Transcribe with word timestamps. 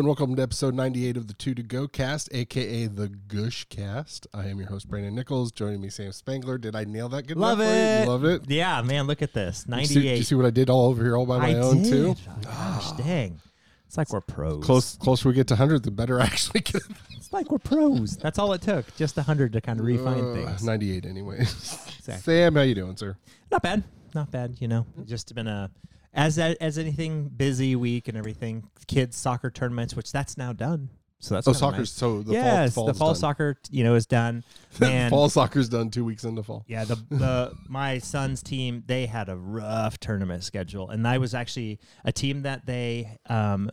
And 0.00 0.06
welcome 0.06 0.34
to 0.34 0.42
episode 0.42 0.72
98 0.72 1.18
of 1.18 1.26
the 1.26 1.34
Two 1.34 1.52
to 1.52 1.62
Go 1.62 1.86
cast, 1.86 2.30
aka 2.32 2.86
the 2.86 3.08
Gush 3.08 3.66
cast. 3.68 4.26
I 4.32 4.46
am 4.46 4.58
your 4.58 4.68
host, 4.68 4.88
Brandon 4.88 5.14
Nichols. 5.14 5.52
Joining 5.52 5.82
me, 5.82 5.90
Sam 5.90 6.10
Spangler. 6.12 6.56
Did 6.56 6.74
I 6.74 6.84
nail 6.84 7.10
that 7.10 7.26
good 7.26 7.36
Love 7.36 7.60
enough 7.60 7.74
it. 7.74 8.08
Love 8.08 8.24
it? 8.24 8.42
Yeah, 8.50 8.80
man, 8.80 9.06
look 9.06 9.20
at 9.20 9.34
this. 9.34 9.64
Did 9.64 9.78
you, 9.78 9.84
see, 9.84 9.94
did 9.96 10.00
98. 10.04 10.16
you 10.16 10.24
see 10.24 10.34
what 10.36 10.46
I 10.46 10.50
did 10.50 10.70
all 10.70 10.86
over 10.86 11.02
here 11.04 11.18
all 11.18 11.26
by 11.26 11.36
my 11.36 11.50
I 11.50 11.54
own 11.56 11.82
did. 11.82 11.90
too? 11.92 12.14
Oh, 12.30 12.36
gosh, 12.42 12.92
dang. 12.92 13.42
It's 13.88 13.98
like 13.98 14.10
we're 14.10 14.22
pros. 14.22 14.64
Close 14.64 14.96
closer 14.96 15.28
we 15.28 15.34
get 15.34 15.48
to 15.48 15.54
100, 15.54 15.82
the 15.82 15.90
better 15.90 16.18
I 16.18 16.24
actually 16.32 16.60
get. 16.60 16.80
It's 17.10 17.30
like 17.30 17.50
we're 17.50 17.58
pros. 17.58 18.16
That's 18.16 18.38
all 18.38 18.54
it 18.54 18.62
took. 18.62 18.96
Just 18.96 19.18
100 19.18 19.52
to 19.52 19.60
kind 19.60 19.80
of 19.80 19.84
refine 19.84 20.24
Uh, 20.24 20.32
things. 20.32 20.64
98 20.64 21.04
anyway. 21.04 21.40
Exactly. 21.40 22.14
Sam, 22.22 22.54
how 22.54 22.62
you 22.62 22.74
doing, 22.74 22.96
sir? 22.96 23.18
Not 23.50 23.62
bad. 23.62 23.84
Not 24.14 24.30
bad, 24.30 24.56
you 24.60 24.66
know. 24.68 24.86
Just 25.04 25.34
been 25.34 25.46
a 25.46 25.70
as 26.12 26.38
as 26.38 26.78
anything 26.78 27.28
busy 27.28 27.76
week 27.76 28.08
and 28.08 28.16
everything. 28.16 28.68
Kids 28.86 29.16
soccer 29.16 29.50
tournaments, 29.50 29.94
which 29.94 30.10
that's 30.12 30.36
now 30.36 30.52
done. 30.52 30.90
So 31.22 31.34
that's 31.34 31.46
Oh, 31.46 31.52
soccer's 31.52 31.78
nice. 31.80 31.90
so 31.92 32.22
the 32.22 32.32
yes, 32.32 32.74
fall, 32.74 32.86
the 32.86 32.94
fall 32.94 33.08
done. 33.08 33.16
soccer, 33.16 33.56
you 33.68 33.84
know, 33.84 33.94
is 33.94 34.06
done. 34.06 34.42
Man, 34.80 35.10
fall 35.10 35.28
soccer's 35.28 35.68
done 35.68 35.90
two 35.90 36.04
weeks 36.04 36.24
into 36.24 36.42
fall. 36.42 36.64
Yeah, 36.66 36.84
the 36.84 36.96
the 37.10 37.52
my 37.68 37.98
son's 37.98 38.42
team 38.42 38.84
they 38.86 39.04
had 39.06 39.28
a 39.28 39.36
rough 39.36 40.00
tournament 40.00 40.44
schedule, 40.44 40.88
and 40.88 41.06
I 41.06 41.18
was 41.18 41.34
actually 41.34 41.78
a 42.04 42.12
team 42.12 42.42
that 42.42 42.64
they 42.66 43.18
um 43.28 43.70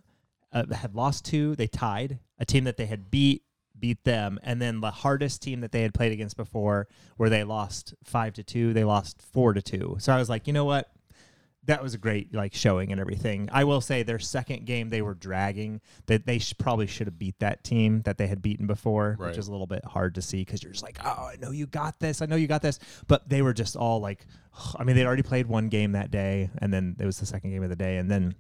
uh, 0.51 0.65
had 0.73 0.93
lost 0.93 1.25
to. 1.27 1.55
They 1.55 1.67
tied 1.67 2.19
a 2.37 2.45
team 2.45 2.65
that 2.65 2.75
they 2.77 2.85
had 2.85 3.09
beat 3.09 3.43
beat 3.79 4.03
them, 4.03 4.39
and 4.43 4.61
then 4.61 4.81
the 4.81 4.91
hardest 4.91 5.41
team 5.41 5.61
that 5.61 5.71
they 5.71 5.83
had 5.83 5.93
played 5.93 6.11
against 6.11 6.35
before, 6.35 6.87
where 7.15 7.29
they 7.29 7.43
lost 7.45 7.93
five 8.03 8.33
to 8.33 8.43
two, 8.43 8.73
they 8.73 8.83
lost 8.83 9.21
four 9.21 9.53
to 9.53 9.61
two. 9.61 9.95
So 9.99 10.11
I 10.13 10.17
was 10.17 10.29
like, 10.29 10.47
you 10.47 10.53
know 10.53 10.65
what? 10.65 10.89
That 11.67 11.83
was 11.83 11.93
a 11.93 11.97
great 11.97 12.33
like 12.33 12.53
showing 12.53 12.91
and 12.91 12.99
everything. 12.99 13.49
I 13.51 13.63
will 13.63 13.81
say 13.81 14.01
their 14.03 14.19
second 14.19 14.65
game 14.65 14.89
they 14.89 15.01
were 15.01 15.13
dragging. 15.13 15.81
That 16.07 16.25
they 16.25 16.39
sh- 16.39 16.53
probably 16.57 16.87
should 16.87 17.07
have 17.07 17.19
beat 17.19 17.37
that 17.39 17.63
team 17.63 18.01
that 18.03 18.17
they 18.17 18.27
had 18.27 18.41
beaten 18.41 18.67
before, 18.67 19.15
Right. 19.19 19.29
which 19.29 19.37
is 19.37 19.47
a 19.47 19.51
little 19.51 19.67
bit 19.67 19.85
hard 19.85 20.15
to 20.15 20.21
see 20.21 20.41
because 20.41 20.63
you're 20.63 20.71
just 20.71 20.83
like, 20.83 20.97
oh, 21.05 21.29
I 21.31 21.35
know 21.41 21.51
you 21.51 21.67
got 21.67 21.99
this. 21.99 22.21
I 22.21 22.25
know 22.25 22.35
you 22.35 22.47
got 22.47 22.61
this. 22.61 22.79
But 23.07 23.29
they 23.29 23.41
were 23.41 23.53
just 23.53 23.75
all 23.75 23.99
like, 23.99 24.25
I 24.77 24.83
mean, 24.83 24.95
they'd 24.95 25.05
already 25.05 25.23
played 25.23 25.45
one 25.47 25.69
game 25.69 25.91
that 25.91 26.09
day, 26.09 26.49
and 26.59 26.73
then 26.73 26.95
it 26.99 27.05
was 27.05 27.19
the 27.19 27.25
second 27.25 27.51
game 27.51 27.61
of 27.63 27.69
the 27.69 27.75
day, 27.75 27.97
and 27.97 28.09
then 28.09 28.33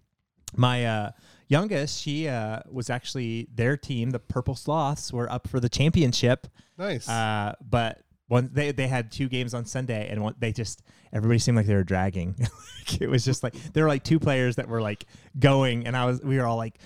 my 0.55 0.85
uh, 0.85 1.11
youngest, 1.49 2.01
she 2.01 2.29
uh, 2.29 2.61
was 2.71 2.89
actually 2.89 3.49
their 3.53 3.75
team, 3.75 4.11
the 4.11 4.19
Purple 4.19 4.55
Sloths, 4.55 5.11
were 5.11 5.29
up 5.31 5.47
for 5.47 5.59
the 5.59 5.67
championship. 5.69 6.47
Nice. 6.77 7.07
Uh, 7.09 7.53
but 7.61 8.01
one 8.27 8.49
they 8.53 8.71
they 8.71 8.87
had 8.87 9.11
two 9.11 9.27
games 9.29 9.53
on 9.53 9.65
Sunday, 9.65 10.09
and 10.09 10.21
one, 10.23 10.35
they 10.39 10.51
just 10.51 10.81
everybody 11.13 11.39
seemed 11.39 11.57
like 11.57 11.65
they 11.67 11.75
were 11.75 11.83
dragging. 11.83 12.35
It 13.01 13.09
was 13.09 13.25
just 13.25 13.43
like 13.43 13.53
there 13.73 13.83
were 13.83 13.89
like 13.89 14.03
two 14.05 14.17
players 14.17 14.55
that 14.55 14.69
were 14.69 14.81
like 14.81 15.05
going, 15.37 15.85
and 15.85 15.95
I 15.97 16.05
was 16.05 16.21
we 16.21 16.37
were 16.37 16.45
all 16.45 16.57
like. 16.57 16.79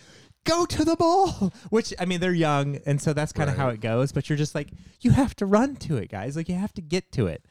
Go 0.44 0.66
to 0.66 0.84
the 0.84 0.96
ball, 0.96 1.54
which 1.70 1.94
I 2.00 2.06
mean, 2.06 2.20
they're 2.20 2.34
young, 2.34 2.78
and 2.88 3.00
so 3.00 3.14
that's 3.14 3.32
kind 3.32 3.48
of 3.48 3.56
how 3.58 3.70
it 3.70 3.80
goes. 3.80 4.12
But 4.12 4.28
you're 4.28 4.40
just 4.40 4.56
like, 4.56 4.70
you 5.02 5.12
have 5.12 5.36
to 5.36 5.46
run 5.46 5.76
to 5.76 5.98
it, 5.98 6.10
guys. 6.10 6.36
Like, 6.36 6.50
you 6.50 6.56
have 6.56 6.74
to 6.74 6.82
get 6.82 7.12
to 7.12 7.28
it. 7.28 7.46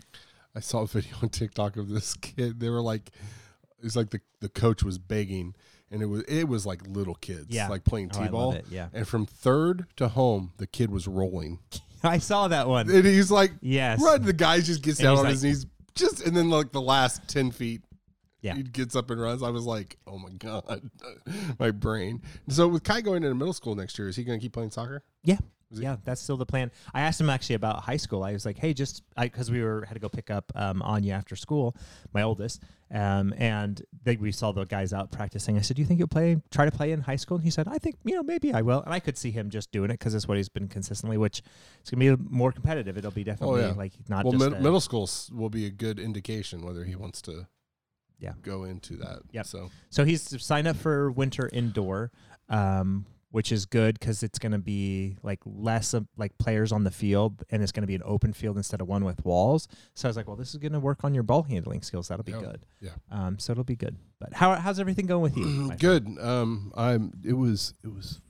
I 0.57 0.59
saw 0.59 0.81
a 0.81 0.87
video 0.89 1.13
on 1.23 1.29
TikTok 1.29 1.77
of 1.77 1.89
this 1.89 2.15
kid. 2.15 2.59
They 2.59 2.69
were 2.69 2.81
like, 2.81 3.13
it's 3.81 3.95
like 3.95 4.11
the, 4.11 4.21
the 4.41 4.49
coach 4.49 4.83
was 4.83 4.99
begging, 4.99 5.55
and 5.89 6.03
it 6.03 6.07
was 6.07 6.23
it 6.23 6.49
was 6.49 6.67
like 6.67 6.85
little 6.85 7.15
kids, 7.15 7.47
Yeah. 7.51 7.69
like 7.69 7.85
playing 7.85 8.11
Oh, 8.17 8.25
t-ball. 8.25 8.53
it, 8.55 8.65
yeah. 8.69 8.89
And 8.93 9.07
from 9.07 9.25
third 9.25 9.87
to 9.95 10.09
home, 10.09 10.51
the 10.57 10.67
kid 10.67 10.91
was 10.91 11.07
rolling, 11.07 11.61
I 12.05 12.19
saw 12.19 12.49
that 12.49 12.69
one. 12.69 12.91
and 12.91 13.05
he's 13.05 13.31
like, 13.31 13.53
Yes. 13.61 14.01
run. 14.03 14.23
The 14.23 14.33
guy 14.33 14.61
just 14.61 14.83
gets 14.83 14.99
And 14.99 15.05
down 15.05 15.13
he's 15.13 15.19
on 15.21 15.25
like- 15.25 15.33
his 15.33 15.45
knees, 15.45 15.67
just 15.95 16.27
and 16.27 16.37
then 16.37 16.51
like 16.51 16.73
the 16.73 16.81
last 16.81 17.27
ten 17.29 17.51
feet. 17.51 17.83
Yeah. 18.43 18.55
He 18.55 18.63
gets 18.63 18.97
up 18.97 19.11
and 19.11 19.21
runs. 19.21 19.43
I 19.43 19.51
was 19.51 19.67
like, 19.67 19.99
"Oh 20.07 20.17
my 20.19 20.31
god, 20.31 20.91
my 21.59 21.71
brain." 21.73 22.23
So 22.49 22.69
with 22.69 22.83
Kai 22.85 23.03
going 23.03 23.23
into 23.23 23.35
middle 23.35 23.53
school 23.53 23.75
next 23.75 23.99
year, 23.99 24.09
is 24.09 24.17
he 24.17 24.25
going 24.25 24.39
to 24.39 24.43
keep 24.43 24.55
playing 24.55 24.71
soccer? 24.71 25.03
Yeah. 25.25 25.37
Was 25.71 25.79
it- 25.79 25.83
Yeah, 25.85 25.97
that's 26.05 26.21
still 26.21 26.37
the 26.37 26.47
plan. 26.47 26.71
I 26.93 27.03
asked 27.03 27.21
him 27.21 27.31
actually 27.31 27.55
about 27.55 27.85
high 27.85 27.97
school. 27.97 28.23
I 28.25 28.33
was 28.33 28.45
like, 28.45 28.59
"Hey, 28.59 28.75
just 28.75 29.03
because 29.17 29.51
we 29.51 29.63
were 29.63 29.85
had 29.85 29.95
to 29.95 30.01
go 30.01 30.09
pick 30.09 30.31
up 30.31 30.51
um, 30.55 30.83
Anya 30.83 31.15
after 31.15 31.37
school, 31.37 31.77
my 32.13 32.23
oldest, 32.23 32.63
um, 32.91 33.33
and 33.37 33.81
they, 34.03 34.17
we 34.17 34.33
saw 34.33 34.51
the 34.53 34.65
guys 34.65 34.93
out 34.93 35.13
practicing. 35.13 35.57
I 35.57 35.61
said, 35.61 35.77
"Do 35.77 35.83
you 35.83 35.87
think 35.87 35.99
you'll 35.99 36.09
play? 36.09 36.43
Try 36.51 36.65
to 36.65 36.73
play 36.73 36.91
in 36.91 37.01
high 37.03 37.17
school?" 37.17 37.37
And 37.37 37.45
he 37.45 37.51
said, 37.51 37.69
"I 37.69 37.79
think 37.79 37.97
you 38.05 38.15
know 38.15 38.23
maybe 38.25 38.53
I 38.53 38.63
will." 38.63 38.83
And 38.83 38.93
I 38.93 38.99
could 39.01 39.17
see 39.17 39.31
him 39.31 39.49
just 39.49 39.71
doing 39.71 39.91
it 39.91 39.95
because 39.95 40.15
it's 40.15 40.27
what 40.27 40.37
he's 40.37 40.49
been 40.49 40.67
consistently. 40.67 41.17
Which 41.17 41.43
it's 41.81 41.91
gonna 41.91 42.17
be 42.17 42.23
more 42.29 42.51
competitive. 42.53 42.99
It'll 42.99 43.11
be 43.13 43.25
definitely 43.25 43.63
yeah. 43.63 43.73
like 43.73 43.93
not 44.09 44.25
well, 44.25 44.33
just 44.33 44.45
mid- 44.51 44.59
a- 44.59 44.63
middle 44.63 44.81
school 44.81 45.09
will 45.33 45.51
be 45.51 45.67
a 45.67 45.71
good 45.71 46.01
indication 46.01 46.63
whether 46.63 46.85
he 46.85 46.97
wants 46.97 47.23
to, 47.23 47.47
Yeah. 48.19 48.33
go 48.43 48.65
into 48.65 48.97
that. 48.97 49.21
Yeah. 49.31 49.43
So 49.43 49.71
So 49.91 50.05
he's 50.05 50.43
signed 50.45 50.67
up 50.67 50.77
for 50.77 51.13
winter 51.13 51.49
indoor, 51.53 52.11
um, 52.49 53.07
which 53.31 53.53
is 53.53 53.65
good 53.67 53.99
because 53.99 54.23
it's 54.23 54.39
going 54.39 54.53
to 54.53 54.59
be 54.59 55.17
like 55.23 55.39
less 55.45 55.95
of 55.95 56.07
like 56.17 56.37
players 56.39 56.73
on 56.73 56.85
the 56.85 56.91
field, 56.91 57.43
and 57.51 57.63
it's 57.63 57.73
going 57.73 57.83
to 57.83 57.87
be 57.87 57.95
an 57.95 58.03
open 58.05 58.33
field 58.33 58.57
instead 58.57 58.81
of 58.81 58.89
one 58.89 59.05
with 59.05 59.25
walls. 59.25 59.69
So 59.95 60.07
I 60.07 60.11
was 60.11 60.17
like, 60.17 60.27
well, 60.27 60.37
this 60.37 60.51
is 60.51 60.57
going 60.57 60.73
to 60.73 60.81
work 60.81 61.05
on 61.05 61.15
your 61.15 61.23
ball 61.23 61.43
handling 61.45 61.83
skills. 61.83 62.09
That'll 62.09 62.25
be 62.25 62.33
Yeah. 62.33 62.41
good. 62.41 62.67
Yeah. 62.81 62.91
Um, 63.11 63.39
so 63.39 63.53
it'll 63.53 63.65
be 63.65 63.77
good. 63.77 63.97
But 64.19 64.35
how 64.35 64.55
how's 64.57 64.79
everything 64.81 65.07
going 65.07 65.23
with 65.23 65.37
you? 65.37 65.67
friend? 65.67 65.81
good. 65.81 66.19
Um, 66.21 66.73
I'm. 66.77 67.13
It 67.25 67.35
was. 67.35 67.75
It 67.85 67.89
was 67.95 68.21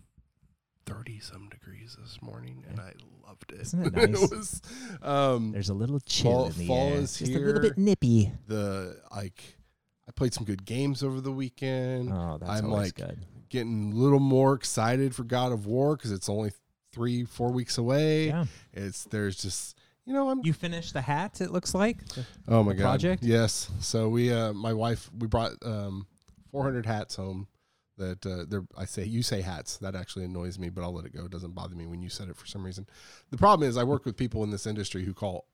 thirty 0.87 1.21
some 1.21 1.49
degrees 1.49 1.97
this 2.01 2.21
morning, 2.23 2.65
and 2.69 2.81
I 2.81 2.93
loved 3.27 3.53
it. 3.53 3.61
Isn't 3.61 3.87
it 3.87 3.93
nice? 4.13 4.23
it 4.23 4.31
was. 4.31 4.63
Um, 5.03 5.53
There's 5.53 5.69
a 5.71 5.75
little 5.75 6.01
chill 6.01 6.31
Fall- 6.33 6.47
in 6.47 6.53
the 6.59 6.67
fall 6.67 6.89
air. 6.89 6.95
is 6.97 7.19
Just 7.19 7.33
a 7.33 7.39
little 7.39 7.63
bit 7.63 7.79
nippy. 7.79 8.33
the 8.49 9.01
like, 9.15 9.43
I 10.09 10.13
played 10.13 10.35
some 10.35 10.45
good 10.45 10.65
games 10.65 11.03
over 11.03 11.21
the 11.21 11.33
weekend. 11.33 12.11
Oh, 12.13 12.39
that's 12.39 12.51
I'm 12.61 12.67
always 12.71 12.89
like 12.89 12.95
good. 12.97 13.25
Getting 13.51 13.93
a 13.93 13.97
little 13.97 14.21
more 14.21 14.55
excited 14.55 15.15
for 15.15 15.25
God 15.25 15.53
of 15.53 15.67
War 15.67 15.97
because 15.97 16.13
it's 16.13 16.29
only 16.29 16.53
three, 16.93 17.25
four 17.25 17.53
weeks 17.53 17.79
away. 17.79 18.29
Yeah. 18.29 18.45
It's 18.73 19.05
there's 19.05 19.37
just 19.37 19.77
you 20.07 20.15
know 20.15 20.31
I'm 20.31 20.41
You 20.45 20.53
finished 20.53 20.93
the 20.93 21.03
hat. 21.03 21.41
It 21.41 21.51
looks 21.51 21.75
like. 21.75 21.99
Oh 22.49 22.63
my 22.63 22.73
god! 22.73 22.83
project? 22.83 23.23
Yes. 23.23 23.71
So 23.81 24.09
we, 24.09 24.33
uh, 24.33 24.53
my 24.53 24.73
wife, 24.73 25.11
we 25.17 25.27
brought 25.27 25.53
um, 25.65 26.07
400 26.51 26.87
hats 26.87 27.17
home. 27.17 27.47
That 27.97 28.25
uh, 28.25 28.45
they're, 28.49 28.65
I 28.79 28.87
say 28.87 29.05
you 29.05 29.23
say 29.23 29.43
hats. 29.43 29.77
That 29.79 29.95
actually 29.95 30.25
annoys 30.25 30.59
me, 30.59 30.71
but 30.71 30.83
I'll 30.83 30.95
let 30.95 31.05
it 31.05 31.15
go. 31.15 31.27
It 31.27 31.31
doesn't 31.31 31.55
bother 31.55 31.75
me 31.75 31.87
when 31.87 32.01
you 32.01 32.09
said 32.09 32.29
it 32.29 32.37
for 32.37 32.47
some 32.47 32.65
reason. 32.65 32.87
The 33.31 33.37
problem 33.37 33.69
is 33.69 33.77
I 33.77 33.85
work 33.85 34.07
with 34.07 34.17
people 34.17 34.43
in 34.43 34.51
this 34.51 34.67
industry 34.67 35.05
who 35.05 35.13
call, 35.13 35.47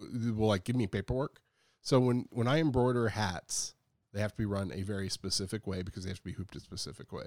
will 0.00 0.48
like 0.48 0.64
give 0.64 0.76
me 0.76 0.86
paperwork. 0.86 1.40
So 1.82 2.00
when 2.00 2.26
when 2.30 2.48
I 2.48 2.58
embroider 2.58 3.08
hats, 3.08 3.74
they 4.14 4.20
have 4.20 4.30
to 4.32 4.38
be 4.38 4.46
run 4.46 4.72
a 4.72 4.82
very 4.82 5.08
specific 5.10 5.66
way 5.66 5.82
because 5.82 6.04
they 6.04 6.10
have 6.10 6.18
to 6.18 6.24
be 6.24 6.32
hooped 6.32 6.56
a 6.56 6.60
specific 6.60 7.12
way. 7.12 7.26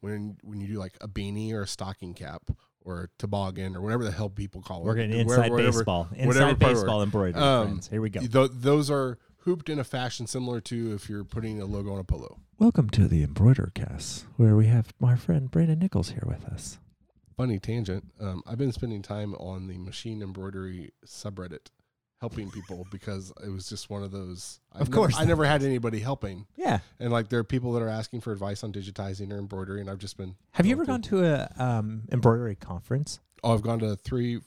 When 0.00 0.38
when 0.42 0.60
you 0.60 0.68
do 0.68 0.78
like 0.78 0.96
a 1.00 1.08
beanie 1.08 1.52
or 1.52 1.62
a 1.62 1.66
stocking 1.66 2.14
cap 2.14 2.50
or 2.80 3.02
a 3.02 3.08
toboggan 3.18 3.76
or 3.76 3.80
whatever 3.82 4.04
the 4.04 4.12
hell 4.12 4.30
people 4.30 4.62
call 4.62 4.84
We're 4.84 4.96
it, 4.96 5.08
getting 5.08 5.20
inside 5.20 5.50
whatever- 5.50 5.72
baseball. 5.78 6.04
whatever 6.10 6.28
Inside 6.30 6.58
baseball 6.60 7.02
embroidery. 7.02 7.42
Um. 7.42 7.80
Here 7.90 8.00
we 8.00 8.08
go. 8.08 8.20
Th- 8.20 8.50
those 8.54 8.90
are 8.90 9.18
hooped 9.42 9.68
in 9.68 9.78
a 9.78 9.84
fashion 9.84 10.26
similar 10.26 10.60
to 10.62 10.94
if 10.94 11.08
you're 11.10 11.24
putting 11.24 11.60
a 11.60 11.64
logo 11.64 11.92
on 11.92 11.98
a 11.98 12.04
polo. 12.04 12.38
Welcome 12.58 12.88
to 12.90 13.08
the 13.08 13.22
Embroider 13.24 13.70
Cast, 13.74 14.24
where 14.36 14.54
we 14.56 14.66
have 14.66 14.92
my 15.00 15.16
friend 15.16 15.50
Brandon 15.50 15.78
Nichols 15.78 16.10
here 16.10 16.24
with 16.26 16.44
us. 16.44 16.78
Funny 17.36 17.58
tangent. 17.58 18.04
Um, 18.20 18.42
I've 18.46 18.58
been 18.58 18.72
spending 18.72 19.00
time 19.02 19.34
on 19.34 19.68
the 19.68 19.78
machine 19.78 20.22
embroidery 20.22 20.90
subreddit, 21.06 21.68
helping 22.20 22.50
people 22.50 22.86
because 22.90 23.32
it 23.44 23.48
was 23.48 23.68
just 23.68 23.90
one 23.90 24.02
of 24.02 24.10
those. 24.10 24.60
I've 24.72 24.82
Of 24.82 24.88
never- 24.88 24.96
course. 25.02 25.16
I 25.18 25.24
never 25.24 25.44
had 25.44 25.62
anybody 25.62 26.00
helping, 26.00 26.46
Yeah. 26.56 26.80
and 26.98 27.12
like 27.12 27.28
there 27.28 27.38
are 27.38 27.44
people 27.44 27.72
that 27.74 27.82
are 27.82 27.88
asking 27.88 28.20
for 28.22 28.32
advice 28.32 28.64
on 28.64 28.72
digitizing 28.72 29.32
or 29.32 29.38
embroidery, 29.38 29.80
and 29.80 29.88
I've 29.88 29.98
just 29.98 30.16
been. 30.16 30.34
Have 30.52 30.66
you 30.66 30.72
ever 30.72 30.84
gone 30.84 31.02
to 31.02 31.24
a 31.24 31.48
um, 31.56 32.02
embroidery 32.10 32.56
conference? 32.56 33.20
Oh, 33.44 33.54
I've 33.54 33.62
gone 33.62 33.78
to 33.80 33.94
three, 33.96 34.40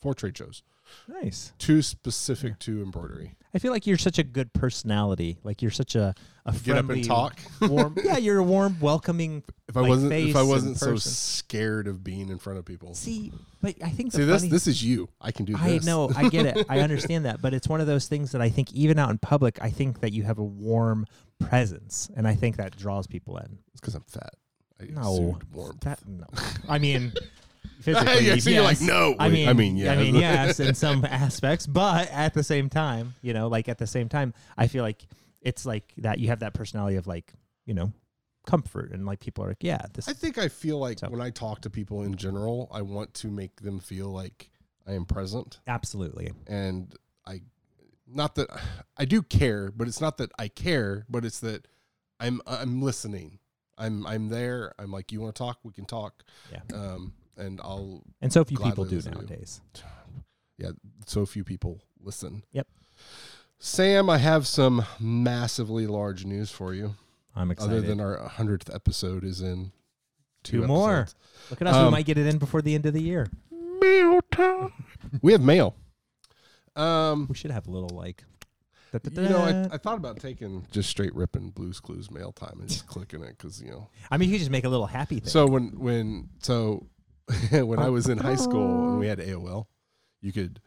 four 0.00 0.14
trade 0.14 0.36
shows, 0.38 0.62
Nice. 1.08 1.52
Too 1.58 1.82
specific 1.82 2.58
to 2.60 2.82
embroidery. 2.82 3.34
I 3.52 3.58
feel 3.58 3.72
like 3.72 3.84
you're 3.86 3.98
such 3.98 4.18
a 4.18 4.22
good 4.22 4.52
personality. 4.52 5.38
Like 5.42 5.60
you're 5.60 5.72
such 5.72 5.96
a, 5.96 6.14
a 6.46 6.52
Get 6.52 6.76
up 6.78 6.84
friendly, 6.86 7.00
and 7.00 7.04
talk. 7.04 7.38
warm. 7.60 7.96
yeah, 8.04 8.16
you're 8.16 8.38
a 8.38 8.44
warm, 8.44 8.78
welcoming. 8.80 9.42
If 9.70 9.76
I 9.76 9.82
like, 9.82 9.88
wasn't, 9.90 10.12
if 10.12 10.34
I 10.34 10.40
and 10.40 10.48
wasn't 10.48 10.76
so 10.78 10.86
person. 10.92 11.12
scared 11.12 11.86
of 11.86 12.02
being 12.02 12.28
in 12.28 12.38
front 12.38 12.58
of 12.58 12.64
people. 12.64 12.92
See, 12.94 13.30
but 13.62 13.76
I 13.84 13.90
think 13.90 14.10
the 14.10 14.16
See 14.18 14.24
this. 14.24 14.40
funny, 14.40 14.50
This 14.50 14.66
is 14.66 14.82
you. 14.82 15.08
I 15.20 15.30
can 15.30 15.44
do 15.44 15.54
I 15.56 15.68
this. 15.74 15.86
know, 15.86 16.10
I 16.16 16.28
get 16.28 16.44
it, 16.46 16.66
I 16.68 16.80
understand 16.80 17.24
that, 17.24 17.40
but 17.40 17.54
it's 17.54 17.68
one 17.68 17.80
of 17.80 17.86
those 17.86 18.08
things 18.08 18.32
that 18.32 18.42
I 18.42 18.48
think 18.48 18.72
even 18.72 18.98
out 18.98 19.10
in 19.10 19.18
public, 19.18 19.62
I 19.62 19.70
think 19.70 20.00
that 20.00 20.12
you 20.12 20.24
have 20.24 20.38
a 20.38 20.42
warm 20.44 21.06
presence, 21.38 22.10
and 22.16 22.26
I 22.26 22.34
think 22.34 22.56
that 22.56 22.76
draws 22.76 23.06
people 23.06 23.36
in. 23.38 23.58
It's 23.72 23.80
because 23.80 23.94
I'm 23.94 24.02
fat. 24.08 24.34
I 24.80 24.86
No, 24.86 25.00
exude 25.36 25.54
warmth. 25.54 25.80
that 25.82 26.00
no. 26.04 26.26
I 26.68 26.78
mean, 26.80 27.12
physically, 27.80 28.26
yeah, 28.26 28.36
so 28.36 28.50
you're 28.50 28.62
like, 28.62 28.80
no. 28.80 29.14
I 29.18 29.28
Wait, 29.28 29.32
mean, 29.34 29.48
I 29.48 29.52
mean, 29.52 29.76
yeah. 29.76 29.92
I 29.92 29.96
mean, 29.96 30.14
yes, 30.16 30.60
in 30.60 30.74
some 30.74 31.04
aspects, 31.04 31.66
but 31.66 32.10
at 32.10 32.34
the 32.34 32.42
same 32.42 32.68
time, 32.68 33.14
you 33.22 33.32
know, 33.32 33.48
like 33.48 33.68
at 33.68 33.78
the 33.78 33.86
same 33.86 34.08
time, 34.08 34.34
I 34.56 34.66
feel 34.66 34.82
like 34.82 35.04
it's 35.40 35.64
like 35.66 35.92
that. 35.98 36.18
You 36.18 36.28
have 36.28 36.40
that 36.40 36.54
personality 36.54 36.96
of 36.96 37.06
like, 37.06 37.32
you 37.66 37.74
know, 37.74 37.92
comfort, 38.46 38.92
and 38.92 39.06
like 39.06 39.20
people 39.20 39.44
are 39.44 39.48
like, 39.48 39.62
yeah, 39.62 39.80
this. 39.94 40.08
I 40.08 40.12
think 40.12 40.38
I 40.38 40.48
feel 40.48 40.78
like 40.78 40.98
So- 40.98 41.08
when 41.08 41.20
I 41.20 41.30
talk 41.30 41.60
to 41.62 41.70
people 41.70 42.02
in 42.02 42.16
general, 42.16 42.68
I 42.72 42.82
want 42.82 43.14
to 43.14 43.28
make 43.28 43.60
them 43.60 43.78
feel 43.80 44.08
like 44.08 44.50
I 44.86 44.92
am 44.94 45.04
present 45.04 45.60
absolutely. 45.66 46.32
and 46.46 46.94
I 47.26 47.42
not 48.12 48.34
that 48.36 48.48
I 48.96 49.04
do 49.04 49.22
care, 49.22 49.70
but 49.70 49.86
it's 49.86 50.00
not 50.00 50.16
that 50.18 50.32
I 50.38 50.48
care, 50.48 51.04
but 51.08 51.24
it's 51.24 51.38
that 51.40 51.68
I'm 52.18 52.40
I'm 52.46 52.82
listening. 52.82 53.38
I'm 53.78 54.04
I'm 54.06 54.28
there. 54.28 54.74
I'm 54.78 54.90
like, 54.90 55.12
you 55.12 55.20
want 55.20 55.34
to 55.34 55.38
talk? 55.38 55.58
We 55.62 55.72
can 55.72 55.84
talk. 55.86 56.24
Yeah. 56.50 56.60
Um, 56.76 57.12
and 57.40 57.60
I'll 57.62 58.02
And 58.20 58.32
so 58.32 58.44
few 58.44 58.58
people 58.58 58.84
do 58.84 59.00
nowadays. 59.02 59.60
yeah. 60.58 60.70
So 61.06 61.26
few 61.26 61.44
people 61.44 61.80
listen. 62.02 62.44
Yep. 62.52 62.66
Sam, 63.58 64.08
I 64.08 64.18
have 64.18 64.46
some 64.46 64.84
massively 64.98 65.86
large 65.86 66.24
news 66.24 66.50
for 66.50 66.72
you. 66.74 66.94
I'm 67.36 67.50
excited. 67.50 67.78
Other 67.78 67.86
than 67.86 68.00
our 68.00 68.16
hundredth 68.28 68.72
episode 68.74 69.22
is 69.24 69.40
in 69.42 69.72
two, 70.42 70.62
Two 70.62 70.66
more. 70.66 71.06
Look 71.50 71.60
at 71.60 71.66
us. 71.68 71.74
we 71.76 71.80
Um, 71.82 71.90
might 71.90 72.06
get 72.06 72.18
it 72.18 72.26
in 72.26 72.38
before 72.38 72.62
the 72.62 72.74
end 72.74 72.86
of 72.86 72.94
the 72.94 73.02
year. 73.02 73.26
Mail 73.80 74.20
time. 74.30 74.72
we 75.22 75.32
have 75.32 75.40
mail. 75.42 75.74
Um, 76.76 77.26
We 77.28 77.34
should 77.34 77.50
have 77.50 77.66
a 77.66 77.70
little 77.70 77.90
like. 77.96 78.24
you 78.92 79.10
know, 79.28 79.38
I, 79.38 79.74
I 79.74 79.78
thought 79.78 79.98
about 79.98 80.18
taking 80.18 80.66
just 80.72 80.88
straight 80.90 81.14
ripping 81.14 81.50
Blues 81.50 81.78
Clues 81.80 82.10
mail 82.10 82.32
time 82.32 82.58
and 82.60 82.68
just 82.68 82.86
clicking 82.88 83.22
it 83.22 83.36
because 83.38 83.62
you 83.62 83.70
know. 83.70 83.88
I 84.10 84.16
mean, 84.16 84.28
you 84.28 84.34
could 84.34 84.40
just 84.40 84.50
make 84.50 84.64
a 84.64 84.68
little 84.68 84.86
happy 84.86 85.20
thing. 85.20 85.28
So 85.28 85.46
when 85.46 85.78
when 85.78 86.28
so 86.40 86.86
when 87.50 87.78
I 87.78 87.88
was 87.88 88.08
in 88.08 88.18
high 88.18 88.36
school 88.36 88.90
and 88.90 88.98
we 88.98 89.06
had 89.06 89.18
AOL, 89.18 89.66
you 90.20 90.32
could. 90.32 90.60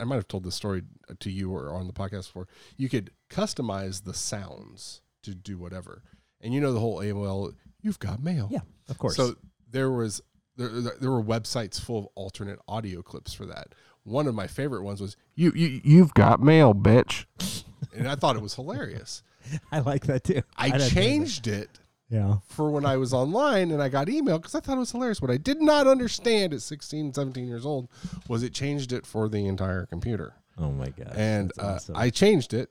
I 0.00 0.04
might 0.04 0.16
have 0.16 0.26
told 0.26 0.42
this 0.42 0.56
story 0.56 0.82
to 1.20 1.30
you 1.30 1.54
or 1.54 1.72
on 1.72 1.86
the 1.86 1.92
podcast 1.92 2.26
before. 2.26 2.48
You 2.76 2.88
could 2.88 3.12
customize 3.30 4.02
the 4.02 4.14
sounds 4.14 5.02
to 5.22 5.34
do 5.34 5.56
whatever, 5.56 6.02
and 6.40 6.52
you 6.52 6.60
know 6.60 6.72
the 6.72 6.80
whole 6.80 6.98
AOL. 6.98 7.54
You've 7.80 8.00
got 8.00 8.22
mail. 8.22 8.48
yeah, 8.50 8.60
of 8.88 8.98
course. 8.98 9.14
So 9.14 9.36
there 9.70 9.90
was 9.90 10.20
there, 10.56 10.68
there 10.68 11.10
were 11.10 11.22
websites 11.22 11.80
full 11.80 11.98
of 11.98 12.08
alternate 12.16 12.58
audio 12.66 13.00
clips 13.02 13.32
for 13.32 13.46
that. 13.46 13.74
One 14.02 14.26
of 14.26 14.34
my 14.34 14.46
favorite 14.46 14.82
ones 14.82 15.00
was 15.00 15.16
you 15.34 15.52
you 15.54 15.80
you've 15.84 16.14
got 16.14 16.40
mail, 16.40 16.74
bitch, 16.74 17.26
and 17.96 18.08
I 18.08 18.16
thought 18.16 18.36
it 18.36 18.42
was 18.42 18.54
hilarious. 18.54 19.22
I 19.72 19.80
like 19.80 20.06
that 20.06 20.24
too. 20.24 20.42
I 20.56 20.68
of 20.68 20.88
changed 20.90 21.46
it. 21.46 21.78
Yeah. 22.10 22.36
for 22.48 22.70
when 22.70 22.86
I 22.86 22.96
was 22.96 23.12
online 23.12 23.70
and 23.70 23.82
I 23.82 23.88
got 23.90 24.08
email 24.08 24.38
because 24.38 24.54
I 24.54 24.60
thought 24.60 24.76
it 24.76 24.80
was 24.80 24.92
hilarious. 24.92 25.20
What 25.20 25.30
I 25.30 25.36
did 25.36 25.60
not 25.60 25.86
understand 25.86 26.54
at 26.54 26.62
16, 26.62 27.12
17 27.12 27.46
years 27.46 27.66
old 27.66 27.88
was 28.28 28.42
it 28.42 28.54
changed 28.54 28.92
it 28.92 29.04
for 29.04 29.28
the 29.28 29.46
entire 29.46 29.84
computer. 29.86 30.34
Oh 30.56 30.72
my 30.72 30.88
god. 30.88 31.12
and 31.14 31.52
uh, 31.58 31.74
awesome. 31.74 31.96
I 31.96 32.10
changed 32.10 32.54
it. 32.54 32.70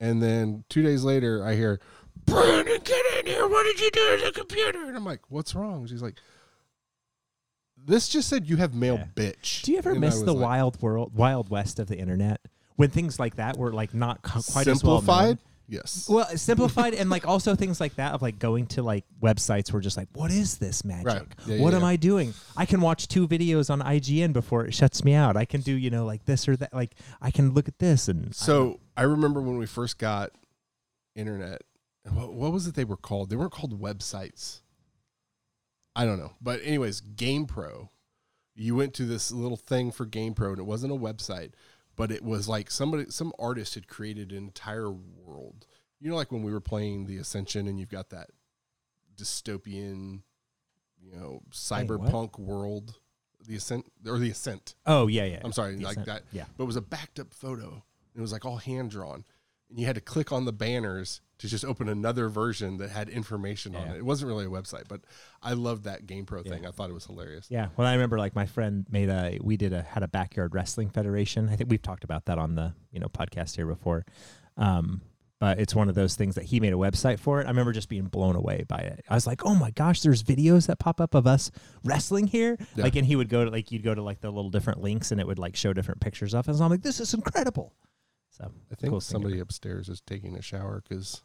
And 0.00 0.22
then 0.22 0.64
two 0.68 0.82
days 0.82 1.04
later, 1.04 1.44
I 1.44 1.54
hear, 1.54 1.80
Brandon, 2.26 2.78
get 2.84 3.04
in 3.18 3.26
here. 3.26 3.46
What 3.48 3.64
did 3.64 3.80
you 3.80 3.90
do 3.90 4.16
to 4.18 4.24
the 4.26 4.32
computer? 4.32 4.84
And 4.84 4.96
I'm 4.96 5.04
like, 5.04 5.20
what's 5.28 5.54
wrong? 5.54 5.86
She's 5.86 6.02
like, 6.02 6.14
this 7.84 8.08
just 8.08 8.28
said 8.28 8.48
you 8.48 8.56
have 8.58 8.74
mail, 8.74 8.96
Yeah. 8.96 9.06
bitch. 9.14 9.62
Do 9.62 9.72
you 9.72 9.78
ever 9.78 9.90
And 9.92 10.00
miss 10.00 10.20
the 10.22 10.32
like, 10.32 10.42
wild 10.44 10.80
world, 10.82 11.14
wild 11.14 11.50
west 11.50 11.78
of 11.78 11.88
the 11.88 11.98
internet 11.98 12.40
when 12.76 12.90
things 12.90 13.18
like 13.18 13.36
that 13.36 13.56
were 13.56 13.72
like 13.72 13.92
not 13.92 14.22
co- 14.22 14.40
quite 14.42 14.68
as 14.68 14.84
well 14.84 15.02
known? 15.02 15.38
Yes. 15.68 16.06
Well, 16.08 16.26
simplified 16.36 16.94
and 16.94 17.08
like 17.08 17.26
also 17.26 17.54
things 17.54 17.80
like 17.80 17.94
that 17.96 18.12
of 18.12 18.22
like 18.22 18.38
going 18.38 18.66
to 18.68 18.82
like 18.82 19.04
websites 19.22 19.72
where 19.72 19.80
just 19.80 19.96
like, 19.96 20.08
what 20.12 20.30
is 20.30 20.58
this 20.58 20.84
magic? 20.84 21.06
Right. 21.06 21.22
Yeah, 21.46 21.62
what 21.62 21.70
yeah, 21.70 21.76
am 21.76 21.82
yeah. 21.82 21.88
I 21.88 21.96
doing? 21.96 22.34
I 22.56 22.66
can 22.66 22.80
watch 22.80 23.08
two 23.08 23.26
videos 23.26 23.70
on 23.70 23.80
IGN 23.80 24.32
before 24.32 24.66
it 24.66 24.74
shuts 24.74 25.04
me 25.04 25.14
out. 25.14 25.36
I 25.36 25.44
can 25.44 25.60
do 25.60 25.72
you 25.72 25.90
know 25.90 26.04
like 26.04 26.24
this 26.24 26.48
or 26.48 26.56
that. 26.56 26.74
Like 26.74 26.94
I 27.20 27.30
can 27.30 27.54
look 27.54 27.68
at 27.68 27.78
this 27.78 28.08
and 28.08 28.34
So 28.34 28.80
I 28.96 29.02
remember 29.02 29.40
when 29.40 29.58
we 29.58 29.66
first 29.66 29.98
got 29.98 30.32
internet. 31.14 31.62
What, 32.10 32.32
what 32.32 32.52
was 32.52 32.66
it 32.66 32.74
they 32.74 32.84
were 32.84 32.96
called? 32.96 33.30
They 33.30 33.36
weren't 33.36 33.52
called 33.52 33.80
websites. 33.80 34.60
I 35.94 36.04
don't 36.04 36.18
know. 36.18 36.32
But 36.40 36.60
anyways, 36.64 37.00
GamePro. 37.00 37.88
You 38.54 38.74
went 38.74 38.92
to 38.94 39.04
this 39.04 39.32
little 39.32 39.56
thing 39.56 39.90
for 39.90 40.04
GamePro, 40.04 40.50
and 40.50 40.58
it 40.58 40.66
wasn't 40.66 40.92
a 40.92 40.96
website, 40.96 41.52
but 41.96 42.10
it 42.10 42.22
was 42.22 42.48
like 42.48 42.70
somebody, 42.70 43.06
some 43.10 43.32
artist 43.38 43.74
had 43.74 43.88
created 43.88 44.30
an 44.32 44.38
entire 44.38 44.90
world. 44.90 45.66
You 46.00 46.10
know, 46.10 46.16
like 46.16 46.32
when 46.32 46.42
we 46.42 46.52
were 46.52 46.60
playing 46.60 47.06
the 47.06 47.16
Ascension, 47.18 47.66
and 47.68 47.78
you've 47.78 47.88
got 47.90 48.10
that 48.10 48.30
dystopian, 49.16 50.22
you 51.00 51.12
know, 51.12 51.42
cyberpunk 51.50 52.38
world, 52.38 52.94
the 53.46 53.56
Ascent 53.56 53.86
or 54.06 54.18
the 54.18 54.30
Ascent. 54.30 54.74
oh 54.86 55.06
yeah 55.06 55.24
yeah. 55.24 55.40
I'm 55.44 55.52
sorry, 55.52 55.76
The 55.76 55.82
like 55.84 55.92
Ascent. 55.92 56.06
that. 56.06 56.22
Yeah. 56.32 56.44
But 56.56 56.64
it 56.64 56.66
was 56.66 56.76
a 56.76 56.80
backed 56.82 57.18
up 57.20 57.32
photo. 57.34 57.82
It 58.14 58.20
was 58.20 58.32
like 58.32 58.44
all 58.44 58.58
hand 58.58 58.90
drawn. 58.90 59.24
And 59.70 59.78
you 59.80 59.86
had 59.86 59.94
to 59.94 60.00
click 60.00 60.32
on 60.32 60.44
the 60.44 60.52
banners 60.52 61.20
to 61.42 61.48
just 61.48 61.64
open 61.64 61.88
another 61.88 62.28
version 62.28 62.78
that 62.78 62.88
had 62.90 63.08
information 63.08 63.76
on 63.76 63.82
Yeah. 63.86 63.92
it. 63.94 63.98
It 63.98 64.04
wasn't 64.04 64.28
really 64.28 64.44
a 64.46 64.48
website, 64.48 64.88
but 64.88 65.00
I 65.42 65.52
loved 65.54 65.84
that 65.84 66.06
GamePro 66.06 66.44
Yeah. 66.46 66.52
thing. 66.52 66.66
I 66.66 66.70
thought 66.70 66.88
it 66.88 66.92
was 66.94 67.04
hilarious. 67.06 67.46
Yeah, 67.50 67.68
well, 67.76 67.86
I 67.86 67.92
remember 67.92 68.16
like 68.16 68.34
my 68.34 68.46
friend 68.46 68.86
made 68.90 69.08
a. 69.08 69.38
We 69.42 69.56
did 69.56 69.72
a 69.72 69.82
had 69.82 70.02
a 70.02 70.08
backyard 70.08 70.54
wrestling 70.54 70.88
federation. 70.90 71.48
I 71.48 71.56
think 71.56 71.68
we've 71.68 71.82
talked 71.82 72.04
about 72.04 72.24
that 72.26 72.38
on 72.38 72.54
the 72.54 72.74
you 72.90 73.00
know 73.00 73.08
podcast 73.08 73.56
here 73.56 73.66
before. 73.66 74.04
Um, 74.56 75.02
but 75.40 75.58
it's 75.58 75.74
one 75.74 75.88
of 75.88 75.96
those 75.96 76.14
things 76.14 76.36
that 76.36 76.44
he 76.44 76.60
made 76.60 76.72
a 76.72 76.76
website 76.76 77.18
for 77.18 77.40
it. 77.40 77.46
I 77.46 77.48
remember 77.48 77.72
just 77.72 77.88
being 77.88 78.04
blown 78.04 78.36
away 78.36 78.64
by 78.68 78.78
it. 78.78 79.04
I 79.08 79.14
was 79.14 79.26
like, 79.26 79.44
oh 79.44 79.56
my 79.56 79.72
gosh, 79.72 80.00
there's 80.02 80.22
videos 80.22 80.68
that 80.68 80.78
pop 80.78 81.00
up 81.00 81.16
of 81.16 81.26
us 81.26 81.50
wrestling 81.82 82.28
here. 82.28 82.56
Yeah. 82.76 82.84
Like, 82.84 82.94
and 82.94 83.04
he 83.04 83.16
would 83.16 83.28
go 83.28 83.44
to 83.44 83.50
like 83.50 83.72
you'd 83.72 83.82
go 83.82 83.92
to 83.92 84.02
like 84.02 84.20
the 84.20 84.30
little 84.30 84.50
different 84.52 84.80
links 84.80 85.10
and 85.10 85.20
it 85.20 85.26
would 85.26 85.40
like 85.40 85.56
show 85.56 85.72
different 85.72 86.00
pictures 86.00 86.32
of 86.34 86.48
us. 86.48 86.54
And 86.56 86.64
I'm 86.64 86.70
like, 86.70 86.82
this 86.82 87.00
is 87.00 87.12
incredible. 87.12 87.74
So 88.30 88.44
I 88.70 88.74
think 88.76 88.92
cool 88.92 89.00
somebody 89.00 89.40
upstairs 89.40 89.88
is 89.88 90.00
taking 90.00 90.36
a 90.36 90.42
shower 90.42 90.80
because. 90.88 91.22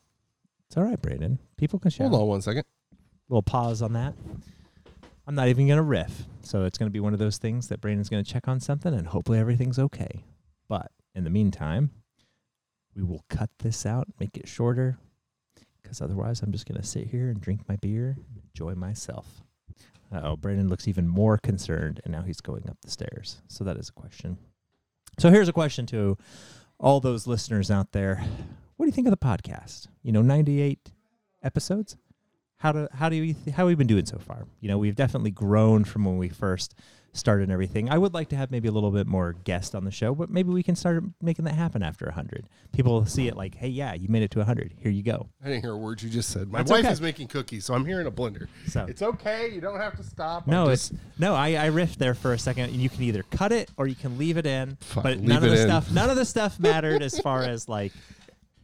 It's 0.67 0.77
all 0.77 0.83
right, 0.83 1.01
Brandon. 1.01 1.39
People 1.57 1.79
can 1.79 1.91
show. 1.91 2.07
Hold 2.07 2.21
on 2.21 2.27
one 2.27 2.41
second. 2.41 2.63
little 3.29 3.41
pause 3.41 3.81
on 3.81 3.93
that. 3.93 4.13
I'm 5.25 5.35
not 5.35 5.49
even 5.49 5.67
going 5.67 5.77
to 5.77 5.83
riff. 5.83 6.23
So 6.41 6.63
it's 6.63 6.77
going 6.77 6.87
to 6.87 6.93
be 6.93 6.99
one 7.01 7.13
of 7.13 7.19
those 7.19 7.37
things 7.37 7.67
that 7.67 7.81
Brandon's 7.81 8.09
going 8.09 8.23
to 8.23 8.31
check 8.31 8.47
on 8.47 8.59
something 8.59 8.93
and 8.93 9.07
hopefully 9.07 9.39
everything's 9.39 9.79
okay. 9.79 10.23
But 10.69 10.91
in 11.13 11.23
the 11.25 11.29
meantime, 11.29 11.91
we 12.95 13.03
will 13.03 13.23
cut 13.29 13.49
this 13.59 13.85
out, 13.85 14.07
make 14.19 14.37
it 14.37 14.47
shorter, 14.47 14.97
because 15.81 16.01
otherwise 16.01 16.41
I'm 16.41 16.51
just 16.51 16.65
going 16.65 16.79
to 16.79 16.87
sit 16.87 17.07
here 17.07 17.29
and 17.29 17.39
drink 17.41 17.61
my 17.67 17.75
beer 17.75 18.17
and 18.17 18.41
enjoy 18.53 18.75
myself. 18.75 19.43
Oh, 20.11 20.37
Brandon 20.37 20.69
looks 20.69 20.87
even 20.87 21.07
more 21.07 21.37
concerned, 21.37 21.99
and 22.05 22.13
now 22.13 22.21
he's 22.21 22.39
going 22.39 22.69
up 22.69 22.77
the 22.81 22.89
stairs. 22.89 23.41
So 23.47 23.63
that 23.65 23.77
is 23.77 23.89
a 23.89 23.93
question. 23.93 24.37
So 25.19 25.29
here's 25.29 25.49
a 25.49 25.53
question 25.53 25.85
to 25.87 26.17
all 26.79 26.99
those 27.01 27.27
listeners 27.27 27.69
out 27.69 27.91
there. 27.91 28.23
What 28.77 28.85
do 28.85 28.87
you 28.87 28.93
think 28.93 29.07
of 29.07 29.11
the 29.11 29.17
podcast? 29.17 29.87
You 30.03 30.11
know, 30.11 30.21
98 30.21 30.91
episodes 31.43 31.97
how 32.57 32.71
do 32.71 32.87
how 32.91 33.07
do 33.09 33.15
you 33.15 33.33
th- 33.33 33.55
how 33.55 33.63
have 33.63 33.67
we 33.67 33.75
been 33.75 33.87
doing 33.87 34.05
so 34.05 34.17
far? 34.17 34.45
You 34.59 34.67
know, 34.67 34.77
we've 34.77 34.95
definitely 34.95 35.31
grown 35.31 35.83
from 35.83 36.05
when 36.05 36.17
we 36.17 36.29
first 36.29 36.73
started 37.13 37.43
and 37.43 37.51
everything. 37.51 37.89
I 37.89 37.97
would 37.97 38.13
like 38.13 38.29
to 38.29 38.35
have 38.35 38.51
maybe 38.51 38.67
a 38.67 38.71
little 38.71 38.89
bit 38.91 39.07
more 39.07 39.33
guests 39.33 39.73
on 39.75 39.85
the 39.85 39.91
show, 39.91 40.13
but 40.15 40.29
maybe 40.29 40.49
we 40.49 40.61
can 40.63 40.75
start 40.75 41.03
making 41.21 41.45
that 41.45 41.53
happen 41.55 41.81
after 41.81 42.05
100. 42.05 42.47
People 42.73 43.05
see 43.05 43.27
it 43.27 43.35
like, 43.37 43.55
"Hey, 43.55 43.67
yeah, 43.67 43.93
you 43.93 44.07
made 44.09 44.23
it 44.23 44.31
to 44.31 44.39
100. 44.39 44.73
Here 44.77 44.91
you 44.91 45.03
go." 45.03 45.29
I 45.43 45.49
didn't 45.49 45.61
hear 45.63 45.73
a 45.73 45.77
word 45.77 46.01
you 46.01 46.09
just 46.09 46.31
said. 46.31 46.49
My 46.51 46.59
That's 46.59 46.71
wife 46.71 46.83
okay. 46.85 46.93
is 46.93 46.99
making 47.01 47.27
cookies, 47.27 47.63
so 47.65 47.75
I'm 47.75 47.85
here 47.85 48.01
in 48.01 48.07
a 48.07 48.11
blender. 48.11 48.47
So 48.67 48.85
It's 48.89 49.03
okay. 49.03 49.53
You 49.53 49.61
don't 49.61 49.79
have 49.79 49.95
to 49.97 50.03
stop. 50.03 50.47
No, 50.47 50.65
just- 50.67 50.93
it's 50.93 51.01
no. 51.19 51.35
I, 51.35 51.67
I 51.67 51.69
riffed 51.69 51.97
there 51.97 52.15
for 52.15 52.33
a 52.33 52.39
second, 52.39 52.65
and 52.71 52.75
you 52.77 52.89
can 52.89 53.03
either 53.03 53.23
cut 53.29 53.51
it 53.51 53.69
or 53.77 53.85
you 53.85 53.95
can 53.95 54.17
leave 54.17 54.37
it 54.37 54.47
in. 54.47 54.77
Fine, 54.81 55.03
but 55.03 55.19
none 55.19 55.43
of 55.43 55.51
the 55.51 55.61
in. 55.61 55.67
stuff, 55.67 55.91
none 55.91 56.09
of 56.09 56.15
the 56.15 56.25
stuff 56.25 56.59
mattered 56.59 57.03
as 57.03 57.19
far 57.19 57.43
as 57.43 57.69
like 57.69 57.93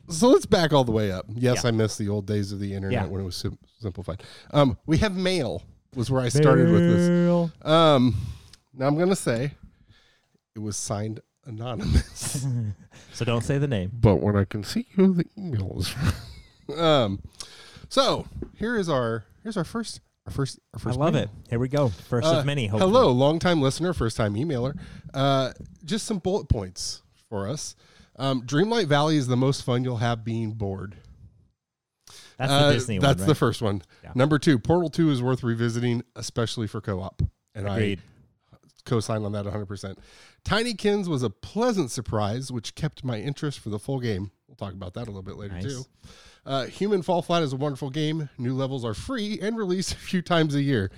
So 0.09 0.27
let's 0.29 0.45
back 0.45 0.73
all 0.73 0.83
the 0.83 0.91
way 0.91 1.11
up. 1.11 1.25
Yes, 1.33 1.63
Yeah. 1.63 1.69
I 1.69 1.71
miss 1.71 1.97
the 1.97 2.09
old 2.09 2.25
days 2.27 2.51
of 2.51 2.59
the 2.59 2.73
internet 2.73 3.03
Yeah. 3.03 3.05
when 3.07 3.21
it 3.21 3.25
was 3.25 3.35
sim- 3.35 3.57
simplified. 3.79 4.21
Um, 4.51 4.77
we 4.85 4.97
have 4.97 5.15
mail 5.15 5.63
was 5.95 6.09
where 6.11 6.21
I 6.21 6.29
started 6.29 6.69
with 6.71 6.81
this. 6.81 7.51
Um, 7.65 8.15
now 8.73 8.87
I'm 8.87 8.97
gonna 8.97 9.15
say 9.15 9.51
it 10.55 10.59
was 10.59 10.75
signed 10.75 11.21
anonymous, 11.45 12.45
So 13.13 13.25
don't 13.25 13.43
say 13.43 13.57
the 13.57 13.67
name. 13.67 13.91
but 13.93 14.15
when 14.17 14.35
I 14.35 14.43
can 14.45 14.63
see 14.63 14.87
who 14.95 15.13
the 15.13 15.25
email 15.37 15.75
is 15.79 15.87
from. 15.89 16.79
um, 16.79 17.19
so 17.89 18.25
here 18.55 18.75
is 18.77 18.89
our 18.89 19.25
here's 19.43 19.57
our 19.57 19.63
first 19.63 20.01
our 20.25 20.31
first 20.33 20.59
our 20.73 20.79
first 20.79 20.97
I 20.97 21.01
love 21.03 21.13
mail. 21.13 21.23
it. 21.23 21.29
Here 21.49 21.59
we 21.59 21.67
go. 21.67 21.89
First 21.89 22.27
Uh, 22.27 22.39
of 22.39 22.45
many. 22.45 22.67
Hopefully. 22.67 22.91
Hello, 22.91 23.11
longtime 23.11 23.61
listener, 23.61 23.93
first 23.93 24.17
time 24.17 24.33
emailer. 24.35 24.77
Uh, 25.13 25.51
just 25.85 26.05
some 26.05 26.17
bullet 26.19 26.49
points 26.49 27.01
for 27.29 27.47
us. 27.47 27.75
Um, 28.17 28.43
Dreamlight 28.43 28.87
Valley 28.87 29.17
is 29.17 29.27
the 29.27 29.37
most 29.37 29.63
fun 29.63 29.83
you'll 29.83 29.97
have 29.97 30.23
being 30.23 30.51
bored. 30.51 30.95
That's 32.37 32.51
Uh, 32.51 32.67
the 32.67 32.73
Disney 32.73 32.97
That's 32.99 33.19
one. 33.19 33.27
the 33.27 33.33
right? 33.33 33.37
first 33.37 33.61
one. 33.61 33.81
Yeah. 34.03 34.11
Number 34.15 34.39
two, 34.39 34.59
Portal 34.59 34.89
Two 34.89 35.09
is 35.11 35.21
worth 35.21 35.43
revisiting, 35.43 36.03
especially 36.15 36.67
for 36.67 36.81
co-op, 36.81 37.21
and 37.55 37.67
Agreed. 37.67 37.99
I 38.51 38.57
co-sign 38.85 39.23
on 39.23 39.31
that 39.33 39.45
100. 39.45 39.65
percent 39.65 39.99
Tinykins 40.45 41.07
was 41.07 41.23
a 41.23 41.29
pleasant 41.29 41.89
surprise, 41.91 42.51
which 42.51 42.75
kept 42.75 43.03
my 43.03 43.19
interest 43.19 43.59
for 43.59 43.69
the 43.69 43.79
full 43.79 43.99
game. 43.99 44.31
We'll 44.47 44.57
talk 44.57 44.73
about 44.73 44.93
that 44.95 45.03
a 45.03 45.11
little 45.11 45.21
bit 45.23 45.37
later 45.37 45.53
Nice. 45.55 45.63
too. 45.63 45.83
Uh, 46.45 46.65
Human 46.65 47.01
Fall 47.01 47.21
Flat 47.21 47.41
is 47.43 47.53
a 47.53 47.55
wonderful 47.55 47.89
game. 47.89 48.29
New 48.37 48.53
levels 48.53 48.83
are 48.83 48.93
free 48.93 49.39
and 49.41 49.57
released 49.57 49.93
a 49.93 49.97
few 49.97 50.21
times 50.21 50.53
a 50.55 50.61
year. 50.61 50.91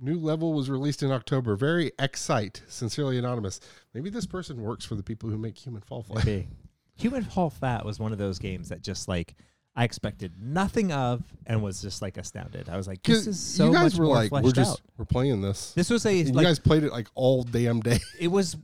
New 0.00 0.18
level 0.18 0.52
was 0.52 0.70
released 0.70 1.02
in 1.02 1.10
October. 1.10 1.56
Very 1.56 1.92
excite. 1.98 2.62
Sincerely 2.68 3.18
anonymous. 3.18 3.60
Maybe 3.94 4.10
this 4.10 4.26
person 4.26 4.62
works 4.62 4.84
for 4.84 4.94
the 4.94 5.02
people 5.02 5.28
who 5.28 5.38
make 5.38 5.58
Human 5.58 5.82
Fall 5.82 6.02
Flat. 6.02 6.24
Maybe. 6.24 6.48
Human 6.96 7.24
Fall 7.24 7.50
Flat 7.50 7.84
was 7.84 7.98
one 7.98 8.12
of 8.12 8.18
those 8.18 8.38
games 8.38 8.68
that 8.70 8.82
just 8.82 9.08
like 9.08 9.34
I 9.76 9.84
expected 9.84 10.32
nothing 10.40 10.92
of 10.92 11.22
and 11.46 11.62
was 11.62 11.80
just 11.80 12.02
like 12.02 12.16
astounded. 12.16 12.68
I 12.68 12.76
was 12.76 12.88
like, 12.88 13.02
this 13.04 13.28
is 13.28 13.38
so 13.38 13.66
you 13.66 13.72
guys 13.72 13.92
much 13.92 13.98
were 14.00 14.06
more 14.06 14.14
like, 14.16 14.28
fleshed 14.30 14.44
we're 14.44 14.52
just 14.52 14.72
out. 14.72 14.80
we're 14.96 15.04
playing 15.04 15.40
this. 15.40 15.72
This 15.72 15.88
was 15.88 16.04
a 16.04 16.24
like 16.24 16.34
you 16.34 16.42
guys 16.42 16.58
played 16.58 16.82
it 16.82 16.90
like 16.90 17.06
all 17.14 17.44
damn 17.44 17.78
day. 17.80 18.00
it 18.18 18.28
was 18.28 18.56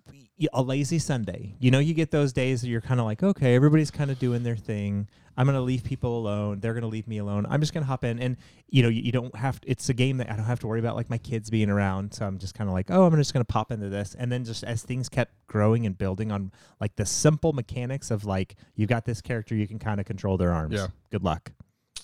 a 0.53 0.63
lazy 0.63 0.99
Sunday. 0.99 1.55
You 1.59 1.71
know, 1.71 1.79
you 1.79 1.95
get 1.95 2.11
those 2.11 2.33
days 2.33 2.63
that 2.63 2.69
you're 2.69 2.81
kind 2.81 3.01
of 3.01 3.07
like, 3.07 3.23
okay, 3.23 3.55
everybody's 3.55 3.91
kind 3.91 4.11
of 4.11 4.19
doing 4.19 4.43
their 4.43 4.57
thing. 4.57 5.09
I'm 5.37 5.47
gonna 5.47 5.61
leave 5.61 5.83
people 5.83 6.19
alone. 6.19 6.61
They're 6.61 6.75
gonna 6.75 6.89
leave 6.89 7.09
me 7.09 7.19
alone. 7.19 7.47
I'm 7.49 7.61
just 7.61 7.75
gonna 7.75 7.87
hop 7.87 8.05
in, 8.05 8.21
and 8.21 8.37
you 8.69 8.83
know, 8.83 8.89
you, 8.89 9.03
you 9.03 9.13
don't 9.13 9.35
have. 9.35 9.61
it's 9.67 9.89
a 9.89 9.95
game 9.95 10.19
that 10.19 10.31
I 10.31 10.37
don't 10.37 10.45
have 10.45 10.61
to 10.61 10.67
worry 10.67 10.79
about 10.79 10.95
like 10.97 11.11
my 11.11 11.19
kids 11.19 11.51
being 11.51 11.71
around. 11.71 12.15
So 12.15 12.25
I'm 12.25 12.39
just 12.39 12.55
kind 12.55 12.69
of 12.69 12.75
like, 12.75 12.91
oh, 12.91 13.05
I'm 13.05 13.17
just 13.17 13.33
gonna 13.33 13.45
pop 13.45 13.73
into 13.73 13.89
this, 13.89 14.15
and 14.17 14.31
then 14.31 14.45
just 14.45 14.63
as 14.65 14.83
things 14.83 15.09
kept 15.09 15.33
growing 15.47 15.87
and 15.87 15.97
building 15.99 16.31
on 16.31 16.53
like 16.81 16.97
the 16.97 17.07
simple 17.07 17.53
mechanics 17.53 18.11
of 18.11 18.25
like 18.25 18.55
you've 18.77 18.89
got 18.89 19.05
this 19.05 19.21
character, 19.21 19.55
you 19.55 19.67
can 19.67 19.79
kind 19.79 19.99
of 19.99 20.07
control 20.07 20.37
their 20.37 20.53
arms. 20.53 20.75
Yeah. 20.75 20.89
Good 21.11 21.25
luck. 21.25 21.53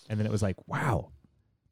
And 0.08 0.18
then 0.18 0.26
it 0.26 0.32
was 0.32 0.42
like, 0.42 0.56
wow, 0.66 1.10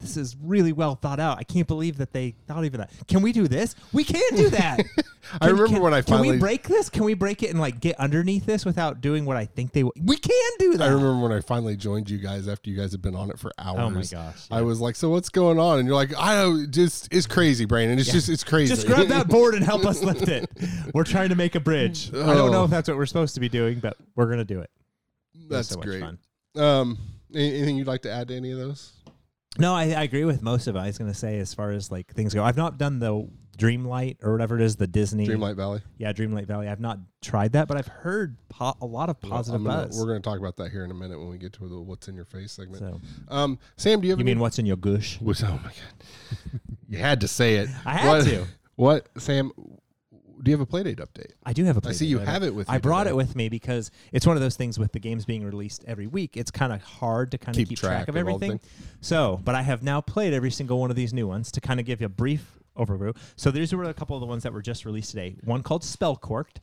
this 0.00 0.17
is 0.17 0.37
really 0.40 0.73
well 0.73 0.95
thought 0.95 1.19
out. 1.19 1.38
I 1.38 1.43
can't 1.43 1.67
believe 1.67 1.99
that 1.99 2.12
they 2.12 2.37
thought 2.47 2.64
even 2.64 2.78
that. 2.78 2.90
Can 3.09 3.21
we 3.21 3.33
do 3.33 3.49
this? 3.49 3.75
We 3.93 4.05
can't 4.05 4.37
do 4.37 4.49
that. 4.50 4.81
I 5.40 5.47
Can- 5.49 5.57
remember 5.57 5.67
can- 5.75 5.83
when 5.83 5.93
I 5.95 6.02
finally. 6.02 6.28
Can 6.28 6.37
we 6.37 6.40
break 6.40 6.69
this? 6.69 6.88
Can 6.88 7.02
we 7.05 7.14
break 7.14 7.43
it 7.43 7.50
and 7.50 7.59
like 7.61 7.81
get 7.81 7.99
underneath 7.99 8.47
this 8.47 8.64
without 8.64 9.00
doing 9.00 9.25
what 9.25 9.37
I 9.37 9.45
think 9.47 9.73
they? 9.73 9.83
W- 9.83 9.93
we 10.07 10.17
can 10.17 10.33
do 10.61 10.76
that. 10.76 10.85
I 10.85 10.93
remember 10.93 11.21
when 11.21 11.33
I 11.33 11.40
finally 11.40 11.76
joined 11.76 12.09
you 12.09 12.19
guys 12.19 12.47
after 12.47 12.71
you 12.71 12.76
guys 12.76 12.93
had 12.93 13.02
been 13.02 13.17
on 13.17 13.28
it 13.31 13.40
for 13.40 13.50
hours. 13.59 13.78
Oh 13.81 13.90
my 13.90 14.02
gosh! 14.02 14.47
I 14.52 14.62
was 14.62 14.81
like, 14.81 14.95
"So 14.95 15.09
what's 15.11 15.31
going 15.31 15.59
on?" 15.59 15.81
And 15.81 15.87
you're 15.88 15.97
like, 15.97 16.12
"I 16.17 16.37
know, 16.37 16.64
just 16.64 17.12
it's 17.12 17.26
crazy, 17.26 17.64
Brandon. 17.64 17.99
It's 17.99 18.07
Yeah. 18.09 18.14
just 18.14 18.28
it's 18.28 18.45
crazy." 18.45 18.73
Just 18.75 18.87
grab 18.87 19.09
that 19.09 19.26
board 19.28 19.55
and 19.55 19.64
help 19.64 19.85
us 19.85 20.00
lift 20.02 20.28
it. 20.28 20.49
We're 20.95 21.02
trying 21.05 21.31
to 21.31 21.35
make 21.37 21.57
a 21.57 21.61
bridge. 21.61 22.11
I 22.14 22.35
don't 22.35 22.52
know 22.52 22.61
Oh. 22.61 22.64
if 22.64 22.71
that's 22.71 22.88
what 22.88 22.97
we're 22.97 23.07
supposed 23.07 23.35
to 23.35 23.40
be 23.40 23.49
doing, 23.49 23.81
but 23.81 23.97
we're 24.14 24.31
gonna 24.31 24.45
do 24.45 24.61
it. 24.61 24.71
It 25.35 25.49
That's 25.49 25.69
so 25.69 25.81
great. 25.81 26.00
fun. 26.00 26.19
Um, 26.57 26.99
anything 27.35 27.76
you'd 27.76 27.87
like 27.87 28.02
to 28.02 28.11
add 28.12 28.28
to 28.28 28.37
any 28.37 28.50
of 28.52 28.59
those? 28.59 28.93
No, 29.59 29.75
I, 29.75 29.85
I 29.93 30.02
agree 30.02 30.25
with 30.25 30.43
most 30.43 30.67
of 30.67 30.76
it. 30.76 30.81
I 30.81 30.87
was 30.87 30.99
gonna 30.99 31.14
say 31.14 31.38
as 31.38 31.55
far 31.55 31.71
as 31.71 31.90
like 31.90 32.12
things 32.14 32.35
go, 32.35 32.45
I've 32.45 32.57
not 32.57 32.78
done 32.78 32.99
the 32.99 33.28
Dreamlight 33.57 34.19
or 34.23 34.31
whatever 34.31 34.55
it 34.55 34.62
is, 34.62 34.76
the 34.76 34.87
Disney. 34.87 35.26
Dreamlight 35.26 35.57
Valley. 35.57 35.81
Yeah, 35.97 36.12
Dreamlight 36.12 36.47
Valley. 36.47 36.69
I've 36.69 36.78
not 36.78 36.99
tried 37.23 37.52
that, 37.55 37.67
but 37.67 37.76
I've 37.76 37.88
heard 37.88 38.37
po- 38.49 38.76
a 38.81 38.87
lot 38.87 39.09
of 39.11 39.21
positive 39.21 39.61
I'm 39.61 39.67
gonna- 39.67 39.87
buzz. 39.88 39.99
We're 39.99 40.07
going 40.07 40.23
to 40.23 40.28
talk 40.28 40.38
about 40.38 40.57
that 40.59 40.71
here 40.71 40.85
in 40.85 40.93
a 40.93 40.95
minute 40.95 41.19
when 41.19 41.28
we 41.28 41.38
get 41.38 41.55
to 41.55 41.67
the 41.69 41.81
"What's 41.81 42.07
in 42.07 42.14
Your 42.14 42.25
Face" 42.25 42.52
segment. 42.52 42.78
so, 42.78 43.00
Um, 43.26 43.59
Sam, 43.76 44.00
do 44.00 44.07
you 44.07 44.12
have 44.12 44.21
you 44.21 44.25
any? 44.25 44.35
mean 44.35 44.38
what's 44.40 44.61
in 44.61 44.67
your 44.67 44.76
gush? 44.76 45.21
What's- 45.21 45.43
oh 45.43 45.59
my 45.64 45.73
god, 45.73 46.61
you 46.88 46.99
had 46.99 47.21
to 47.23 47.26
say 47.28 47.57
it. 47.57 47.69
I 47.85 47.95
had 47.97 48.09
what, 48.09 48.25
to. 48.26 48.45
What, 48.76 49.09
Sam? 49.19 49.50
Do 50.42 50.50
you 50.50 50.57
have 50.57 50.66
a 50.66 50.71
playdate 50.71 50.97
update? 51.00 51.33
I 51.45 51.52
do 51.52 51.64
have 51.64 51.76
a. 51.76 51.88
I 51.88 51.92
see 51.92 52.07
you 52.07 52.18
Playdate. 52.18 52.25
have 52.26 52.42
it 52.45 52.54
with. 52.54 52.68
Me. 52.68 52.75
I 52.75 52.78
brought 52.78 53.04
today. 53.04 53.11
it 53.11 53.16
with 53.16 53.35
me 53.37 53.49
because 53.49 53.90
it's 54.12 54.26
one 54.26 54.37
of 54.37 54.42
those 54.42 54.57
things 54.57 54.78
with 54.78 54.92
the 54.92 55.00
games 55.00 55.25
being 55.25 55.45
released 55.45 55.85
every 55.87 56.07
week. 56.07 56.37
It's 56.37 56.50
kind 56.50 56.73
of 56.73 56.83
hard 56.83 57.30
to 57.33 57.38
kind 57.38 57.57
of 57.57 57.59
Keep 57.59 57.68
keep, 57.71 57.78
track 57.78 57.90
track, 57.90 58.09
of 58.09 58.14
of 58.14 58.21
everything. 58.21 58.61
So, 59.00 59.40
but 59.45 59.54
I 59.54 59.62
have 59.62 59.83
now 59.83 60.00
played 60.00 60.33
every 60.33 60.50
single 60.50 60.78
one 60.80 60.90
of 60.90 60.97
these 60.97 61.12
new 61.12 61.26
ones 61.26 61.50
to 61.52 61.61
kind 61.61 61.80
of 61.80 61.87
give 61.87 62.00
you 62.00 62.07
a 62.07 62.11
brief 62.11 62.59
overview. 62.76 63.16
So, 63.37 63.50
these 63.50 63.75
were 63.75 63.85
a 63.85 63.95
couple 63.95 64.16
of 64.16 64.21
the 64.21 64.26
ones 64.26 64.42
that 64.45 64.52
were 64.52 64.62
just 64.62 64.85
released 64.85 65.11
today. 65.11 65.37
One 65.45 65.62
called 65.62 65.83
Spellcorked, 65.83 66.59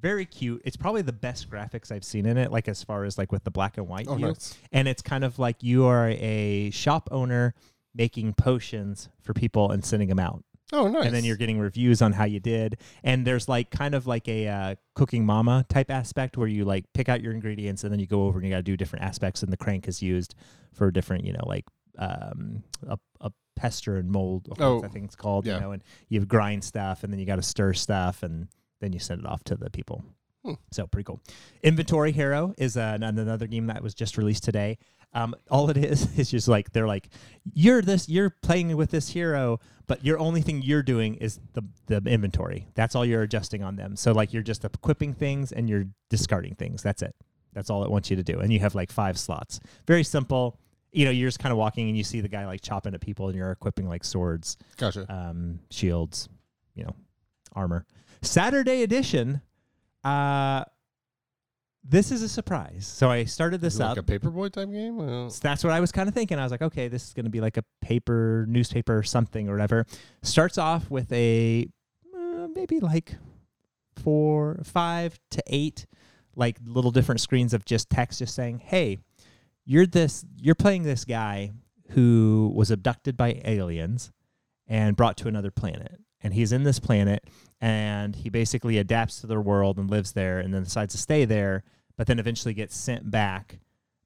very 0.00 0.26
cute. 0.26 0.60
It's 0.66 0.76
probably 0.76 1.00
the 1.02 1.12
best 1.12 1.48
graphics 1.50 1.90
I've 1.90 2.04
seen 2.04 2.26
in 2.26 2.36
it, 2.36 2.52
like 2.52 2.68
as 2.68 2.82
far 2.84 3.04
as 3.04 3.16
like 3.16 3.32
with 3.32 3.44
the 3.44 3.50
black 3.50 3.78
and 3.78 3.88
white 3.88 4.06
Oh, 4.08 4.16
view. 4.16 4.26
nice. 4.26 4.54
And 4.72 4.86
it's 4.86 5.00
kind 5.00 5.24
of 5.24 5.38
like 5.38 5.62
you 5.62 5.86
are 5.86 6.10
a 6.10 6.70
shop 6.72 7.08
owner 7.10 7.54
making 7.94 8.34
potions 8.34 9.08
for 9.22 9.32
people 9.32 9.70
and 9.70 9.82
sending 9.84 10.08
them 10.08 10.18
out 10.18 10.44
Oh, 10.72 10.88
nice. 10.88 11.04
and 11.04 11.14
then 11.14 11.24
you're 11.24 11.36
getting 11.36 11.58
reviews 11.58 12.00
on 12.00 12.12
how 12.12 12.24
you 12.24 12.40
did 12.40 12.78
and 13.04 13.26
there's 13.26 13.48
like 13.48 13.70
kind 13.70 13.94
of 13.94 14.06
like 14.06 14.26
a 14.28 14.48
uh, 14.48 14.74
cooking 14.94 15.24
mama 15.26 15.64
type 15.68 15.90
aspect 15.90 16.36
where 16.36 16.48
you 16.48 16.64
like 16.64 16.84
pick 16.94 17.08
out 17.08 17.20
your 17.20 17.32
ingredients 17.32 17.84
and 17.84 17.92
then 17.92 18.00
you 18.00 18.06
go 18.06 18.24
over 18.24 18.38
and 18.38 18.46
you 18.48 18.52
got 18.52 18.58
to 18.58 18.62
do 18.62 18.76
different 18.76 19.04
aspects 19.04 19.42
and 19.42 19.52
the 19.52 19.56
crank 19.58 19.86
is 19.86 20.02
used 20.02 20.34
for 20.72 20.90
different 20.90 21.24
you 21.24 21.32
know 21.32 21.44
like 21.46 21.66
um 21.98 22.62
a, 22.88 22.98
a 23.20 23.30
pestle 23.56 23.94
and 23.96 24.10
mold 24.10 24.48
oh, 24.58 24.82
I 24.82 24.88
think 24.88 25.04
it's 25.04 25.14
called 25.14 25.46
yeah. 25.46 25.56
you 25.56 25.60
know 25.60 25.72
and 25.72 25.84
you 26.08 26.24
grind 26.24 26.64
stuff 26.64 27.04
and 27.04 27.12
then 27.12 27.20
you 27.20 27.26
got 27.26 27.36
to 27.36 27.42
stir 27.42 27.72
stuff 27.74 28.22
and 28.22 28.48
then 28.80 28.92
you 28.92 28.98
send 28.98 29.20
it 29.20 29.26
off 29.26 29.44
to 29.44 29.56
the 29.56 29.70
people 29.70 30.02
Hmm. 30.44 30.54
so 30.72 30.86
pretty 30.86 31.04
cool 31.04 31.22
inventory 31.62 32.12
hero 32.12 32.52
is 32.58 32.76
uh, 32.76 32.98
another 33.00 33.46
game 33.46 33.68
that 33.68 33.82
was 33.82 33.94
just 33.94 34.18
released 34.18 34.44
today 34.44 34.76
um, 35.14 35.34
all 35.50 35.70
it 35.70 35.76
is 35.76 36.18
is 36.18 36.30
just 36.30 36.48
like 36.48 36.72
they're 36.72 36.86
like 36.86 37.08
you're 37.52 37.82
this 37.82 38.08
you're 38.08 38.30
playing 38.30 38.76
with 38.76 38.90
this 38.90 39.08
hero 39.08 39.60
but 39.86 40.04
your 40.04 40.18
only 40.18 40.40
thing 40.40 40.62
you're 40.62 40.82
doing 40.82 41.14
is 41.16 41.40
the 41.52 41.62
the 41.86 41.96
inventory. 42.10 42.68
That's 42.74 42.94
all 42.94 43.04
you're 43.04 43.22
adjusting 43.22 43.62
on 43.62 43.76
them. 43.76 43.96
So 43.96 44.12
like 44.12 44.32
you're 44.32 44.42
just 44.42 44.64
equipping 44.64 45.12
things 45.12 45.52
and 45.52 45.68
you're 45.68 45.84
discarding 46.08 46.54
things. 46.54 46.82
That's 46.82 47.02
it. 47.02 47.14
That's 47.52 47.70
all 47.70 47.84
it 47.84 47.90
wants 47.90 48.10
you 48.10 48.16
to 48.16 48.22
do. 48.22 48.40
And 48.40 48.52
you 48.52 48.60
have 48.60 48.74
like 48.74 48.90
five 48.90 49.18
slots. 49.18 49.60
Very 49.86 50.02
simple. 50.02 50.58
You 50.92 51.04
know 51.04 51.10
you're 51.10 51.28
just 51.28 51.40
kind 51.40 51.52
of 51.52 51.58
walking 51.58 51.88
and 51.88 51.96
you 51.98 52.04
see 52.04 52.20
the 52.20 52.28
guy 52.28 52.46
like 52.46 52.60
chopping 52.60 52.94
at 52.94 53.00
people 53.00 53.28
and 53.28 53.36
you're 53.36 53.50
equipping 53.50 53.88
like 53.88 54.04
swords 54.04 54.56
gotcha. 54.76 55.12
um, 55.12 55.58
shields 55.70 56.28
you 56.74 56.84
know 56.84 56.94
armor. 57.52 57.84
Saturday 58.22 58.82
edition 58.82 59.42
uh 60.02 60.64
this 61.86 62.10
is 62.10 62.22
a 62.22 62.28
surprise 62.28 62.86
so 62.86 63.10
i 63.10 63.24
started 63.24 63.60
this 63.60 63.78
up 63.78 63.96
like 63.96 64.08
a 64.08 64.18
paperboy 64.18 64.50
type 64.50 64.70
game. 64.70 64.96
Well, 64.96 65.30
so 65.30 65.40
that's 65.42 65.62
what 65.64 65.72
I 65.72 65.80
was 65.80 65.92
kind 65.92 66.08
of 66.08 66.14
thinking. 66.14 66.38
I 66.38 66.42
was 66.42 66.52
like, 66.52 66.62
okay, 66.62 66.88
this 66.88 67.06
is 67.06 67.14
going 67.14 67.24
to 67.24 67.30
be 67.30 67.40
like 67.40 67.56
a 67.56 67.64
paper, 67.80 68.46
newspaper, 68.48 68.96
or 68.96 69.02
something 69.02 69.48
or 69.48 69.52
whatever. 69.52 69.86
Starts 70.22 70.58
off 70.58 70.90
with 70.90 71.12
a 71.12 71.66
uh, 72.14 72.48
maybe 72.54 72.80
like 72.80 73.16
four, 73.96 74.60
five 74.64 75.18
to 75.30 75.42
eight, 75.46 75.86
like 76.36 76.56
little 76.64 76.90
different 76.90 77.20
screens 77.20 77.54
of 77.54 77.64
just 77.64 77.90
text, 77.90 78.18
just 78.18 78.34
saying, 78.34 78.58
hey, 78.58 78.98
you're 79.64 79.86
this, 79.86 80.24
you're 80.40 80.54
playing 80.54 80.82
this 80.82 81.04
guy 81.04 81.52
who 81.90 82.52
was 82.54 82.70
abducted 82.70 83.16
by 83.16 83.40
aliens 83.44 84.10
and 84.66 84.96
brought 84.96 85.16
to 85.18 85.28
another 85.28 85.50
planet. 85.50 86.00
And 86.22 86.34
he's 86.34 86.52
in 86.52 86.64
this 86.64 86.80
planet 86.80 87.24
and 87.64 88.14
he 88.14 88.28
basically 88.28 88.76
adapts 88.76 89.22
to 89.22 89.26
their 89.26 89.40
world 89.40 89.78
and 89.78 89.90
lives 89.90 90.12
there 90.12 90.38
and 90.38 90.52
then 90.52 90.64
decides 90.64 90.92
to 90.92 91.00
stay 91.00 91.24
there, 91.24 91.64
but 91.96 92.06
then 92.06 92.18
eventually 92.18 92.52
gets 92.52 92.76
sent 92.76 93.10
back 93.10 93.58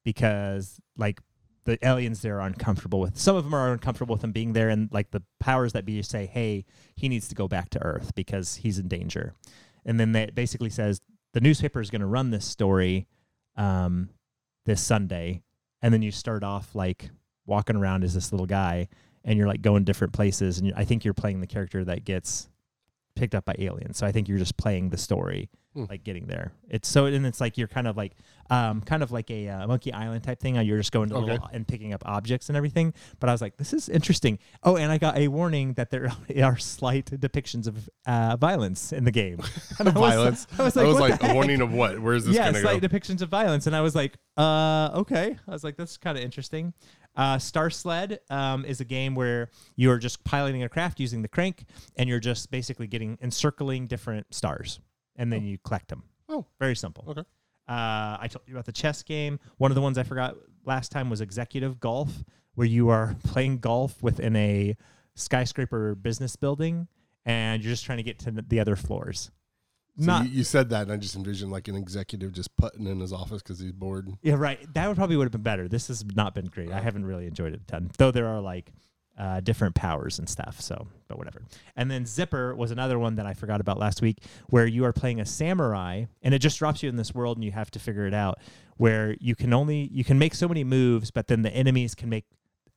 because 0.05 0.81
like 0.97 1.19
the 1.65 1.77
aliens 1.85 2.23
there 2.23 2.37
are 2.41 2.47
uncomfortable 2.47 3.01
with 3.01 3.19
some 3.19 3.35
of 3.35 3.43
them 3.43 3.53
are 3.53 3.73
uncomfortable 3.73 4.15
with 4.15 4.23
him 4.23 4.31
being 4.31 4.53
there 4.53 4.69
and 4.69 4.89
like 4.93 5.11
the 5.11 5.25
powers 5.41 5.73
that 5.73 5.85
be 5.85 6.01
say 6.03 6.25
hey 6.25 6.65
he 6.95 7.09
needs 7.09 7.27
to 7.27 7.35
go 7.35 7.49
back 7.49 7.69
to 7.69 7.83
earth 7.83 8.15
because 8.15 8.55
he's 8.55 8.79
in 8.79 8.87
danger. 8.87 9.35
And 9.85 9.99
then 9.99 10.13
that 10.13 10.37
basically 10.37 10.71
says 10.71 11.01
the 11.35 11.41
newspaper 11.41 11.81
is 11.81 11.91
going 11.91 12.01
to 12.01 12.07
run 12.07 12.31
this 12.31 12.47
story 12.47 13.09
um, 13.57 14.11
this 14.67 14.81
sunday. 14.81 15.43
And 15.83 15.93
then 15.93 16.03
you 16.03 16.13
start 16.13 16.45
off 16.45 16.77
like 16.77 17.11
walking 17.45 17.75
around 17.75 18.05
as 18.05 18.15
this 18.15 18.31
little 18.31 18.47
guy 18.47 18.87
and 19.25 19.37
you're 19.37 19.49
like 19.49 19.63
going 19.63 19.83
different 19.83 20.13
places 20.13 20.61
and 20.61 20.73
i 20.77 20.85
think 20.85 21.05
you're 21.05 21.13
playing 21.13 21.41
the 21.41 21.47
character 21.47 21.85
that 21.85 22.05
gets 22.05 22.48
picked 23.19 23.35
up 23.35 23.45
by 23.45 23.55
aliens 23.59 23.99
so 23.99 24.07
i 24.07 24.13
think 24.13 24.29
you're 24.29 24.39
just 24.39 24.57
playing 24.57 24.91
the 24.91 24.97
story 24.99 25.51
Hmm. 25.75 25.85
like 25.91 26.03
getting 26.03 26.27
there 26.27 26.53
it's 26.71 26.89
so 26.89 27.05
and 27.05 27.27
it's 27.27 27.43
like 27.43 27.59
you're 27.59 27.69
kind 27.69 27.87
of 27.87 27.95
like 27.97 28.13
um, 28.51 28.81
kind 28.81 29.03
of 29.03 29.13
like 29.13 29.31
a 29.31 29.47
uh, 29.47 29.67
Monkey 29.67 29.93
Island 29.93 30.25
type 30.25 30.41
thing. 30.41 30.55
You're 30.57 30.79
just 30.79 30.91
going 30.91 31.11
to 31.11 31.17
Okay. 31.17 31.33
little 31.33 31.51
and 31.53 31.69
picking 31.69 31.93
up 31.93 32.03
objects 32.07 32.49
and 32.49 32.57
everything. 32.57 32.95
But 33.21 33.29
I 33.29 33.33
was 33.33 33.43
like, 33.43 33.59
this 33.59 33.75
is 33.75 33.91
interesting. 33.91 34.39
Oh, 34.63 34.79
and 34.79 34.91
I 34.91 34.97
got 34.97 35.19
a 35.19 35.29
warning 35.29 35.75
that 35.75 35.91
there 35.91 36.11
are 36.43 36.57
slight 36.57 37.05
depictions 37.11 37.67
of 37.67 37.91
uh, 38.07 38.39
violence 38.41 38.91
in 38.91 39.05
the 39.05 39.11
game. 39.11 39.41
And 39.79 39.89
I 39.91 39.93
was- 39.93 40.11
Violence? 40.15 40.47
I 40.59 40.63
was 40.63 40.77
I 40.79 40.81
like, 40.81 40.89
was 40.89 40.99
like, 41.21 41.23
a 41.31 41.35
warning 41.35 41.61
of 41.61 41.75
what? 41.75 41.99
Where's 42.01 42.25
this 42.25 42.35
yeah, 42.37 42.47
gonna 42.47 42.63
go? 42.63 42.71
slight 42.71 42.81
depictions 42.81 43.21
of 43.21 43.29
violence, 43.29 43.67
and 43.67 43.77
I 43.77 43.83
was 43.83 43.95
like, 43.95 44.17
uh, 44.39 44.93
okay. 44.95 45.37
I 45.47 45.51
was 45.51 45.63
like, 45.63 45.77
that's 45.77 45.99
kind 45.99 46.17
of 46.17 46.25
interesting. 46.25 46.73
Uh, 47.19 47.37
Star 47.37 47.69
Sled 47.69 48.21
um, 48.31 48.65
is 48.65 48.81
a 48.81 48.85
game 48.85 49.17
where 49.17 49.51
you 49.75 49.91
are 49.91 49.99
just 49.99 50.23
piloting 50.23 50.63
a 50.63 50.69
craft 50.69 51.01
using 51.01 51.21
the 51.21 51.29
crank, 51.29 51.65
and 51.97 52.09
you're 52.09 52.21
just 52.21 52.49
basically 52.53 52.87
getting 52.87 53.19
encircling 53.21 53.89
different 53.89 54.33
stars, 54.33 54.79
and 55.17 55.33
then 55.33 55.45
you 55.45 55.59
collect 55.59 55.89
them. 55.89 56.05
Oh. 56.29 56.47
very 56.61 56.77
simple. 56.77 57.05
Okay. 57.09 57.23
Uh, 57.69 58.17
I 58.21 58.29
told 58.31 58.45
you 58.47 58.55
about 58.55 58.67
the 58.67 58.73
chess 58.73 59.03
game. 59.03 59.41
One 59.57 59.71
of 59.71 59.75
the 59.75 59.81
ones 59.81 59.99
I 59.99 60.05
forgot 60.05 60.37
last 60.65 60.93
time 60.93 61.11
was 61.11 61.21
executive 61.21 61.81
golf, 61.81 62.23
where 62.55 62.67
you 62.67 62.89
are 62.89 63.17
playing 63.25 63.59
golf 63.59 64.01
within 64.01 64.37
a 64.37 64.77
skyscraper 65.17 65.97
business 65.97 66.37
building, 66.37 66.87
and 67.25 67.63
you're 67.63 67.73
just 67.73 67.85
trying 67.85 67.99
to 67.99 68.05
get 68.05 68.21
to 68.21 68.31
the 68.31 68.61
other 68.61 68.77
floors. 68.77 69.33
So 69.99 70.07
Not 70.07 70.27
you, 70.27 70.31
you 70.31 70.45
said 70.45 70.71
that, 70.71 70.83
and 70.83 70.93
I 70.93 70.97
just 70.97 71.17
envisioned 71.17 71.51
like 71.51 71.67
an 71.67 71.75
executive 71.75 72.33
just 72.33 72.57
putting 72.57 72.87
in 72.87 73.01
his 73.01 73.13
office 73.13 73.43
because 73.43 73.59
he's 73.59 73.73
bored. 73.73 74.09
Yeah, 74.23 74.35
right. 74.35 74.61
That 74.75 74.87
would 74.87 74.97
probably 74.97 75.17
would 75.17 75.25
have 75.25 75.33
been 75.33 75.43
better. 75.43 75.67
This 75.67 75.89
has 75.89 76.05
not 76.15 76.35
been 76.35 76.47
great. 76.47 76.71
I 76.71 76.81
haven't 76.81 77.05
really 77.05 77.27
enjoyed 77.27 77.53
it 77.53 77.63
a 77.63 77.67
ton, 77.67 77.91
though 77.99 78.13
there 78.13 78.29
are 78.29 78.41
like 78.41 78.71
uh, 79.19 79.41
different 79.41 79.75
powers 79.75 80.21
and 80.21 80.29
stuff. 80.29 80.61
So, 80.61 80.87
but 81.09 81.19
whatever. 81.19 81.43
And 81.75 81.91
then 81.91 82.07
Zipper 82.07 82.55
was 82.55 82.71
another 82.71 82.99
one 82.99 83.17
that 83.17 83.27
I 83.27 83.35
forgot 83.35 83.61
about 83.61 83.79
last 83.79 84.01
week, 84.01 84.19
where 84.49 84.67
you 84.67 84.85
are 84.85 84.93
playing 84.93 85.21
a 85.21 85.27
samurai, 85.27 86.05
and 86.23 86.33
it 86.33 86.39
just 86.39 86.61
drops 86.61 86.83
you 86.83 86.89
in 86.89 86.95
this 86.95 87.13
world, 87.13 87.37
and 87.37 87.45
you 87.45 87.51
have 87.51 87.71
to 87.73 87.81
figure 87.81 88.07
it 88.07 88.15
out. 88.15 88.39
Where 88.77 89.17
you 89.19 89.35
can 89.35 89.53
only 89.53 89.89
you 89.93 90.05
can 90.05 90.21
make 90.21 90.37
so 90.37 90.47
many 90.47 90.63
moves, 90.63 91.11
but 91.11 91.27
then 91.27 91.43
the 91.43 91.51
enemies 91.51 91.97
can 91.97 92.09
make 92.09 92.27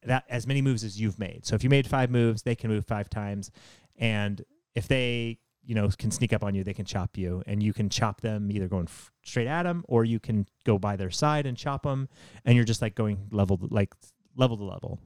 that 0.04 0.24
as 0.28 0.48
many 0.48 0.63
moves 0.63 0.84
as 0.84 1.00
you've 1.00 1.20
made. 1.20 1.46
So 1.46 1.54
if 1.54 1.63
you 1.63 1.70
made 1.70 1.86
five 1.86 2.10
moves, 2.10 2.42
they 2.42 2.56
can 2.56 2.72
move 2.72 2.88
five 2.88 3.08
times, 3.08 3.51
and 3.96 4.44
if 4.74 4.88
they 4.88 5.38
you 5.65 5.75
know 5.75 5.89
can 5.98 6.12
sneak 6.12 6.34
up 6.34 6.44
on 6.44 6.56
you, 6.56 6.63
they 6.63 6.74
can 6.74 6.86
chop 6.86 7.18
you, 7.18 7.44
and 7.48 7.62
you 7.62 7.74
can 7.74 7.89
chop 7.89 8.22
them 8.22 8.51
either 8.51 8.68
going 8.68 8.86
f- 8.86 9.12
straight 9.24 9.48
at 9.48 9.63
them 9.63 9.84
or 9.88 10.03
you 10.03 10.20
can 10.20 10.48
go 10.65 10.77
by 10.80 10.96
their 10.96 11.12
side 11.12 11.46
and 11.46 11.58
chop 11.58 11.84
them, 11.84 12.10
and 12.46 12.56
you're 12.56 12.65
just 12.65 12.82
like 12.82 12.96
going 12.96 13.27
level 13.32 13.60
like 13.70 13.94
level 14.36 14.58
to 14.58 14.63
level. 14.63 15.00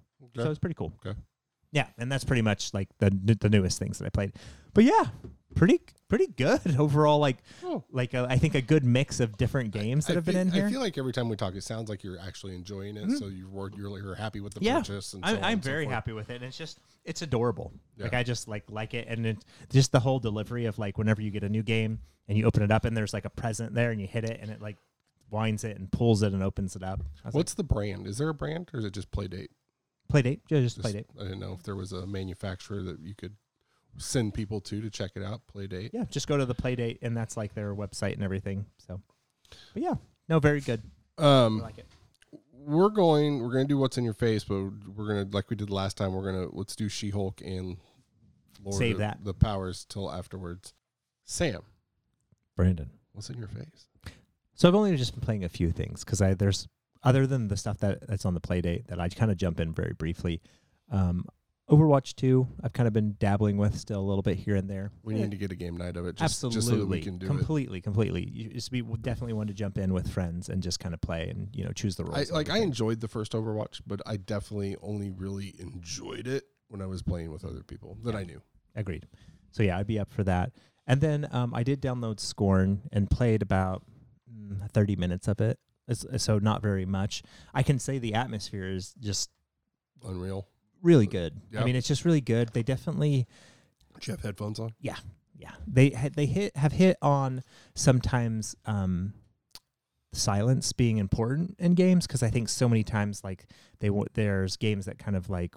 So 0.45 0.50
it's 0.50 0.59
pretty 0.59 0.75
cool. 0.75 0.93
Yeah, 1.75 1.88
and 1.98 2.10
that's 2.10 2.24
pretty 2.24 2.41
much 2.41 2.74
like 2.74 2.88
the 3.00 3.10
the 3.41 3.50
newest 3.50 3.77
things 3.77 4.00
that 4.00 4.05
I 4.05 4.10
played. 4.10 4.32
But 4.74 4.86
yeah, 4.86 5.08
pretty 5.55 5.82
pretty 6.08 6.27
good 6.27 6.62
overall. 6.79 7.20
Like 7.20 7.39
Oh. 7.63 7.84
like 7.91 8.13
a, 8.13 8.25
I 8.29 8.38
think 8.38 8.55
a 8.55 8.62
good 8.62 8.86
mix 8.86 9.20
of 9.20 9.36
different 9.36 9.72
games 9.72 10.05
that 10.05 10.13
I 10.13 10.15
have 10.15 10.25
been 10.25 10.36
feel, 10.36 10.41
in 10.41 10.51
here. 10.51 10.67
I 10.67 10.72
feel 10.72 10.79
like 10.79 10.98
every 10.98 11.12
time 11.12 11.27
we 11.27 11.36
talk, 11.36 11.53
it 11.53 11.65
sounds 11.65 11.89
like 11.89 12.01
you're 12.01 12.17
actually 12.17 12.55
enjoying 12.55 12.96
it. 12.96 13.03
Mm-hmm. 13.03 13.15
So 13.17 13.27
you're 13.27 13.72
you're, 13.75 14.00
you're 14.00 14.15
happy 14.15 14.39
with 14.39 14.53
the 14.53 14.62
yeah, 14.62 14.77
purchase. 14.77 15.13
And 15.13 15.25
so 15.25 15.32
I'm, 15.32 15.38
on 15.38 15.44
I'm 15.44 15.53
and 15.55 15.63
so 15.65 15.70
very 15.70 15.84
forth. 15.84 15.94
happy 15.94 16.13
with 16.13 16.29
it. 16.29 16.36
And 16.36 16.46
it's 16.46 16.58
just 16.58 16.79
it's 17.03 17.22
adorable. 17.22 17.74
Like 17.98 18.13
I 18.13 18.24
just 18.24 18.48
like 18.48 18.63
like 18.70 18.94
it, 18.94 19.10
and 19.10 19.25
it, 19.25 19.38
just 19.70 19.91
the 19.91 20.00
whole 20.00 20.20
delivery 20.20 20.67
of 20.67 20.79
like 20.79 20.98
whenever 20.98 21.22
you 21.22 21.29
get 21.29 21.44
a 21.44 21.50
new 21.50 21.62
game 21.63 22.00
and 22.29 22.38
you 22.38 22.46
open 22.46 22.63
it 22.63 22.72
up 22.72 22.86
and 22.86 22.96
there's 22.96 23.13
like 23.13 23.25
a 23.25 23.29
present 23.29 23.74
there 23.74 23.91
and 23.91 24.00
you 24.00 24.08
hit 24.08 24.24
it 24.24 24.39
and 24.41 24.50
it 24.50 24.62
like 24.62 24.77
winds 25.29 25.65
it 25.65 25.77
and 25.77 25.91
pulls 25.91 26.24
it 26.24 26.32
and 26.32 26.41
opens 26.41 26.77
it 26.77 26.84
up. 26.84 27.01
I 27.01 27.03
was 27.03 27.25
like, 27.25 27.34
What's 27.34 27.53
the 27.55 27.63
brand? 27.65 28.08
Is 28.08 28.17
there 28.17 28.29
a 28.29 28.34
brand 28.34 28.70
or 28.74 28.79
is 28.79 28.86
it 28.86 28.94
just 28.94 29.12
Playdate? 29.12 29.50
Playdate? 30.12 30.41
Yeah, 30.50 30.59
just, 30.62 30.81
Just- 30.81 30.88
Playdate. 30.95 31.05
I 31.19 31.24
didn't 31.24 31.39
know 31.39 31.53
if 31.53 31.63
there 31.63 31.75
was 31.75 31.91
a 31.91 32.05
manufacturer 32.05 32.81
that 32.83 33.00
you 33.00 33.13
could 33.15 33.35
send 33.97 34.33
people 34.33 34.59
to 34.62 34.81
to 34.81 34.89
check 34.89 35.12
it 35.15 35.24
out. 35.24 35.41
Playdate. 35.53 35.91
Yeah, 35.93 36.03
just 36.09 36.27
go 36.27 36.38
to 36.38 36.45
the 36.45 36.55
Playdate 36.55 37.00
and 37.01 37.15
that's 37.15 37.38
like 37.38 37.53
their 37.53 37.74
website 37.75 38.13
and 38.13 38.24
everything. 38.24 38.65
So, 38.77 39.01
but 39.74 39.81
yeah, 39.83 39.95
no, 40.29 40.39
very 40.39 40.62
good. 40.62 40.81
I 41.17 41.45
Um, 41.45 41.59
like 41.62 41.77
it. 41.77 41.88
we're 42.51 42.89
going. 42.89 43.41
We're 43.41 43.51
gonna 43.53 43.65
do 43.65 43.77
what's 43.77 43.97
in 43.97 44.03
your 44.03 44.13
face, 44.13 44.43
but 44.43 44.55
we're 44.95 45.07
gonna 45.07 45.27
like 45.31 45.50
we 45.50 45.55
did 45.55 45.69
last 45.69 45.95
time. 45.97 46.13
We're 46.13 46.25
gonna 46.31 46.47
let's 46.51 46.75
do 46.75 46.89
She 46.89 47.09
Hulk 47.09 47.41
and 47.41 47.77
Lord 48.63 48.77
Save 48.77 48.95
of 48.95 49.00
that. 49.00 49.24
the 49.24 49.33
powers 49.33 49.85
till 49.88 50.12
afterwards. 50.12 50.74
Sam, 51.24 51.62
Brandon. 52.55 52.89
what's 53.13 53.29
in 53.29 53.38
your 53.38 53.47
face? 53.47 53.88
So 54.55 54.67
I've 54.67 54.75
only 54.75 54.95
just 54.97 55.13
been 55.13 55.21
playing 55.21 55.43
a 55.43 55.50
few 55.50 55.71
things 55.71 56.03
because 56.03 56.21
I 56.21 56.33
there's 56.33 56.67
other 57.05 57.25
than 57.27 57.47
the 57.47 57.57
stuff 57.57 57.77
that 57.79 58.07
that's 58.07 58.25
on 58.25 58.33
the 58.33 58.39
play 58.39 58.62
date 58.62 58.88
that 58.88 59.00
I 59.00 59.09
kind 59.09 59.31
of 59.31 59.38
jump 59.38 59.59
in 59.59 59.74
very 59.74 59.93
briefly. 59.93 60.41
Um, 60.91 61.25
Overwatch 61.69 62.15
2, 62.15 62.47
I've 62.63 62.74
kind 62.74 62.85
of 62.85 62.93
been 62.93 63.15
dabbling 63.17 63.57
with 63.57 63.75
still 63.75 64.00
a 64.00 64.05
little 64.05 64.21
bit 64.21 64.38
here 64.38 64.55
and 64.55 64.69
there. 64.69 64.91
We 65.01 65.15
Yeah, 65.15 65.21
need 65.21 65.31
to 65.31 65.38
get 65.38 65.51
a 65.51 65.55
game 65.55 65.75
night 65.77 65.97
of 65.97 66.05
it. 66.05 66.15
Just, 66.15 66.43
absolutely, 66.43 66.57
just 66.57 66.67
so 66.67 66.75
that 66.77 66.85
we 66.85 67.01
can 67.01 67.17
do 67.17 67.25
it. 67.25 67.29
completely, 67.29 67.81
completely. 67.81 68.29
You 68.29 68.50
just 68.50 68.69
be 68.71 68.83
definitely 69.01 69.33
want 69.33 69.47
to 69.47 69.55
jump 69.55 69.79
in 69.79 69.91
with 69.91 70.12
friends 70.12 70.47
and 70.47 70.62
just 70.62 70.79
kind 70.79 70.93
of 70.93 71.01
play 71.01 71.27
and 71.29 71.50
you 71.53 71.63
know 71.63 71.71
choose 71.71 71.95
the 71.95 72.05
roles. 72.05 72.29
I 72.29 72.33
like 72.33 72.50
I 72.51 72.59
enjoyed 72.59 73.00
the 73.01 73.07
first 73.07 73.31
Overwatch, 73.31 73.81
but 73.88 74.01
I 74.05 74.17
definitely 74.17 74.75
only 74.83 75.09
really 75.09 75.55
enjoyed 75.57 76.27
it 76.27 76.43
when 76.67 76.81
I 76.83 76.85
was 76.85 77.01
playing 77.01 77.31
with 77.31 77.43
other 77.43 77.63
people 77.63 77.97
that 78.03 78.15
I 78.15 78.24
knew. 78.24 78.41
Agreed. 78.75 79.07
So 79.51 79.63
yeah, 79.63 79.77
I'd 79.79 79.88
be 79.88 79.97
up 79.97 80.12
for 80.12 80.24
that. 80.24 80.51
And 80.85 81.01
then 81.01 81.27
um, 81.31 81.53
I 81.55 81.63
did 81.63 81.81
download 81.81 82.19
Scorn 82.19 82.81
and 82.91 83.09
played 83.09 83.41
about 83.41 83.81
mm, 84.31 84.69
30 84.69 84.97
minutes 84.97 85.27
of 85.27 85.41
it. 85.41 85.57
So 86.17 86.39
not 86.39 86.61
very 86.61 86.85
much. 86.85 87.23
I 87.53 87.61
can 87.63 87.77
say 87.79 87.99
the 87.99 88.13
atmosphere 88.15 88.67
is 88.67 88.93
just 88.99 89.29
Unreal. 90.03 90.47
really 90.81 91.07
good. 91.07 91.39
I 91.57 91.63
mean, 91.63 91.75
it's 91.75 91.87
just 91.87 92.05
really 92.05 92.21
good. 92.21 92.49
They 92.53 92.63
definitely, 92.63 93.27
Do 93.99 94.11
you 94.11 94.11
have 94.13 94.21
headphones 94.21 94.59
on? 94.59 94.73
Yeah, 94.79 94.97
yeah, 95.37 95.51
they 95.67 95.89
ha- 95.91 96.09
they 96.15 96.25
hit 96.25 96.55
have 96.57 96.71
hit 96.71 96.97
on 97.01 97.43
sometimes 97.75 98.55
um, 98.65 99.13
silence 100.13 100.71
being 100.73 100.97
important 100.97 101.55
in 101.59 101.73
games 101.73 102.07
because 102.07 102.23
I 102.23 102.29
think 102.29 102.49
so 102.49 102.69
many 102.69 102.83
times 102.83 103.23
like 103.23 103.45
they 103.79 103.87
w- 103.87 104.07
there's 104.13 104.55
games 104.57 104.85
that 104.85 104.97
kind 104.97 105.15
of 105.17 105.29
like 105.29 105.53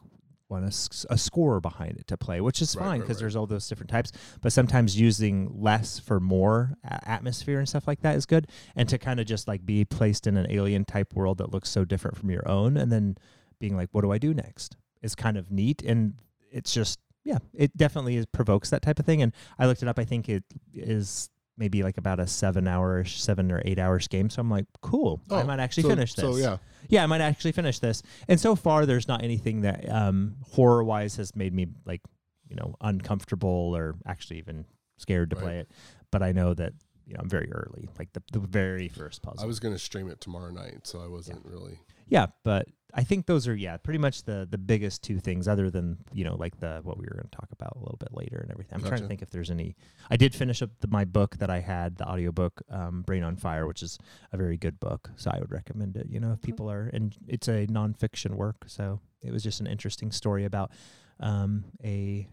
want 0.49 0.65
a, 0.65 1.13
a 1.13 1.19
score 1.19 1.61
behind 1.61 1.99
it 1.99 2.07
to 2.09 2.17
play, 2.17 2.41
which 2.41 2.63
is 2.63 2.75
Right, 2.77 2.85
fine 2.85 3.01
because 3.01 3.17
right. 3.17 3.21
there's 3.21 3.37
all 3.37 3.47
those 3.47 3.69
different 3.69 3.91
types. 3.91 4.13
But 4.41 4.53
sometimes 4.53 4.99
using 4.99 5.51
less 5.61 5.99
for 5.99 6.21
more 6.21 6.75
atmosphere 6.85 7.59
and 7.59 7.69
stuff 7.69 7.87
like 7.87 8.01
that 8.03 8.17
is 8.17 8.27
good, 8.27 8.49
and 8.77 8.89
to 8.89 8.99
kind 8.99 9.21
of 9.21 9.27
just 9.27 9.49
like 9.49 9.65
be 9.65 9.85
placed 9.85 10.27
in 10.27 10.37
an 10.37 10.47
alien 10.51 10.85
type 10.85 11.15
world 11.15 11.39
that 11.39 11.53
looks 11.53 11.69
so 11.69 11.85
different 11.85 12.17
from 12.17 12.31
your 12.31 12.49
own, 12.49 12.77
and 12.77 12.91
then 12.91 13.17
being 13.59 13.77
like, 13.77 13.89
what 13.93 14.03
do 14.03 14.13
I 14.13 14.19
do 14.19 14.33
next? 14.33 14.77
Is 15.03 15.15
kind 15.15 15.37
of 15.37 15.51
neat, 15.51 15.83
and 15.83 16.15
it's 16.51 16.73
just 16.73 16.99
yeah, 17.25 17.39
it 17.53 17.77
definitely 17.77 18.17
is, 18.17 18.27
provokes 18.27 18.71
that 18.71 18.81
type 18.83 18.99
of 18.99 19.05
thing. 19.05 19.21
And 19.21 19.33
I 19.59 19.67
looked 19.67 19.83
it 19.83 19.89
up. 19.89 19.99
I 19.99 20.05
think 20.05 20.29
it 20.29 20.45
is 20.73 21.29
maybe 21.59 21.83
like 21.83 21.99
about 21.99 22.21
a 22.21 22.27
seven 22.27 22.67
hours, 22.69 23.13
seven 23.13 23.51
or 23.51 23.61
eight 23.65 23.79
hours 23.79 24.09
game. 24.09 24.31
So 24.31 24.41
I'm 24.41 24.51
like, 24.51 24.67
cool. 24.81 25.21
oh, 25.31 25.37
I 25.37 25.43
might 25.43 25.61
actually 25.61 25.83
so, 25.83 25.89
finish 25.91 26.15
this. 26.15 26.25
So 26.25 26.37
yeah, 26.37 26.59
Yeah, 26.89 27.03
I 27.03 27.07
might 27.07 27.21
actually 27.21 27.53
finish 27.53 27.81
this. 27.81 28.03
And 28.29 28.41
so 28.41 28.55
far, 28.55 28.87
there's 28.87 29.09
not 29.09 29.23
anything 29.23 29.63
that 29.63 29.89
um, 29.91 30.37
horror 30.53 30.85
wise 30.85 31.17
has 31.17 31.35
made 31.35 31.53
me 31.53 31.67
like, 31.85 32.01
you 32.49 32.57
know, 32.57 32.75
uncomfortable 32.81 33.77
or 33.77 33.97
actually 34.07 34.39
even 34.39 34.65
scared 34.97 35.31
to 35.31 35.37
Right. 35.37 35.43
play 35.43 35.59
it. 35.59 35.71
But 36.11 36.23
I 36.23 36.33
know 36.33 36.55
that 36.55 36.73
you 37.07 37.15
know 37.15 37.21
I'm 37.21 37.29
very 37.29 37.51
early, 37.53 37.89
like 37.99 38.13
the 38.13 38.23
the 38.33 38.39
very 38.39 38.89
first 38.89 39.23
puzzle. 39.23 39.43
I 39.43 39.47
was 39.47 39.61
gonna 39.61 39.79
stream 39.79 40.09
it 40.09 40.21
tomorrow 40.21 40.51
night, 40.51 40.87
so 40.87 41.01
I 41.01 41.07
wasn't 41.07 41.45
really. 41.45 41.81
Yeah, 42.09 42.27
but 42.45 42.67
I 42.95 43.05
think 43.05 43.27
those 43.27 43.47
are 43.47 43.55
yeah 43.55 43.77
pretty 43.77 43.99
much 43.99 44.25
the 44.25 44.49
the 44.51 44.59
biggest 44.59 45.03
two 45.03 45.21
things, 45.21 45.47
other 45.47 45.71
than 45.71 45.99
you 46.13 46.25
know 46.25 46.37
like 46.37 46.59
the 46.59 46.81
what 46.83 46.99
we 46.99 47.05
were 47.05 47.15
going 47.15 47.29
to 47.31 47.37
talk 47.37 47.49
about 47.53 47.75
a 47.77 47.79
little 47.79 47.99
bit 47.99 48.09
later 48.13 48.39
and 48.39 48.51
everything. 48.51 48.79
I'm 48.79 48.85
trying 48.85 49.03
to 49.03 49.07
think 49.07 49.23
if 49.23 49.31
there's 49.31 49.51
any. 49.51 49.77
I 50.11 50.17
did 50.17 50.35
finish 50.35 50.63
up 50.63 50.71
the, 50.81 50.89
my 50.89 51.05
book 51.05 51.37
that 51.37 51.51
I 51.51 51.61
had, 51.61 51.97
the 51.97 52.09
audiobook, 52.09 52.63
um, 52.71 53.03
Brain 53.03 53.23
on 53.23 53.37
Fire, 53.37 53.67
which 53.67 53.83
is 53.83 53.99
a 54.33 54.37
very 54.37 54.57
good 54.57 54.81
book. 54.81 55.11
So 55.17 55.31
I 55.33 55.39
would 55.39 55.53
recommend 55.53 55.97
it. 55.97 56.07
You 56.09 56.19
know, 56.19 56.33
if 56.33 56.41
people 56.41 56.71
are 56.71 56.91
and 56.93 57.15
it's 57.27 57.49
a 57.49 57.67
nonfiction 57.67 58.35
work, 58.35 58.65
so 58.67 59.01
it 59.23 59.33
was 59.33 59.43
just 59.43 59.61
an 59.61 59.67
interesting 59.67 60.11
story 60.11 60.45
about 60.45 60.73
um, 61.21 61.65
a 61.85 62.27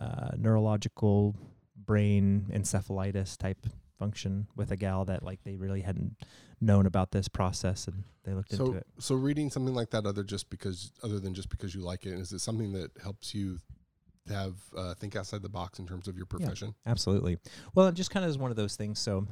uh, 0.00 0.30
neurological 0.36 1.36
brain 1.76 2.46
encephalitis 2.52 3.36
type 3.36 3.66
function 4.00 4.48
with 4.56 4.72
a 4.72 4.76
gal 4.76 5.04
that 5.04 5.22
like 5.22 5.44
they 5.44 5.54
really 5.56 5.82
hadn't 5.82 6.16
known 6.60 6.86
about 6.86 7.12
this 7.12 7.28
process 7.28 7.86
and 7.86 8.02
they 8.24 8.32
looked 8.32 8.50
into 8.52 8.66
So 8.66 8.72
it. 8.74 8.86
so 8.98 9.14
reading 9.14 9.50
something 9.50 9.74
like 9.74 9.90
that, 9.90 10.04
other 10.06 10.24
just 10.24 10.50
because 10.50 10.90
other 11.04 11.20
than 11.20 11.34
just 11.34 11.48
because 11.50 11.74
you 11.74 11.82
like 11.82 12.04
it, 12.06 12.14
is 12.18 12.32
it 12.32 12.40
something 12.40 12.72
that 12.72 12.90
helps 13.02 13.34
you 13.34 13.58
have 14.28 14.54
uh, 14.76 14.94
think 14.94 15.14
outside 15.16 15.42
the 15.42 15.48
box 15.48 15.78
in 15.78 15.86
terms 15.86 16.08
of 16.08 16.16
your 16.16 16.26
profession? 16.26 16.74
Absolutely. 16.86 17.38
Well, 17.74 17.86
it 17.88 17.94
just 17.94 18.10
kind 18.10 18.24
of 18.24 18.30
is 18.30 18.38
one 18.38 18.50
of 18.50 18.56
those 18.56 18.74
things. 18.76 18.98
So, 18.98 19.26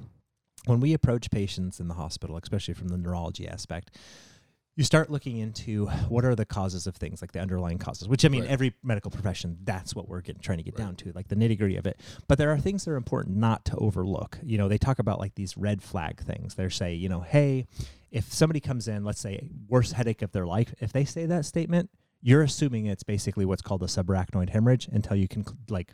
when 0.67 0.81
we 0.81 0.93
approach 0.93 1.31
patients 1.31 1.81
in 1.81 1.89
the 1.89 1.95
hospital, 1.95 2.37
especially 2.37 2.75
from 2.75 2.89
the 2.89 2.99
neurology 2.99 3.47
aspect, 3.49 3.97
you 4.79 4.85
start 4.85 5.11
looking 5.11 5.39
into 5.39 5.87
what 6.09 6.25
are 6.25 6.37
the 6.37 6.47
causes 6.47 6.87
of 6.87 6.95
things, 6.95 7.21
like 7.21 7.33
the 7.33 7.41
underlying 7.41 7.79
causes. 7.79 8.07
Which 8.07 8.25
I 8.25 8.29
mean, 8.29 8.43
Right. 8.43 8.51
every 8.51 8.75
medical 8.85 9.11
profession, 9.11 9.59
that's 9.65 9.93
what 9.93 10.09
we're 10.09 10.21
getting 10.21 10.41
trying 10.41 10.59
to 10.59 10.63
get 10.65 10.79
Right. 10.79 10.85
down 10.85 10.95
to, 10.97 11.11
like 11.17 11.27
the 11.27 11.35
nitty 11.35 11.59
gritty 11.59 11.75
of 11.77 11.85
it. 11.85 11.99
But 12.29 12.39
there 12.39 12.53
are 12.53 12.59
things 12.59 12.85
that 12.85 12.93
are 12.93 12.97
important 12.97 13.37
not 13.37 13.65
to 13.65 13.77
overlook. 13.79 14.39
You 14.41 14.57
know, 14.57 14.69
they 14.69 14.79
talk 14.79 15.01
about 15.01 15.19
like 15.19 15.35
these 15.35 15.57
red 15.57 15.83
flag 15.83 16.21
things. 16.21 16.55
They 16.55 16.69
say, 16.69 16.95
you 16.95 17.09
know, 17.09 17.23
hey, 17.23 17.67
if 18.13 18.33
somebody 18.33 18.61
comes 18.61 18.87
in, 18.87 19.05
let's 19.05 19.19
say 19.21 19.51
worst 19.69 19.95
headache 19.95 20.23
of 20.23 20.31
their 20.31 20.47
life, 20.47 20.73
if 20.81 20.93
they 20.93 21.05
say 21.05 21.27
that 21.27 21.45
statement, 21.45 21.91
you're 22.23 22.43
assuming 22.43 22.87
it's 22.87 23.03
basically 23.03 23.45
what's 23.45 23.63
called 23.63 23.83
a 23.83 23.87
subarachnoid 23.87 24.51
hemorrhage 24.51 24.87
until 24.93 25.17
you 25.17 25.27
can 25.27 25.45
like 25.69 25.93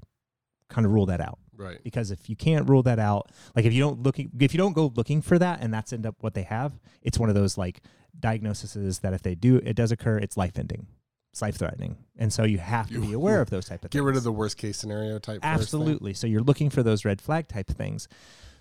kind 0.68 0.84
of 0.86 0.92
rule 0.92 1.06
that 1.06 1.20
out 1.22 1.38
Right. 1.56 1.82
because 1.84 2.10
if 2.10 2.28
you 2.28 2.36
can't 2.36 2.68
rule 2.68 2.82
that 2.84 2.98
out 2.98 3.30
like 3.54 3.64
if 3.66 3.72
you 3.74 3.80
don't 3.80 4.02
look 4.02 4.18
if 4.18 4.52
you 4.54 4.58
don't 4.58 4.72
go 4.72 4.90
looking 4.96 5.20
for 5.22 5.38
that 5.38 5.60
and 5.60 5.72
that's 5.72 5.92
end 5.92 6.06
up 6.06 6.16
what 6.20 6.32
they 6.34 6.42
have 6.42 6.72
it's 7.02 7.18
one 7.18 7.28
of 7.28 7.34
those 7.34 7.56
like 7.58 7.80
diagnoses 8.20 8.98
that 9.00 9.12
if 9.12 9.22
they 9.22 9.34
do 9.34 9.56
it 9.64 9.74
does 9.74 9.92
occur 9.92 10.18
it's 10.18 10.36
life 10.36 10.58
ending 10.58 10.86
it's 11.32 11.42
life 11.42 11.56
threatening 11.56 11.96
and 12.16 12.32
so 12.32 12.44
you 12.44 12.58
have 12.58 12.88
to 12.90 13.00
be 13.00 13.12
aware 13.12 13.40
of 13.40 13.50
those 13.50 13.66
type 13.66 13.84
of 13.84 13.90
Get 13.90 13.98
things 13.98 14.06
rid 14.06 14.16
of 14.16 14.22
the 14.22 14.32
worst 14.32 14.56
case 14.56 14.78
scenario 14.78 15.18
type. 15.18 15.40
Absolutely. 15.42 16.14
So 16.14 16.26
you're 16.26 16.42
looking 16.42 16.70
for 16.70 16.82
those 16.82 17.04
red 17.04 17.20
flag 17.20 17.48
type 17.48 17.66
things. 17.66 18.08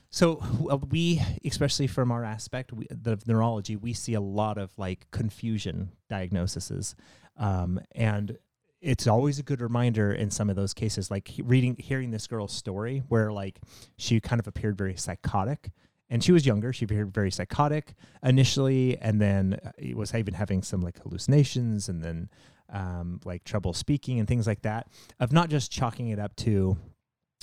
So 0.09 0.43
we, 0.89 1.21
especially 1.43 1.87
from 1.87 2.11
our 2.11 2.23
aspect, 2.23 2.71
we, 2.71 2.87
the 2.89 3.19
neurology, 3.25 3.75
we 3.75 3.93
see 3.93 4.13
a 4.13 4.21
lot 4.21 4.57
of 4.57 4.71
like 4.77 5.09
confusion 5.11 5.91
diagnoses, 6.09 6.95
um, 7.37 7.79
and 7.93 8.37
it's 8.79 9.07
always 9.07 9.39
a 9.39 9.43
good 9.43 9.61
reminder 9.61 10.11
in 10.11 10.29
some 10.29 10.49
of 10.49 10.55
those 10.55 10.73
cases, 10.73 11.09
like 11.09 11.31
reading, 11.43 11.75
hearing 11.79 12.11
this 12.11 12.27
girl's 12.27 12.53
story, 12.53 13.01
where 13.07 13.31
like 13.31 13.59
she 13.97 14.19
kind 14.19 14.39
of 14.39 14.47
appeared 14.47 14.77
very 14.77 14.95
psychotic. 14.95 15.71
And 16.13 16.23
she 16.23 16.31
was 16.31 16.45
younger. 16.45 16.71
She 16.71 16.85
appeared 16.85 17.11
very 17.11 17.31
psychotic 17.31 17.95
initially, 18.21 18.99
and 18.99 19.19
then 19.19 19.59
uh, 19.65 19.95
was 19.95 20.13
even 20.13 20.35
having 20.35 20.61
some 20.61 20.79
like 20.79 21.01
hallucinations, 21.01 21.89
and 21.89 22.03
then 22.03 22.29
um, 22.69 23.19
like 23.25 23.43
trouble 23.45 23.73
speaking 23.73 24.19
and 24.19 24.27
things 24.27 24.45
like 24.45 24.61
that. 24.61 24.89
Of 25.19 25.31
not 25.31 25.49
just 25.49 25.71
chalking 25.71 26.09
it 26.09 26.19
up 26.19 26.35
to 26.35 26.77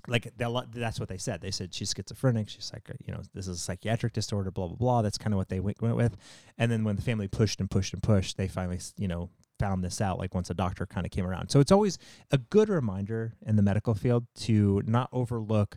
like 0.07 0.33
that's 0.37 1.01
what 1.01 1.09
they 1.09 1.19
said. 1.19 1.41
They 1.41 1.51
said 1.51 1.75
she's 1.75 1.93
schizophrenic. 1.93 2.49
She's 2.49 2.71
like, 2.73 2.89
you 3.05 3.13
know, 3.13 3.23
this 3.35 3.49
is 3.49 3.57
a 3.57 3.61
psychiatric 3.61 4.13
disorder. 4.13 4.53
Blah 4.53 4.69
blah 4.69 4.77
blah. 4.77 5.03
That's 5.03 5.19
kind 5.19 5.35
of 5.35 5.39
what 5.39 5.49
they 5.49 5.59
went, 5.59 5.83
went 5.83 5.97
with. 5.97 6.17
And 6.57 6.71
then 6.71 6.85
when 6.85 6.95
the 6.95 7.03
family 7.03 7.27
pushed 7.27 7.59
and 7.59 7.69
pushed 7.69 7.93
and 7.93 8.01
pushed, 8.01 8.37
they 8.37 8.47
finally, 8.47 8.79
you 8.97 9.09
know, 9.09 9.31
found 9.59 9.83
this 9.83 10.01
out. 10.01 10.21
Like 10.21 10.33
once 10.33 10.49
a 10.49 10.55
doctor 10.55 10.87
kind 10.87 11.05
of 11.05 11.11
came 11.11 11.27
around. 11.27 11.49
So 11.49 11.59
it's 11.59 11.73
always 11.73 11.99
a 12.31 12.39
good 12.39 12.69
reminder 12.69 13.35
in 13.45 13.57
the 13.57 13.63
medical 13.63 13.95
field 13.95 14.27
to 14.43 14.81
not 14.87 15.09
overlook 15.13 15.77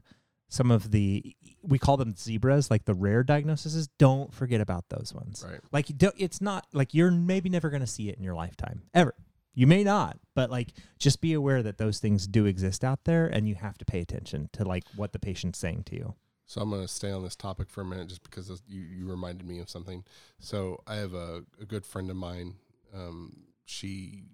some 0.53 0.69
of 0.69 0.91
the 0.91 1.35
we 1.63 1.79
call 1.79 1.97
them 1.97 2.15
zebras, 2.15 2.69
like 2.69 2.85
the 2.85 2.93
rare 2.93 3.23
diagnoses. 3.23 3.87
Don't 3.97 4.31
forget 4.31 4.61
about 4.61 4.85
those 4.89 5.11
ones. 5.11 5.43
Right. 5.49 5.59
Like 5.71 5.87
it's 5.99 6.41
not 6.41 6.67
like 6.73 6.93
you're 6.93 7.09
maybe 7.09 7.49
never 7.49 7.71
going 7.71 7.81
to 7.81 7.87
see 7.87 8.09
it 8.09 8.17
in 8.17 8.23
your 8.23 8.35
lifetime 8.35 8.83
ever. 8.93 9.15
You 9.55 9.65
may 9.65 9.83
not, 9.83 10.19
but 10.35 10.51
like 10.51 10.73
just 10.99 11.21
be 11.21 11.33
aware 11.33 11.63
that 11.63 11.79
those 11.79 11.97
things 11.97 12.27
do 12.27 12.45
exist 12.45 12.83
out 12.83 13.05
there 13.05 13.25
and 13.25 13.49
you 13.49 13.55
have 13.55 13.79
to 13.79 13.85
pay 13.85 13.99
attention 13.99 14.49
to 14.53 14.63
like 14.63 14.83
what 14.95 15.11
the 15.11 15.17
patient's 15.17 15.57
saying 15.57 15.85
to 15.85 15.95
you. 15.95 16.13
So 16.45 16.61
I'm 16.61 16.69
going 16.69 16.83
to 16.83 16.87
stay 16.87 17.11
on 17.11 17.23
this 17.23 17.35
topic 17.35 17.67
for 17.71 17.81
a 17.81 17.85
minute 17.85 18.09
just 18.09 18.21
because 18.21 18.49
you, 18.67 18.81
you 18.81 19.09
reminded 19.09 19.47
me 19.47 19.57
of 19.57 19.71
something. 19.71 20.03
So 20.39 20.81
I 20.85 20.95
have 20.95 21.15
a, 21.15 21.45
a 21.59 21.65
good 21.65 21.83
friend 21.83 22.11
of 22.11 22.15
mine. 22.15 22.55
Um, 22.93 23.45
she 23.65 24.25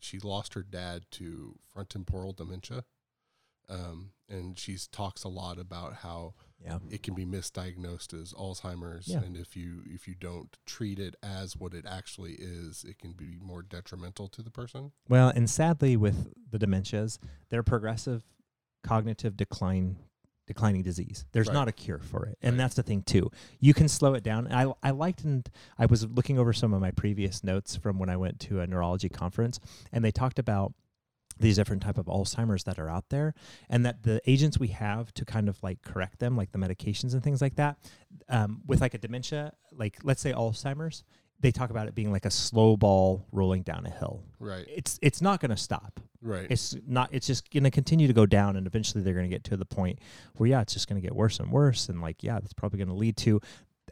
she 0.00 0.18
lost 0.18 0.54
her 0.54 0.62
dad 0.62 1.04
to 1.12 1.56
frontotemporal 1.72 2.34
dementia, 2.34 2.84
um, 3.68 4.10
and 4.28 4.58
she 4.58 4.76
talks 4.92 5.24
a 5.24 5.28
lot 5.28 5.58
about 5.58 5.94
how 5.94 6.34
Yeah. 6.62 6.78
it 6.90 7.02
can 7.02 7.14
be 7.14 7.24
misdiagnosed 7.24 8.12
as 8.20 8.32
Alzheimer's, 8.32 9.08
Yeah. 9.08 9.22
and 9.22 9.36
if 9.36 9.56
you 9.56 9.82
if 9.86 10.08
you 10.08 10.14
don't 10.14 10.56
treat 10.66 10.98
it 10.98 11.14
as 11.22 11.56
what 11.56 11.72
it 11.74 11.86
actually 11.86 12.34
is, 12.34 12.84
it 12.84 12.98
can 12.98 13.12
be 13.12 13.36
more 13.40 13.62
detrimental 13.62 14.28
to 14.28 14.42
the 14.42 14.50
person. 14.50 14.92
Well, 15.08 15.28
and 15.28 15.48
sadly, 15.48 15.96
with 15.96 16.32
the 16.50 16.58
dementias, 16.58 17.18
they're 17.48 17.62
progressive 17.62 18.24
cognitive 18.82 19.36
decline, 19.36 19.96
declining 20.46 20.82
disease. 20.82 21.26
There's 21.32 21.48
Right. 21.48 21.54
not 21.54 21.68
a 21.68 21.72
cure 21.72 21.98
for 22.00 22.24
it, 22.26 22.38
and 22.40 22.54
Right. 22.54 22.58
that's 22.58 22.74
the 22.74 22.82
thing 22.82 23.02
too. 23.02 23.30
You 23.60 23.74
can 23.74 23.88
slow 23.88 24.14
it 24.14 24.22
down. 24.22 24.50
I 24.52 24.72
I 24.82 24.90
liked 24.90 25.22
and 25.24 25.48
I 25.78 25.86
was 25.86 26.06
looking 26.06 26.38
over 26.38 26.52
some 26.52 26.72
of 26.74 26.80
my 26.80 26.90
previous 26.90 27.44
notes 27.44 27.76
from 27.76 27.98
when 27.98 28.08
I 28.08 28.16
went 28.16 28.40
to 28.40 28.60
a 28.60 28.66
neurology 28.66 29.08
conference, 29.08 29.60
and 29.92 30.04
they 30.04 30.10
talked 30.12 30.38
about 30.38 30.74
these 31.38 31.56
different 31.56 31.82
type 31.82 31.98
of 31.98 32.06
Alzheimer's 32.06 32.64
that 32.64 32.78
are 32.78 32.88
out 32.88 33.08
there, 33.10 33.34
and 33.68 33.84
that 33.86 34.02
the 34.02 34.20
agents 34.26 34.58
we 34.58 34.68
have 34.68 35.12
to 35.14 35.24
kind 35.24 35.48
of 35.48 35.62
like 35.62 35.82
correct 35.82 36.18
them, 36.18 36.36
like 36.36 36.52
the 36.52 36.58
medications 36.58 37.12
and 37.12 37.22
things 37.22 37.40
like 37.40 37.56
that, 37.56 37.78
um, 38.28 38.62
with 38.66 38.80
like 38.80 38.94
a 38.94 38.98
dementia, 38.98 39.52
like 39.72 39.98
let's 40.02 40.20
say 40.20 40.32
Alzheimer's, 40.32 41.04
they 41.40 41.52
talk 41.52 41.70
about 41.70 41.86
it 41.86 41.94
being 41.94 42.10
like 42.10 42.24
a 42.24 42.30
slow 42.30 42.76
ball 42.76 43.26
rolling 43.32 43.62
down 43.62 43.86
a 43.86 43.90
hill. 43.90 44.22
Right. 44.40 44.66
It's 44.68 44.98
it's 45.02 45.22
not 45.22 45.40
going 45.40 45.50
to 45.50 45.56
stop. 45.56 46.00
Right. 46.20 46.46
It's 46.50 46.76
not. 46.86 47.10
It's 47.12 47.26
just 47.26 47.50
going 47.50 47.64
to 47.64 47.70
continue 47.70 48.06
to 48.08 48.12
go 48.12 48.26
down, 48.26 48.56
and 48.56 48.66
eventually 48.66 49.04
they're 49.04 49.14
going 49.14 49.28
to 49.28 49.34
get 49.34 49.44
to 49.44 49.56
the 49.56 49.64
point 49.64 50.00
where 50.34 50.48
yeah, 50.48 50.60
it's 50.60 50.72
just 50.72 50.88
going 50.88 51.00
to 51.00 51.06
get 51.06 51.14
worse 51.14 51.38
and 51.38 51.52
worse, 51.52 51.88
and 51.88 52.00
like 52.00 52.22
yeah, 52.22 52.40
that's 52.40 52.52
probably 52.52 52.78
going 52.78 52.88
to 52.88 52.94
lead 52.94 53.16
to 53.18 53.40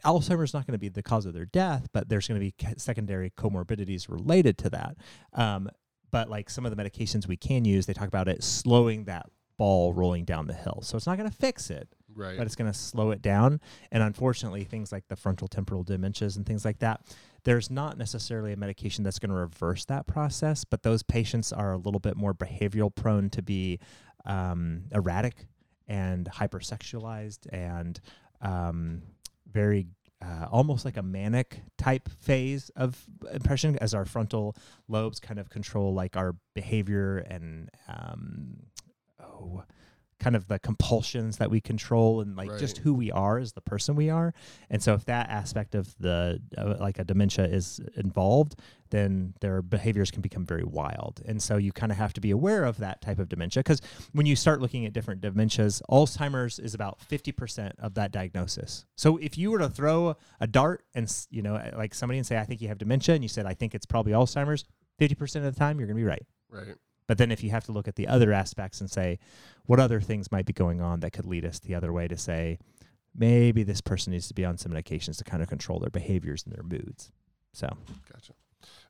Alzheimer's. 0.03 0.53
Not 0.53 0.67
going 0.67 0.73
to 0.73 0.79
be 0.79 0.89
the 0.89 1.03
cause 1.03 1.25
of 1.25 1.33
their 1.33 1.45
death, 1.45 1.87
but 1.93 2.09
there's 2.09 2.27
going 2.27 2.39
to 2.39 2.45
be 2.45 2.53
secondary 2.77 3.29
comorbidities 3.29 4.09
related 4.09 4.57
to 4.59 4.69
that. 4.71 4.97
Um, 5.33 5.69
but 6.11 6.29
like 6.29 6.49
some 6.49 6.65
of 6.65 6.75
the 6.75 6.81
medications 6.81 7.27
we 7.27 7.37
can 7.37 7.65
use, 7.65 7.85
they 7.85 7.93
talk 7.93 8.07
about 8.07 8.27
it 8.27 8.43
slowing 8.43 9.05
that 9.05 9.27
ball 9.57 9.93
rolling 9.93 10.23
down 10.23 10.47
the 10.47 10.53
hill. 10.53 10.79
So 10.83 10.95
it's 10.95 11.07
not 11.07 11.17
going 11.17 11.29
to 11.29 11.35
fix 11.35 11.69
it, 11.69 11.89
right. 12.15 12.37
but 12.37 12.45
it's 12.45 12.55
going 12.55 12.71
to 12.71 12.77
slow 12.77 13.11
it 13.11 13.21
down. 13.21 13.59
And 13.91 14.03
unfortunately, 14.03 14.63
things 14.63 14.91
like 14.91 15.07
the 15.07 15.15
frontal 15.15 15.47
temporal 15.47 15.83
dementias 15.83 16.37
and 16.37 16.45
things 16.45 16.63
like 16.63 16.79
that, 16.79 17.01
there's 17.43 17.69
not 17.69 17.97
necessarily 17.97 18.53
a 18.53 18.57
medication 18.57 19.03
that's 19.03 19.19
going 19.19 19.31
to 19.31 19.35
reverse 19.35 19.85
that 19.85 20.05
process, 20.05 20.63
but 20.63 20.83
those 20.83 21.03
patients 21.03 21.51
are 21.51 21.73
a 21.73 21.77
little 21.77 21.99
bit 21.99 22.15
more 22.15 22.33
behavioral 22.33 22.93
prone 22.93 23.29
to 23.31 23.41
be 23.41 23.79
um, 24.25 24.83
erratic 24.91 25.47
and 25.87 26.29
hypersexualized 26.31 27.47
and 27.51 27.99
um, 28.41 29.01
very 29.51 29.87
uh, 30.21 30.47
almost 30.51 30.85
like 30.85 30.97
a 30.97 31.03
manic 31.03 31.61
type 31.77 32.09
phase 32.09 32.69
of 32.75 33.05
impression 33.31 33.77
as 33.79 33.93
our 33.93 34.05
frontal 34.05 34.55
lobes 34.87 35.19
kind 35.19 35.39
of 35.39 35.49
control 35.49 35.93
like 35.93 36.17
our 36.17 36.35
behavior 36.55 37.19
and 37.19 37.69
um, 37.87 38.57
oh 39.19 39.63
kind 40.19 40.35
of 40.35 40.47
the 40.47 40.59
compulsions 40.59 41.37
that 41.37 41.49
we 41.51 41.61
control 41.61 42.21
and 42.21 42.35
like 42.35 42.57
just 42.57 42.79
who 42.79 42.93
we 42.93 43.11
are 43.11 43.37
as 43.37 43.53
the 43.53 43.61
person 43.61 43.95
we 43.95 44.09
are. 44.09 44.33
And 44.69 44.81
so 44.81 44.93
if 44.93 45.05
that 45.05 45.29
aspect 45.29 45.75
of 45.75 45.95
the 45.99 46.41
uh, 46.57 46.75
like 46.79 46.99
a 46.99 47.03
dementia 47.03 47.45
is 47.45 47.79
involved 47.95 48.55
then 48.89 49.33
their 49.41 49.61
behaviors 49.61 50.11
can 50.11 50.21
become 50.21 50.45
very 50.45 50.63
wild. 50.63 51.21
And 51.25 51.41
so 51.43 51.57
you 51.57 51.73
kind 51.73 51.91
of 51.91 51.97
have 51.97 52.13
to 52.13 52.21
be 52.21 52.31
aware 52.31 52.63
of 52.63 52.77
that 52.77 53.01
type 53.01 53.19
of 53.19 53.27
dementia 53.27 53.61
because 53.61 53.81
when 54.13 54.25
you 54.25 54.35
start 54.35 54.61
looking 54.61 54.85
at 54.85 54.93
different 54.93 55.21
dementias 55.21 55.81
alzheimer's 55.89 56.57
is 56.57 56.73
about 56.73 56.97
50% 57.09 57.73
of 57.79 57.95
that 57.95 58.11
diagnosis. 58.11 58.85
So 58.95 59.17
if 59.17 59.37
you 59.37 59.51
were 59.51 59.59
to 59.59 59.69
throw 59.69 60.15
a 60.39 60.47
dart 60.47 60.85
and 60.95 61.13
you 61.29 61.41
know 61.41 61.61
like 61.75 61.93
somebody 61.93 62.17
and 62.17 62.25
say 62.25 62.37
i 62.37 62.43
think 62.43 62.61
you 62.61 62.67
have 62.67 62.77
dementia 62.77 63.15
and 63.15 63.23
you 63.23 63.27
said 63.27 63.45
i 63.45 63.53
think 63.53 63.75
it's 63.75 63.85
probably 63.85 64.13
alzheimer's 64.13 64.63
50% 64.99 65.35
of 65.37 65.43
the 65.43 65.51
time 65.51 65.79
you're 65.79 65.87
going 65.87 65.97
to 65.97 66.01
be 66.01 66.07
right. 66.07 66.25
Right. 66.49 66.75
But 67.07 67.17
then 67.17 67.31
if 67.31 67.43
you 67.43 67.49
have 67.49 67.63
to 67.65 67.71
look 67.71 67.87
at 67.87 67.95
the 67.95 68.07
other 68.07 68.33
aspects 68.33 68.81
and 68.81 68.91
say, 68.91 69.17
what 69.65 69.79
other 69.79 70.01
things 70.01 70.31
might 70.31 70.45
be 70.45 70.53
going 70.53 70.81
on 70.81 70.99
that 70.99 71.11
could 71.11 71.25
lead 71.25 71.45
us 71.45 71.59
the 71.59 71.73
other 71.73 71.91
way 71.91 72.07
to 72.07 72.17
say, 72.17 72.59
maybe 73.15 73.63
this 73.63 73.81
person 73.81 74.13
needs 74.13 74.27
to 74.27 74.33
be 74.33 74.45
on 74.45 74.57
some 74.57 74.71
medications 74.71 75.17
to 75.17 75.23
kind 75.23 75.41
of 75.41 75.49
control 75.49 75.79
their 75.79 75.89
behaviors 75.89 76.43
and 76.43 76.53
their 76.53 76.63
moods. 76.63 77.11
So 77.53 77.69
Gotcha. 78.11 78.33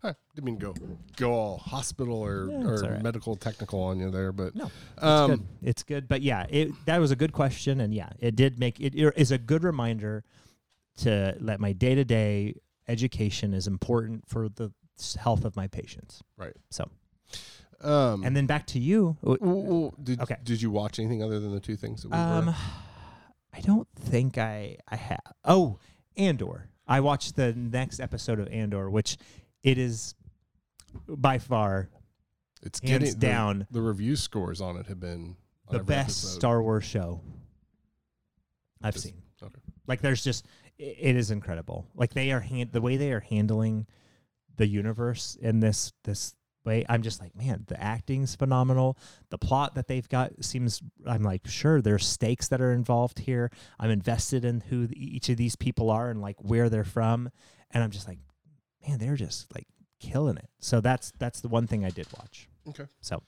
I 0.03 0.15
didn't 0.33 0.45
mean 0.45 0.59
to 0.59 0.73
go 0.73 0.75
go 1.15 1.31
all 1.33 1.57
hospital 1.57 2.17
or, 2.17 2.47
Yeah, 2.49 2.67
or 2.67 2.81
right. 2.81 3.01
medical 3.03 3.35
technical 3.35 3.81
on 3.83 3.99
you 3.99 4.09
there, 4.09 4.31
but 4.31 4.55
No, 4.55 4.65
it's 4.65 5.03
um, 5.03 5.29
good. 5.29 5.47
It's 5.61 5.83
good. 5.83 6.07
But 6.07 6.21
yeah, 6.21 6.45
it 6.49 6.71
that 6.85 6.99
was 6.99 7.11
a 7.11 7.15
good 7.15 7.31
question, 7.33 7.81
and 7.81 7.93
yeah, 7.93 8.09
it 8.19 8.35
did 8.35 8.59
make 8.59 8.79
it, 8.79 8.95
it 8.95 9.13
is 9.15 9.31
a 9.31 9.37
good 9.37 9.63
reminder 9.63 10.23
to 10.97 11.35
let 11.39 11.59
my 11.59 11.73
day 11.73 11.93
to 11.95 12.03
day 12.03 12.55
education 12.87 13.53
is 13.53 13.67
important 13.67 14.27
for 14.27 14.49
the 14.49 14.71
health 15.19 15.45
of 15.45 15.55
my 15.55 15.67
patients. 15.67 16.23
Right. 16.37 16.55
So 16.71 16.89
um, 17.81 18.23
and 18.23 18.35
then 18.35 18.45
back 18.47 18.65
to 18.67 18.79
you. 18.79 19.17
w- 19.21 19.37
w- 19.39 19.91
did 20.01 20.19
Okay. 20.21 20.37
did 20.43 20.61
you 20.61 20.71
watch 20.71 20.99
anything 20.99 21.21
other 21.23 21.39
than 21.39 21.51
the 21.51 21.59
two 21.59 21.75
things 21.75 22.01
that 22.03 22.09
we 22.09 22.17
Um, 22.17 22.47
were? 22.47 22.55
I 23.53 23.61
don't 23.61 23.87
think 23.95 24.37
I 24.37 24.77
I 24.87 24.95
have. 24.95 25.21
Oh, 25.45 25.79
Andor. 26.15 26.69
I 26.87 26.99
watched 27.01 27.35
the 27.35 27.53
next 27.53 27.99
episode 27.99 28.39
of 28.39 28.47
Andor, 28.47 28.89
which 28.89 29.17
it 29.63 29.77
is 29.77 30.15
by 31.07 31.37
far 31.37 31.89
It's 32.61 32.79
hands 32.79 33.03
getting 33.05 33.19
down 33.19 33.67
The, 33.71 33.81
review 33.81 34.15
scores 34.15 34.61
on 34.61 34.77
it 34.77 34.87
have 34.87 34.99
been 34.99 35.35
the 35.69 35.79
best 35.83 36.23
episode. 36.23 36.39
Star 36.39 36.61
Wars 36.63 36.85
show 36.85 37.21
I've 38.81 38.93
Just- 38.93 39.05
seen. 39.05 39.21
okay. 39.43 39.61
Like, 39.87 40.01
there's 40.01 40.23
just 40.23 40.45
i- 40.79 40.83
it 40.83 41.15
is 41.15 41.31
incredible. 41.31 41.87
Like 41.95 42.13
they 42.13 42.31
are 42.31 42.39
hand 42.39 42.71
the 42.71 42.81
way 42.81 42.97
they 42.97 43.11
are 43.11 43.19
handling 43.19 43.87
the 44.55 44.67
universe 44.67 45.35
in 45.35 45.59
this 45.59 45.93
this 46.03 46.35
way. 46.67 46.85
I'm 46.87 47.01
just 47.01 47.19
like, 47.19 47.35
man, 47.35 47.63
the 47.67 47.81
acting's 47.81 48.35
phenomenal. 48.35 48.97
The 49.31 49.37
plot 49.39 49.73
that 49.75 49.87
they've 49.87 50.07
got 50.07 50.43
seems. 50.45 50.81
I'm 51.07 51.23
like, 51.23 51.47
sure, 51.47 51.81
there's 51.81 52.05
stakes 52.05 52.47
that 52.49 52.61
are 52.61 52.71
involved 52.73 53.19
here. 53.19 53.49
I'm 53.79 53.89
invested 53.89 54.45
in 54.45 54.61
who 54.69 54.85
the, 54.85 54.95
each 55.15 55.29
of 55.29 55.37
these 55.37 55.55
people 55.55 55.89
are 55.89 56.09
and 56.11 56.21
like 56.21 56.35
where 56.39 56.69
they're 56.69 56.83
from, 56.83 57.31
and 57.71 57.83
I'm 57.83 57.89
just 57.91 58.07
like, 58.07 58.19
man, 58.87 58.99
they're 58.99 59.15
just 59.15 59.53
like 59.55 59.65
killing 59.99 60.37
it. 60.37 60.49
So 60.59 60.79
that's 60.81 61.11
that's 61.17 61.41
the 61.41 61.47
one 61.47 61.65
thing 61.65 61.83
I 61.83 61.89
did 61.89 62.05
watch. 62.19 62.47
Okay. 62.69 62.85
So 63.01 63.23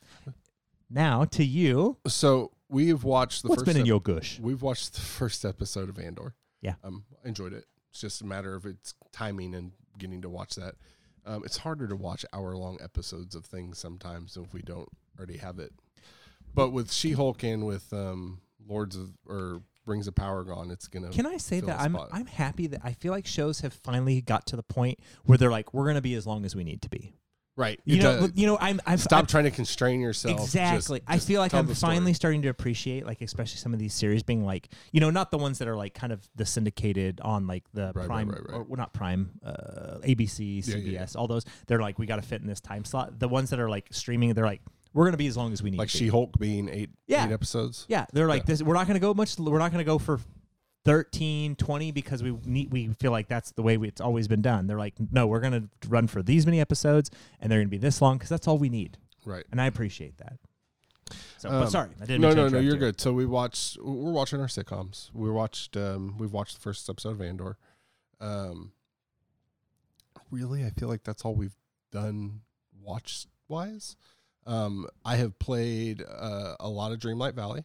now 0.89 1.25
to 1.25 1.43
you, 1.43 1.97
So 2.08 2.52
we 2.67 2.89
have 2.89 3.04
watched 3.04 3.43
the 3.43 3.49
what's 3.49 3.62
first. 3.62 3.65
been 3.67 3.78
in 3.78 3.82
ep- 3.84 3.88
your 3.88 4.02
gush? 4.02 4.39
We've 4.39 4.62
watched 4.62 4.93
the 4.93 5.02
first 5.02 5.45
episode 5.45 5.89
of 5.89 5.97
Andor. 5.97 6.36
Yeah. 6.62 6.75
um, 6.84 7.06
I 7.23 7.28
enjoyed 7.30 7.54
it. 7.54 7.65
It's 7.91 8.02
just 8.02 8.21
a 8.21 8.25
matter 8.25 8.54
of 8.56 8.65
its 8.65 8.93
timing 9.12 9.56
and 9.56 9.71
getting 9.97 10.21
to 10.23 10.30
watch 10.30 10.56
that. 10.56 10.75
Um, 11.30 11.44
it's 11.46 11.58
harder 11.58 11.88
to 11.88 11.96
watch 11.96 12.26
hour 12.34 12.58
long 12.58 12.80
episodes 12.82 13.36
of 13.36 13.46
things 13.46 13.78
sometimes 13.78 14.36
if 14.36 14.52
we 14.52 14.63
don't 14.63 14.89
already 15.18 15.38
have 15.38 15.60
it. 15.60 15.72
But 16.56 16.72
with 16.72 16.92
She 16.92 17.12
Hulk 17.12 17.44
and 17.44 17.68
with 17.68 17.94
um, 17.94 18.42
Lords 18.68 18.96
of 18.96 19.12
or 19.28 19.62
Rings 19.86 20.08
of 20.08 20.15
Power 20.15 20.44
gone, 20.44 20.72
it's 20.72 20.88
gonna. 20.88 21.10
Can 21.10 21.28
I 21.28 21.38
say 21.38 21.60
that 21.60 21.80
I'm. 21.80 21.96
I'm 22.12 22.26
happy 22.26 22.65
that 22.68 22.82
I 22.84 22.94
feel 22.94 23.12
like 23.12 23.28
shows 23.28 23.60
have 23.60 23.74
finally 23.74 24.22
got 24.22 24.48
to 24.48 24.56
the 24.56 24.63
point 24.63 25.00
where 25.26 25.38
they're 25.38 25.52
like 25.52 25.72
we're 25.72 25.86
gonna 25.86 26.02
be 26.02 26.15
as 26.15 26.26
long 26.26 26.46
as 26.46 26.56
we 26.56 26.63
need 26.63 26.82
to 26.82 26.89
be. 26.89 27.13
Right. 27.60 27.80
You 27.86 27.98
It 27.98 28.04
know, 28.04 28.19
look, 28.22 28.32
you 28.36 28.48
know, 28.48 28.58
I'm 28.60 28.80
I'm 28.88 28.98
stop 28.98 29.17
I'm- 29.17 29.26
trying 29.28 29.43
to 29.43 29.52
constrain 29.52 30.00
yourself. 30.02 30.38
Just- 30.38 30.56
exactly. 30.56 31.02
I 31.08 31.19
feel 31.19 31.41
like 31.41 31.54
I'm 31.54 31.67
finally 31.76 32.13
starting 32.13 32.41
to 32.43 32.48
appreciate 32.48 33.06
like 33.06 33.22
especially 33.22 33.58
some 33.58 33.74
of 33.74 33.80
these 33.80 33.93
series 33.93 34.24
being 34.24 34.43
like 34.45 34.69
you 34.91 35.00
know 35.02 35.10
not 35.12 35.30
the 35.30 35.38
ones 35.38 35.60
that 35.60 35.67
are 35.67 35.76
like 35.76 35.93
kind 35.93 36.12
of 36.13 36.28
the 36.36 36.45
syndicated 36.45 37.19
on 37.22 37.45
like 37.45 37.63
the 37.74 37.91
Right, 37.93 38.08
Prime 38.08 38.30
right, 38.30 38.41
right. 38.48 38.56
or 38.56 38.63
well, 38.63 38.78
not 38.78 38.93
Prime, 38.93 39.30
uh, 39.45 40.00
ABC, 40.04 40.60
CBS, 40.63 40.67
yeah, 40.67 40.91
yeah. 41.02 41.06
all 41.15 41.28
those. 41.28 41.45
They're 41.67 41.82
like 41.82 42.00
we 42.00 42.06
got 42.06 42.15
to 42.15 42.22
fit 42.22 42.41
in 42.41 42.48
this 42.48 42.62
time 42.62 42.86
slot. 42.86 43.19
The 43.19 43.28
ones 43.28 43.50
that 43.52 43.60
are 43.60 43.69
like 43.69 43.88
streaming, 43.91 44.34
they're 44.34 44.45
like 44.45 44.62
we're 44.93 45.06
gonna 45.06 45.17
be 45.17 45.28
as 45.28 45.38
long 45.38 45.54
as 45.54 45.62
we 45.62 45.69
need. 45.69 45.78
like. 45.78 45.89
She 45.89 46.08
Hulk 46.08 46.39
being 46.39 46.67
eight 46.69 46.89
Yeah. 47.08 47.28
eight 47.28 47.32
episodes. 47.32 47.86
Yeah, 47.89 48.06
they're 48.13 48.28
like 48.28 48.41
Yeah. 48.43 48.45
this. 48.48 48.63
We're 48.63 48.74
not 48.74 48.88
going 48.88 48.95
to 48.95 49.00
go 49.00 49.13
much. 49.13 49.38
We're 49.38 49.60
not 49.60 49.72
going 49.72 49.84
to 49.84 49.89
go 49.89 50.00
for 50.00 50.19
13, 50.86 51.56
20 51.56 51.92
because 51.92 52.24
we 52.24 52.32
need. 52.46 52.72
We 52.72 52.88
feel 52.94 53.12
like 53.12 53.28
that's 53.28 53.52
the 53.52 53.62
way 53.62 53.78
we, 53.78 53.88
it's 53.88 54.02
always 54.02 54.28
been 54.28 54.42
done. 54.42 54.68
They're 54.68 54.78
like, 54.78 54.94
no, 55.12 55.28
we're 55.28 55.39
going 55.42 55.54
to 55.54 55.89
run 55.89 56.08
for 56.08 56.24
these 56.24 56.46
many 56.46 56.60
episodes, 56.60 57.12
and 57.39 57.52
they're 57.52 57.60
going 57.60 57.68
to 57.68 57.72
be 57.72 57.78
this 57.78 58.02
long 58.02 58.18
because 58.18 58.30
that's 58.30 58.48
all 58.48 58.58
we 58.58 58.70
need, 58.70 58.98
Right. 59.26 59.46
and 59.52 59.62
I 59.62 59.65
appreciate 59.65 60.18
that. 60.18 60.39
So, 61.38 61.50
Um, 61.50 61.62
but 61.63 61.70
sorry, 61.70 61.89
I 62.02 62.06
didn't. 62.06 62.22
No, 62.22 62.34
no, 62.34 62.48
no. 62.48 62.60
You're 62.60 62.74
you. 62.76 62.80
good. 62.80 63.00
So 63.02 63.12
we 63.13 63.26
watched. 63.26 63.78
We're 63.82 64.12
watching 64.12 64.39
our 64.39 64.48
sitcoms. 64.48 65.10
We 65.13 65.30
watched. 65.32 65.76
Um, 65.76 66.15
we've 66.18 66.32
watched 66.34 66.56
the 66.56 66.62
first 66.62 66.89
episode 66.89 67.12
of 67.12 67.22
Andor. 67.22 67.58
Um, 68.22 68.72
really, 70.32 70.65
I 70.65 70.70
feel 70.70 70.88
like 70.88 71.04
that's 71.04 71.24
all 71.26 71.34
we've 71.36 71.56
done 71.92 72.42
watch 72.82 73.26
wise. 73.48 73.96
Um, 74.46 74.88
I 75.06 75.15
have 75.18 75.38
played 75.39 76.04
uh, 76.04 76.56
a 76.60 76.70
lot 76.70 76.92
of 76.92 77.00
Dreamlight 77.00 77.34
Valley. 77.34 77.63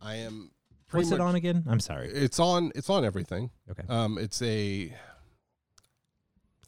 I 0.00 0.16
am. 0.16 0.50
Pretty 0.90 1.06
What's 1.06 1.12
it 1.12 1.20
on 1.20 1.34
again? 1.34 1.64
I'm 1.68 1.80
sorry. 1.80 2.08
It's 2.08 2.38
on. 2.38 2.72
It's 2.74 2.90
on 2.90 3.04
everything. 3.04 3.50
Okay. 3.70 3.84
Um, 3.88 4.18
it's 4.18 4.42
a. 4.42 4.94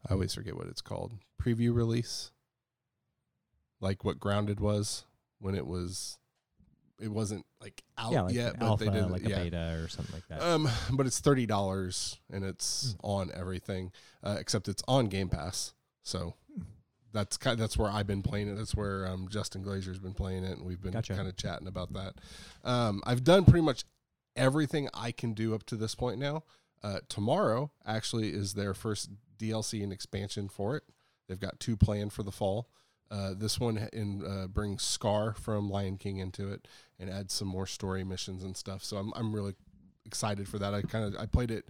I 0.09 0.13
always 0.13 0.35
forget 0.35 0.57
what 0.57 0.67
it's 0.67 0.81
called. 0.81 1.13
Preview 1.43 1.75
release. 1.75 2.31
Like 3.81 4.05
what 4.05 4.19
Grounded 4.21 4.61
was 4.61 5.05
when 5.41 5.55
it 5.55 5.67
was. 5.67 6.19
It 7.01 7.09
wasn't 7.11 7.45
like 7.61 7.83
out 7.99 8.13
yeah, 8.13 8.23
like 8.23 8.35
yet, 8.35 8.59
but 8.61 8.67
alpha, 8.67 8.85
they 8.85 8.91
did. 8.93 9.11
like 9.11 9.27
yeah. 9.29 9.41
a 9.41 9.45
beta 9.45 9.81
or 9.83 9.89
something 9.89 10.15
like 10.15 10.29
that. 10.29 10.41
Um, 10.41 10.69
but 10.93 11.05
it's 11.07 11.19
thirty 11.19 11.47
dollars 11.47 12.21
and 12.31 12.45
it's 12.45 12.93
Hmm. 13.01 13.07
on 13.07 13.31
everything, 13.35 13.91
uh, 14.23 14.37
except 14.39 14.69
it's 14.69 14.85
on 14.87 15.07
Game 15.07 15.29
Pass. 15.29 15.75
So 16.05 16.35
that's 17.13 17.37
kind 17.37 17.59
that's 17.59 17.77
where 17.77 17.91
I've 17.91 18.07
been 18.07 18.23
playing 18.23 18.49
it. 18.49 18.55
That's 18.55 18.77
where 18.77 19.05
um, 19.09 19.27
Justin 19.29 19.65
Glazier's 19.65 19.99
been 19.99 20.15
playing 20.15 20.45
it, 20.45 20.57
and 20.59 20.65
we've 20.65 20.81
been 20.81 20.93
Gotcha. 20.93 21.15
kind 21.15 21.27
of 21.27 21.37
chatting 21.37 21.67
about 21.67 21.93
that. 21.95 22.15
Um, 22.63 23.03
I've 23.05 23.25
done 23.25 23.45
pretty 23.45 23.65
much 23.65 23.83
everything 24.37 24.88
I 24.95 25.12
can 25.12 25.35
do 25.35 25.55
up 25.55 25.64
to 25.64 25.77
this 25.77 25.95
point 25.95 26.18
now. 26.18 26.45
Uh, 26.83 26.99
tomorrow 27.09 27.71
actually 27.87 28.31
is 28.31 28.55
their 28.55 28.75
first 28.75 29.11
DLC 29.38 29.83
and 29.83 29.92
expansion 29.92 30.49
for 30.49 30.77
it. 30.77 30.83
They've 31.29 31.38
got 31.38 31.61
two 31.61 31.77
planned 31.77 32.12
for 32.12 32.23
the 32.23 32.33
fall. 32.33 32.68
Uh, 33.11 33.35
this 33.37 33.61
one 33.61 33.88
in 33.92 34.25
uh, 34.25 34.47
brings 34.47 34.83
Scar 34.83 35.35
from 35.35 35.68
Lion 35.68 35.99
King 35.99 36.16
into 36.16 36.51
it 36.51 36.66
and 36.99 37.11
adds 37.11 37.35
some 37.35 37.49
more 37.49 37.66
story 37.66 38.05
missions 38.05 38.42
and 38.42 38.57
stuff. 38.57 38.83
So 38.83 38.97
I'm 38.97 39.12
I'm 39.14 39.35
really 39.35 39.55
excited 40.07 40.49
for 40.49 40.59
that. 40.59 40.73
I 40.73 40.83
kind 40.83 41.05
of 41.05 41.21
I 41.21 41.27
played 41.27 41.51
it 41.51 41.68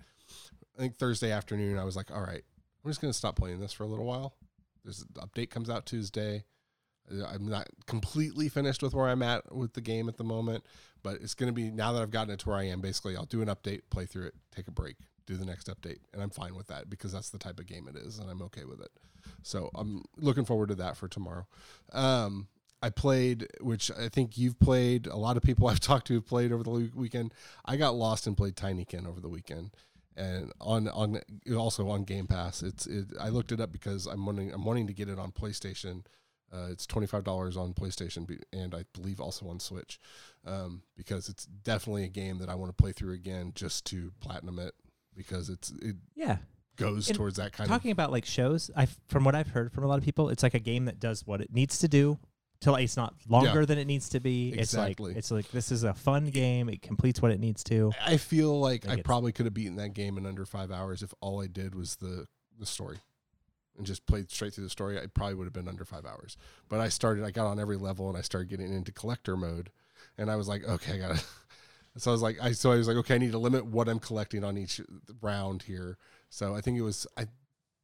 I 0.77 0.81
think 0.81 0.97
Thursday 0.97 1.33
afternoon. 1.33 1.79
I 1.79 1.85
was 1.85 1.97
like, 1.97 2.11
all 2.11 2.23
right, 2.23 2.45
I'm 2.85 2.91
just 2.91 3.01
gonna 3.01 3.13
stop 3.13 3.37
playing 3.37 3.59
this 3.61 3.73
for 3.73 3.83
a 3.83 3.89
little 3.89 4.05
while. 4.05 4.37
There's 4.85 5.01
an 5.01 5.09
update 5.17 5.51
comes 5.51 5.69
out 5.69 5.85
Tuesday. 5.85 6.45
I'm 7.13 7.47
not 7.49 7.69
completely 7.87 8.49
finished 8.49 8.83
with 8.83 8.95
where 8.95 9.09
I'm 9.09 9.23
at 9.23 9.55
with 9.55 9.75
the 9.75 9.81
game 9.81 10.09
at 10.09 10.17
the 10.17 10.25
moment, 10.25 10.65
but 11.03 11.17
it's 11.21 11.35
going 11.35 11.49
to 11.49 11.53
be 11.53 11.71
now 11.71 11.93
that 11.93 12.03
I've 12.03 12.11
gotten 12.11 12.33
it 12.33 12.41
to 12.41 12.49
where 12.49 12.59
I 12.59 12.65
am. 12.65 12.81
Basically, 12.81 13.17
I'll 13.17 13.25
do 13.25 13.43
an 13.43 13.49
update, 13.49 13.83
play 13.91 14.07
through 14.07 14.27
it, 14.27 14.35
take 14.55 14.69
a 14.69 14.73
break, 14.73 14.97
do 15.27 15.37
the 15.37 15.45
next 15.45 15.69
update, 15.69 15.99
and 16.13 16.23
I'm 16.23 16.31
fine 16.31 16.55
with 16.55 16.69
that 16.69 16.89
because 16.89 17.13
that's 17.13 17.31
the 17.31 17.39
type 17.39 17.61
of 17.61 17.67
game 17.67 17.89
it 17.89 17.97
is, 17.97 18.19
and 18.19 18.31
I'm 18.31 18.43
okay 18.43 18.65
with 18.65 18.81
it. 18.81 18.91
So 19.43 19.71
I'm 19.75 20.05
looking 20.17 20.45
forward 20.45 20.69
to 20.71 20.75
that 20.77 20.97
for 20.97 21.09
tomorrow. 21.09 21.47
Um, 21.93 22.49
I 22.83 22.91
played, 22.91 23.47
which 23.61 23.91
I 23.93 24.09
think 24.09 24.37
you've 24.37 24.59
played. 24.59 25.07
A 25.07 25.17
lot 25.17 25.37
of 25.37 25.43
people 25.43 25.69
I've 25.69 25.81
talked 25.81 26.09
to 26.09 26.15
have 26.15 26.27
played 26.27 26.53
over 26.53 26.65
the 26.65 26.91
weekend. 26.95 27.33
I 27.65 27.77
got 27.77 27.95
lost 27.95 28.27
and 28.27 28.37
played 28.37 28.57
Tinykin 28.57 29.07
over 29.07 29.21
the 29.21 29.29
weekend, 29.29 29.71
and 30.17 30.53
on 30.61 30.89
on 30.89 31.21
also 31.57 31.89
on 31.89 32.05
Game 32.05 32.27
Pass. 32.27 32.63
It's 32.63 32.87
it, 32.87 33.07
I 33.21 33.29
looked 33.29 33.53
it 33.53 33.61
up 33.61 33.73
because 33.73 34.07
I'm 34.07 34.27
wanting 34.27 34.53
I'm 34.53 34.65
wanting 34.65 34.89
to 34.89 34.93
get 34.93 35.09
it 35.09 35.19
on 35.19 35.31
PlayStation. 35.31 36.05
Uh, 36.53 36.69
it's 36.71 36.87
twenty 36.87 37.07
five 37.07 37.25
dollars 37.25 37.57
on 37.57 37.73
PlayStation 37.73 38.27
and 38.53 38.75
I 38.75 38.85
believe 38.93 39.21
also 39.21 39.49
on 39.49 39.59
Switch, 39.59 39.99
um, 40.47 40.83
because 40.97 41.29
it's 41.29 41.47
definitely 41.47 42.05
a 42.05 42.09
game 42.09 42.39
that 42.39 42.49
I 42.51 42.55
want 42.55 42.69
to 42.77 42.83
play 42.83 42.93
through 42.93 43.15
again 43.15 43.53
just 43.55 43.87
to 43.87 44.13
platinum 44.21 44.59
it 44.59 44.75
because 45.17 45.49
it's 45.49 45.71
it 45.83 45.97
Yeah. 46.15 46.39
goes 46.77 47.09
And 47.09 47.17
towards 47.17 47.37
that 47.37 47.53
kind 47.53 47.61
of 47.61 47.69
thing. 47.69 47.79
Talking 47.79 47.91
about 47.93 48.11
like 48.13 48.27
shows, 48.27 48.71
I 48.77 48.87
from 49.09 49.25
what 49.25 49.35
I've 49.35 49.49
heard 49.49 49.73
from 49.73 49.85
a 49.85 49.87
lot 49.87 49.99
of 49.99 50.05
people, 50.05 50.29
it's 50.29 50.43
like 50.43 50.55
a 50.55 50.59
game 50.59 50.85
that 50.87 51.01
does 51.01 51.27
what 51.27 51.41
it 51.41 51.53
needs 51.53 51.79
to 51.79 51.89
do. 51.89 52.19
Till 52.61 52.77
it's 52.77 52.97
not 52.97 53.15
longer 53.29 53.67
than 53.67 53.77
it 53.77 53.87
needs 53.87 54.11
to 54.11 54.21
be. 54.21 54.53
Exactly. 54.53 55.15
It's 55.17 55.33
like 55.33 55.43
it's 55.43 55.49
like 55.49 55.51
this 55.51 55.73
is 55.73 55.83
a 55.83 55.95
fun 55.95 56.27
game. 56.27 56.69
It 56.69 56.81
completes 56.81 57.21
what 57.21 57.33
it 57.33 57.41
needs 57.41 57.65
to. 57.65 57.91
I 58.01 58.19
feel 58.19 58.61
like 58.61 58.87
Like 58.87 59.01
I 59.01 59.03
probably 59.03 59.33
could 59.33 59.47
have 59.47 59.55
beaten 59.55 59.75
that 59.77 59.95
game 59.95 60.17
in 60.17 60.27
under 60.27 60.45
five 60.47 60.71
hours 60.71 61.03
if 61.03 61.13
all 61.21 61.43
I 61.43 61.49
did 61.49 61.75
was 61.75 61.97
the 61.97 62.27
the 62.61 62.67
story. 62.67 62.99
And 63.77 63.87
just 63.87 64.05
played 64.07 64.31
straight 64.31 64.53
through 64.53 64.65
the 64.65 64.71
story, 64.71 64.99
I 64.99 65.07
probably 65.07 65.35
would 65.35 65.45
have 65.47 65.53
been 65.55 65.67
under 65.69 65.85
five 65.87 66.05
hours. 66.05 66.37
But 66.69 66.81
I 66.81 66.89
started, 66.91 67.25
I 67.25 67.31
got 67.31 67.47
on 67.47 67.59
every 67.59 67.79
level, 67.79 68.09
and 68.11 68.19
I 68.19 68.21
started 68.21 68.51
getting 68.51 68.73
into 68.73 68.93
collector 68.93 69.35
mode, 69.37 69.71
and 70.19 70.31
I 70.31 70.37
was 70.37 70.47
like, 70.47 70.65
okay, 70.65 70.95
I 70.95 70.99
gotta. 70.99 71.23
So 71.99 72.11
I 72.11 72.13
was 72.13 72.23
like, 72.23 72.39
I 72.41 72.53
so 72.53 72.73
I 72.73 72.77
was 72.77 72.89
like, 72.89 72.97
okay, 72.97 73.17
I 73.17 73.19
need 73.19 73.33
to 73.33 73.39
limit 73.39 73.67
what 73.67 73.87
I'm 73.87 73.99
collecting 73.99 74.45
on 74.45 74.57
each 74.57 74.81
round 75.21 75.61
here. 75.65 75.99
So 76.31 76.55
I 76.55 76.63
think 76.63 76.79
it 76.79 76.83
was, 76.83 77.07
I 77.19 77.27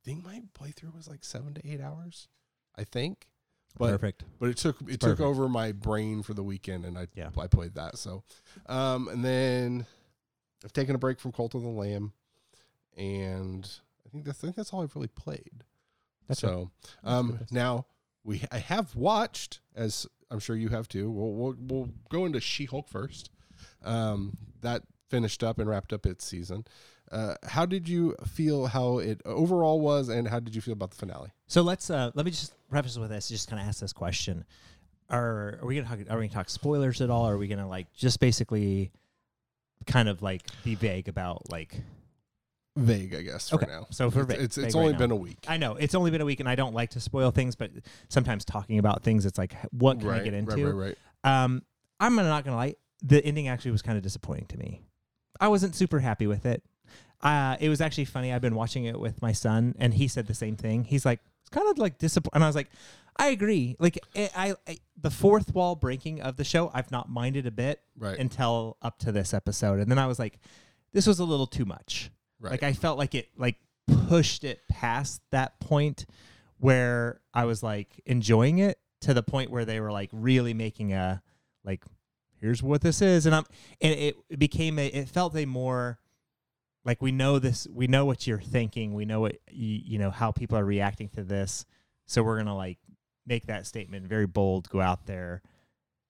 think 0.02 0.24
my 0.24 0.40
playthrough 0.58 0.94
was 0.96 1.06
like 1.06 1.24
seven 1.24 1.52
to 1.52 1.60
eight 1.70 1.82
hours, 1.82 2.26
I 2.74 2.84
think. 2.84 3.26
But 3.76 3.90
Perfect. 3.90 4.24
but 4.40 4.48
it 4.48 4.56
took 4.56 4.80
it 4.80 4.86
It's 4.88 4.96
took 4.96 5.18
perfect. 5.18 5.26
over 5.26 5.46
my 5.46 5.72
brain 5.72 6.22
for 6.22 6.32
the 6.32 6.42
weekend, 6.42 6.86
and 6.86 6.96
I 6.96 7.08
Yeah. 7.14 7.28
I 7.36 7.48
played 7.48 7.74
that. 7.74 7.98
So, 7.98 8.22
um, 8.64 9.08
and 9.08 9.22
then 9.22 9.84
I've 10.64 10.72
taken 10.72 10.94
a 10.94 10.98
break 10.98 11.20
from 11.20 11.32
Cult 11.32 11.54
of 11.54 11.60
the 11.60 11.68
Lamb, 11.68 12.14
and 12.96 13.70
I 14.06 14.08
think 14.08 14.24
that's 14.24 14.38
I 14.38 14.46
think 14.46 14.56
that's 14.56 14.72
all 14.72 14.82
I've 14.82 14.96
really 14.96 15.08
played. 15.08 15.64
That's 16.28 16.40
so, 16.40 16.70
um, 17.04 17.40
now 17.50 17.86
we 18.24 18.42
I 18.52 18.58
have 18.58 18.94
watched, 18.94 19.60
as 19.74 20.06
I'm 20.30 20.38
sure 20.38 20.56
you 20.56 20.68
have 20.68 20.88
too. 20.88 21.10
We'll 21.10 21.32
we'll, 21.32 21.56
we'll 21.58 21.88
go 22.10 22.26
into 22.26 22.40
She 22.40 22.66
Hulk 22.66 22.88
first. 22.88 23.30
Um, 23.82 24.36
that 24.60 24.82
finished 25.08 25.42
up 25.42 25.58
and 25.58 25.68
wrapped 25.68 25.92
up 25.92 26.06
its 26.06 26.24
season. 26.24 26.66
Uh, 27.10 27.34
how 27.44 27.64
did 27.64 27.88
you 27.88 28.14
feel? 28.26 28.66
How 28.66 28.98
it 28.98 29.22
overall 29.24 29.80
was, 29.80 30.10
and 30.10 30.28
how 30.28 30.40
did 30.40 30.54
you 30.54 30.60
feel 30.60 30.74
about 30.74 30.90
the 30.90 30.96
finale? 30.96 31.32
So 31.46 31.62
let's 31.62 31.88
uh 31.88 32.10
let 32.14 32.26
me 32.26 32.30
just 32.30 32.52
preface 32.68 32.98
with 32.98 33.08
this. 33.10 33.28
Just 33.28 33.48
kind 33.48 33.60
of 33.62 33.66
ask 33.66 33.80
this 33.80 33.94
question: 33.94 34.44
Are 35.08 35.58
are 35.62 35.66
we 35.66 35.76
gonna 35.76 35.88
talk? 35.88 35.98
Are 36.10 36.18
we 36.18 36.26
gonna 36.26 36.34
talk 36.34 36.50
spoilers 36.50 37.00
at 37.00 37.08
all? 37.08 37.26
Or 37.26 37.34
are 37.34 37.38
we 37.38 37.48
gonna 37.48 37.68
like 37.68 37.90
just 37.94 38.20
basically 38.20 38.92
kind 39.86 40.08
of 40.08 40.20
like 40.20 40.42
be 40.64 40.74
vague 40.74 41.08
about 41.08 41.50
like? 41.50 41.80
Vague, 42.78 43.14
I 43.14 43.22
guess, 43.22 43.50
for 43.50 43.56
Okay, 43.56 43.66
now. 43.66 43.86
so 43.90 44.10
for 44.10 44.20
it's 44.22 44.56
vague- 44.56 44.66
it's, 44.66 44.74
only 44.74 44.88
right 44.88 44.92
now. 44.92 44.98
been 44.98 45.10
a 45.10 45.16
week. 45.16 45.38
I 45.48 45.56
know 45.56 45.74
it's 45.74 45.94
only 45.94 46.10
been 46.10 46.20
a 46.20 46.24
week, 46.24 46.40
and 46.40 46.48
I 46.48 46.54
don't 46.54 46.74
like 46.74 46.90
to 46.90 47.00
spoil 47.00 47.30
things, 47.30 47.56
but 47.56 47.70
sometimes 48.08 48.44
talking 48.44 48.78
about 48.78 49.02
things, 49.02 49.26
it's 49.26 49.38
like, 49.38 49.54
what 49.72 49.98
can 50.00 50.08
I 50.10 50.20
get 50.22 50.34
into? 50.34 50.54
Right, 50.54 50.74
right, 50.74 50.96
right. 51.24 51.44
Um, 51.44 51.62
I'm 52.00 52.14
not 52.14 52.44
gonna 52.44 52.56
lie. 52.56 52.76
The 53.02 53.24
ending 53.24 53.48
actually 53.48 53.72
was 53.72 53.82
kind 53.82 53.96
of 53.96 54.02
disappointing 54.02 54.46
to 54.46 54.58
me. 54.58 54.80
I 55.40 55.48
wasn't 55.48 55.74
super 55.74 56.00
happy 56.00 56.26
with 56.26 56.46
it. 56.46 56.62
Uh, 57.20 57.56
it 57.60 57.68
was 57.68 57.80
actually 57.80 58.04
funny. 58.04 58.32
I've 58.32 58.40
been 58.42 58.54
watching 58.54 58.84
it 58.84 58.98
with 59.00 59.20
my 59.20 59.32
son, 59.32 59.74
and 59.78 59.94
he 59.94 60.06
said 60.08 60.26
the 60.28 60.34
same 60.34 60.56
thing. 60.56 60.84
He's 60.84 61.04
like, 61.04 61.20
it's 61.40 61.50
kind 61.50 61.68
of 61.68 61.78
like 61.78 61.98
disappointing. 61.98 62.36
And 62.36 62.44
I 62.44 62.46
was 62.46 62.54
like, 62.56 62.68
I 63.16 63.28
agree. 63.28 63.74
Like, 63.80 63.98
it, 64.14 64.30
I, 64.36 64.54
I 64.68 64.78
the 65.00 65.10
fourth 65.10 65.52
wall 65.54 65.74
breaking 65.74 66.20
of 66.22 66.36
the 66.36 66.44
show, 66.44 66.70
I've 66.72 66.92
not 66.92 67.08
minded 67.10 67.46
a 67.46 67.50
bit 67.50 67.80
Right. 67.96 68.16
until 68.18 68.76
up 68.82 68.98
to 69.00 69.10
this 69.12 69.34
episode, 69.34 69.80
and 69.80 69.90
then 69.90 69.98
I 69.98 70.06
was 70.06 70.20
like, 70.20 70.38
this 70.92 71.06
was 71.06 71.18
a 71.18 71.24
little 71.24 71.46
too 71.48 71.64
much. 71.64 72.10
Right. 72.40 72.52
Like 72.52 72.62
I 72.62 72.72
felt 72.72 72.98
like 72.98 73.14
it 73.14 73.28
like 73.36 73.56
pushed 74.08 74.44
it 74.44 74.60
past 74.68 75.22
that 75.30 75.58
point 75.60 76.06
where 76.58 77.20
I 77.32 77.44
was 77.44 77.62
like 77.62 78.00
enjoying 78.06 78.58
it 78.58 78.78
to 79.02 79.14
the 79.14 79.22
point 79.22 79.50
where 79.50 79.64
they 79.64 79.80
were 79.80 79.92
like 79.92 80.10
really 80.12 80.54
making 80.54 80.92
a 80.92 81.22
like 81.64 81.84
here's 82.40 82.62
what 82.62 82.80
this 82.80 83.02
is. 83.02 83.26
And 83.26 83.34
I'm 83.34 83.44
and 83.80 83.92
it, 83.94 84.16
it 84.28 84.38
became 84.38 84.78
a 84.78 84.86
it 84.86 85.08
felt 85.08 85.36
a 85.36 85.46
more 85.46 85.98
like 86.84 87.02
we 87.02 87.12
know 87.12 87.38
this 87.38 87.66
we 87.72 87.86
know 87.86 88.04
what 88.04 88.26
you're 88.26 88.40
thinking. 88.40 88.94
We 88.94 89.04
know 89.04 89.20
what 89.20 89.36
you, 89.50 89.80
you 89.84 89.98
know 89.98 90.10
how 90.10 90.32
people 90.32 90.58
are 90.58 90.64
reacting 90.64 91.08
to 91.10 91.24
this. 91.24 91.64
So 92.06 92.22
we're 92.22 92.38
gonna 92.38 92.56
like 92.56 92.78
make 93.26 93.46
that 93.46 93.66
statement 93.66 94.06
very 94.06 94.26
bold 94.26 94.68
go 94.70 94.80
out 94.80 95.06
there. 95.06 95.42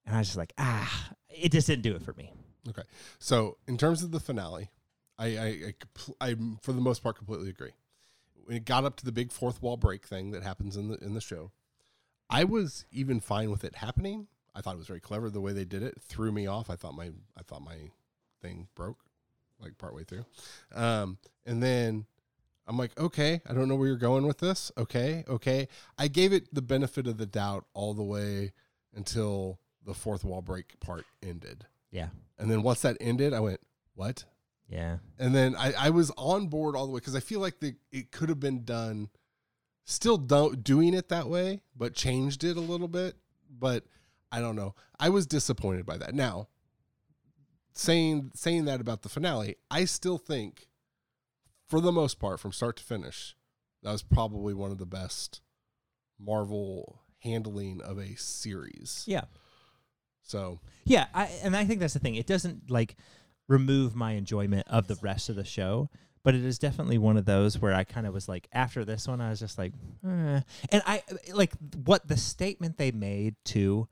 And 0.06 0.14
I 0.14 0.18
was 0.20 0.28
just 0.28 0.38
like 0.38 0.52
ah 0.58 1.10
it 1.30 1.52
just 1.52 1.66
didn't 1.66 1.82
do 1.82 1.94
it 1.94 2.02
for 2.02 2.12
me. 2.14 2.32
Okay. 2.68 2.82
So, 3.18 3.56
in 3.66 3.78
terms 3.78 4.02
of 4.02 4.10
the 4.10 4.20
finale, 4.20 4.70
I, 5.18 5.26
I, 5.26 5.74
I, 6.20 6.37
for 6.62 6.72
the 6.72 6.81
most 6.81 7.02
part, 7.02 7.16
completely 7.16 7.48
agree. 7.48 7.72
When 8.44 8.57
it 8.57 8.64
got 8.64 8.85
up 8.85 8.96
to 8.96 9.04
the 9.04 9.12
big 9.12 9.33
fourth 9.33 9.61
wall 9.61 9.76
break 9.76 10.07
thing 10.07 10.31
that 10.31 10.42
happens 10.42 10.76
in 10.76 10.88
the 10.88 10.96
in 10.98 11.14
the 11.14 11.20
show, 11.20 11.52
I 12.31 12.44
was 12.44 12.85
even 12.90 13.20
fine 13.20 13.50
with 13.50 13.64
it 13.64 13.76
happening. 13.76 14.28
I 14.54 14.61
thought 14.61 14.74
it 14.74 14.78
was 14.78 14.87
very 14.87 15.00
clever 15.00 15.28
the 15.28 15.40
way 15.40 15.52
they 15.52 15.64
did 15.64 15.83
it. 15.83 15.94
It 15.96 16.02
threw 16.02 16.33
me 16.33 16.46
off. 16.46 16.70
I 16.70 16.76
thought 16.76 16.94
my 16.94 17.11
I 17.37 17.42
thought 17.46 17.62
my 17.62 17.90
thing 18.40 18.68
broke, 18.74 19.00
like 19.61 19.76
partway 19.76 20.04
through, 20.04 20.24
um, 20.74 21.18
and 21.44 21.62
then 21.62 22.07
I'm 22.66 22.76
like, 22.76 22.98
okay, 23.00 23.40
I 23.48 23.54
don't 23.54 23.68
know 23.68 23.76
where 23.76 23.88
you're 23.88 23.96
going 23.96 24.26
with 24.26 24.38
this. 24.38 24.70
Okay, 24.76 25.24
okay. 25.26 25.68
I 25.98 26.09
gave 26.09 26.33
it 26.35 26.54
the 26.54 26.62
benefit 26.62 27.07
of 27.07 27.16
the 27.16 27.26
doubt 27.26 27.64
all 27.72 27.94
the 27.94 28.02
way 28.02 28.52
until 28.94 29.59
the 29.85 29.94
fourth 29.94 30.22
wall 30.22 30.42
break 30.42 30.78
part 30.81 31.07
ended. 31.22 31.64
yeah 31.90 32.09
And 32.38 32.50
then 32.50 32.62
once 32.62 32.83
that 32.83 32.98
ended, 33.00 33.33
I 33.33 33.40
went, 33.40 33.61
what? 33.94 34.24
Yeah 34.68 34.98
And 35.18 35.35
then 35.35 35.57
I, 35.57 35.72
I 35.78 35.90
was 35.90 36.12
on 36.16 36.48
board 36.48 36.76
all 36.76 36.87
the 36.87 36.92
way 36.92 36.98
because 36.98 37.16
I 37.16 37.20
feel 37.20 37.40
like 37.40 37.61
the, 37.61 37.74
it 37.90 38.12
could 38.12 38.28
have 38.28 38.40
been 38.40 38.64
done, 38.64 39.09
still 39.85 40.18
do, 40.18 40.54
doing 40.54 40.94
it 40.94 41.09
that 41.09 41.28
way, 41.28 41.62
but 41.76 41.94
changed 41.94 42.44
it 42.44 42.57
a 42.57 42.61
little 42.61 42.88
bit. 42.88 43.16
But 43.50 43.85
I 44.31 44.40
don't 44.40 44.57
know. 44.57 44.74
I 45.00 45.09
was 45.09 45.26
disappointed 45.26 45.87
by 45.87 45.96
that. 45.98 46.14
Now, 46.14 46.48
saying 47.72 48.33
saying 48.35 48.66
that 48.66 48.81
about 48.81 49.02
the 49.02 49.09
finale, 49.09 49.57
I 49.70 49.85
still 49.85 50.18
think, 50.18 50.68
for 51.66 51.81
the 51.81 51.92
most 51.92 52.18
part, 52.18 52.40
from 52.40 52.52
start 52.52 52.76
to 52.76 52.85
finish, 52.85 53.37
that 53.83 53.92
was 53.92 54.02
probably 54.02 54.54
one 54.54 54.70
of 54.70 54.78
the 54.78 54.87
best 54.87 55.40
Marvel 56.18 57.02
handling 57.20 57.81
of 57.81 57.98
a 57.98 58.16
series. 58.16 59.04
yeah 59.07 59.24
So 60.22 60.61
Yeah, 60.85 61.07
I, 61.14 61.26
and 61.42 61.57
I 61.57 61.64
think 61.64 61.81
that's 61.81 61.94
the 61.94 62.00
thing. 62.00 62.16
It 62.16 62.26
doesn't 62.26 62.70
like 62.70 62.96
remove 63.48 63.94
my 63.96 64.12
enjoyment 64.12 64.66
of 64.68 64.87
the 64.88 64.96
rest 65.02 65.28
of 65.28 65.37
the 65.37 65.44
show, 65.44 65.88
but 66.22 66.34
it 66.34 66.44
is 66.44 66.58
definitely 66.58 66.98
one 66.98 67.16
of 67.16 67.24
those 67.24 67.58
where 67.58 67.72
I 67.72 67.84
kind 67.84 68.06
of 68.06 68.12
was 68.12 68.28
like, 68.28 68.48
after 68.52 68.84
this 68.84 69.08
one, 69.08 69.20
I 69.20 69.30
was 69.30 69.40
just 69.40 69.56
like, 69.58 69.72
eh. 70.06 70.40
and 70.70 70.82
I 70.87 71.02
like 71.32 71.52
what 71.84 72.06
the 72.06 72.16
statement 72.16 72.76
they 72.76 72.90
made 72.90 73.37
too 73.44 73.88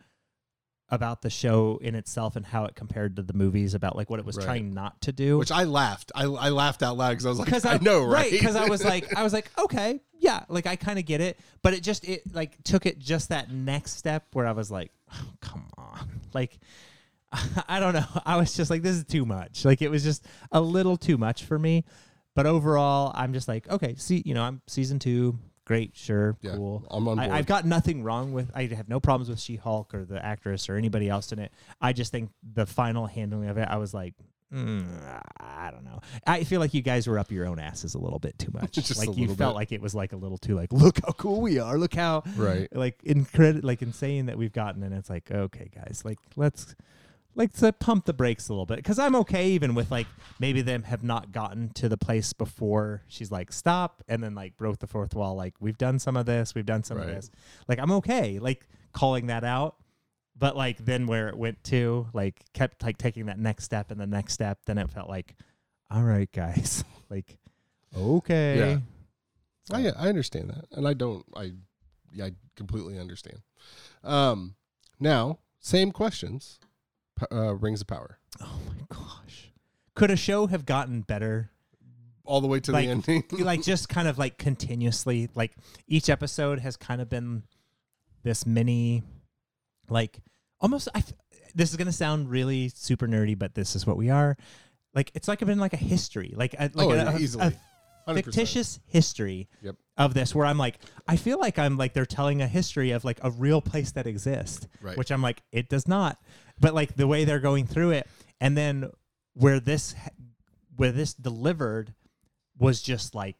about 0.88 1.20
the 1.22 1.30
show 1.30 1.78
in 1.82 1.96
itself 1.96 2.36
and 2.36 2.46
how 2.46 2.64
it 2.64 2.76
compared 2.76 3.16
to 3.16 3.22
the 3.22 3.32
movies 3.32 3.74
about 3.74 3.96
like 3.96 4.08
what 4.08 4.20
it 4.20 4.24
was 4.26 4.36
Right. 4.36 4.44
trying 4.44 4.72
not 4.72 5.00
to 5.00 5.10
do. 5.12 5.36
which 5.36 5.50
I 5.50 5.64
laughed. 5.64 6.12
I, 6.14 6.24
I 6.26 6.50
laughed 6.50 6.82
out 6.82 6.96
loud 6.96 7.10
because 7.10 7.26
I 7.26 7.28
was 7.30 7.38
like, 7.40 7.46
because 7.46 7.64
I, 7.64 7.78
know, 7.78 8.04
right? 8.04 8.30
Because 8.30 8.54
I 8.54 8.68
was 8.68 8.84
like, 8.84 9.12
I 9.16 9.24
was 9.24 9.32
like, 9.32 9.50
okay, 9.58 10.00
yeah, 10.20 10.44
like 10.48 10.66
I 10.66 10.76
kind 10.76 10.98
of 11.00 11.04
get 11.04 11.20
it, 11.20 11.40
but 11.62 11.74
it 11.74 11.82
just 11.82 12.04
it 12.08 12.22
like 12.32 12.62
took 12.62 12.86
it 12.86 13.00
just 13.00 13.30
that 13.30 13.50
next 13.50 13.96
step 13.96 14.26
where 14.32 14.46
I 14.46 14.52
was 14.52 14.70
like, 14.70 14.92
oh, 15.12 15.32
come 15.40 15.66
on, 15.76 16.08
like 16.34 16.56
I 17.68 17.80
don't 17.80 17.94
know, 17.94 18.06
I 18.26 18.36
was 18.36 18.54
just 18.54 18.70
like, 18.70 18.82
this 18.82 18.96
is 18.96 19.04
too 19.04 19.24
much. 19.24 19.64
Like 19.64 19.82
it 19.82 19.90
was 19.90 20.02
just 20.02 20.24
a 20.52 20.60
little 20.60 20.96
too 20.96 21.18
much 21.18 21.44
for 21.44 21.58
me. 21.58 21.84
But 22.34 22.46
overall, 22.46 23.12
I'm 23.14 23.32
just 23.32 23.48
like, 23.48 23.68
okay, 23.70 23.94
see, 23.96 24.22
you 24.26 24.34
know, 24.34 24.42
I'm 24.42 24.60
season 24.66 24.98
two, 24.98 25.38
great, 25.64 25.96
sure, 25.96 26.36
Yeah, 26.42 26.56
cool. 26.56 26.84
I'm 26.90 27.08
on 27.08 27.16
board. 27.16 27.30
I, 27.30 27.38
I've 27.38 27.46
got 27.46 27.64
nothing 27.64 28.02
wrong 28.02 28.32
with. 28.32 28.50
I 28.54 28.66
have 28.66 28.90
no 28.90 29.00
problems 29.00 29.30
with 29.30 29.40
She 29.40 29.56
Hulk 29.56 29.94
or 29.94 30.04
the 30.04 30.22
actress 30.24 30.68
or 30.68 30.76
anybody 30.76 31.08
else 31.08 31.32
in 31.32 31.38
it. 31.38 31.50
I 31.80 31.94
just 31.94 32.12
think 32.12 32.30
the 32.54 32.66
final 32.66 33.06
handling 33.06 33.48
of 33.48 33.56
it, 33.56 33.66
I 33.68 33.78
was 33.78 33.94
like, 33.94 34.12
mm, 34.52 34.86
I 35.40 35.70
don't 35.70 35.84
know. 35.84 36.00
I 36.26 36.44
feel 36.44 36.60
like 36.60 36.74
you 36.74 36.82
guys 36.82 37.06
were 37.06 37.18
up 37.18 37.30
your 37.30 37.46
own 37.46 37.58
asses 37.58 37.94
a 37.94 37.98
little 37.98 38.18
bit 38.18 38.38
too 38.38 38.50
much. 38.54 38.76
Like 38.96 39.16
you 39.16 39.28
felt 39.28 39.38
bit. 39.38 39.56
like 39.56 39.72
it 39.72 39.80
was 39.80 39.94
like 39.94 40.12
a 40.12 40.16
little 40.16 40.38
too 40.38 40.54
like, 40.54 40.72
look 40.72 41.00
how 41.04 41.12
cool 41.12 41.40
we 41.40 41.58
are. 41.58 41.78
Look 41.78 41.94
how 41.94 42.22
right. 42.36 42.68
like 42.74 43.02
incredible, 43.02 43.66
like 43.66 43.82
insane 43.82 44.26
that 44.26 44.38
we've 44.38 44.52
gotten. 44.52 44.82
And 44.82 44.94
it's 44.94 45.10
like, 45.10 45.30
okay, 45.30 45.70
guys, 45.74 46.02
like 46.04 46.18
let's 46.36 46.74
like 47.36 47.52
to 47.52 47.72
pump 47.72 48.06
the 48.06 48.12
brakes 48.12 48.48
a 48.48 48.52
little 48.52 48.66
bit 48.66 48.76
because 48.78 48.98
I'm 48.98 49.14
okay 49.16 49.50
even 49.50 49.74
with 49.74 49.90
like 49.90 50.06
maybe 50.40 50.62
them 50.62 50.82
have 50.84 51.04
not 51.04 51.30
gotten 51.32 51.68
to 51.74 51.88
the 51.88 51.96
place 51.98 52.32
before 52.32 53.02
she's 53.06 53.30
like 53.30 53.52
stop 53.52 54.02
and 54.08 54.24
then 54.24 54.34
like 54.34 54.56
broke 54.56 54.78
the 54.80 54.86
fourth 54.86 55.14
wall 55.14 55.36
like 55.36 55.54
we've 55.60 55.76
done 55.78 55.98
some 55.98 56.16
of 56.16 56.26
this 56.26 56.54
we've 56.54 56.66
done 56.66 56.82
some 56.82 56.96
Right. 56.96 57.08
of 57.08 57.14
this 57.14 57.30
like 57.68 57.78
I'm 57.78 57.92
okay 57.92 58.38
like 58.40 58.66
calling 58.92 59.26
that 59.26 59.44
out 59.44 59.76
but 60.38 60.56
like 60.56 60.84
then 60.84 61.06
where 61.06 61.28
it 61.28 61.36
went 61.36 61.62
to 61.64 62.08
like 62.14 62.40
kept 62.54 62.82
like 62.82 62.96
taking 62.98 63.26
that 63.26 63.38
next 63.38 63.64
step 63.64 63.90
and 63.90 64.00
the 64.00 64.06
next 64.06 64.32
step 64.32 64.60
then 64.66 64.78
it 64.78 64.90
felt 64.90 65.08
like 65.08 65.36
all 65.90 66.02
right 66.02 66.30
guys 66.32 66.82
like 67.10 67.36
okay 67.96 68.58
Yeah. 68.58 68.78
So- 69.64 69.76
I 69.76 69.86
I 70.06 70.08
understand 70.08 70.50
that, 70.50 70.64
and 70.72 70.86
I 70.86 70.94
don't. 70.94 71.24
I 71.34 71.52
yeah, 72.12 72.26
I 72.26 72.32
completely 72.54 73.00
understand. 73.00 73.40
Um, 74.04 74.54
now 75.00 75.40
same 75.58 75.90
questions. 75.90 76.60
Uh, 77.32 77.54
Rings 77.54 77.80
of 77.80 77.86
Power, 77.86 78.18
oh 78.40 78.58
my 78.68 78.84
gosh 78.94 79.46
could 79.96 80.10
a 80.10 80.16
show 80.16 80.46
have 80.46 80.64
gotten 80.64 81.00
better 81.00 81.50
all 82.24 82.40
the 82.40 82.46
way 82.46 82.60
to 82.60 82.70
Like, 82.70 82.84
the 82.86 82.90
ending. 82.92 83.24
like 83.38 83.62
just 83.62 83.88
kind 83.88 84.06
of 84.06 84.18
like 84.18 84.38
continuously 84.38 85.28
like 85.34 85.56
each 85.88 86.08
episode 86.08 86.60
has 86.60 86.76
kind 86.76 87.00
of 87.00 87.08
been 87.08 87.42
this 88.22 88.46
mini 88.46 89.02
like 89.88 90.20
almost 90.60 90.88
I 90.94 90.98
f- 90.98 91.12
this 91.54 91.70
is 91.70 91.76
going 91.76 91.86
to 91.86 91.92
sound 91.92 92.30
really 92.30 92.68
super 92.68 93.08
nerdy 93.08 93.36
but 93.38 93.54
this 93.54 93.74
is 93.74 93.86
what 93.86 93.96
we 93.96 94.10
are 94.10 94.36
like 94.94 95.10
it's 95.14 95.28
like 95.28 95.40
been 95.40 95.58
like 95.58 95.72
a 95.72 95.78
history 95.78 96.32
like 96.36 96.54
a, 96.54 96.70
like 96.74 96.88
oh, 96.88 96.90
a, 96.90 97.18
easily. 97.18 97.46
a 97.46 97.52
100%. 98.10 98.14
fictitious 98.14 98.80
history 98.86 99.48
Yep. 99.62 99.76
of 99.96 100.14
this 100.14 100.34
where 100.34 100.46
I'm 100.46 100.58
like 100.58 100.78
I 101.08 101.16
feel 101.16 101.38
like 101.38 101.58
I'm 101.58 101.76
like 101.76 101.92
they're 101.94 102.04
telling 102.06 102.42
a 102.42 102.48
history 102.48 102.90
of 102.90 103.04
like 103.04 103.18
a 103.22 103.30
real 103.30 103.60
place 103.60 103.92
that 103.92 104.06
exists 104.06 104.66
Right. 104.82 104.96
which 104.96 105.10
I'm 105.10 105.22
like 105.22 105.42
it 105.52 105.68
does 105.68 105.88
not 105.88 106.18
but 106.60 106.74
like 106.74 106.96
the 106.96 107.06
way 107.06 107.24
they're 107.24 107.40
going 107.40 107.66
through 107.66 107.90
it 107.90 108.06
and 108.40 108.56
then 108.56 108.90
where 109.34 109.60
this 109.60 109.94
where 110.76 110.92
this 110.92 111.14
delivered 111.14 111.94
was 112.58 112.82
just 112.82 113.14
like 113.14 113.36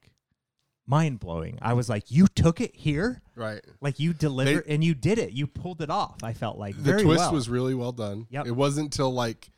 mind 0.86 1.18
blowing. 1.20 1.58
I 1.60 1.74
was 1.74 1.88
like, 1.88 2.10
you 2.10 2.26
took 2.28 2.60
it 2.60 2.74
here, 2.76 3.22
right. 3.34 3.60
like 3.80 3.98
you 3.98 4.12
delivered 4.12 4.64
and 4.68 4.84
you 4.84 4.94
did 4.94 5.18
it. 5.18 5.32
You 5.32 5.46
pulled 5.46 5.82
it 5.82 5.90
off. 5.90 6.22
I 6.22 6.32
felt 6.32 6.58
like 6.58 6.80
The 6.82 7.02
twist 7.02 7.18
well. 7.18 7.32
was 7.32 7.48
really 7.48 7.74
well 7.74 7.92
done. 7.92 8.26
Yep. 8.30 8.46
It 8.46 8.52
wasn't 8.52 8.86
until 8.86 9.12
like 9.12 9.50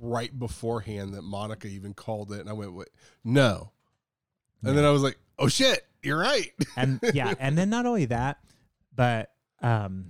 right 0.00 0.36
beforehand 0.36 1.14
that 1.14 1.22
Monica 1.22 1.68
even 1.68 1.94
called 1.94 2.32
it, 2.32 2.40
and 2.40 2.48
I 2.48 2.52
went, 2.52 2.72
"Wait, 2.72 2.88
no." 3.24 3.72
And 4.62 4.76
then 4.76 4.84
I 4.84 4.90
was 4.90 5.02
like, 5.02 5.18
"Oh 5.38 5.48
shit, 5.48 5.86
you're 6.02 6.18
right." 6.18 6.52
and 6.76 7.00
yeah, 7.14 7.34
and 7.40 7.56
then 7.56 7.70
not 7.70 7.86
only 7.86 8.06
that, 8.06 8.38
but 8.94 9.30
um, 9.62 10.06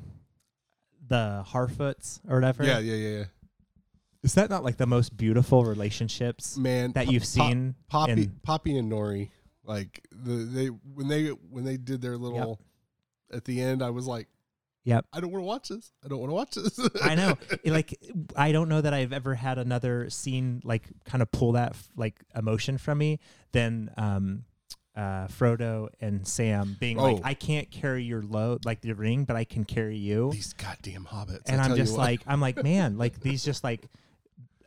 the 1.10 1.44
Harfoots 1.46 2.20
or 2.26 2.36
whatever. 2.36 2.64
yeah, 2.64 2.78
yeah, 2.78 2.94
yeah, 2.94 3.18
yeah. 3.18 3.24
is 4.22 4.32
that 4.34 4.48
not 4.48 4.64
like 4.64 4.78
the 4.78 4.86
most 4.86 5.16
beautiful 5.16 5.64
relationships 5.64 6.56
Man, 6.56 6.92
that 6.92 7.04
Po- 7.06 7.12
you've 7.12 7.22
Po- 7.24 7.26
seen? 7.26 7.74
Poppy, 7.88 8.12
in- 8.12 8.40
Poppy 8.42 8.78
and 8.78 8.90
Nori, 8.90 9.28
like 9.64 10.06
the 10.10 10.32
they 10.44 10.66
when 10.68 11.08
they 11.08 11.26
when 11.28 11.64
they 11.64 11.76
did 11.76 12.00
their 12.00 12.16
little 12.16 12.58
at 13.32 13.44
the 13.44 13.60
end, 13.60 13.82
I 13.82 13.90
was 13.90 14.06
like, 14.06 14.26
Yep. 14.84 15.04
I 15.12 15.20
don't 15.20 15.30
want 15.30 15.42
to 15.42 15.46
watch 15.46 15.68
this. 15.68 15.92
I 16.02 16.08
don't 16.08 16.18
want 16.20 16.30
to 16.30 16.34
watch 16.34 16.50
this. 16.54 16.80
I 17.02 17.14
know. 17.14 17.36
It, 17.64 17.70
like 17.72 17.98
I 18.34 18.50
don't 18.52 18.68
know 18.70 18.80
that 18.80 18.94
I've 18.94 19.12
ever 19.12 19.34
had 19.34 19.58
another 19.58 20.08
scene 20.08 20.62
like 20.64 20.84
kind 21.04 21.20
of 21.20 21.30
pull 21.30 21.52
that 21.52 21.76
like 21.96 22.18
emotion 22.34 22.78
from 22.78 22.96
me 22.98 23.18
than 23.52 23.90
um 23.98 24.44
uh 24.96 25.26
Frodo 25.28 25.88
and 26.00 26.26
Sam 26.26 26.76
being 26.80 26.96
like 26.96 27.18
Oh. 27.18 27.20
I 27.22 27.34
can't 27.34 27.70
carry 27.70 28.02
your 28.02 28.22
load 28.22 28.64
like 28.64 28.80
the 28.80 28.92
ring 28.92 29.24
but 29.24 29.36
I 29.36 29.44
can 29.44 29.64
carry 29.64 29.96
you. 29.96 30.30
These 30.32 30.52
goddamn 30.54 31.04
hobbits. 31.10 31.42
And 31.46 31.60
I'm 31.60 31.76
just 31.76 31.96
like 31.96 32.20
I'm 32.26 32.40
like 32.40 32.62
man 32.62 32.98
like 33.04 33.20
these 33.20 33.44
just 33.44 33.62
like 33.62 33.86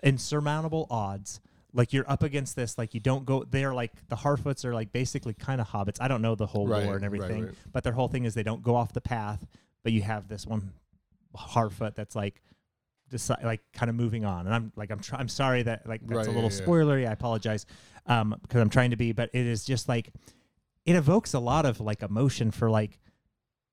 insurmountable 0.02 0.88
odds 0.90 1.40
like 1.74 1.94
you're 1.94 2.10
up 2.10 2.24
against 2.24 2.56
this 2.56 2.78
like 2.78 2.94
you 2.94 3.00
don't 3.00 3.26
go 3.26 3.44
they're 3.50 3.74
like 3.74 3.92
the 4.10 4.16
harfoots 4.16 4.66
are 4.66 4.74
like 4.74 4.92
basically 4.92 5.34
kind 5.34 5.60
of 5.62 5.68
hobbits 5.68 5.98
i 6.02 6.08
don't 6.08 6.22
know 6.22 6.36
the 6.36 6.46
whole 6.46 6.68
Right, 6.68 6.84
lore 6.86 6.96
and 6.96 7.06
everything 7.06 7.46
right. 7.46 7.54
but 7.72 7.84
their 7.84 7.94
whole 7.94 8.08
thing 8.10 8.26
is 8.26 8.34
they 8.34 8.44
don't 8.44 8.62
go 8.62 8.76
off 8.76 8.92
the 8.94 9.02
path 9.02 9.46
but 9.84 9.92
you 9.94 10.02
have 10.02 10.28
this 10.28 10.46
one 10.46 10.74
harfoot 11.36 11.96
that's 11.96 12.16
like 12.16 12.42
deci- 13.12 13.44
like 13.44 13.62
kind 13.74 13.90
of 13.90 13.96
moving 13.96 14.26
on 14.26 14.46
and 14.46 14.54
i'm 14.54 14.72
like 14.76 14.92
i'm 14.92 15.00
try- 15.00 15.18
i'm 15.20 15.30
sorry 15.30 15.64
that 15.64 15.88
like 15.88 16.02
that's 16.06 16.28
Right, 16.28 16.28
a 16.28 16.32
little 16.32 16.52
yeah. 16.52 16.66
spoilery 16.66 17.08
i 17.08 17.12
apologize 17.14 17.66
um 18.06 18.36
because 18.42 18.62
i'm 18.62 18.70
trying 18.70 18.90
to 18.92 18.96
be 18.98 19.12
but 19.12 19.30
it 19.34 19.46
is 19.46 19.64
just 19.66 19.88
like 19.88 20.12
it 20.86 20.96
evokes 20.96 21.34
a 21.34 21.40
lot 21.40 21.66
of 21.66 21.80
like 21.80 22.02
emotion 22.04 22.52
for 22.52 22.70
like 22.70 23.00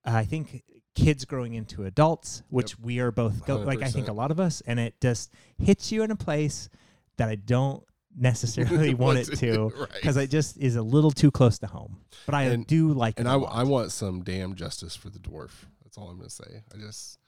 I 0.04 0.24
think 0.24 0.62
kids 0.94 1.26
growing 1.26 1.52
into 1.52 1.84
adults, 1.84 2.42
which 2.48 2.78
we 2.78 3.00
are 3.00 3.10
both 3.12 3.44
go- 3.44 3.58
like 3.58 3.82
I 3.82 3.90
think 3.90 4.08
a 4.08 4.14
lot 4.14 4.30
of 4.30 4.40
us, 4.40 4.62
and 4.66 4.80
it 4.80 4.94
just 5.00 5.30
hits 5.58 5.92
you 5.92 6.02
in 6.04 6.10
a 6.10 6.16
place 6.16 6.70
that 7.18 7.28
I 7.28 7.34
don't 7.34 7.82
necessarily 8.16 8.94
want 9.04 9.18
it 9.18 9.26
to 9.40 9.68
Right. 9.68 9.88
because 9.92 10.16
it 10.16 10.30
just 10.30 10.56
is 10.56 10.76
a 10.76 10.82
little 10.82 11.10
too 11.10 11.30
close 11.30 11.58
to 11.58 11.66
home. 11.66 11.98
But 12.24 12.34
I 12.34 12.44
And- 12.44 12.66
do 12.66 12.92
like 12.94 13.18
and 13.18 13.28
it 13.28 13.30
I, 13.30 13.34
a 13.34 13.38
lot. 13.38 13.52
I 13.54 13.62
want 13.64 13.92
some 13.92 14.22
damn 14.22 14.54
justice 14.54 14.96
for 14.96 15.10
the 15.10 15.18
dwarf. 15.18 15.50
That's 15.82 15.98
all 15.98 16.08
I'm 16.08 16.16
gonna 16.16 16.30
say. 16.30 16.62
I 16.74 16.78
just 16.78 17.18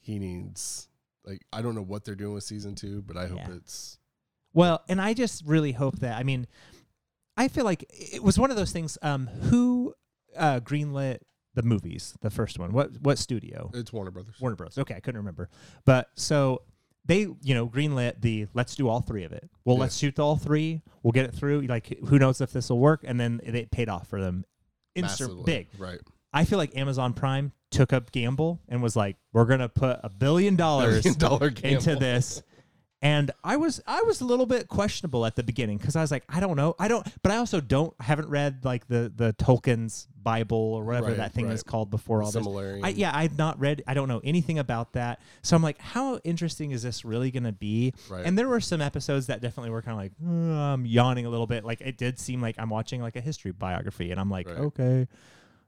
he 0.00 0.18
needs 0.18 0.88
like 1.26 1.44
I 1.52 1.60
don't 1.60 1.74
know 1.74 1.82
what 1.82 2.04
they're 2.06 2.14
doing 2.14 2.32
with 2.34 2.44
season 2.44 2.74
two, 2.74 3.02
but 3.02 3.16
I 3.18 3.26
hope 3.26 3.38
Yeah. 3.38 3.54
it's 3.56 3.98
Well, 4.54 4.82
and 4.88 5.00
I 5.00 5.12
just 5.12 5.44
really 5.44 5.72
hope 5.72 5.98
that. 5.98 6.16
I 6.18 6.22
mean, 6.22 6.46
I 7.36 7.48
feel 7.48 7.64
like 7.64 7.84
it 7.90 8.22
was 8.22 8.38
one 8.38 8.50
of 8.50 8.56
those 8.56 8.72
things. 8.72 8.96
Um, 9.02 9.26
who 9.26 9.94
uh, 10.36 10.60
greenlit 10.60 11.18
the 11.54 11.62
movies? 11.62 12.14
The 12.22 12.30
first 12.30 12.58
one. 12.58 12.72
What 12.72 12.92
what 13.02 13.18
studio? 13.18 13.70
it's 13.74 13.92
Warner 13.92 14.10
Brothers. 14.12 14.36
Warner 14.40 14.56
Brothers. 14.56 14.78
Okay, 14.78 14.94
I 14.94 15.00
couldn't 15.00 15.18
remember. 15.18 15.50
But 15.84 16.08
so 16.14 16.62
they, 17.04 17.26
you 17.42 17.54
know, 17.54 17.68
greenlit 17.68 18.20
the 18.20 18.46
let's 18.54 18.76
do 18.76 18.88
all 18.88 19.00
three 19.00 19.24
of 19.24 19.32
it. 19.32 19.50
Well, 19.64 19.76
Yeah. 19.76 19.82
let's 19.82 19.96
shoot 19.98 20.18
all 20.18 20.36
three. 20.36 20.82
We'll 21.02 21.12
get 21.12 21.26
it 21.26 21.34
through. 21.34 21.62
Like, 21.62 21.98
who 22.06 22.18
knows 22.18 22.40
if 22.40 22.52
this 22.52 22.70
will 22.70 22.78
work? 22.78 23.02
And 23.04 23.18
then 23.20 23.40
it, 23.44 23.70
paid 23.70 23.88
off 23.88 24.08
for 24.08 24.20
them. 24.20 24.44
Instant 24.94 25.44
big. 25.44 25.68
right? 25.76 26.00
I 26.32 26.44
feel 26.44 26.58
like 26.58 26.76
Amazon 26.76 27.12
Prime 27.12 27.52
took 27.70 27.92
a 27.92 28.00
gamble 28.12 28.60
and 28.68 28.80
was 28.82 28.94
like, 28.94 29.16
we're 29.32 29.44
gonna 29.44 29.68
put 29.68 29.98
a 30.04 30.08
billion 30.08 30.54
dollars 30.56 31.04
into 31.04 31.96
this. 31.96 32.42
And 33.04 33.30
I 33.44 33.56
was 33.56 33.82
I 33.86 34.02
was 34.02 34.22
a 34.22 34.24
little 34.24 34.46
bit 34.46 34.66
questionable 34.68 35.26
at 35.26 35.36
the 35.36 35.42
beginning 35.42 35.76
because 35.76 35.94
I 35.94 36.00
was 36.00 36.10
like 36.10 36.24
I 36.28 36.40
don't 36.40 36.56
know 36.56 36.74
I 36.78 36.88
don't 36.88 37.06
but 37.22 37.30
I 37.32 37.36
also 37.36 37.60
don't 37.60 37.94
haven't 38.00 38.28
read 38.30 38.64
like 38.64 38.88
the 38.88 39.12
the 39.14 39.34
Tolkien's 39.34 40.08
Bible 40.22 40.56
or 40.56 40.82
whatever 40.84 41.08
Right, 41.08 41.18
that 41.18 41.34
thing 41.34 41.44
right. 41.44 41.54
is 41.54 41.62
called 41.62 41.90
before 41.90 42.22
all 42.22 42.30
this. 42.30 42.42
I, 42.82 42.88
yeah, 42.88 43.12
I've 43.14 43.36
not 43.36 43.60
read. 43.60 43.84
I 43.86 43.92
don't 43.92 44.08
know 44.08 44.22
anything 44.24 44.58
about 44.58 44.94
that. 44.94 45.20
So 45.42 45.54
I'm 45.54 45.62
like, 45.62 45.78
how 45.78 46.16
interesting 46.24 46.70
is 46.70 46.82
this 46.82 47.04
really 47.04 47.30
going 47.30 47.42
to 47.44 47.52
be? 47.52 47.92
Right. 48.08 48.24
And 48.24 48.38
there 48.38 48.48
were 48.48 48.60
some 48.60 48.80
episodes 48.80 49.26
that 49.26 49.42
definitely 49.42 49.68
were 49.68 49.82
kind 49.82 49.92
of 49.92 49.98
like, 50.02 50.12
"Uh, 50.26 50.72
I'm 50.72 50.86
yawning 50.86 51.26
a 51.26 51.28
little 51.28 51.46
bit. 51.46 51.62
Like 51.62 51.82
it 51.82 51.98
did 51.98 52.18
seem 52.18 52.40
like 52.40 52.54
I'm 52.58 52.70
watching 52.70 53.02
like 53.02 53.16
a 53.16 53.20
history 53.20 53.52
biography, 53.52 54.12
and 54.12 54.18
I'm 54.18 54.30
like, 54.30 54.48
Right. 54.48 54.56
okay, 54.56 55.08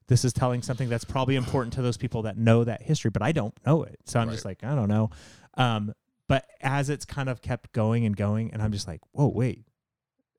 this 0.07 0.25
is 0.25 0.33
telling 0.33 0.63
something 0.63 0.89
that's 0.89 1.05
probably 1.05 1.37
important 1.37 1.75
to 1.75 1.83
those 1.83 1.99
people 1.99 2.23
that 2.23 2.39
know 2.39 2.65
that 2.65 2.81
history, 2.81 3.11
but 3.11 3.21
I 3.21 3.33
don't 3.33 3.53
know 3.67 3.83
it. 3.83 3.99
So 4.07 4.21
I'm 4.21 4.31
just 4.31 4.47
like, 4.47 4.65
I 4.65 4.75
don't 4.75 4.89
know. 4.89 5.11
Um, 5.59 5.93
but 6.29 6.47
as 6.61 6.91
it's 6.91 7.05
kind 7.05 7.29
of 7.29 7.41
kept 7.43 7.73
going 7.73 8.05
and 8.05 8.17
going, 8.17 8.53
and 8.53 8.63
I'm 8.63 8.73
just 8.73 8.87
like, 8.89 9.01
whoa, 9.13 9.29
wait. 9.29 9.65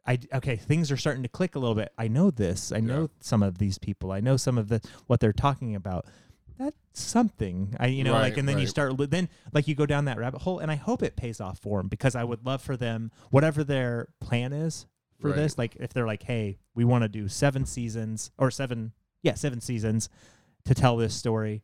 I, 0.06 0.20
okay, 0.36 0.56
things 0.56 0.90
are 0.90 0.96
starting 0.98 1.24
to 1.24 1.30
click 1.30 1.56
a 1.56 1.60
little 1.60 1.76
bit. 1.76 1.92
I 1.98 2.08
know 2.08 2.32
this. 2.32 2.72
I 2.72 2.80
know 2.80 3.02
Yeah. 3.02 3.08
some 3.20 3.44
of 3.44 3.58
these 3.58 3.78
people. 3.78 4.12
I 4.14 4.22
know 4.22 4.38
some 4.38 4.58
of 4.58 4.70
the 4.70 4.82
what 5.08 5.20
they're 5.20 5.34
talking 5.34 5.76
about. 5.76 6.06
That's 6.58 6.78
something. 6.94 7.76
I 7.80 7.88
you 7.88 8.04
know 8.06 8.14
like 8.14 8.38
and 8.38 8.48
then 8.48 8.58
you 8.58 8.68
start 8.68 8.94
then 9.12 9.28
like 9.54 9.68
you 9.68 9.76
go 9.76 9.86
down 9.86 10.06
that 10.06 10.18
rabbit 10.18 10.42
hole 10.42 10.60
and 10.60 10.72
I 10.72 10.76
hope 10.76 11.04
it 11.04 11.16
pays 11.18 11.40
off 11.42 11.60
for 11.60 11.80
them 11.80 11.88
because 11.90 12.16
I 12.16 12.24
would 12.24 12.46
love 12.46 12.62
for 12.62 12.76
them 12.78 13.12
whatever 13.32 13.64
their 13.64 14.08
plan 14.22 14.54
is 14.54 14.88
for 15.20 15.28
Right. 15.28 15.36
this 15.36 15.58
like 15.58 15.76
if 15.76 15.94
they're 15.94 16.08
like 16.08 16.24
hey, 16.24 16.58
we 16.74 16.84
want 16.86 17.04
to 17.04 17.10
do 17.10 17.28
7 17.28 17.66
seasons 17.66 18.32
or 18.38 18.50
7 18.50 18.94
yeah, 19.24 19.34
7 19.36 19.60
seasons 19.62 20.10
to 20.66 20.74
tell 20.74 20.96
this 20.98 21.14
story. 21.16 21.64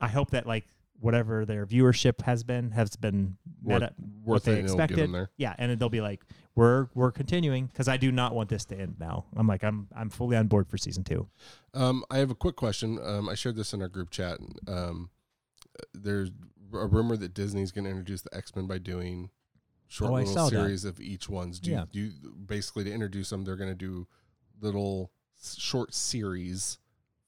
I 0.00 0.08
hope 0.08 0.30
that 0.30 0.46
like 0.46 0.66
whatever 1.02 1.44
their 1.44 1.66
viewership 1.66 2.22
has 2.22 2.42
been 2.44 2.70
has 2.70 2.96
been 2.96 3.36
Worth- 3.62 3.92
what 4.24 4.44
they 4.44 4.52
it, 4.52 4.58
and 4.60 4.64
it'll 4.66 4.76
get 4.78 4.90
'em 4.98 5.14
expected. 5.14 5.28
Yeah, 5.36 5.54
and 5.58 5.78
they'll 5.80 5.88
be 5.88 6.00
like, 6.00 6.24
"We're 6.54 6.88
we're 6.94 7.10
continuing," 7.12 7.66
because 7.66 7.88
I 7.88 7.96
do 7.96 8.10
not 8.12 8.34
want 8.34 8.48
this 8.48 8.64
to 8.66 8.78
end 8.78 8.96
now. 8.98 9.26
I'm 9.36 9.46
like, 9.46 9.62
I'm 9.64 9.88
I'm 9.94 10.10
fully 10.10 10.36
on 10.36 10.46
board 10.46 10.68
for 10.68 10.78
season 10.78 11.04
two. 11.04 11.28
Um, 11.74 12.04
I 12.10 12.18
have 12.18 12.30
a 12.30 12.34
quick 12.34 12.56
question. 12.56 12.98
Um, 13.02 13.28
I 13.28 13.34
shared 13.34 13.56
this 13.56 13.72
in 13.74 13.82
our 13.82 13.88
group 13.88 14.10
chat. 14.10 14.38
Um, 14.68 15.10
there's 15.92 16.30
a 16.72 16.86
rumor 16.86 17.16
that 17.16 17.34
Disney's 17.34 17.72
going 17.72 17.84
to 17.84 17.90
introduce 17.90 18.22
the 18.22 18.34
X 18.34 18.54
Men 18.56 18.66
by 18.66 18.78
doing 18.78 19.30
short 19.88 20.10
Oh, 20.10 20.14
little 20.14 20.32
saw 20.32 20.44
that. 20.44 20.50
series 20.50 20.84
of 20.84 21.00
each 21.00 21.28
ones. 21.28 21.60
Do, 21.60 21.70
Yeah. 21.70 21.84
do 21.90 22.00
you, 22.00 22.12
basically 22.46 22.84
to 22.84 22.92
introduce 22.92 23.28
them, 23.30 23.44
they're 23.44 23.56
going 23.56 23.70
to 23.70 23.74
do 23.76 24.06
little 24.60 25.12
short 25.56 25.92
series 25.94 26.78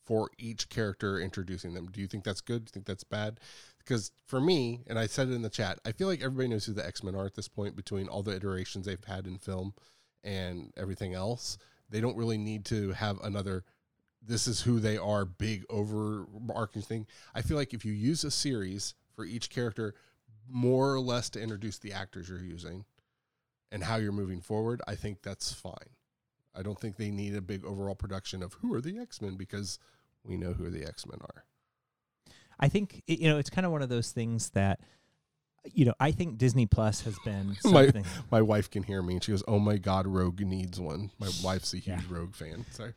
for 0.04 0.30
each 0.38 0.68
character 0.68 1.18
introducing 1.18 1.74
them. 1.74 1.90
Do 1.90 2.00
you 2.00 2.06
think 2.06 2.24
that's 2.24 2.40
good? 2.40 2.64
Do 2.64 2.68
you 2.68 2.72
think 2.72 2.86
that's 2.86 3.04
bad? 3.04 3.40
Because 3.78 4.12
for 4.26 4.40
me, 4.40 4.84
and 4.86 4.98
I 4.98 5.06
said 5.06 5.28
it 5.28 5.34
in 5.34 5.42
the 5.42 5.50
chat, 5.50 5.78
I 5.84 5.92
feel 5.92 6.08
like 6.08 6.22
everybody 6.22 6.48
knows 6.48 6.66
who 6.66 6.72
the 6.72 6.86
X 6.86 7.02
Men 7.02 7.14
are 7.14 7.26
at 7.26 7.34
this 7.34 7.48
point 7.48 7.76
between 7.76 8.08
all 8.08 8.22
the 8.22 8.34
iterations 8.34 8.86
they've 8.86 9.04
had 9.04 9.26
in 9.26 9.38
film 9.38 9.74
and 10.22 10.72
everything 10.76 11.14
else. 11.14 11.58
They 11.90 12.00
don't 12.00 12.16
really 12.16 12.38
need 12.38 12.64
to 12.66 12.92
have 12.92 13.20
another 13.22 13.64
this 14.26 14.46
is 14.46 14.62
who 14.62 14.80
they 14.80 14.96
are 14.96 15.24
big 15.24 15.64
overarching 15.68 16.82
thing. 16.82 17.06
I 17.34 17.42
feel 17.42 17.56
like 17.56 17.74
if 17.74 17.84
you 17.84 17.92
use 17.92 18.24
a 18.24 18.30
series 18.30 18.94
for 19.14 19.24
each 19.24 19.50
character 19.50 19.94
more 20.48 20.94
or 20.94 21.00
less 21.00 21.30
to 21.30 21.40
introduce 21.42 21.78
the 21.78 21.92
actors 21.92 22.28
you're 22.28 22.42
using 22.42 22.84
and 23.70 23.84
how 23.84 23.96
you're 23.96 24.12
moving 24.12 24.40
forward, 24.40 24.80
I 24.86 24.94
think 24.94 25.22
that's 25.22 25.52
fine. 25.52 25.96
I 26.54 26.62
don't 26.62 26.78
think 26.78 26.96
they 26.96 27.10
need 27.10 27.34
a 27.34 27.40
big 27.40 27.64
overall 27.64 27.94
production 27.94 28.42
of 28.42 28.54
who 28.54 28.72
are 28.74 28.80
the 28.80 28.98
X 28.98 29.20
Men 29.20 29.36
because 29.36 29.78
we 30.24 30.36
know 30.36 30.52
who 30.52 30.70
the 30.70 30.86
X 30.86 31.06
Men 31.06 31.18
are. 31.20 31.44
I 32.58 32.68
think 32.68 33.02
you 33.06 33.28
know 33.28 33.38
it's 33.38 33.50
kind 33.50 33.66
of 33.66 33.72
one 33.72 33.82
of 33.82 33.88
those 33.88 34.12
things 34.12 34.50
that 34.50 34.80
you 35.72 35.84
know 35.84 35.94
I 36.00 36.10
think 36.10 36.38
Disney 36.38 36.66
Plus 36.66 37.02
has 37.02 37.16
been 37.24 37.56
My- 37.64 37.84
something. 37.86 38.04
My 38.30 38.42
wife 38.42 38.70
can 38.70 38.82
hear 38.82 39.02
me 39.02 39.14
and 39.14 39.24
she 39.24 39.32
goes, 39.32 39.42
"Oh 39.48 39.58
my 39.58 39.76
God, 39.78 40.06
Rogue 40.06 40.40
needs 40.40 40.80
one." 40.80 41.10
My 41.18 41.30
wife's 41.42 41.72
a 41.74 41.78
huge 41.78 41.86
Yeah. 41.86 42.00
Rogue 42.08 42.34
fan. 42.34 42.64
Sorry. 42.70 42.92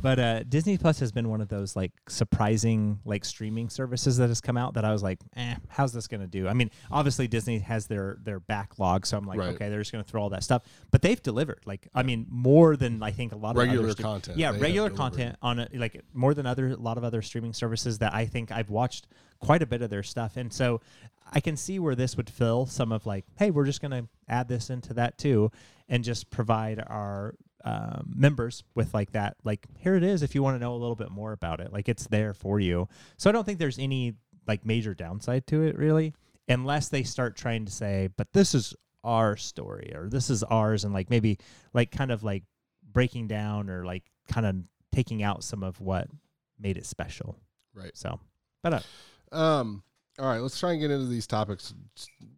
But 0.00 0.18
uh, 0.18 0.42
Disney 0.44 0.78
Plus 0.78 1.00
has 1.00 1.12
been 1.12 1.28
one 1.28 1.40
of 1.40 1.48
those 1.48 1.74
like 1.76 1.92
surprising 2.08 3.00
like 3.04 3.24
streaming 3.24 3.68
services 3.68 4.16
that 4.18 4.28
has 4.28 4.40
come 4.40 4.56
out 4.56 4.74
that 4.74 4.84
I 4.84 4.92
was 4.92 5.02
like, 5.02 5.18
eh, 5.36 5.56
how's 5.68 5.92
this 5.92 6.06
gonna 6.06 6.26
do? 6.26 6.46
I 6.46 6.52
mean, 6.52 6.70
obviously 6.90 7.26
Disney 7.26 7.58
has 7.58 7.86
their 7.86 8.16
their 8.22 8.38
backlog, 8.38 9.06
so 9.06 9.16
I'm 9.18 9.24
like, 9.26 9.38
Right. 9.38 9.54
okay, 9.54 9.68
they're 9.68 9.80
just 9.80 9.90
gonna 9.92 10.04
throw 10.04 10.22
all 10.22 10.30
that 10.30 10.44
stuff. 10.44 10.62
But 10.90 11.02
they've 11.02 11.20
delivered, 11.22 11.60
like, 11.66 11.88
I 11.94 12.02
mean, 12.02 12.26
more 12.30 12.76
than 12.76 13.02
I 13.02 13.10
think 13.10 13.32
a 13.32 13.36
lot 13.36 13.50
of 13.50 13.56
Regular 13.56 13.84
other 13.86 13.92
st- 13.92 14.04
content. 14.04 14.38
Yeah, 14.38 14.52
They 14.52 14.58
regular 14.60 14.90
content 14.90 15.36
on 15.42 15.58
a, 15.60 15.68
like 15.74 16.00
more 16.14 16.32
than 16.32 16.46
other 16.46 16.68
a 16.68 16.76
lot 16.76 16.96
of 16.98 17.04
other 17.04 17.20
streaming 17.22 17.52
services 17.52 17.98
that 17.98 18.14
I 18.14 18.24
think 18.26 18.52
I've 18.52 18.70
watched 18.70 19.06
quite 19.40 19.62
a 19.62 19.66
bit 19.66 19.82
of 19.82 19.90
their 19.90 20.02
stuff, 20.02 20.36
and 20.36 20.52
so 20.52 20.80
I 21.32 21.40
can 21.40 21.56
see 21.56 21.78
where 21.78 21.94
this 21.94 22.16
would 22.16 22.30
fill 22.30 22.66
some 22.66 22.92
of 22.92 23.06
like, 23.06 23.24
hey, 23.38 23.50
we're 23.50 23.66
just 23.66 23.82
gonna 23.82 24.08
add 24.28 24.48
this 24.48 24.70
into 24.70 24.94
that 24.94 25.18
too, 25.18 25.50
and 25.88 26.04
just 26.04 26.30
provide 26.30 26.82
our 26.86 27.34
um, 27.64 28.12
members 28.14 28.62
with 28.74 28.94
like 28.94 29.12
that. 29.12 29.36
Like, 29.44 29.66
here 29.78 29.96
it 29.96 30.02
is 30.02 30.22
if 30.22 30.34
you 30.34 30.42
want 30.42 30.56
to 30.56 30.60
know 30.60 30.74
a 30.74 30.78
little 30.78 30.96
bit 30.96 31.10
more 31.10 31.32
about 31.32 31.60
it. 31.60 31.72
Like, 31.72 31.88
it's 31.88 32.06
there 32.06 32.32
for 32.32 32.60
you. 32.60 32.88
So 33.16 33.28
I 33.28 33.32
don't 33.32 33.44
think 33.44 33.58
there's 33.58 33.78
any 33.78 34.14
like 34.46 34.64
major 34.64 34.94
downside 34.94 35.46
to 35.48 35.62
it 35.62 35.76
really, 35.76 36.14
unless 36.48 36.88
they 36.88 37.02
start 37.02 37.36
trying 37.36 37.66
to 37.66 37.72
say, 37.72 38.08
but 38.16 38.32
this 38.32 38.54
is 38.54 38.74
our 39.04 39.36
story 39.36 39.92
or 39.94 40.08
this 40.08 40.30
is 40.30 40.42
ours, 40.44 40.84
and 40.84 40.94
like 40.94 41.10
maybe 41.10 41.38
like 41.74 41.90
kind 41.90 42.10
of 42.10 42.22
like 42.22 42.44
breaking 42.92 43.28
down 43.28 43.68
or 43.68 43.84
like 43.84 44.04
kind 44.28 44.46
of 44.46 44.56
taking 44.92 45.22
out 45.22 45.44
some 45.44 45.62
of 45.62 45.80
what 45.80 46.08
made 46.58 46.76
it 46.76 46.86
special. 46.86 47.36
Right. 47.74 47.96
So, 47.96 48.20
but 48.62 48.72
uh, 48.74 48.80
Um. 49.36 49.82
All 50.18 50.26
right, 50.26 50.40
let's 50.40 50.58
try 50.58 50.72
and 50.72 50.80
get 50.80 50.90
into 50.90 51.06
these 51.06 51.26
topics. 51.26 51.74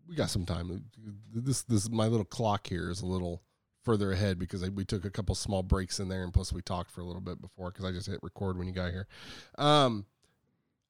We 0.09 0.14
got 0.14 0.31
some 0.31 0.45
time. 0.45 0.85
This 1.33 1.62
this 1.62 1.89
my 1.91 2.07
little 2.07 2.24
clock 2.24 2.66
here 2.66 2.91
is 2.91 3.01
a 3.01 3.07
little 3.07 3.43
further 3.83 4.12
ahead 4.12 4.39
because 4.39 4.62
I, 4.62 4.68
we 4.68 4.85
took 4.85 5.05
a 5.05 5.11
couple 5.11 5.35
small 5.35 5.62
breaks 5.62 6.01
in 6.01 6.09
there, 6.09 6.22
and 6.22 6.33
plus 6.33 6.53
we 6.53 6.61
talked 6.62 6.91
for 6.91 7.01
a 7.01 7.05
little 7.05 7.22
bit 7.22 7.41
before 7.41 7.70
because 7.70 7.85
I 7.85 7.93
just 7.93 8.07
hit 8.07 8.20
record 8.22 8.59
when 8.59 8.66
you 8.66 8.74
got 8.74 8.91
here. 8.91 9.07
Um, 9.57 10.05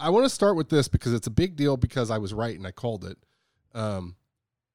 I 0.00 0.10
want 0.10 0.24
to 0.24 0.30
start 0.30 0.56
with 0.56 0.68
this 0.68 0.88
because 0.88 1.12
it's 1.12 1.26
a 1.26 1.30
big 1.30 1.56
deal 1.56 1.76
because 1.76 2.10
I 2.10 2.18
was 2.18 2.32
right 2.32 2.56
and 2.56 2.66
I 2.66 2.72
called 2.72 3.04
it. 3.04 3.18
Um, 3.74 4.16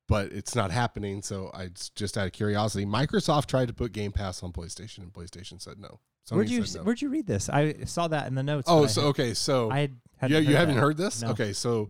but 0.07 0.31
it's 0.31 0.55
not 0.55 0.71
happening, 0.71 1.21
so 1.21 1.49
I 1.53 1.69
just 1.95 2.17
out 2.17 2.27
of 2.27 2.31
curiosity. 2.31 2.85
Microsoft 2.85 3.47
tried 3.47 3.67
to 3.69 3.73
put 3.73 3.91
Game 3.91 4.11
Pass 4.11 4.43
on 4.43 4.53
PlayStation, 4.53 4.99
and 4.99 5.11
PlayStation 5.11 5.59
said 5.59 5.79
no. 5.79 5.99
Sony 6.29 6.35
where'd 6.35 6.49
you 6.49 6.65
no. 6.75 6.83
where'd 6.83 7.01
you 7.01 7.09
read 7.09 7.27
this? 7.27 7.49
I 7.49 7.73
saw 7.85 8.07
that 8.07 8.27
in 8.27 8.35
the 8.35 8.43
notes. 8.43 8.67
Oh, 8.69 8.85
so 8.87 9.07
okay, 9.07 9.33
so 9.33 9.71
I 9.71 9.89
had, 10.17 10.31
yeah, 10.31 10.39
you 10.39 10.55
haven't 10.55 10.77
heard 10.77 10.97
this? 10.97 11.21
No. 11.21 11.29
Okay, 11.29 11.53
so 11.53 11.89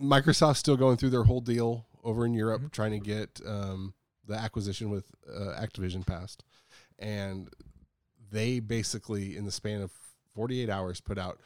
Microsoft's 0.00 0.58
still 0.58 0.76
going 0.76 0.96
through 0.96 1.10
their 1.10 1.24
whole 1.24 1.40
deal 1.40 1.86
over 2.04 2.24
in 2.24 2.34
Europe, 2.34 2.62
Mhm. 2.62 2.72
trying 2.72 2.92
to 2.92 2.98
get 3.04 3.40
um, 3.46 3.94
the 4.26 4.34
acquisition 4.34 4.90
with 4.90 5.06
uh, 5.28 5.60
Activision 5.60 6.06
passed, 6.06 6.44
and 6.98 7.48
they 8.30 8.60
basically, 8.60 9.36
in 9.36 9.44
the 9.44 9.52
span 9.52 9.80
of 9.82 9.92
48 10.34 10.68
hours, 10.68 11.00
put 11.00 11.18
out 11.18 11.40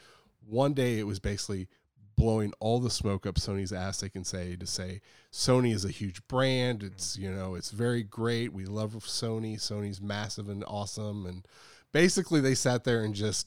one 0.46 0.72
day. 0.74 0.98
It 0.98 1.06
was 1.06 1.18
basically 1.20 1.68
blowing 2.16 2.52
all 2.60 2.80
the 2.80 2.90
smoke 2.90 3.26
up 3.26 3.36
Sony's 3.36 3.72
ass. 3.72 4.00
They 4.00 4.08
can 4.10 4.24
say 4.24 4.56
to 4.56 4.66
say 4.66 5.00
Sony 5.32 5.72
is 5.72 5.84
a 5.84 5.90
huge 5.90 6.26
brand. 6.28 6.82
It's 6.82 7.16
you 7.16 7.30
know 7.30 7.54
it's 7.54 7.70
very 7.70 8.02
great. 8.02 8.52
We 8.52 8.64
love 8.66 8.92
Sony. 8.94 9.56
Sony's 9.56 10.00
massive 10.00 10.48
and 10.48 10.64
awesome. 10.66 11.24
And 11.26 11.46
basically, 11.92 12.40
they 12.40 12.54
sat 12.54 12.84
there 12.84 13.02
and 13.04 13.14
just 13.14 13.46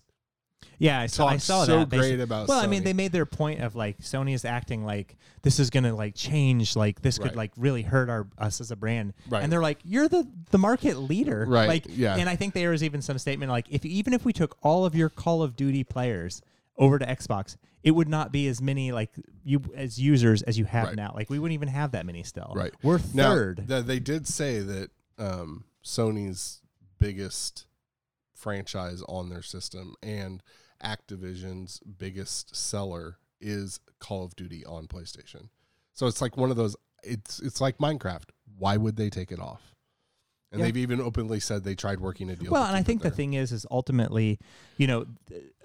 Yeah, 0.80 1.00
I 1.00 1.08
saw, 1.08 1.28
I 1.28 1.38
saw 1.38 1.66
so 1.66 1.80
that. 1.80 1.90
great 1.90 2.02
basic- 2.02 2.20
about. 2.22 2.48
Well, 2.48 2.60
I 2.60 2.68
mean, 2.68 2.82
Sony. 2.82 2.86
they 2.86 2.94
made 2.94 3.12
their 3.12 3.26
point 3.26 3.62
of 3.62 3.76
like 3.76 4.00
Sony 4.00 4.34
is 4.34 4.46
acting 4.46 4.84
like 4.86 5.16
this 5.42 5.60
is 5.60 5.70
gonna 5.70 5.96
like 5.96 6.16
change, 6.16 6.76
like 6.76 7.02
this 7.02 7.20
Right. 7.20 7.30
could 7.30 7.36
like 7.38 7.52
really 7.58 7.82
hurt 7.84 8.10
our 8.10 8.28
us 8.38 8.60
as 8.62 8.72
a 8.72 8.76
brand, 8.76 9.14
Right. 9.30 9.44
and 9.44 9.52
they're 9.52 9.62
like, 9.62 9.80
you're 9.84 10.08
the 10.08 10.28
the 10.52 10.58
market 10.58 10.98
leader, 10.98 11.46
Right, 11.48 11.68
Like, 11.68 11.86
yeah. 11.90 12.16
And 12.16 12.30
I 12.30 12.36
think 12.36 12.54
there 12.54 12.72
was 12.72 12.84
even 12.84 13.02
some 13.02 13.18
statement 13.18 13.52
like, 13.52 13.66
if 13.70 13.86
even 13.86 14.14
if 14.14 14.26
we 14.26 14.34
took 14.34 14.58
all 14.62 14.86
of 14.86 14.96
your 14.96 15.10
Call 15.10 15.44
of 15.44 15.56
Duty 15.56 15.84
players 15.84 16.42
over 16.78 16.98
to 16.98 17.06
Xbox, 17.06 17.56
it 17.84 17.92
would 17.92 18.08
not 18.08 18.32
be 18.32 18.48
as 18.48 18.62
many 18.62 18.92
like 18.92 19.12
you 19.44 19.62
as 19.76 20.00
users 20.00 20.42
as 20.44 20.58
you 20.58 20.66
have 20.66 20.88
Right. 20.88 20.96
now. 20.96 21.12
Like 21.14 21.30
we 21.30 21.38
wouldn't 21.40 21.54
even 21.54 21.68
have 21.68 21.92
that 21.92 22.06
many 22.06 22.24
still. 22.24 22.52
Right. 22.56 22.74
We're 22.82 23.00
Now, 23.14 23.34
third. 23.34 23.66
th- 23.68 23.86
they 23.86 24.00
did 24.00 24.28
say 24.28 24.60
that 24.60 24.90
um, 25.20 25.66
Sony's 25.84 26.62
biggest 27.00 27.66
franchise 28.34 29.02
on 29.08 29.30
their 29.30 29.42
system 29.42 29.96
and 30.02 30.42
Activision's 30.84 31.80
biggest 31.80 32.56
seller 32.56 33.18
is 33.40 33.80
Call 34.00 34.26
of 34.26 34.36
Duty 34.36 34.66
on 34.66 34.88
PlayStation. 34.88 35.50
So 35.94 36.08
it's 36.08 36.22
like 36.22 36.38
one 36.38 36.52
of 36.52 36.58
those. 36.58 36.76
It's 37.04 37.40
it's 37.40 37.62
like 37.62 37.78
Minecraft. 37.78 38.30
Why 38.58 38.78
would 38.78 38.96
they 38.96 39.10
take 39.10 39.32
it 39.32 39.40
off? 39.40 39.76
And 40.52 40.60
Yeah. 40.60 40.66
they've 40.68 40.78
even 40.78 41.02
openly 41.02 41.40
said 41.40 41.64
they 41.64 41.76
tried 41.76 42.00
working 42.00 42.30
a 42.30 42.36
deal. 42.36 42.52
Well, 42.52 42.66
and 42.66 42.76
I 42.76 42.84
think 42.84 43.02
the 43.02 43.10
thing 43.10 43.34
is, 43.34 43.52
is 43.52 43.66
ultimately, 43.72 44.40
you 44.78 44.88
know, 44.88 45.06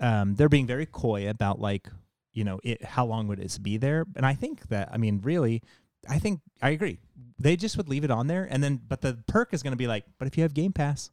um, 0.00 0.34
they're 0.34 0.48
being 0.48 0.66
very 0.66 0.86
coy 0.86 1.28
about 1.28 1.60
like, 1.60 1.88
you 2.32 2.42
know, 2.42 2.58
it, 2.64 2.82
how 2.84 3.04
long 3.04 3.28
would 3.28 3.38
it 3.38 3.58
be 3.62 3.76
there? 3.76 4.06
And 4.16 4.24
I 4.24 4.34
think 4.34 4.68
that, 4.68 4.88
I 4.90 4.96
mean, 4.96 5.20
really, 5.22 5.62
I 6.08 6.18
think 6.18 6.40
I 6.62 6.70
agree. 6.70 6.98
They 7.38 7.54
just 7.54 7.76
would 7.76 7.88
leave 7.88 8.02
it 8.02 8.10
on 8.10 8.26
there, 8.28 8.48
and 8.50 8.62
then, 8.64 8.80
but 8.88 9.00
the 9.02 9.18
perk 9.28 9.52
is 9.52 9.62
going 9.62 9.72
to 9.72 9.76
be 9.76 9.86
like, 9.86 10.04
but 10.18 10.26
if 10.26 10.36
you 10.36 10.42
have 10.42 10.54
Game 10.54 10.72
Pass, 10.72 11.10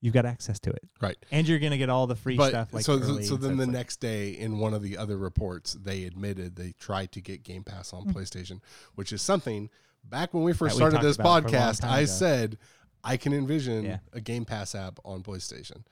you've 0.00 0.14
got 0.14 0.24
access 0.26 0.58
to 0.60 0.70
it, 0.70 0.82
right. 1.00 1.16
and 1.30 1.46
you're 1.48 1.58
going 1.58 1.72
to 1.72 1.78
get 1.78 1.90
all 1.90 2.06
the 2.06 2.14
free 2.16 2.36
But 2.36 2.50
stuff. 2.50 2.72
Like 2.72 2.84
so, 2.84 2.94
early, 2.98 3.24
so 3.24 3.36
then 3.36 3.56
the 3.56 3.66
like- 3.66 3.72
next 3.72 3.96
day, 4.00 4.30
in 4.30 4.58
one 4.58 4.74
of 4.74 4.82
the 4.82 4.96
other 4.96 5.16
reports, 5.16 5.72
they 5.74 6.04
admitted 6.04 6.56
they 6.56 6.72
tried 6.78 7.12
to 7.12 7.20
get 7.20 7.42
Game 7.42 7.64
Pass 7.64 7.92
on 7.92 8.04
Hmm. 8.04 8.10
PlayStation, 8.10 8.60
which 8.94 9.12
is 9.12 9.22
something. 9.22 9.70
Back 10.04 10.32
when 10.32 10.44
we 10.44 10.52
first 10.52 10.74
That 10.74 10.78
started 10.78 10.96
talked 10.96 11.04
this 11.04 11.16
about 11.16 11.42
for 11.42 11.48
a 11.48 11.52
long 11.52 11.60
podcast, 11.72 11.84
I 11.84 11.98
ago. 12.00 12.06
said 12.06 12.58
I 13.04 13.16
can 13.16 13.32
envision 13.32 13.84
Yeah. 13.84 13.98
a 14.12 14.20
Game 14.20 14.44
Pass 14.44 14.74
app 14.74 14.98
on 15.04 15.22
PlayStation. 15.22 15.82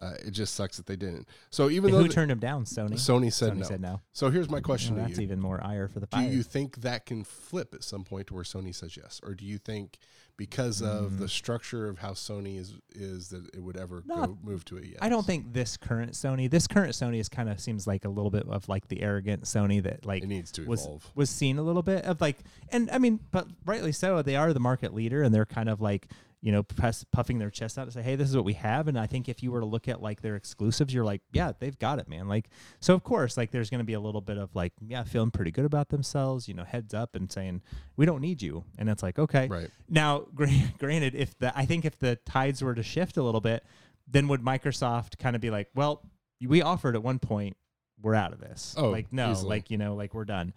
Uh, 0.00 0.14
it 0.24 0.30
just 0.32 0.54
sucks 0.54 0.76
that 0.78 0.86
they 0.86 0.96
didn't. 0.96 1.28
So 1.50 1.68
even 1.70 1.90
who 1.90 1.96
though 1.98 2.02
th- 2.04 2.14
turned 2.14 2.30
them 2.30 2.38
down? 2.38 2.64
Sony. 2.64 2.94
Sony 2.94 3.32
said 3.32 3.52
Sony 3.52 3.58
no. 3.58 3.64
said 3.66 3.80
no. 3.80 4.00
So 4.12 4.30
here's 4.30 4.48
my 4.50 4.60
question 4.60 4.96
Well, 4.96 5.06
that's 5.06 5.18
even 5.20 5.38
more 5.40 5.62
ire 5.64 5.86
for 5.88 6.00
the 6.00 6.06
Do 6.06 6.22
you 6.22 6.42
think 6.42 6.80
that 6.80 7.04
can 7.06 7.24
flip 7.24 7.74
at 7.74 7.84
some 7.84 8.02
point 8.04 8.26
to 8.28 8.34
where 8.34 8.42
Sony 8.44 8.74
says 8.74 8.96
yes, 8.96 9.20
or 9.22 9.34
do 9.34 9.44
you 9.44 9.58
think 9.58 9.98
because 10.36 10.80
of 10.82 11.12
Mm. 11.12 11.18
the 11.20 11.28
structure 11.28 11.88
of 11.88 11.98
how 11.98 12.12
Sony 12.12 12.58
is 12.58 12.74
is 12.94 13.28
that 13.28 13.54
it 13.54 13.62
would 13.62 13.76
ever 13.76 14.02
Not- 14.06 14.28
go 14.28 14.38
move 14.42 14.64
to 14.66 14.78
a 14.78 14.80
yes? 14.82 14.98
I 15.00 15.08
don't 15.08 15.24
think 15.26 15.52
this 15.52 15.76
current 15.76 16.12
Sony, 16.12 16.50
this 16.50 16.66
current 16.66 16.92
Sony 16.92 17.18
is 17.20 17.28
kind 17.28 17.48
of 17.48 17.60
seems 17.60 17.86
like 17.86 18.04
a 18.04 18.08
little 18.08 18.30
bit 18.30 18.46
of 18.48 18.68
like 18.68 18.88
the 18.88 19.02
arrogant 19.02 19.44
Sony 19.44 19.82
that 19.82 20.04
like 20.06 20.22
it 20.22 20.26
needs 20.28 20.50
to 20.52 20.64
was 20.66 20.84
evolve. 20.84 21.10
was 21.14 21.30
seen 21.30 21.58
a 21.58 21.62
little 21.62 21.82
bit 21.82 22.04
of 22.04 22.20
like, 22.20 22.38
and 22.70 22.90
I 22.90 22.98
mean, 22.98 23.20
but 23.30 23.46
rightly 23.66 23.92
so. 23.92 24.22
They 24.22 24.36
are 24.36 24.52
the 24.52 24.60
market 24.60 24.94
leader, 24.94 25.22
and 25.22 25.34
they're 25.34 25.46
kind 25.46 25.68
of 25.68 25.80
like 25.80 26.08
you 26.42 26.50
know 26.50 26.64
press, 26.64 27.04
puffing 27.12 27.38
their 27.38 27.50
chest 27.50 27.78
out 27.78 27.84
to 27.84 27.92
say, 27.92 28.02
"Hey, 28.02 28.16
this 28.16 28.28
is 28.28 28.34
what 28.36 28.44
we 28.44 28.54
have." 28.54 28.88
And 28.88 28.98
I 28.98 29.06
think 29.06 29.28
if 29.28 29.42
you 29.42 29.52
were 29.52 29.60
to 29.60 29.66
look 29.66 29.86
at 29.88 30.02
like 30.02 30.20
their 30.22 30.34
exclusives, 30.36 30.92
you're 30.92 31.04
like, 31.04 31.22
"Yeah, 31.32 31.52
they've 31.58 31.78
got 31.78 31.98
it, 32.00 32.08
man." 32.08 32.26
Like, 32.28 32.48
so 32.80 32.94
of 32.94 33.04
course, 33.04 33.36
like 33.36 33.52
there's 33.52 33.70
going 33.70 33.78
to 33.78 33.84
be 33.84 33.92
a 33.92 34.00
little 34.00 34.20
bit 34.20 34.38
of 34.38 34.54
like, 34.54 34.72
yeah, 34.84 35.04
feeling 35.04 35.30
pretty 35.30 35.52
good 35.52 35.64
about 35.64 35.88
themselves, 35.90 36.48
you 36.48 36.54
know, 36.54 36.64
heads 36.64 36.92
up 36.94 37.14
and 37.14 37.30
saying, 37.30 37.62
"We 37.96 38.04
don't 38.06 38.20
need 38.20 38.42
you," 38.42 38.64
and 38.76 38.88
it's 38.88 39.02
like, 39.02 39.18
okay, 39.20 39.46
Right. 39.46 39.70
now, 39.88 40.26
gra- 40.34 40.48
granted, 40.78 41.14
if 41.14 41.38
the 41.38 41.56
I 41.56 41.64
think 41.64 41.84
if 41.84 41.98
the 41.98 42.16
tides 42.26 42.60
were 42.60 42.74
to 42.74 42.82
shift 42.82 43.16
a 43.16 43.22
little 43.22 43.40
bit, 43.40 43.64
then 44.08 44.26
would 44.28 44.42
Microsoft 44.42 45.18
kind 45.18 45.36
of 45.36 45.40
be 45.40 45.50
like, 45.50 45.68
well, 45.76 46.02
we 46.44 46.60
offered 46.60 46.96
at 46.96 47.04
one 47.04 47.20
point, 47.20 47.56
we're 48.00 48.16
out 48.16 48.32
of 48.32 48.40
this. 48.40 48.74
Oh, 48.76 48.90
like 48.90 49.12
no, 49.12 49.30
easily. 49.30 49.48
like 49.48 49.70
you 49.70 49.78
know, 49.78 49.94
like 49.94 50.12
we're 50.12 50.24
done. 50.24 50.54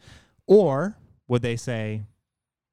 Or 0.48 0.98
would 1.28 1.44
they 1.44 1.56
say, 1.58 2.02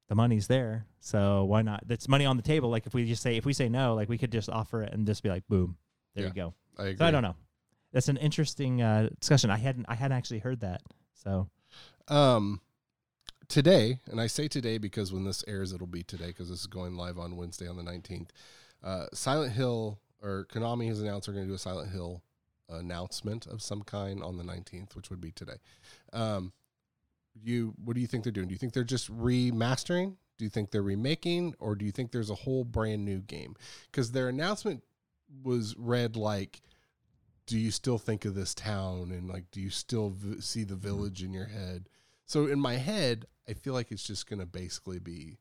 the 0.08 0.14
money's 0.14 0.46
there, 0.46 0.86
so 1.04 1.42
why 1.44 1.62
not? 1.62 1.82
That's 1.86 2.08
money 2.08 2.24
on 2.26 2.36
the 2.36 2.42
table. 2.44 2.70
Like 2.70 2.86
if 2.86 2.94
we 2.94 3.04
just 3.06 3.22
say 3.22 3.36
if 3.36 3.44
we 3.44 3.52
say 3.52 3.68
no, 3.68 3.94
like 3.94 4.08
we 4.08 4.16
could 4.18 4.30
just 4.30 4.48
offer 4.48 4.82
it 4.82 4.92
and 4.92 5.04
just 5.04 5.22
be 5.22 5.28
like, 5.28 5.46
boom, 5.48 5.76
there 6.14 6.22
Yeah. 6.24 6.28
you 6.28 6.34
go. 6.34 6.54
I 6.78 6.82
agree. 6.84 6.96
So 6.98 7.04
I 7.06 7.10
don't 7.10 7.22
know. 7.24 7.34
That's 7.92 8.08
an 8.08 8.16
interesting 8.18 8.80
uh, 8.80 9.08
discussion. 9.20 9.50
I 9.50 9.58
hadn't 9.58 9.86
I 9.88 9.94
hadn't 9.96 10.16
actually 10.16 10.38
heard 10.38 10.60
that. 10.60 10.80
So 11.14 11.48
Um, 12.08 12.60
today, 13.48 13.98
and 14.10 14.20
I 14.20 14.28
say 14.28 14.46
today 14.46 14.78
because 14.78 15.12
when 15.12 15.24
this 15.24 15.42
airs, 15.48 15.72
it'll 15.72 15.86
be 15.86 16.02
today 16.04 16.28
because 16.28 16.48
this 16.48 16.60
is 16.60 16.66
going 16.66 16.94
live 16.96 17.18
on 17.18 17.36
Wednesday 17.36 17.66
on 17.68 17.76
the 17.76 17.82
nineteenth. 17.82 18.30
Uh, 18.82 19.06
Silent 19.12 19.52
Hill 19.52 19.98
or 20.22 20.46
Konami 20.52 20.86
has 20.88 21.00
announced 21.00 21.26
they're 21.26 21.34
going 21.34 21.46
to 21.46 21.50
do 21.50 21.54
a 21.56 21.58
Silent 21.58 21.90
Hill 21.90 22.22
announcement 22.68 23.46
of 23.46 23.60
some 23.60 23.82
kind 23.82 24.22
on 24.22 24.36
the 24.38 24.44
19th, 24.44 24.94
which 24.96 25.10
would 25.10 25.20
be 25.20 25.30
today. 25.32 25.56
Um, 26.12 26.52
you, 27.34 27.74
what 27.84 27.94
do 27.94 28.00
you 28.00 28.06
think 28.06 28.24
they're 28.24 28.32
doing? 28.32 28.48
Do 28.48 28.52
you 28.54 28.58
think 28.58 28.72
they're 28.72 28.84
just 28.84 29.12
remastering? 29.14 30.14
Do 30.38 30.44
you 30.44 30.50
think 30.50 30.70
they're 30.70 30.82
remaking, 30.82 31.54
or 31.58 31.74
do 31.74 31.84
you 31.84 31.92
think 31.92 32.10
there's 32.10 32.30
a 32.30 32.34
whole 32.34 32.64
brand 32.64 33.04
new 33.04 33.20
game? 33.20 33.54
Because 33.90 34.12
their 34.12 34.28
announcement 34.28 34.82
was 35.42 35.76
read 35.76 36.16
like, 36.16 36.62
"Do 37.46 37.58
you 37.58 37.70
still 37.70 37.98
think 37.98 38.24
of 38.24 38.34
this 38.34 38.54
town?" 38.54 39.12
and 39.12 39.28
like, 39.28 39.50
"Do 39.50 39.60
you 39.60 39.70
still 39.70 40.10
v- 40.10 40.40
see 40.40 40.64
the 40.64 40.74
mm-hmm. 40.74 40.82
village 40.82 41.22
in 41.22 41.32
your 41.32 41.46
head?" 41.46 41.88
So 42.26 42.46
in 42.46 42.60
my 42.60 42.76
head, 42.76 43.26
I 43.48 43.52
feel 43.52 43.74
like 43.74 43.92
it's 43.92 44.04
just 44.04 44.28
going 44.28 44.40
to 44.40 44.46
basically 44.46 44.98
be 44.98 45.38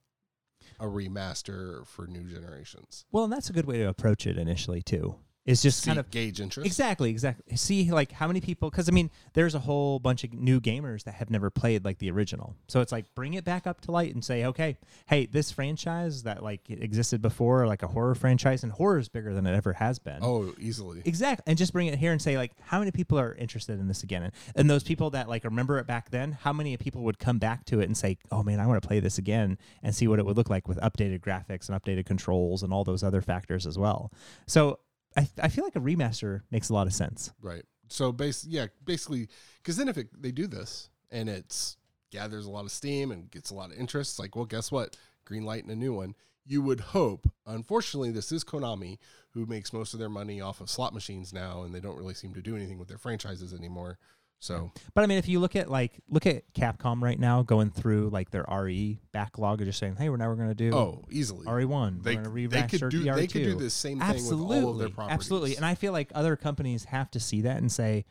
a 0.80 0.86
remaster 0.86 1.86
for 1.88 2.08
new 2.08 2.24
generations. 2.24 3.06
Well, 3.12 3.24
and 3.24 3.34
that's 3.34 3.50
a 3.50 3.54
good 3.54 3.66
way 3.66 3.78
to 3.78 3.88
approach 3.88 4.26
it 4.28 4.38
initially 4.38 4.82
too. 4.82 5.16
Is 5.44 5.64
just 5.64 5.82
See, 5.82 5.88
kind 5.88 6.00
of 6.00 6.12
gauge 6.12 6.40
interest. 6.40 6.68
Exactly, 6.68 7.10
exactly. 7.10 7.56
See, 7.58 7.92
like 7.92 8.12
how 8.12 8.28
many 8.28 8.42
people? 8.42 8.70
Because 8.70 8.88
I 8.88 8.92
mean, 8.92 9.10
there's 9.34 9.56
a 9.56 9.60
whole 9.60 9.98
bunch 9.98 10.24
of 10.24 10.34
new 10.34 10.62
gamers 10.62 11.04
that 11.06 11.16
have 11.16 11.32
never 11.32 11.50
played 11.50 11.84
like 11.84 11.98
the 11.98 12.12
original. 12.12 12.56
So 12.68 12.80
it's 12.80 12.92
like 12.92 13.06
bring 13.16 13.34
it 13.34 13.44
back 13.44 13.66
up 13.66 13.82
to 13.82 13.92
light 13.92 14.14
and 14.14 14.24
say, 14.24 14.46
okay, 14.46 14.78
hey, 15.08 15.26
this 15.26 15.52
franchise 15.52 16.24
that 16.24 16.44
like 16.44 16.70
existed 16.70 17.24
before, 17.24 17.66
like 17.66 17.82
a 17.82 17.88
horror 17.88 18.14
franchise, 18.14 18.62
and 18.62 18.72
horror 18.72 19.00
is 19.00 19.10
bigger 19.10 19.34
than 19.34 19.48
it 19.48 19.56
ever 19.56 19.74
has 19.74 19.98
been. 19.98 20.20
Oh, 20.22 20.54
easily. 20.60 21.02
Exactly, 21.06 21.44
and 21.48 21.58
just 21.58 21.74
bring 21.74 21.88
it 21.88 21.98
here 21.98 22.12
and 22.12 22.22
say 22.22 22.38
like, 22.38 22.52
how 22.62 22.78
many 22.78 22.92
people 22.92 23.18
are 23.18 23.34
interested 23.34 23.80
in 23.80 23.88
this 23.88 24.04
again? 24.04 24.22
And, 24.22 24.34
and 24.56 24.70
those 24.70 24.84
people 24.84 25.10
that 25.10 25.28
like 25.28 25.44
remember 25.44 25.80
it 25.80 25.88
back 25.88 26.12
then, 26.12 26.34
how 26.34 26.54
many 26.54 26.78
people 26.78 27.02
would 27.02 27.18
come 27.18 27.40
back 27.40 27.66
to 27.66 27.80
it 27.80 27.86
and 27.86 27.98
say, 27.98 28.20
oh 28.32 28.44
man, 28.44 28.60
I 28.60 28.68
want 28.68 28.80
to 28.80 28.88
play 28.88 29.00
this 29.00 29.18
again 29.18 29.58
and 29.82 29.96
see 29.96 30.08
what 30.08 30.20
it 30.20 30.26
would 30.28 30.38
look 30.38 30.52
like 30.52 30.68
with 30.68 30.78
updated 30.82 31.22
graphics 31.22 31.68
and 31.68 31.82
updated 31.82 32.06
controls 32.06 32.62
and 32.62 32.72
all 32.72 32.84
those 32.84 33.02
other 33.02 33.22
factors 33.22 33.66
as 33.66 33.76
well. 33.76 34.12
So 34.46 34.78
I 35.16 35.28
I 35.42 35.48
feel 35.50 35.64
like 35.64 35.76
a 35.76 35.80
remaster 35.80 36.42
makes 36.52 36.70
a 36.70 36.74
lot 36.74 36.88
of 36.88 36.94
sense. 36.94 37.32
Right. 37.42 37.64
So 37.90 38.12
base 38.12 38.46
yeah, 38.46 38.68
basically 38.84 39.28
because 39.58 39.78
then 39.78 39.90
if 39.90 39.98
it, 39.98 40.10
they 40.20 40.32
do 40.32 40.48
this 40.48 40.90
and 41.12 41.30
it's 41.30 41.78
gathers 42.12 42.46
a 42.46 42.52
lot 42.52 42.66
of 42.66 42.72
steam 42.72 43.12
and 43.12 43.32
gets 43.32 43.50
a 43.50 43.56
lot 43.56 43.72
of 43.72 43.78
interest, 43.78 44.14
it's 44.14 44.20
like, 44.20 44.36
well, 44.36 44.46
guess 44.46 44.72
what? 44.72 44.98
Green 45.26 45.44
light 45.44 45.64
and 45.64 45.72
a 45.72 45.76
new 45.76 45.94
one. 45.94 46.16
You 46.46 46.62
would 46.64 46.80
hope. 46.80 47.32
Unfortunately, 47.46 48.12
this 48.12 48.32
is 48.32 48.44
Konami, 48.44 48.98
who 49.32 49.46
makes 49.46 49.74
most 49.74 49.94
of 49.94 50.00
their 50.00 50.10
money 50.10 50.42
off 50.42 50.60
of 50.60 50.70
slot 50.70 50.94
machines 50.94 51.32
now, 51.32 51.62
and 51.64 51.74
they 51.74 51.80
don't 51.80 51.98
really 51.98 52.16
seem 52.16 52.34
to 52.34 52.42
do 52.42 52.56
anything 52.56 52.80
with 52.80 52.88
their 52.88 52.98
franchises 52.98 53.54
anymore. 53.54 54.00
So 54.42 54.72
But 54.96 55.04
I 55.04 55.08
mean, 55.08 55.20
if 55.20 55.28
you 55.28 55.40
look 55.40 55.56
at 55.56 55.70
like 55.70 56.02
look 56.10 56.26
at 56.26 56.52
Capcom 56.54 57.02
right 57.02 57.20
now 57.20 57.44
going 57.44 57.70
through 57.70 58.10
like 58.10 58.32
their 58.32 58.44
RE 58.52 59.00
backlog 59.12 59.62
and 59.62 59.70
just 59.70 59.78
saying, 59.78 59.98
hey, 59.98 60.10
we're 60.10 60.18
now 60.18 60.30
we're 60.30 60.36
going 60.36 60.50
to 60.50 60.56
do 60.56 60.76
oh, 60.76 61.06
easily 61.12 61.46
RE 61.48 61.66
one, 61.66 62.00
they, 62.02 62.16
we're 62.16 62.24
going 62.24 62.36
to 62.36 62.48
they 62.50 62.64
could 62.64 62.90
do 62.90 63.06
ER2. 63.06 63.16
they 63.16 63.28
could 63.28 63.44
do 63.44 63.56
the 63.56 63.70
same 63.70 64.00
thing 64.00 64.10
absolutely, 64.10 64.58
with 64.58 64.66
all 64.66 64.72
of 64.72 64.80
their 64.80 64.90
properties. 64.90 65.14
absolutely. 65.14 65.56
And 65.58 65.66
I 65.66 65.76
feel 65.76 65.94
like 65.94 66.10
other 66.16 66.36
companies 66.36 66.86
have 66.86 67.12
to 67.12 67.20
see 67.20 67.42
that 67.42 67.58
and 67.58 67.72
say, 67.72 68.06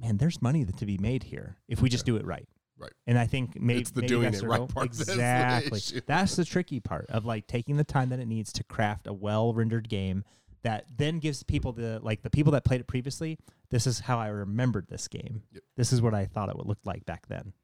man, 0.00 0.16
there's 0.16 0.40
money 0.40 0.64
to 0.64 0.86
be 0.86 0.96
made 0.96 1.24
here 1.24 1.56
if 1.66 1.82
we 1.82 1.88
just 1.88 2.06
do 2.06 2.16
it 2.16 2.24
right. 2.24 2.46
Right. 2.78 2.92
And 3.08 3.18
I 3.18 3.26
think 3.26 3.60
maybe 3.60 3.80
It's 3.80 3.90
the 3.90 4.02
maybe 4.02 4.08
doing 4.08 4.32
it 4.32 4.42
right 4.42 4.68
part 4.68 4.92
that's 4.92 5.06
the 5.06 5.12
Exactly. 5.12 5.80
That's 6.06 6.36
the 6.36 6.44
tricky 6.44 6.78
part 6.78 7.06
of 7.08 7.24
like 7.24 7.48
taking 7.48 7.76
the 7.76 7.84
time 7.84 8.10
that 8.10 8.20
it 8.20 8.26
needs 8.26 8.52
to 8.54 8.64
craft 8.64 9.08
a 9.08 9.12
well 9.12 9.52
rendered 9.52 9.88
game 9.88 10.22
that 10.64 10.86
then 10.96 11.18
gives 11.18 11.42
people 11.42 11.72
the 11.72 12.00
like 12.02 12.22
the 12.22 12.30
people 12.30 12.52
that 12.52 12.64
played 12.64 12.80
it 12.80 12.86
previously. 12.86 13.38
This 13.74 13.88
is 13.88 13.98
how 13.98 14.20
I 14.20 14.28
remembered 14.28 14.86
this 14.86 15.08
game. 15.08 15.42
Yep. 15.50 15.62
This 15.76 15.92
is 15.92 16.00
what 16.00 16.14
I 16.14 16.26
thought 16.26 16.48
it 16.48 16.56
would 16.56 16.68
look 16.68 16.78
like 16.84 17.04
back 17.06 17.26
then. 17.26 17.54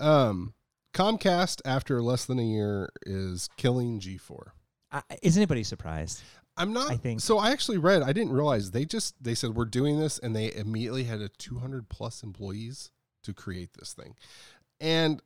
Um, 0.00 0.54
Comcast, 0.92 1.60
after 1.64 2.02
less 2.02 2.24
than 2.24 2.40
a 2.40 2.44
year, 2.44 2.88
is 3.06 3.48
killing 3.56 4.00
G4. 4.00 4.48
I, 4.90 5.02
is 5.22 5.36
anybody 5.36 5.62
surprised? 5.62 6.22
I'm 6.56 6.72
not. 6.72 6.90
I 6.90 6.96
think- 6.96 7.20
so. 7.20 7.38
I 7.38 7.52
actually 7.52 7.78
read. 7.78 8.02
I 8.02 8.12
didn't 8.12 8.32
realize 8.32 8.72
they 8.72 8.84
just 8.84 9.14
they 9.22 9.36
said 9.36 9.54
we're 9.54 9.66
doing 9.66 10.00
this, 10.00 10.18
and 10.18 10.34
they 10.34 10.52
immediately 10.52 11.04
had 11.04 11.20
a 11.20 11.28
200 11.28 11.88
plus 11.88 12.24
employees 12.24 12.90
to 13.22 13.32
create 13.32 13.74
this 13.78 13.92
thing, 13.92 14.16
and 14.80 15.22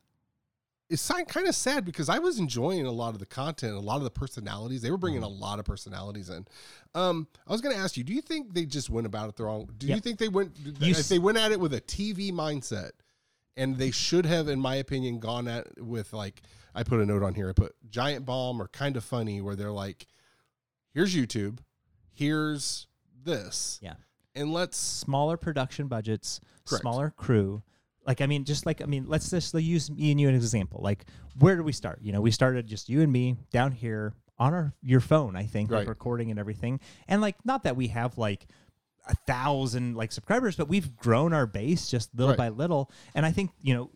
it's 0.89 1.11
kind 1.27 1.47
of 1.47 1.55
sad 1.55 1.83
because 1.85 2.07
I 2.09 2.19
was 2.19 2.39
enjoying 2.39 2.85
a 2.85 2.91
lot 2.91 3.13
of 3.13 3.19
the 3.19 3.25
content, 3.25 3.73
a 3.73 3.79
lot 3.79 3.97
of 3.97 4.03
the 4.03 4.09
personalities. 4.09 4.81
They 4.81 4.91
were 4.91 4.97
bringing 4.97 5.21
Mm-hmm. 5.21 5.41
a 5.41 5.45
lot 5.45 5.59
of 5.59 5.65
personalities 5.65 6.29
in. 6.29 6.47
Um, 6.95 7.27
I 7.47 7.51
was 7.51 7.61
going 7.61 7.75
to 7.75 7.81
ask 7.81 7.97
you, 7.97 8.03
do 8.03 8.13
you 8.13 8.21
think 8.21 8.53
they 8.53 8.65
just 8.65 8.89
went 8.89 9.05
about 9.05 9.27
it 9.29 9.35
the 9.35 9.43
wrong? 9.43 9.69
Do 9.77 9.87
you 9.87 9.99
think 9.99 10.17
they 10.17 10.29
went? 10.29 10.57
You 10.79 10.91
if 10.91 11.07
they 11.09 11.19
went 11.19 11.37
at 11.37 11.51
it 11.51 11.59
with 11.59 11.73
a 11.73 11.81
TV 11.81 12.31
mindset, 12.31 12.91
and 13.57 13.77
they 13.77 13.91
should 13.91 14.25
have, 14.25 14.47
in 14.47 14.59
my 14.59 14.75
opinion, 14.75 15.19
gone 15.19 15.47
at 15.47 15.67
with 15.81 16.13
like 16.13 16.41
I 16.73 16.83
put 16.83 16.99
a 16.99 17.05
note 17.05 17.23
on 17.23 17.33
here. 17.33 17.49
I 17.49 17.53
put 17.53 17.75
Giant 17.89 18.25
Bomb 18.25 18.61
or 18.61 18.67
Kind 18.69 18.95
of 18.97 19.03
Funny, 19.03 19.41
where 19.41 19.55
they're 19.55 19.71
like, 19.71 20.05
"Here's 20.93 21.13
YouTube, 21.15 21.59
here's 22.13 22.87
this, 23.23 23.79
Yeah. 23.81 23.95
and 24.35 24.53
let's 24.53 24.77
Smaller 24.77 25.37
production 25.37 25.87
budgets, 25.87 26.39
Correct. 26.65 26.81
smaller 26.81 27.09
crew. 27.17 27.61
Like 28.07 28.21
I 28.21 28.25
mean, 28.25 28.45
just 28.45 28.65
like 28.65 28.81
I 28.81 28.85
mean, 28.85 29.05
let's 29.07 29.29
just 29.29 29.53
use 29.53 29.91
me 29.91 30.11
and 30.11 30.19
you 30.19 30.27
as 30.29 30.31
an 30.31 30.35
example. 30.37 30.79
Like, 30.81 31.05
where 31.37 31.55
do 31.57 31.61
we 31.63 31.73
start? 31.73 31.99
You 32.01 32.13
know, 32.13 32.21
we 32.21 32.31
started 32.31 32.65
just 32.65 32.87
you 32.89 33.01
and 33.01 33.11
me 33.11 33.35
down 33.51 33.73
here 33.73 34.13
on 34.39 34.53
our 34.53 34.73
your 34.81 35.01
phone. 35.01 35.35
I 35.35 35.43
think 35.43 35.69
like 35.71 35.87
recording 35.87 36.31
and 36.31 36.39
everything. 36.39 36.79
And 37.07 37.21
like, 37.21 37.35
not 37.45 37.63
that 37.63 37.75
we 37.75 37.87
have 37.89 38.17
like 38.17 38.47
a 39.07 39.15
thousand 39.15 39.95
like 39.95 40.11
subscribers, 40.11 40.55
but 40.55 40.67
we've 40.69 40.95
grown 40.95 41.33
our 41.33 41.45
base 41.45 41.89
just 41.89 42.13
little 42.15 42.29
Right. 42.31 42.37
by 42.37 42.49
little. 42.49 42.89
And 43.13 43.25
I 43.25 43.31
think 43.31 43.51
you 43.61 43.73
know 43.73 43.89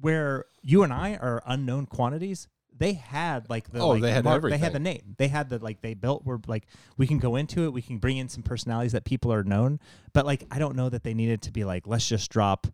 where 0.00 0.46
you 0.62 0.82
and 0.82 0.92
I 0.92 1.16
are 1.16 1.42
unknown 1.46 1.86
quantities. 1.86 2.48
They 2.78 2.94
had 2.94 3.50
like 3.50 3.70
the 3.70 3.80
Oh, 3.80 3.88
like, 3.90 4.00
they 4.02 4.10
had 4.12 4.26
everything. 4.26 4.58
They 4.58 4.64
had 4.64 4.72
the 4.72 4.78
name. 4.78 5.16
They 5.18 5.28
had 5.28 5.50
the 5.50 5.58
like 5.58 5.82
they 5.82 5.92
built 5.92 6.24
were 6.24 6.40
like 6.46 6.66
we 6.96 7.06
can 7.06 7.18
go 7.18 7.36
into 7.36 7.64
it. 7.64 7.74
We 7.74 7.82
can 7.82 7.98
bring 7.98 8.16
in 8.16 8.30
some 8.30 8.42
personalities 8.42 8.92
that 8.92 9.04
people 9.04 9.30
are 9.32 9.44
known. 9.44 9.80
But 10.14 10.24
like 10.24 10.44
I 10.50 10.58
don't 10.58 10.76
know 10.76 10.88
that 10.88 11.02
they 11.02 11.12
needed 11.12 11.42
to 11.42 11.52
be 11.52 11.64
like 11.64 11.86
let's 11.86 12.08
just 12.08 12.30
drop. 12.30 12.66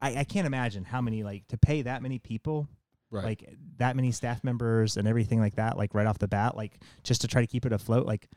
I, 0.00 0.16
I 0.20 0.24
can't 0.24 0.46
imagine 0.46 0.84
how 0.84 1.00
many 1.00 1.22
like 1.22 1.46
to 1.48 1.58
pay 1.58 1.82
that 1.82 2.02
many 2.02 2.18
people 2.18 2.68
right. 3.10 3.24
like 3.24 3.56
that 3.78 3.96
many 3.96 4.12
staff 4.12 4.42
members 4.44 4.96
and 4.96 5.06
everything 5.06 5.40
like 5.40 5.56
that 5.56 5.76
like 5.76 5.94
right 5.94 6.06
off 6.06 6.18
the 6.18 6.28
bat 6.28 6.56
like 6.56 6.78
just 7.02 7.20
to 7.22 7.28
try 7.28 7.40
to 7.40 7.46
keep 7.46 7.66
it 7.66 7.72
afloat 7.72 8.06
like 8.06 8.28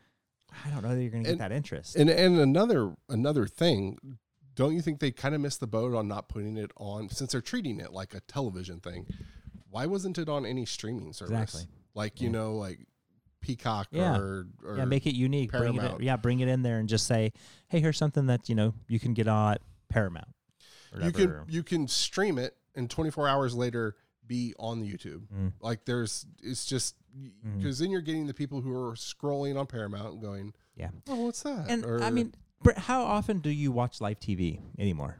I 0.64 0.70
don't 0.70 0.82
know 0.82 0.94
that 0.94 1.00
you're 1.02 1.10
going 1.10 1.24
to 1.24 1.30
get 1.30 1.38
that 1.38 1.52
interest. 1.52 1.96
And 1.96 2.08
and 2.08 2.38
another 2.38 2.94
another 3.08 3.46
thing, 3.46 3.98
don't 4.54 4.74
you 4.74 4.82
think 4.82 5.00
they 5.00 5.10
kind 5.10 5.34
of 5.34 5.40
missed 5.40 5.60
the 5.60 5.66
boat 5.66 5.94
on 5.94 6.06
not 6.06 6.28
putting 6.28 6.56
it 6.56 6.70
on 6.76 7.08
since 7.08 7.32
they're 7.32 7.40
treating 7.40 7.80
it 7.80 7.92
like 7.92 8.14
a 8.14 8.20
television 8.20 8.80
thing? 8.80 9.06
Why 9.68 9.86
wasn't 9.86 10.18
it 10.18 10.28
on 10.28 10.46
any 10.46 10.64
streaming 10.66 11.12
service? 11.12 11.32
Exactly. 11.32 11.62
Like 11.94 12.20
you 12.20 12.28
Yeah. 12.28 12.32
know, 12.32 12.54
like 12.56 12.86
Peacock 13.40 13.88
Yeah. 13.90 14.16
or, 14.16 14.46
or 14.64 14.76
yeah, 14.78 14.84
make 14.84 15.06
it 15.06 15.14
unique. 15.14 15.50
Bring 15.50 15.74
it, 15.74 15.78
Paramount. 15.78 16.00
in, 16.00 16.06
yeah, 16.06 16.16
bring 16.16 16.40
it 16.40 16.48
in 16.48 16.62
there 16.62 16.78
and 16.78 16.88
just 16.88 17.06
say, 17.06 17.32
"Hey, 17.68 17.80
here's 17.80 17.98
something 17.98 18.26
that 18.26 18.48
you 18.48 18.54
know 18.54 18.74
you 18.88 19.00
can 19.00 19.12
get 19.12 19.26
on 19.26 19.56
Paramount." 19.88 20.28
Or 20.94 21.02
you 21.02 21.12
can 21.12 21.40
you 21.48 21.62
can 21.62 21.88
stream 21.88 22.38
it 22.38 22.56
and 22.74 22.88
24 22.90 23.28
hours 23.28 23.54
later 23.54 23.96
be 24.26 24.54
on 24.58 24.80
the 24.80 24.90
YouTube. 24.90 25.22
Mm. 25.34 25.52
Like 25.60 25.84
there's 25.84 26.26
it's 26.42 26.64
just 26.64 26.94
because 27.56 27.78
then 27.78 27.90
you're 27.90 28.00
getting 28.00 28.26
the 28.26 28.34
people 28.34 28.60
who 28.60 28.72
are 28.74 28.92
scrolling 28.94 29.58
on 29.58 29.66
Paramount 29.66 30.20
going, 30.20 30.52
Yeah. 30.76 30.90
oh, 31.08 31.26
what's 31.26 31.42
that? 31.42 31.66
And 31.68 31.84
Or- 31.84 32.02
I 32.02 32.10
mean, 32.10 32.34
Brett, 32.62 32.78
how 32.78 33.04
often 33.04 33.38
do 33.40 33.50
you 33.50 33.70
watch 33.70 34.00
live 34.00 34.18
TV 34.20 34.60
anymore? 34.78 35.18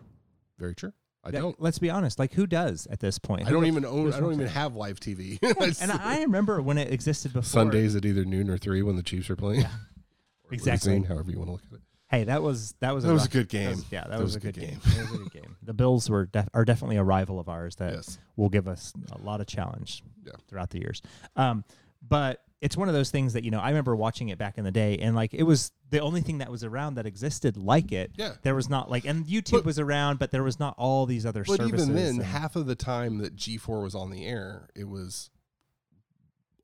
very 0.59 0.75
true. 0.75 0.93
I 1.23 1.31
That- 1.31 1.41
don't. 1.41 1.61
Let's 1.61 1.79
be 1.79 1.91
honest. 1.91 2.19
Like, 2.19 2.33
who 2.35 2.47
does 2.47 2.87
at 2.89 3.01
this 3.01 3.19
point? 3.19 3.47
I 3.47 3.51
don't 3.51 3.63
Who- 3.63 3.69
even 3.69 3.85
own. 3.85 4.13
I 4.13 4.21
don't 4.21 4.33
even 4.33 4.41
watching? 4.47 4.55
have 4.55 4.75
live 4.77 5.01
TV. 5.01 5.39
And 5.81 5.91
I 5.93 6.21
remember 6.23 6.61
when 6.63 6.79
it 6.79 6.93
existed 6.93 7.33
before. 7.33 7.43
Sundays 7.49 7.95
at 7.97 8.05
either 8.05 8.25
noon 8.25 8.49
or 8.51 8.59
three 8.59 8.83
when 8.83 8.97
the 8.97 9.03
Chiefs 9.03 9.31
are 9.31 9.37
playing. 9.37 9.63
Yeah. 9.63 9.71
Exactly. 10.51 10.91
losing, 10.93 11.05
however 11.05 11.31
you 11.31 11.39
want 11.39 11.49
to 11.49 11.53
look 11.53 11.63
at 11.73 11.77
it. 11.79 11.83
Hey, 12.11 12.25
that 12.25 12.43
was 12.43 12.75
that 12.81 12.95
was 12.95 13.05
That 13.05 13.11
a 13.11 13.13
was 13.15 13.23
a 13.23 13.25
rough- 13.25 13.33
good 13.33 13.49
that 13.49 13.51
game. 13.51 13.71
was- 13.71 13.85
yeah, 13.91 14.05
that, 14.09 14.21
was, 14.21 14.37
a 14.37 14.41
good 14.41 14.55
game. 14.55 14.71
game. 14.71 14.81
That 14.85 15.11
was 15.11 15.15
a 15.15 15.23
good 15.25 15.33
game. 15.33 15.57
The 15.63 15.75
Bills 15.75 16.09
were 16.11 16.27
def- 16.27 16.49
are 16.55 16.65
definitely 16.65 16.97
a 16.97 17.03
rival 17.05 17.41
of 17.41 17.49
ours 17.49 17.77
that 17.77 17.95
yes. 17.95 18.19
will 18.37 18.51
give 18.51 18.69
us 18.69 18.93
a 19.13 19.19
lot 19.19 19.41
of 19.41 19.47
challenge 19.47 20.03
Yeah. 20.25 20.33
throughout 20.49 20.71
the 20.71 20.79
years. 20.81 21.03
Um, 21.35 21.65
but 22.07 22.43
it's 22.61 22.77
one 22.77 22.89
of 22.89 22.95
those 22.95 23.11
things 23.11 23.33
that 23.33 23.45
you 23.45 23.51
know 23.51 23.59
I 23.61 23.69
remember 23.71 23.97
watching 23.97 24.29
it 24.29 24.39
back 24.39 24.59
in 24.59 24.65
the 24.65 24.71
day, 24.71 24.99
and 24.99 25.17
like 25.17 25.33
it 25.35 25.43
was 25.43 25.73
the 25.91 26.01
only 26.01 26.21
thing 26.21 26.39
that 26.39 26.51
was 26.51 26.63
around 26.65 26.95
that 26.97 27.07
existed 27.07 27.57
like 27.57 27.91
it. 27.93 28.13
Yeah. 28.17 28.33
There 28.43 28.55
was 28.55 28.69
not 28.69 28.91
like, 28.91 29.05
and 29.07 29.25
YouTube 29.27 29.53
But- 29.53 29.65
was 29.65 29.79
around, 29.79 30.19
but 30.19 30.31
there 30.31 30.43
was 30.43 30.59
not 30.61 30.75
all 30.79 31.07
these 31.07 31.25
other 31.27 31.45
But 31.47 31.57
services. 31.57 31.89
even 31.89 31.95
then, 31.97 32.15
and- 32.17 32.23
half 32.23 32.55
of 32.57 32.67
the 32.67 32.75
time 32.75 33.19
that 33.19 33.35
G4 33.37 33.83
was 33.83 33.95
on 33.95 34.11
the 34.11 34.27
air, 34.27 34.69
it 34.75 34.85
was 34.89 35.31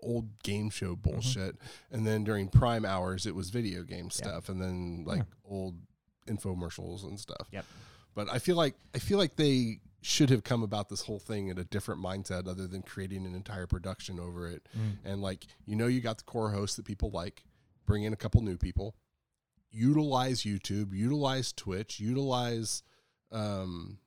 old 0.02 0.42
game 0.42 0.70
show 0.70 0.96
Mm-hmm. 0.96 1.10
bullshit. 1.10 1.56
And 1.90 2.06
then 2.06 2.24
during 2.24 2.48
prime 2.48 2.84
hours, 2.84 3.26
it 3.26 3.34
was 3.34 3.50
video 3.50 3.82
game 3.82 4.10
stuff. 4.10 4.48
And 4.48 4.60
then 4.60 5.04
like 5.06 5.22
old 5.44 5.76
infomercials 6.26 7.04
and 7.04 7.18
stuff. 7.18 7.48
Yep. 7.52 7.64
But 8.14 8.28
I 8.30 8.38
feel 8.38 8.56
like 8.56 8.74
I 8.94 8.98
feel 8.98 9.18
like 9.18 9.36
they 9.36 9.80
should 10.02 10.30
have 10.30 10.42
come 10.42 10.62
about 10.62 10.88
this 10.88 11.02
whole 11.02 11.18
thing 11.18 11.48
in 11.48 11.58
a 11.58 11.64
different 11.64 12.02
mindset 12.02 12.48
other 12.48 12.66
than 12.66 12.82
creating 12.82 13.26
an 13.26 13.34
entire 13.34 13.66
production 13.66 14.18
over 14.18 14.48
it. 14.48 14.66
Mm. 14.76 14.96
And 15.04 15.22
like, 15.22 15.46
you 15.66 15.76
know, 15.76 15.86
you 15.86 16.00
got 16.00 16.18
the 16.18 16.24
core 16.24 16.50
hosts 16.50 16.76
that 16.76 16.86
people 16.86 17.10
like, 17.10 17.44
bring 17.86 18.04
in 18.04 18.12
a 18.12 18.16
couple 18.16 18.40
new 18.40 18.56
people, 18.56 18.94
utilize 19.70 20.42
YouTube, 20.42 20.94
utilize 20.94 21.52
Twitch, 21.52 22.00
utilize 22.00 22.82
um, 23.30 23.98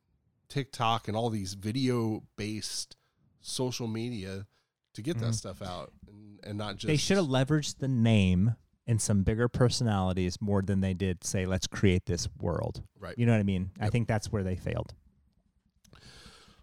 TikTok 0.49 1.07
and 1.07 1.15
all 1.15 1.29
these 1.29 1.53
video 1.53 2.23
based 2.37 2.97
social 3.41 3.87
media 3.87 4.47
to 4.93 5.01
get 5.01 5.17
that 5.19 5.31
Mhm. 5.31 5.35
stuff 5.35 5.61
out 5.61 5.91
and, 6.07 6.39
and 6.43 6.57
not 6.57 6.77
just 6.77 6.87
they 6.87 6.97
should 6.97 7.17
have 7.17 7.25
leveraged 7.27 7.77
the 7.79 7.87
name 7.87 8.55
and 8.85 9.01
some 9.01 9.23
bigger 9.23 9.47
personalities 9.47 10.41
more 10.41 10.61
than 10.61 10.81
they 10.81 10.93
did 10.93 11.23
say, 11.23 11.45
let's 11.45 11.67
create 11.67 12.05
this 12.05 12.27
world. 12.39 12.83
Right. 12.99 13.17
You 13.17 13.25
know 13.25 13.31
what 13.31 13.39
I 13.39 13.43
mean? 13.43 13.71
I 13.79 13.89
think 13.89 14.07
that's 14.07 14.31
where 14.31 14.43
they 14.43 14.55
failed. 14.57 14.93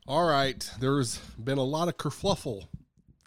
All 0.06 0.24
right. 0.28 0.68
There's 0.80 1.18
been 1.42 1.58
a 1.58 1.64
lot 1.64 1.88
of 1.88 1.96
kerfluffle 1.96 2.66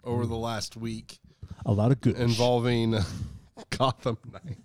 over 0.04 0.26
the 0.26 0.36
last 0.36 0.76
week 0.76 1.18
A 1.66 1.72
lot 1.72 1.90
of 1.92 2.00
good. 2.00 2.16
involving 2.16 2.94
Gotham 3.70 4.18
Knight. 4.32 4.58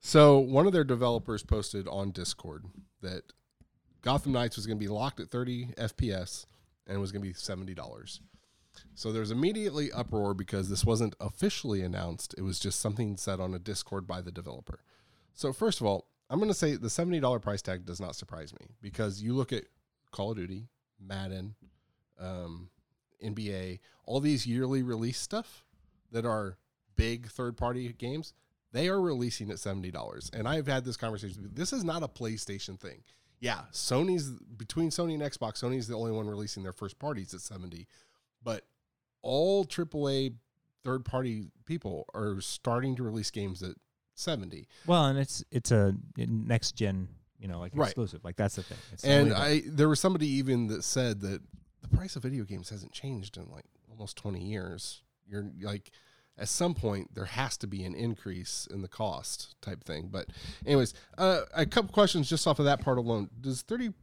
So 0.00 0.38
one 0.38 0.66
of 0.66 0.72
their 0.72 0.84
developers 0.84 1.42
posted 1.42 1.88
on 1.88 2.10
Discord 2.10 2.64
that 3.00 3.22
Gotham 4.02 4.32
Knights 4.32 4.56
was 4.56 4.66
going 4.66 4.78
to 4.78 4.82
be 4.82 4.88
locked 4.88 5.18
at 5.20 5.28
30 5.30 5.68
FPS 5.78 6.46
and 6.86 7.00
was 7.00 7.10
going 7.10 7.22
to 7.22 7.28
be 7.28 7.34
$70. 7.34 8.20
So 8.94 9.12
there's 9.12 9.30
immediately 9.30 9.90
uproar 9.90 10.34
because 10.34 10.68
this 10.68 10.84
wasn't 10.84 11.14
officially 11.20 11.82
announced. 11.82 12.34
It 12.38 12.42
was 12.42 12.58
just 12.58 12.80
something 12.80 13.16
said 13.16 13.40
on 13.40 13.54
a 13.54 13.58
Discord 13.58 14.06
by 14.06 14.20
the 14.20 14.30
developer. 14.30 14.80
So 15.34 15.52
first 15.52 15.80
of 15.80 15.86
all, 15.86 16.06
I'm 16.30 16.38
going 16.38 16.50
to 16.50 16.54
say 16.54 16.76
the 16.76 16.88
$70 16.88 17.42
price 17.42 17.60
tag 17.60 17.84
does 17.84 18.00
not 18.00 18.16
surprise 18.16 18.52
me 18.52 18.66
because 18.80 19.20
you 19.20 19.34
look 19.34 19.52
at 19.52 19.64
Call 20.12 20.30
of 20.30 20.36
Duty, 20.36 20.68
Madden, 21.00 21.56
um, 22.20 22.70
NBA, 23.22 23.80
all 24.06 24.20
these 24.20 24.46
yearly 24.46 24.82
release 24.82 25.18
stuff 25.18 25.64
that 26.12 26.24
are 26.24 26.56
big 26.96 27.28
third 27.28 27.56
party 27.56 27.92
games, 27.92 28.32
they 28.72 28.88
are 28.88 29.00
releasing 29.00 29.50
at 29.50 29.56
$70. 29.56 30.32
And 30.32 30.48
I've 30.48 30.66
had 30.66 30.84
this 30.84 30.96
conversation. 30.96 31.50
This 31.52 31.72
is 31.72 31.84
not 31.84 32.02
a 32.02 32.08
PlayStation 32.08 32.78
thing. 32.78 33.02
Yeah, 33.40 33.62
Sony's 33.72 34.30
between 34.56 34.90
Sony 34.90 35.14
and 35.14 35.22
Xbox, 35.22 35.62
Sony's 35.62 35.86
the 35.86 35.96
only 35.96 36.12
one 36.12 36.26
releasing 36.26 36.62
their 36.62 36.72
first 36.72 36.98
parties 36.98 37.34
at 37.34 37.40
70. 37.40 37.86
But 38.42 38.64
all 39.24 39.64
AAA 39.64 40.34
third 40.84 41.04
party 41.04 41.48
people 41.64 42.06
are 42.14 42.40
starting 42.40 42.94
to 42.96 43.02
release 43.02 43.30
games 43.30 43.62
at 43.62 43.74
70. 44.14 44.68
well, 44.86 45.06
and 45.06 45.18
it's 45.18 45.42
it's 45.50 45.72
a 45.72 45.94
next 46.16 46.72
gen, 46.76 47.08
you 47.38 47.48
know, 47.48 47.58
like 47.58 47.72
Right. 47.74 47.86
exclusive. 47.88 48.22
Like 48.24 48.36
that's 48.36 48.56
the 48.56 48.62
thing. 48.62 48.78
It's 48.92 49.02
And 49.02 49.32
I 49.32 49.62
there 49.66 49.88
was 49.88 49.98
somebody 49.98 50.28
even 50.28 50.68
that 50.68 50.84
said 50.84 51.20
that 51.22 51.40
the 51.82 51.88
price 51.88 52.14
of 52.16 52.22
video 52.22 52.44
games 52.44 52.68
hasn't 52.70 52.92
changed 52.92 53.36
in 53.36 53.50
like 53.50 53.64
almost 53.90 54.16
20 54.18 54.40
years. 54.40 55.02
You're 55.26 55.50
like 55.62 55.90
at 56.36 56.48
some 56.48 56.74
point 56.74 57.14
there 57.14 57.24
has 57.24 57.56
to 57.58 57.66
be 57.66 57.82
an 57.84 57.94
increase 57.94 58.68
in 58.70 58.82
the 58.82 58.88
cost 58.88 59.54
type 59.62 59.82
thing. 59.84 60.08
But 60.12 60.26
anyways, 60.66 60.92
uh, 61.18 61.42
a 61.54 61.64
couple 61.66 61.92
questions 61.92 62.28
just 62.28 62.46
off 62.46 62.58
of 62.58 62.66
that 62.66 62.80
part 62.82 62.98
alone. 62.98 63.30
Does 63.40 63.62
30 63.62 63.94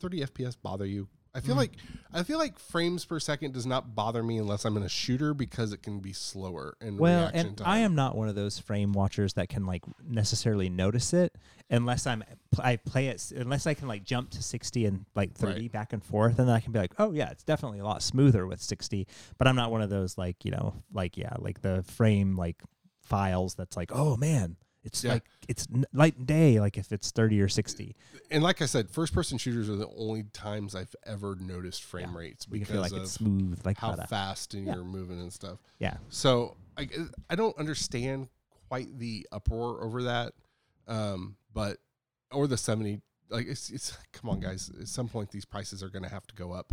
30 0.00 0.20
FPS 0.26 0.56
bother 0.60 0.86
you? 0.86 1.08
I 1.34 1.40
Mm. 1.40 1.44
feel 1.46 1.56
like 1.56 1.72
I 2.14 2.22
feel 2.24 2.36
like 2.36 2.58
frames 2.58 3.06
per 3.06 3.18
second 3.18 3.54
does 3.54 3.64
not 3.64 3.94
bother 3.94 4.22
me 4.22 4.36
unless 4.36 4.66
I'm 4.66 4.76
in 4.76 4.82
a 4.82 4.88
shooter 4.88 5.32
because 5.32 5.72
it 5.72 5.82
can 5.82 6.00
be 6.00 6.12
slower 6.12 6.76
in 6.82 6.98
well, 6.98 7.20
reaction 7.22 7.46
and 7.46 7.56
time. 7.56 7.66
I 7.66 7.78
am 7.78 7.94
not 7.94 8.14
one 8.14 8.28
of 8.28 8.34
those 8.34 8.58
frame 8.58 8.92
watchers 8.92 9.32
that 9.34 9.48
can 9.48 9.64
like 9.64 9.82
necessarily 10.06 10.68
notice 10.68 11.14
it 11.14 11.34
unless 11.70 12.06
I'm 12.06 12.22
I 12.58 12.76
play 12.76 13.06
it 13.08 13.32
unless 13.34 13.66
I 13.66 13.72
can 13.72 13.88
like 13.88 14.04
jump 14.04 14.28
to 14.32 14.42
60 14.42 14.84
and 14.84 15.06
like 15.14 15.32
30 15.32 15.52
Right. 15.62 15.72
back 15.72 15.94
and 15.94 16.04
forth 16.04 16.38
and 16.38 16.46
then 16.48 16.54
I 16.54 16.60
can 16.60 16.72
be 16.72 16.78
like, 16.78 16.92
"Oh 16.98 17.12
yeah, 17.12 17.30
it's 17.30 17.44
definitely 17.44 17.78
a 17.78 17.84
lot 17.84 18.02
smoother 18.02 18.46
with 18.46 18.60
60." 18.60 19.06
But 19.38 19.48
I'm 19.48 19.56
not 19.56 19.70
one 19.70 19.80
of 19.80 19.88
those 19.88 20.18
like, 20.18 20.44
you 20.44 20.50
know, 20.50 20.82
like 20.92 21.16
yeah, 21.16 21.32
like 21.38 21.62
the 21.62 21.82
frame 21.84 22.36
like 22.36 22.62
files 23.00 23.54
that's 23.54 23.74
like, 23.76 23.90
"Oh 23.90 24.18
man, 24.18 24.56
it's 24.84 25.02
Yeah. 25.04 25.14
like 25.14 25.24
it's 25.48 25.66
n- 25.72 25.84
light 25.92 26.16
and 26.16 26.26
day 26.26 26.58
like 26.60 26.76
if 26.76 26.92
it's 26.92 27.10
30 27.10 27.40
or 27.40 27.48
60." 27.48 27.94
and 28.30 28.42
like 28.42 28.60
I 28.62 28.66
said, 28.66 28.90
first 28.90 29.12
person 29.14 29.38
shooters 29.38 29.68
are 29.68 29.76
the 29.76 29.88
only 29.96 30.24
times 30.24 30.74
I've 30.74 30.94
ever 31.04 31.36
noticed 31.36 31.82
frame 31.84 32.12
Yeah. 32.12 32.18
rates 32.18 32.46
because 32.46 32.68
feel 32.68 32.80
like 32.80 32.92
of 32.92 33.02
it's 33.02 33.12
smooth 33.12 33.64
like 33.64 33.78
how 33.78 33.94
fast 33.96 34.54
and 34.54 34.66
Yeah. 34.66 34.74
you're 34.76 34.84
moving 34.84 35.20
and 35.20 35.32
stuff. 35.32 35.58
Yeah. 35.78 35.96
So 36.08 36.56
I 36.76 36.88
I 37.30 37.34
don't 37.36 37.56
understand 37.58 38.28
quite 38.68 38.98
the 38.98 39.26
uproar 39.32 39.82
over 39.84 40.02
that, 40.04 40.32
um, 40.88 41.36
but 41.52 41.78
or 42.30 42.46
the 42.46 42.56
seventy. 42.56 43.00
Like 43.28 43.46
it's 43.46 43.70
it's 43.70 43.96
come 44.12 44.30
on 44.30 44.40
guys. 44.40 44.70
At 44.80 44.88
some 44.88 45.08
point 45.08 45.30
these 45.30 45.44
prices 45.44 45.82
are 45.82 45.88
going 45.88 46.02
to 46.04 46.08
have 46.10 46.26
to 46.26 46.34
go 46.34 46.52
up. 46.52 46.72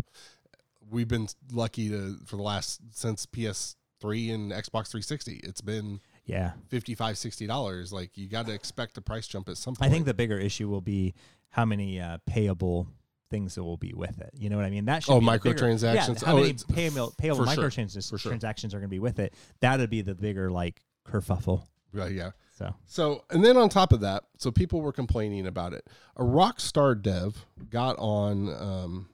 We've 0.89 1.07
been 1.07 1.27
lucky 1.51 1.89
to 1.89 2.17
for 2.25 2.35
the 2.37 2.41
last 2.41 2.81
since 2.91 3.25
PS3 3.25 4.33
and 4.33 4.51
Xbox 4.51 4.87
360. 4.89 5.41
It's 5.43 5.61
been 5.61 5.99
Yeah. 6.29 6.51
55 6.69 7.17
60 7.17 7.47
dollars. 7.47 7.91
Like 7.91 8.17
you 8.17 8.27
got 8.27 8.45
to 8.47 8.53
expect 8.53 8.97
a 8.97 9.01
price 9.01 9.27
jump 9.27 9.49
at 9.49 9.57
some 9.57 9.75
point. 9.75 9.89
I 9.89 9.93
think 9.93 10.05
the 10.05 10.13
bigger 10.13 10.37
issue 10.37 10.69
will 10.69 10.81
be 10.81 11.15
how 11.49 11.65
many 11.65 11.99
uh, 11.99 12.19
payable 12.27 12.87
things 13.31 13.55
that 13.55 13.63
will 13.63 13.77
be 13.77 13.93
with 13.95 14.19
it. 14.21 14.31
You 14.37 14.49
know 14.49 14.55
what 14.55 14.65
I 14.65 14.69
mean? 14.69 14.85
That 14.85 15.03
should 15.03 15.13
Oh, 15.13 15.19
be 15.19 15.25
the 15.25 15.31
bigger- 15.39 15.55
microtransactions. 15.55 16.21
Yeah, 16.21 16.27
how 16.27 16.33
Oh, 16.37 16.41
many 16.41 16.53
payable, 16.71 17.13
payable 17.17 17.45
for 17.45 17.51
sure. 17.53 17.63
microtransactions 17.69 18.09
sure. 18.09 18.29
transactions 18.31 18.73
are 18.73 18.77
going 18.77 18.89
to 18.89 18.93
be 18.93 18.99
with 18.99 19.19
it? 19.19 19.33
That'd 19.59 19.89
be 19.89 20.01
the 20.01 20.15
bigger 20.15 20.51
like 20.51 20.81
kerfuffle. 21.07 21.63
Right, 21.93 22.11
yeah. 22.11 22.31
So 22.55 22.75
So, 22.85 23.23
and 23.31 23.43
then 23.43 23.55
on 23.57 23.69
top 23.69 23.91
of 23.93 24.01
that, 24.01 24.23
so 24.37 24.51
people 24.51 24.81
were 24.81 24.91
complaining 24.91 25.47
about 25.47 25.73
it. 25.73 25.87
A 26.17 26.23
Rockstar 26.23 26.99
dev 27.01 27.45
got 27.69 27.95
on 27.97 28.49
um, 28.49 29.09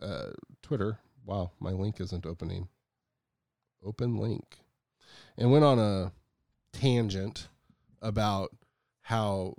uh, 0.00 0.30
Twitter. 0.62 0.98
Wow, 1.24 1.50
my 1.60 1.70
link 1.70 2.00
isn't 2.00 2.26
opening. 2.26 2.68
Open 3.84 4.16
link. 4.16 4.56
And 5.36 5.52
went 5.52 5.64
on 5.64 5.78
a 5.78 6.12
tangent 6.72 7.48
about 8.00 8.50
how 9.02 9.54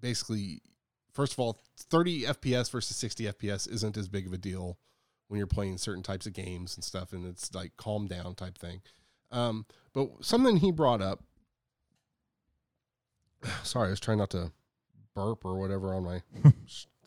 basically, 0.00 0.60
first 1.12 1.32
of 1.32 1.38
all, 1.38 1.62
30 1.78 2.22
FPS 2.24 2.70
versus 2.70 2.96
60 2.96 3.24
FPS 3.24 3.70
isn't 3.70 3.96
as 3.96 4.08
big 4.08 4.26
of 4.26 4.32
a 4.32 4.38
deal 4.38 4.78
when 5.28 5.38
you're 5.38 5.46
playing 5.46 5.78
certain 5.78 6.02
types 6.02 6.26
of 6.26 6.32
games 6.32 6.76
and 6.76 6.84
stuff, 6.84 7.12
and 7.12 7.26
it's 7.26 7.54
like 7.54 7.76
calm 7.76 8.06
down 8.06 8.34
type 8.34 8.58
thing. 8.58 8.82
Um, 9.30 9.64
but 9.94 10.08
something 10.20 10.58
he 10.58 10.70
brought 10.70 11.00
up 11.00 11.22
sorry, 13.62 13.88
I 13.88 13.90
was 13.90 14.00
trying 14.00 14.18
not 14.18 14.30
to 14.30 14.52
burp 15.14 15.44
or 15.44 15.58
whatever 15.58 15.94
on 15.94 16.04
my 16.04 16.22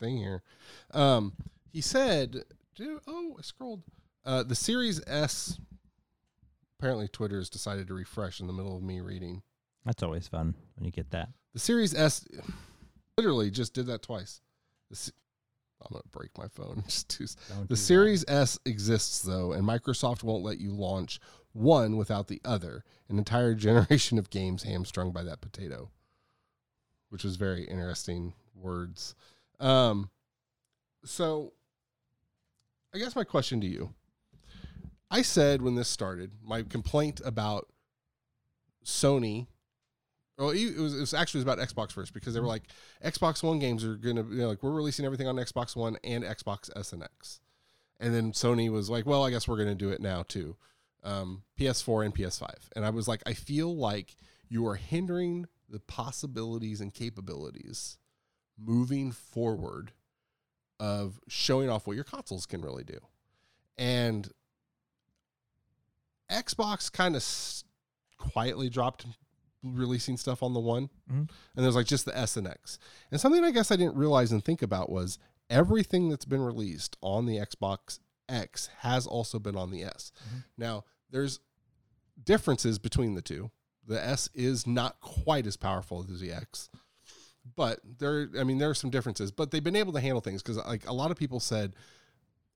thing 0.00 0.18
here. 0.18 0.42
Um, 0.92 1.32
he 1.72 1.80
said, 1.80 2.42
dude, 2.74 3.00
oh, 3.06 3.36
I 3.38 3.42
scrolled. 3.42 3.82
Uh, 4.24 4.42
the 4.42 4.54
Series 4.54 5.00
S, 5.06 5.58
apparently 6.78 7.08
Twitter 7.08 7.38
has 7.38 7.48
decided 7.50 7.86
to 7.88 7.94
refresh 7.94 8.40
in 8.40 8.46
the 8.46 8.52
middle 8.52 8.76
of 8.76 8.82
me 8.82 9.00
reading. 9.00 9.42
that's 9.84 10.02
always 10.02 10.28
fun 10.28 10.54
when 10.76 10.84
you 10.84 10.90
get 10.90 11.10
that. 11.10 11.28
The 11.54 11.60
Series 11.60 11.94
S 11.94 12.26
literally 13.18 13.50
just 13.50 13.74
did 13.74 13.86
that 13.86 14.02
twice. 14.02 14.40
Se- 14.92 15.12
I'm 15.82 15.92
going 15.92 16.02
to 16.02 16.08
break 16.08 16.36
my 16.38 16.48
phone. 16.48 16.82
Just 16.88 17.08
too, 17.10 17.26
Don't 17.48 17.58
do 17.58 17.62
the 17.64 17.68
that. 17.68 17.76
Series 17.76 18.24
S 18.28 18.58
exists 18.64 19.20
though, 19.22 19.52
and 19.52 19.62
Microsoft 19.62 20.22
won't 20.22 20.42
let 20.42 20.58
you 20.58 20.70
launch 20.72 21.20
one 21.52 21.96
without 21.98 22.28
the 22.28 22.40
other. 22.44 22.82
An 23.10 23.18
entire 23.18 23.54
generation 23.66 24.18
of 24.18 24.30
games 24.30 24.62
hamstrung 24.62 25.12
by 25.12 25.22
that 25.24 25.40
potato, 25.42 25.90
which 27.10 27.24
was 27.24 27.36
very 27.36 27.64
interesting 27.64 28.32
words. 28.54 29.14
Um, 29.60 30.08
so, 31.04 31.52
I 32.94 32.98
guess 32.98 33.14
my 33.14 33.24
question 33.24 33.60
to 33.60 33.66
you 33.66 33.92
I 35.10 35.22
said 35.22 35.62
when 35.62 35.74
this 35.74 35.88
started, 35.88 36.32
my 36.44 36.62
complaint 36.62 37.20
about 37.24 37.68
Sony. 38.84 39.46
Well, 40.38 40.50
it 40.50 40.78
was, 40.78 40.96
it 40.96 41.00
was 41.00 41.14
actually 41.14 41.42
about 41.42 41.58
Xbox 41.58 41.92
first 41.92 42.12
because 42.12 42.34
they 42.34 42.40
were 42.40 42.46
like, 42.46 42.64
Xbox 43.04 43.42
One 43.42 43.58
games 43.58 43.84
are 43.84 43.96
gonna, 43.96 44.24
you 44.24 44.38
know, 44.38 44.48
like 44.48 44.62
we're 44.62 44.72
releasing 44.72 45.04
everything 45.04 45.28
on 45.28 45.36
Xbox 45.36 45.74
One 45.74 45.96
and 46.04 46.24
Xbox 46.24 46.70
S 46.76 46.92
and 46.92 47.02
X, 47.02 47.40
and 47.98 48.14
then 48.14 48.32
Sony 48.32 48.70
was 48.70 48.90
like, 48.90 49.06
well, 49.06 49.24
I 49.24 49.30
guess 49.30 49.48
we're 49.48 49.56
gonna 49.56 49.74
do 49.74 49.90
it 49.90 50.00
now 50.00 50.24
too, 50.26 50.56
um, 51.02 51.42
PS4 51.58 52.04
and 52.04 52.14
PS5, 52.14 52.50
and 52.74 52.84
I 52.84 52.90
was 52.90 53.08
like, 53.08 53.22
I 53.24 53.32
feel 53.32 53.74
like 53.74 54.16
you 54.48 54.66
are 54.66 54.74
hindering 54.74 55.46
the 55.68 55.80
possibilities 55.80 56.80
and 56.80 56.92
capabilities 56.92 57.96
moving 58.58 59.12
forward 59.12 59.92
of 60.78 61.18
showing 61.28 61.70
off 61.70 61.86
what 61.86 61.96
your 61.96 62.04
consoles 62.04 62.44
can 62.44 62.60
really 62.60 62.84
do, 62.84 62.98
and 63.78 64.30
Xbox 66.30 66.90
kind 66.92 67.14
of 67.14 67.20
s- 67.22 67.64
quietly 68.18 68.68
dropped 68.68 69.06
releasing 69.62 70.16
stuff 70.16 70.42
on 70.42 70.52
the 70.54 70.60
one 70.60 70.88
Mhm. 71.10 71.28
and 71.56 71.64
there's 71.64 71.74
like 71.74 71.86
just 71.86 72.04
the 72.04 72.16
S 72.16 72.36
and 72.36 72.46
X. 72.46 72.78
And 73.10 73.20
something 73.20 73.42
I 73.44 73.50
guess 73.50 73.70
I 73.72 73.76
didn't 73.76 73.96
realize 73.96 74.30
and 74.32 74.44
think 74.44 74.62
about 74.62 74.90
was 74.90 75.18
everything 75.50 76.08
that's 76.08 76.24
been 76.24 76.40
released 76.42 76.96
on 77.00 77.26
the 77.26 77.36
Xbox 77.36 77.98
X 78.28 78.66
has 78.78 79.06
also 79.06 79.38
been 79.38 79.56
on 79.56 79.70
the 79.70 79.82
S. 79.84 80.12
Mhm. 80.28 80.44
Now, 80.56 80.84
there's 81.10 81.40
differences 82.22 82.78
between 82.78 83.14
the 83.14 83.22
two. 83.22 83.50
The 83.86 84.02
S 84.04 84.28
is 84.34 84.66
not 84.66 85.00
quite 85.00 85.46
as 85.46 85.56
powerful 85.56 86.04
as 86.08 86.20
the 86.20 86.32
X. 86.32 86.68
But 87.54 87.80
there 87.84 88.28
I 88.38 88.44
mean 88.44 88.58
there 88.58 88.70
are 88.70 88.74
some 88.74 88.90
differences, 88.90 89.30
but 89.30 89.50
they've 89.50 89.62
been 89.62 89.76
able 89.76 89.92
to 89.92 90.00
handle 90.00 90.20
things 90.20 90.42
cuz 90.42 90.56
like 90.56 90.86
a 90.86 90.92
lot 90.92 91.10
of 91.10 91.16
people 91.16 91.38
said 91.40 91.74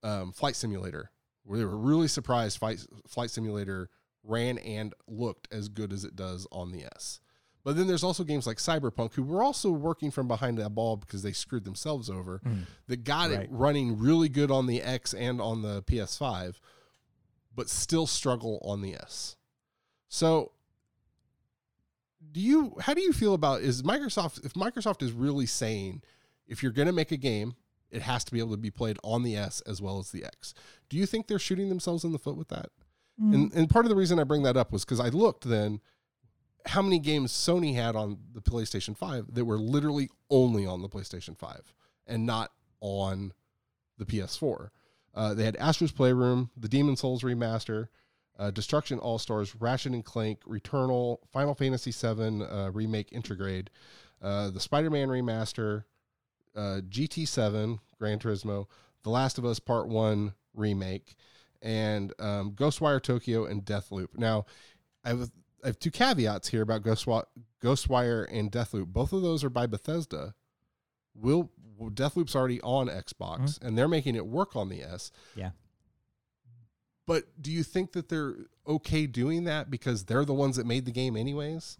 um, 0.03 0.31
Flight 0.33 0.55
Simulator 0.55 1.11
where 1.43 1.59
they 1.59 1.65
were 1.65 1.77
really 1.77 2.07
surprised 2.07 2.57
Flight 2.59 2.79
Flight 3.07 3.31
Simulator 3.31 3.89
ran 4.23 4.57
and 4.59 4.93
looked 5.07 5.47
as 5.51 5.67
good 5.69 5.91
as 5.91 6.03
it 6.03 6.15
does 6.15 6.45
on 6.51 6.71
the 6.71 6.85
S. 6.95 7.19
But 7.63 7.75
then 7.75 7.85
there's 7.87 8.03
also 8.03 8.23
games 8.23 8.47
like 8.47 8.57
Cyberpunk, 8.57 9.13
who 9.13 9.21
were 9.23 9.43
also 9.43 9.69
working 9.71 10.09
from 10.11 10.27
behind 10.27 10.57
that 10.57 10.71
ball 10.71 10.97
because 10.97 11.21
they 11.21 11.31
screwed 11.31 11.63
themselves 11.63 12.09
over, 12.09 12.39
Mm. 12.43 12.65
that 12.87 13.03
got 13.03 13.29
Right. 13.29 13.41
it 13.41 13.49
running 13.51 13.99
really 13.99 14.29
good 14.29 14.49
on 14.49 14.65
the 14.65 14.81
X 14.81 15.13
and 15.13 15.39
on 15.39 15.61
the 15.61 15.83
PS5, 15.83 16.59
but 17.53 17.69
still 17.69 18.07
struggle 18.07 18.59
on 18.63 18.81
the 18.81 18.95
S. 18.95 19.35
So 20.09 20.53
do 22.31 22.39
you 22.39 22.75
how 22.79 22.93
do 22.93 23.01
you 23.01 23.13
feel 23.13 23.33
about 23.33 23.61
is 23.61 23.81
Microsoft 23.83 24.45
if 24.45 24.53
Microsoft 24.53 25.01
is 25.01 25.11
really 25.11 25.45
saying 25.47 26.01
if 26.47 26.61
you're 26.61 26.71
going 26.71 26.85
to 26.87 26.91
make 26.93 27.11
a 27.11 27.17
game 27.17 27.55
it 27.91 28.01
has 28.01 28.23
to 28.25 28.31
be 28.31 28.39
able 28.39 28.51
to 28.51 28.57
be 28.57 28.71
played 28.71 28.97
on 29.03 29.23
the 29.23 29.35
S 29.35 29.61
as 29.61 29.81
well 29.81 29.99
as 29.99 30.11
the 30.11 30.23
X. 30.23 30.53
Do 30.89 30.97
you 30.97 31.05
think 31.05 31.27
they're 31.27 31.39
shooting 31.39 31.69
themselves 31.69 32.03
in 32.03 32.11
the 32.11 32.19
foot 32.19 32.37
with 32.37 32.49
that? 32.49 32.69
Mm. 33.21 33.33
And 33.33 33.53
and 33.53 33.69
part 33.69 33.85
of 33.85 33.89
the 33.89 33.95
reason 33.95 34.19
I 34.19 34.23
bring 34.23 34.43
that 34.43 34.57
up 34.57 34.71
was 34.71 34.85
cuz 34.85 34.99
I 34.99 35.09
looked 35.09 35.43
then 35.43 35.81
how 36.67 36.81
many 36.81 36.99
games 36.99 37.31
Sony 37.31 37.75
had 37.75 37.95
on 37.95 38.17
the 38.33 38.41
PlayStation 38.41 38.95
5 38.95 39.33
that 39.33 39.45
were 39.45 39.57
literally 39.57 40.09
only 40.29 40.65
on 40.65 40.81
the 40.81 40.89
PlayStation 40.89 41.37
5 41.37 41.73
and 42.07 42.25
not 42.25 42.51
on 42.81 43.33
the 43.97 44.05
PS4. 44.05 44.69
Uh, 45.13 45.33
they 45.33 45.43
had 45.43 45.55
Astro's 45.57 45.91
Playroom, 45.91 46.51
the 46.55 46.69
Demon's 46.69 47.01
Souls 47.01 47.23
remaster, 47.23 47.87
uh, 48.39 48.51
Destruction 48.51 48.99
All 48.99 49.19
Stars, 49.19 49.55
Ratchet 49.55 49.93
and 49.93 50.05
Clank, 50.05 50.41
Returnal, 50.45 51.17
Final 51.31 51.53
Fantasy 51.53 51.91
VII 51.91 52.43
uh, 52.43 52.69
remake 52.71 53.11
Intergrade, 53.11 53.67
uh, 54.21 54.49
the 54.49 54.59
Spider 54.59 54.89
Man 54.89 55.09
remaster, 55.09 55.83
uh, 56.55 56.81
GT7, 56.87 57.79
Gran 57.97 58.19
Turismo, 58.19 58.67
The 59.03 59.09
Last 59.09 59.37
of 59.37 59.45
Us 59.45 59.59
Part 59.59 59.87
1 59.87 60.33
remake, 60.53 61.15
and 61.61 62.13
um, 62.19 62.51
Ghostwire 62.51 63.01
Tokyo 63.01 63.45
and 63.45 63.63
Deathloop. 63.63 64.09
Now, 64.15 64.45
I 65.03 65.09
have, 65.09 65.31
I 65.63 65.67
have 65.67 65.79
two 65.79 65.91
caveats 65.91 66.49
here 66.49 66.61
about 66.61 66.83
Ghostwire, 66.83 67.25
Ghostwire 67.61 68.27
and 68.31 68.51
Deathloop. 68.51 68.87
Both 68.87 69.13
of 69.13 69.21
those 69.21 69.43
are 69.43 69.49
by 69.49 69.67
Bethesda. 69.67 70.33
Will 71.13 71.51
Deathloop's 71.79 72.35
already 72.35 72.61
on 72.61 72.87
Xbox, 72.87 73.61
and 73.61 73.77
they're 73.77 73.87
making 73.87 74.15
it 74.15 74.25
work 74.25 74.55
on 74.55 74.69
the 74.69 74.81
S. 74.83 75.11
Yeah. 75.35 75.51
But 77.07 77.25
do 77.41 77.51
you 77.51 77.63
think 77.63 77.93
that 77.93 78.09
they're 78.09 78.35
okay 78.67 79.07
doing 79.07 79.45
that 79.45 79.71
because 79.71 80.05
they're 80.05 80.25
the 80.25 80.33
ones 80.33 80.55
that 80.55 80.65
made 80.65 80.85
the 80.85 80.91
game 80.91 81.17
anyways? 81.17 81.77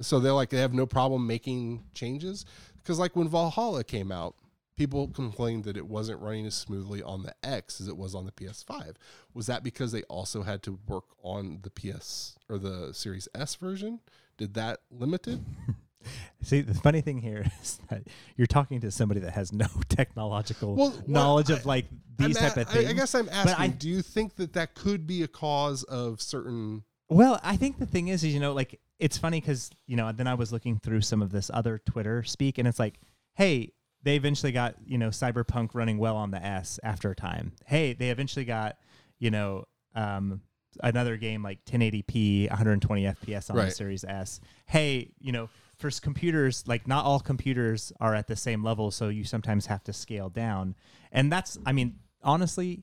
So 0.00 0.20
they're 0.20 0.32
like 0.32 0.50
they 0.50 0.58
have 0.58 0.74
no 0.74 0.86
problem 0.86 1.26
making 1.26 1.84
changes 1.94 2.44
because 2.86 2.98
like 3.00 3.16
when 3.16 3.28
Valhalla 3.28 3.82
came 3.82 4.12
out, 4.12 4.36
people 4.76 5.08
complained 5.08 5.64
that 5.64 5.76
it 5.76 5.86
wasn't 5.88 6.20
running 6.20 6.46
as 6.46 6.54
smoothly 6.54 7.02
on 7.02 7.24
the 7.24 7.34
X 7.42 7.80
as 7.80 7.88
it 7.88 7.96
was 7.96 8.14
on 8.14 8.26
the 8.26 8.32
PS5. 8.32 8.94
Was 9.34 9.46
that 9.46 9.64
because 9.64 9.90
they 9.90 10.02
also 10.04 10.42
had 10.42 10.62
to 10.62 10.78
work 10.86 11.04
on 11.22 11.58
the 11.62 11.70
PS 11.70 12.36
or 12.48 12.58
the 12.58 12.92
Series 12.94 13.26
S 13.34 13.56
version? 13.56 14.00
Did 14.38 14.54
that 14.54 14.80
limit 14.90 15.26
it? 15.26 15.40
See, 16.42 16.60
the 16.60 16.74
funny 16.74 17.00
thing 17.00 17.18
here 17.18 17.44
is 17.62 17.80
that 17.88 18.02
you're 18.36 18.46
talking 18.46 18.80
to 18.82 18.92
somebody 18.92 19.18
that 19.20 19.32
has 19.32 19.52
no 19.52 19.66
technological 19.88 20.76
Well, 20.76 20.94
knowledge 21.08 21.50
of 21.50 21.60
I- 21.60 21.68
like 21.68 21.86
these 22.16 22.36
I'm 22.36 22.50
type 22.50 22.56
a- 22.56 22.60
of 22.60 22.68
things. 22.68 22.86
I, 22.86 22.90
I 22.90 22.92
guess 22.92 23.14
I'm 23.16 23.28
asking, 23.30 23.54
I- 23.58 23.68
do 23.68 23.88
you 23.88 24.02
think 24.02 24.36
that 24.36 24.52
that 24.52 24.74
could 24.76 25.06
be 25.08 25.22
a 25.24 25.28
cause 25.28 25.82
of 25.84 26.20
certain 26.22 26.84
Well, 27.08 27.40
I 27.42 27.56
think 27.56 27.78
the 27.78 27.86
thing 27.86 28.08
is, 28.08 28.24
is 28.24 28.34
you 28.34 28.40
know, 28.40 28.52
like 28.52 28.80
it's 28.98 29.18
funny 29.18 29.40
because 29.40 29.70
you 29.86 29.96
know, 29.96 30.10
then 30.12 30.26
I 30.26 30.34
was 30.34 30.52
looking 30.52 30.78
through 30.78 31.02
some 31.02 31.22
of 31.22 31.30
this 31.30 31.50
other 31.52 31.80
Twitter 31.84 32.22
speak, 32.22 32.58
and 32.58 32.66
it's 32.66 32.78
like, 32.78 32.98
hey, 33.34 33.72
they 34.02 34.16
eventually 34.16 34.52
got 34.52 34.74
you 34.84 34.98
know 34.98 35.08
Cyberpunk 35.08 35.70
running 35.74 35.98
well 35.98 36.16
on 36.16 36.30
the 36.30 36.44
S 36.44 36.80
after 36.82 37.10
a 37.10 37.14
time. 37.14 37.52
Hey, 37.66 37.92
they 37.92 38.10
eventually 38.10 38.44
got 38.44 38.76
you 39.18 39.30
know 39.30 39.64
um, 39.94 40.40
another 40.82 41.16
game 41.16 41.42
like 41.42 41.64
1080p, 41.64 42.48
120 42.50 43.04
FPS 43.04 43.50
on 43.50 43.56
the 43.56 43.70
Series 43.70 44.04
S. 44.04 44.40
Hey, 44.66 45.12
you 45.20 45.32
know. 45.32 45.48
For 45.78 45.90
computers, 45.90 46.64
like 46.66 46.88
not 46.88 47.04
all 47.04 47.20
computers 47.20 47.92
are 48.00 48.14
at 48.14 48.28
the 48.28 48.34
same 48.34 48.64
level, 48.64 48.90
so 48.90 49.10
you 49.10 49.24
sometimes 49.24 49.66
have 49.66 49.84
to 49.84 49.92
scale 49.92 50.30
down. 50.30 50.74
And 51.12 51.30
that's, 51.30 51.58
I 51.66 51.72
mean, 51.72 51.96
honestly, 52.22 52.82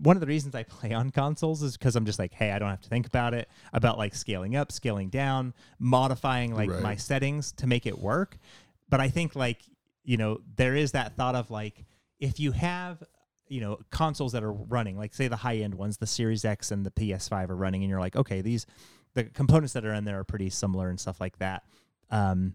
one 0.00 0.16
of 0.16 0.20
the 0.20 0.26
reasons 0.26 0.54
I 0.54 0.62
play 0.62 0.92
on 0.92 1.10
consoles 1.10 1.62
is 1.62 1.76
because 1.76 1.96
I'm 1.96 2.06
just 2.06 2.18
like, 2.18 2.32
hey, 2.32 2.50
I 2.52 2.58
don't 2.58 2.70
have 2.70 2.80
to 2.82 2.88
think 2.88 3.06
about 3.06 3.34
it 3.34 3.48
about 3.72 3.98
like 3.98 4.14
scaling 4.14 4.56
up, 4.56 4.72
scaling 4.72 5.08
down, 5.10 5.52
modifying 5.78 6.54
like 6.54 6.70
Right. 6.70 6.80
my 6.82 6.96
settings 6.96 7.52
to 7.52 7.66
make 7.66 7.86
it 7.86 7.98
work. 7.98 8.38
But 8.88 9.00
I 9.00 9.08
think 9.08 9.36
like, 9.36 9.58
you 10.04 10.16
know, 10.16 10.40
there 10.56 10.74
is 10.74 10.92
that 10.92 11.16
thought 11.16 11.34
of 11.34 11.50
like 11.50 11.84
if 12.18 12.40
you 12.40 12.52
have 12.52 13.02
you 13.48 13.60
know 13.60 13.78
consoles 13.90 14.32
that 14.32 14.42
are 14.42 14.52
running 14.52 14.96
like 14.96 15.12
say 15.12 15.28
the 15.28 15.36
high 15.36 15.56
end 15.56 15.74
ones 15.74 15.98
the 15.98 16.06
series 16.06 16.42
x 16.42 16.70
and 16.70 16.86
the 16.86 16.90
ps5 16.90 17.50
are 17.50 17.56
running 17.56 17.82
and 17.82 17.90
you're 17.90 18.00
like 18.00 18.16
okay 18.16 18.40
these 18.40 18.64
the 19.12 19.24
components 19.24 19.74
that 19.74 19.84
are 19.84 19.92
in 19.92 20.04
there 20.04 20.18
are 20.20 20.24
pretty 20.24 20.48
similar 20.48 20.88
and 20.88 20.98
stuff 20.98 21.20
like 21.20 21.36
that 21.38 21.62
um 22.10 22.54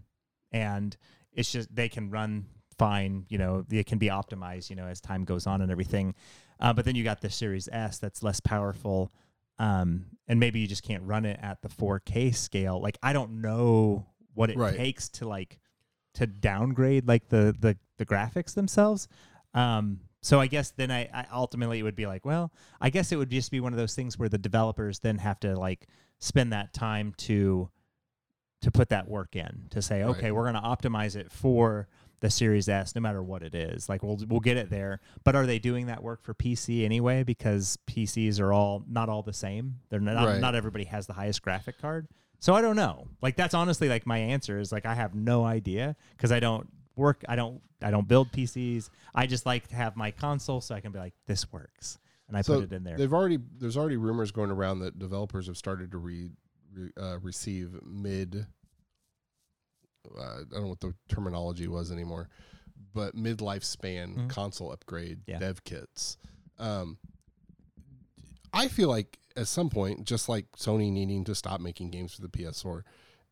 and 0.52 0.98
it's 1.34 1.52
just 1.52 1.74
they 1.76 1.88
can 1.88 2.10
run 2.10 2.46
fine 2.80 3.26
you 3.30 3.38
know 3.38 3.64
it 3.70 3.86
can 3.86 4.00
be 4.00 4.08
optimized 4.08 4.72
you 4.72 4.76
know 4.76 4.88
as 4.88 5.00
time 5.00 5.24
goes 5.24 5.46
on 5.46 5.62
and 5.62 5.72
everything 5.72 6.16
uh, 6.60 6.74
but 6.74 6.86
then 6.86 6.96
you 6.96 7.04
got 7.04 7.22
the 7.22 7.30
series 7.30 7.68
s 7.72 7.98
that's 8.00 8.22
less 8.24 8.40
powerful 8.40 9.12
um 9.60 10.06
and 10.28 10.40
maybe 10.40 10.60
you 10.60 10.68
just 10.68 10.84
can't 10.84 11.04
run 11.04 11.26
it 11.26 11.40
at 11.42 11.62
the 11.62 11.70
4k 11.70 12.36
scale 12.36 12.80
like 12.82 12.98
i 13.02 13.12
don't 13.14 13.42
know 13.42 14.06
what 14.34 14.50
it 14.50 14.58
Right. 14.58 14.76
takes 14.76 15.10
to 15.10 15.28
like 15.28 15.60
to 16.14 16.28
downgrade 16.28 17.08
like 17.08 17.30
the 17.30 17.56
the 17.60 17.78
the 17.98 18.06
graphics 18.06 18.54
themselves 18.54 19.08
um 19.54 20.00
so 20.22 20.40
i 20.40 20.48
guess 20.48 20.72
then 20.72 20.92
I, 20.92 21.10
I 21.14 21.26
ultimately 21.34 21.80
it 21.80 21.84
would 21.84 21.96
be 21.96 22.06
like 22.08 22.26
well 22.26 22.52
i 22.82 22.90
guess 22.90 23.12
it 23.12 23.16
would 23.18 23.30
just 23.32 23.50
be 23.52 23.60
one 23.60 23.74
of 23.74 23.78
those 23.80 23.96
things 23.96 24.18
where 24.20 24.30
the 24.30 24.38
developers 24.38 25.00
then 25.00 25.18
have 25.20 25.40
to 25.42 25.56
like 25.56 25.88
spend 26.20 26.54
that 26.54 26.74
time 26.74 27.14
to 27.18 27.70
to 28.62 28.72
put 28.72 28.90
that 28.90 29.08
work 29.08 29.36
in 29.36 29.68
to 29.72 29.82
say 29.82 30.02
Right. 30.04 30.10
okay 30.18 30.32
we're 30.32 30.44
going 30.52 30.56
to 30.56 30.62
optimize 30.62 31.16
it 31.16 31.32
for 31.32 31.88
the 32.20 32.30
series 32.30 32.68
s 32.68 32.96
no 32.96 33.02
matter 33.02 33.22
what 33.22 33.44
it 33.44 33.54
is. 33.54 33.90
Like 33.90 34.04
we'll 34.04 34.20
we'll 34.28 34.40
get 34.40 34.58
it 34.58 34.70
there. 34.70 35.02
But 35.24 35.36
are 35.36 35.46
they 35.46 35.60
doing 35.60 35.88
that 35.88 36.02
work 36.02 36.24
for 36.24 36.34
pc 36.34 36.84
anyway? 36.84 37.24
Because 37.24 37.78
pcs 37.88 38.40
are 38.40 38.52
all 38.52 38.84
not 38.88 39.10
all 39.10 39.22
the 39.22 39.34
same. 39.34 39.80
They're 39.90 40.00
not 40.00 40.26
Right. 40.26 40.40
not 40.42 40.56
everybody 40.56 40.86
has 40.86 41.08
the 41.08 41.14
highest 41.14 41.42
graphic 41.42 41.80
card. 41.80 42.08
So 42.40 42.54
i 42.54 42.62
don't 42.62 42.76
know. 42.76 43.08
Like 43.22 43.36
that's 43.36 43.54
honestly 43.54 43.90
like 43.90 44.06
my 44.06 44.18
answer 44.18 44.60
is 44.60 44.72
like 44.72 44.86
i 44.86 44.96
have 44.96 45.14
no 45.16 45.46
idea. 45.46 45.96
Because 46.16 46.32
i 46.32 46.40
don't 46.40 46.68
work 46.96 47.24
i 47.30 47.36
don't 47.36 47.62
i 47.84 47.92
don't 47.92 48.08
build 48.08 48.32
pcs 48.32 48.90
i 49.14 49.28
just 49.28 49.46
like 49.46 49.68
to 49.68 49.76
have 49.76 49.96
my 49.96 50.10
console 50.10 50.60
so 50.60 50.74
i 50.74 50.80
can 50.82 50.92
be 50.92 50.98
like 50.98 51.14
this 51.28 51.52
works. 51.54 52.00
And 52.28 52.36
i 52.36 52.42
so 52.42 52.56
put 52.56 52.64
it 52.64 52.74
in 52.74 52.84
there. 52.84 52.98
They've 52.98 53.14
already 53.14 53.38
there's 53.60 53.78
already 53.78 53.98
rumors 53.98 54.32
going 54.32 54.50
around 54.52 54.80
that 54.80 54.98
developers 55.00 55.46
have 55.48 55.56
started 55.58 55.92
to 55.92 55.98
re, 55.98 56.32
re 56.74 56.90
uh, 57.00 57.20
receive 57.20 57.80
mid. 57.86 58.48
Uh, 60.16 60.22
I 60.22 60.44
don't 60.52 60.62
know 60.64 60.68
what 60.68 60.80
the 60.82 60.94
terminology 61.10 61.68
was 61.68 61.92
anymore, 61.92 62.30
but 62.94 63.16
mid 63.16 63.40
lifespan 63.40 64.16
Mhm. 64.16 64.30
console 64.30 64.72
upgrade 64.72 65.22
Yeah. 65.28 65.40
dev 65.40 65.64
kits. 65.64 66.18
Um, 66.58 66.98
I 68.54 68.68
feel 68.68 68.90
like 68.90 69.20
at 69.36 69.48
some 69.48 69.70
point, 69.70 70.04
just 70.06 70.28
like 70.30 70.52
Sony 70.54 70.92
needing 70.92 71.24
to 71.26 71.36
stop 71.36 71.62
making 71.62 71.92
games 71.92 72.14
for 72.14 72.22
the 72.22 72.30
PS4, 72.30 72.84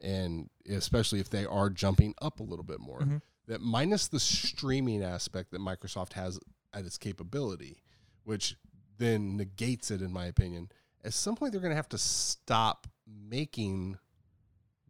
and 0.02 0.50
especially 0.68 1.20
if 1.20 1.30
they 1.30 1.46
are 1.46 1.70
jumping 1.70 2.14
up 2.22 2.40
a 2.40 2.44
little 2.44 2.66
bit 2.66 2.80
more, 2.80 3.00
Mhm. 3.02 3.22
that 3.48 3.62
minus 3.62 4.08
the 4.08 4.20
streaming 4.20 5.02
aspect 5.04 5.52
that 5.52 5.60
Microsoft 5.62 6.14
has 6.14 6.40
at 6.74 6.86
its 6.86 6.98
capability, 6.98 7.82
which 8.24 8.58
then 8.98 9.36
negates 9.38 9.90
it, 9.90 10.02
in 10.02 10.12
my 10.12 10.26
opinion. 10.26 10.70
At 11.04 11.14
some 11.14 11.36
point, 11.36 11.52
they're 11.54 11.62
going 11.62 11.72
to 11.72 11.76
have 11.76 11.90
to 11.90 11.98
stop 11.98 12.88
making 13.08 13.98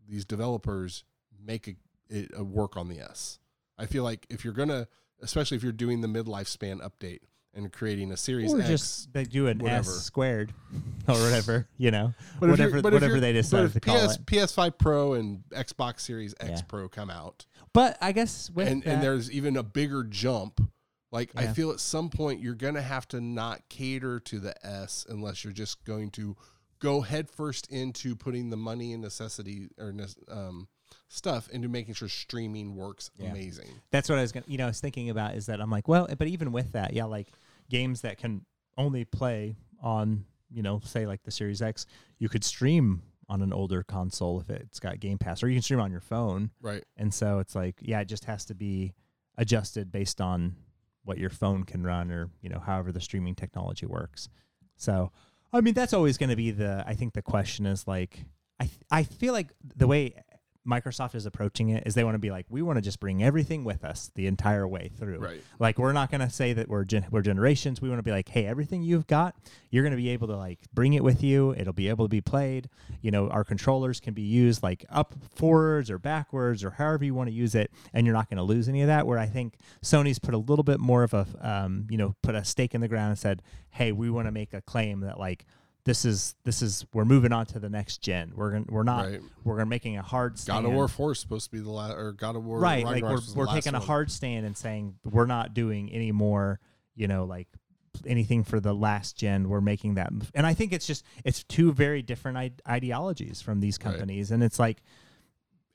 these 0.08 0.26
developers 0.26 1.04
make 1.46 1.68
a, 1.68 1.76
it 2.10 2.32
a 2.36 2.44
work 2.44 2.78
on 2.78 2.90
the 2.90 3.00
S. 3.00 3.40
I 3.78 3.86
feel 3.86 4.04
like 4.04 4.26
if 4.30 4.44
you're 4.44 4.54
going 4.54 4.70
to, 4.70 4.88
especially 5.22 5.58
if 5.58 5.64
you're 5.64 5.72
doing 5.72 6.02
the 6.02 6.08
mid 6.08 6.26
lifespan 6.26 6.80
update 6.82 7.20
and 7.54 7.72
creating 7.72 8.12
a 8.12 8.18
Series 8.18 8.54
or 8.54 8.60
X, 8.60 8.68
just 8.68 9.14
they 9.14 9.24
do 9.24 9.48
an 9.48 9.60
whatever. 9.60 9.92
S 9.92 10.02
squared 10.02 10.54
or 11.08 11.16
whatever, 11.16 11.68
you 11.78 11.92
know, 11.92 12.14
whatever 12.40 12.82
whatever 12.82 13.20
they 13.20 13.34
decide 13.34 13.66
if 13.66 13.74
to 13.74 13.80
call 13.80 14.08
PS, 14.08 14.16
it. 14.16 14.26
PS5 14.26 14.78
Pro 14.78 15.14
and 15.14 15.44
Xbox 15.50 16.02
Series 16.02 16.36
X 16.40 16.50
Yeah. 16.50 16.62
Pro 16.68 16.90
come 16.90 17.10
out, 17.10 17.46
But 17.74 17.98
I 18.02 18.12
guess 18.12 18.50
with 18.50 18.68
and, 18.68 18.84
that, 18.84 18.94
and 18.96 19.04
there's 19.04 19.32
even 19.32 19.58
a 19.58 19.64
bigger 19.64 20.04
jump. 20.04 20.62
Like 21.12 21.32
I 21.36 21.48
feel 21.48 21.72
at 21.72 21.80
some 21.80 22.10
point 22.10 22.42
you're 22.42 22.56
gonna 22.56 22.82
have 22.82 23.08
to 23.10 23.22
not 23.22 23.70
cater 23.70 24.20
to 24.20 24.40
the 24.40 24.54
S 24.66 25.06
unless 25.08 25.46
you're 25.46 25.54
just 25.54 25.86
going 25.86 26.12
to 26.12 26.36
go 26.80 27.02
headfirst 27.02 27.72
into 27.72 28.16
putting 28.18 28.50
the 28.50 28.58
money 28.58 28.92
and 28.92 29.02
necessity 29.02 29.70
or 29.80 29.94
um, 30.30 30.68
stuff 31.08 31.50
into 31.50 31.68
making 31.68 31.94
sure 31.94 32.08
streaming 32.10 32.76
works 32.76 33.12
Yeah. 33.18 33.30
amazing. 33.30 33.70
that's 33.92 34.10
what 34.10 34.18
I 34.18 34.22
was 34.22 34.32
gonna, 34.32 34.46
you 34.48 34.58
know, 34.58 34.66
I 34.66 34.68
was 34.68 34.80
thinking 34.82 35.10
about 35.10 35.36
is 35.36 35.46
that 35.46 35.62
I'm 35.62 35.70
like, 35.70 35.88
well, 35.88 36.08
but 36.18 36.28
even 36.28 36.52
with 36.52 36.72
that, 36.74 36.94
yeah, 36.94 37.06
like 37.06 37.28
games 37.70 38.02
that 38.02 38.18
can 38.18 38.46
only 38.78 39.06
play 39.06 39.56
on, 39.82 40.26
you 40.52 40.62
know, 40.64 40.80
say 40.84 41.06
like 41.06 41.24
the 41.24 41.32
Series 41.32 41.62
X, 41.62 41.86
you 42.20 42.28
could 42.30 42.44
stream 42.44 43.02
on 43.30 43.42
an 43.42 43.54
older 43.54 43.82
console 43.84 44.40
if 44.40 44.50
it's 44.50 44.80
got 44.80 45.00
Game 45.00 45.18
Pass, 45.18 45.42
or 45.42 45.48
you 45.50 45.56
can 45.56 45.62
stream 45.64 45.80
on 45.80 45.92
your 45.92 46.02
phone. 46.02 46.52
Right. 46.62 46.84
And 46.98 47.14
so 47.14 47.40
it's 47.40 47.56
like, 47.56 47.76
yeah, 47.82 48.00
it 48.02 48.06
just 48.06 48.26
has 48.26 48.46
to 48.46 48.56
be 48.56 48.94
adjusted 49.38 49.92
based 49.92 50.22
on 50.22 50.56
what 51.04 51.18
your 51.18 51.30
phone 51.30 51.64
can 51.64 51.84
run 51.84 52.12
or, 52.12 52.30
you 52.42 52.50
know, 52.50 52.60
however 52.60 52.92
the 52.92 53.02
streaming 53.02 53.36
technology 53.36 53.86
works. 53.86 54.30
So, 54.76 55.12
I 55.54 55.62
mean, 55.62 55.74
that's 55.74 55.94
always 55.94 56.18
going 56.18 56.30
to 56.32 56.36
be 56.36 56.52
the, 56.52 56.84
I 56.86 56.94
think 56.96 57.14
the 57.14 57.22
question 57.22 57.66
is 57.66 57.88
like, 57.88 58.26
I, 58.60 58.66
th- 58.66 58.80
I 58.92 59.04
feel 59.04 59.34
like 59.34 59.54
the 59.76 59.88
way 59.88 60.16
Microsoft 60.68 61.16
is 61.16 61.26
approaching 61.26 61.70
it 61.70 61.84
is 61.86 61.94
they 61.94 62.04
want 62.04 62.16
to 62.16 62.20
be 62.20 62.32
like, 62.32 62.46
we 62.50 62.62
want 62.62 62.78
to 62.78 62.82
just 62.82 63.00
bring 63.00 63.22
everything 63.24 63.64
with 63.64 63.84
us 63.84 64.12
the 64.16 64.28
entire 64.28 64.68
way 64.68 64.90
through. 64.98 65.20
Right. 65.20 65.44
Like 65.60 65.78
we're 65.78 65.94
not 65.94 66.10
going 66.10 66.22
to 66.22 66.30
say 66.30 66.54
that 66.54 66.68
we're 66.68 66.86
gen- 66.86 67.06
we're 67.12 67.22
generations. 67.22 67.82
We 67.82 67.90
want 67.90 68.00
to 68.00 68.04
be 68.04 68.12
like, 68.12 68.30
hey, 68.30 68.46
everything 68.46 68.82
you've 68.82 69.08
got, 69.08 69.36
you're 69.70 69.84
going 69.84 69.92
to 69.92 69.98
be 69.98 70.10
able 70.10 70.28
to 70.28 70.36
like 70.36 70.60
bring 70.74 70.94
it 70.94 71.04
with 71.04 71.24
you. 71.24 71.54
It'll 71.54 71.74
be 71.74 71.90
able 71.90 72.06
to 72.06 72.10
be 72.10 72.22
played. 72.22 72.70
You 73.02 73.12
know, 73.12 73.30
our 73.30 73.44
controllers 73.44 74.00
can 74.00 74.14
be 74.14 74.24
used 74.24 74.64
like 74.64 74.86
up 74.90 75.14
forwards 75.36 75.92
or 75.92 76.00
backwards 76.00 76.64
or 76.64 76.72
however 76.72 77.06
you 77.06 77.14
want 77.14 77.30
to 77.30 77.34
use 77.34 77.56
it, 77.56 77.72
and 77.94 78.06
you're 78.06 78.16
not 78.16 78.30
going 78.30 78.38
to 78.38 78.44
lose 78.44 78.68
any 78.68 78.82
of 78.82 78.88
that. 78.88 79.06
Where 79.06 79.20
I 79.20 79.28
think 79.28 79.56
Sony's 79.84 80.20
put 80.20 80.34
a 80.34 80.40
little 80.40 80.64
bit 80.64 80.80
more 80.80 81.04
of 81.04 81.14
a, 81.14 81.28
um, 81.42 81.88
you 81.90 81.98
know, 81.98 82.16
put 82.22 82.36
a 82.36 82.44
stake 82.44 82.74
in 82.74 82.82
the 82.82 82.88
ground 82.88 83.10
and 83.10 83.20
said, 83.20 83.42
hey, 83.70 83.92
we 83.92 84.10
want 84.10 84.28
to 84.28 84.32
make 84.32 84.54
a 84.54 84.62
claim 84.62 85.02
that 85.02 85.20
like 85.20 85.46
this 85.86 86.04
is 86.04 86.36
this 86.44 86.62
is 86.62 86.86
we're 86.94 87.06
moving 87.06 87.32
on 87.32 87.46
to 87.48 87.60
the 87.60 87.70
next 87.70 88.02
gen. 88.02 88.32
We're 88.36 88.52
gonna 88.52 88.66
we're 88.68 88.84
not 88.84 89.06
Right. 89.06 89.22
we're 89.44 89.56
gonna 89.58 89.68
making 89.68 89.98
a 89.98 90.02
hard 90.02 90.38
stand. 90.40 90.64
God 90.64 90.70
of 90.70 90.76
War 90.76 90.88
Four 90.88 91.12
is 91.14 91.20
supposed 91.20 91.46
to 91.46 91.52
be 91.52 91.60
the 91.62 91.70
last, 91.72 91.94
or 91.94 92.12
God 92.12 92.36
of 92.36 92.44
War 92.44 92.60
right? 92.60 92.84
Like 92.84 93.04
we're 93.04 93.20
we're 93.36 93.46
taking 93.54 93.76
a 93.76 93.80
hard 93.80 94.12
stand 94.12 94.46
and 94.46 94.58
saying 94.58 94.96
we're 95.04 95.28
not 95.28 95.54
doing 95.54 95.92
any 95.92 96.12
more. 96.12 96.60
You 96.96 97.08
know, 97.08 97.26
like 97.26 97.48
anything 98.06 98.44
for 98.44 98.60
the 98.60 98.74
last 98.74 99.16
gen. 99.18 99.48
We're 99.48 99.62
making 99.62 99.96
that, 99.96 100.12
and 100.34 100.46
I 100.46 100.54
think 100.54 100.74
it's 100.74 100.88
just 100.88 101.06
it's 101.24 101.44
two 101.44 101.72
very 101.72 102.02
different 102.02 102.38
I- 102.38 102.52
ideologies 102.68 103.42
from 103.42 103.60
these 103.60 103.78
Right. 103.78 103.92
companies, 103.92 104.32
and 104.32 104.44
it's 104.44 104.58
like 104.60 104.82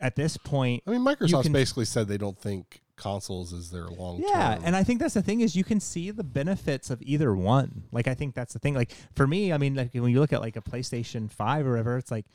at 0.01 0.17
this 0.17 0.37
point, 0.39 0.83
I 0.87 0.91
mean, 0.93 1.03
Microsoft's 1.03 1.43
can- 1.45 1.53
basically 1.53 1.85
said 1.85 2.09
they 2.09 2.19
don't 2.19 2.39
think 2.39 2.81
consoles 3.01 3.53
is 3.53 3.71
their 3.71 3.89
long 3.89 4.21
term. 4.21 4.31
Yeah, 4.31 4.59
and 4.63 4.77
I 4.77 4.85
think 4.85 5.01
that's 5.01 5.15
the 5.15 5.23
thing 5.23 5.41
is 5.41 5.57
you 5.57 5.65
can 5.65 5.81
see 5.81 6.11
the 6.13 6.23
benefits 6.23 6.91
of 6.91 7.03
either 7.03 7.35
one. 7.35 7.85
Like 7.91 8.07
I 8.07 8.15
think 8.15 8.35
that's 8.37 8.53
the 8.53 8.59
thing. 8.61 8.75
Like 8.75 8.93
for 9.17 9.27
me, 9.27 9.53
I 9.53 9.59
mean, 9.59 9.75
like 9.75 9.93
when 9.95 10.11
you 10.13 10.21
look 10.21 10.33
at 10.33 10.41
like 10.41 10.57
a 10.57 10.61
PlayStation 10.63 11.31
Five 11.31 11.67
or 11.67 11.71
whatever, 11.71 11.97
it's 11.97 12.11
like, 12.13 12.27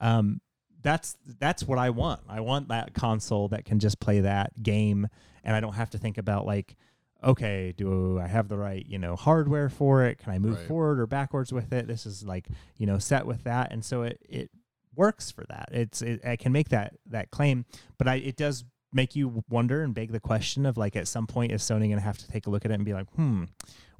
um, 0.00 0.40
that's 0.82 1.16
that's 1.38 1.64
what 1.64 1.78
I 1.78 1.90
want. 1.90 2.20
I 2.28 2.40
want 2.40 2.68
that 2.68 2.94
console 2.94 3.48
that 3.48 3.64
can 3.64 3.78
just 3.78 4.00
play 4.00 4.20
that 4.20 4.62
game, 4.62 5.08
and 5.44 5.54
I 5.54 5.60
don't 5.60 5.74
have 5.74 5.90
to 5.90 5.98
think 5.98 6.16
about 6.18 6.46
like, 6.46 6.76
okay, 7.22 7.72
do 7.76 8.18
I 8.18 8.26
have 8.26 8.48
the 8.48 8.56
right 8.58 8.84
you 8.86 8.98
know 8.98 9.14
hardware 9.16 9.68
for 9.68 10.04
it? 10.04 10.18
Can 10.18 10.32
I 10.32 10.38
move 10.38 10.58
Right. 10.58 10.66
forward 10.68 10.98
or 11.00 11.06
backwards 11.06 11.52
with 11.52 11.72
it? 11.72 11.86
This 11.86 12.06
is 12.06 12.24
like 12.24 12.46
you 12.78 12.86
know 12.86 12.98
set 12.98 13.26
with 13.26 13.44
that, 13.44 13.72
and 13.72 13.84
so 13.84 14.02
it 14.02 14.18
it 14.28 14.50
works 14.94 15.30
for 15.30 15.44
that. 15.48 15.68
It's 15.72 16.02
it, 16.02 16.24
I 16.26 16.36
can 16.36 16.52
make 16.52 16.68
that 16.70 16.94
that 17.06 17.30
claim, 17.30 17.64
but 17.96 18.08
I 18.08 18.16
it 18.16 18.36
does 18.36 18.64
make 18.92 19.16
you 19.16 19.42
wonder 19.48 19.82
and 19.82 19.94
beg 19.94 20.12
the 20.12 20.20
question 20.20 20.66
of 20.66 20.76
like 20.76 20.96
at 20.96 21.08
some 21.08 21.26
point 21.26 21.52
is 21.52 21.62
Sony 21.62 21.80
going 21.88 21.92
to 21.92 22.00
have 22.00 22.18
to 22.18 22.28
take 22.28 22.46
a 22.46 22.50
look 22.50 22.64
at 22.64 22.70
it 22.70 22.74
and 22.74 22.84
be 22.84 22.92
like, 22.92 23.08
hmm, 23.14 23.44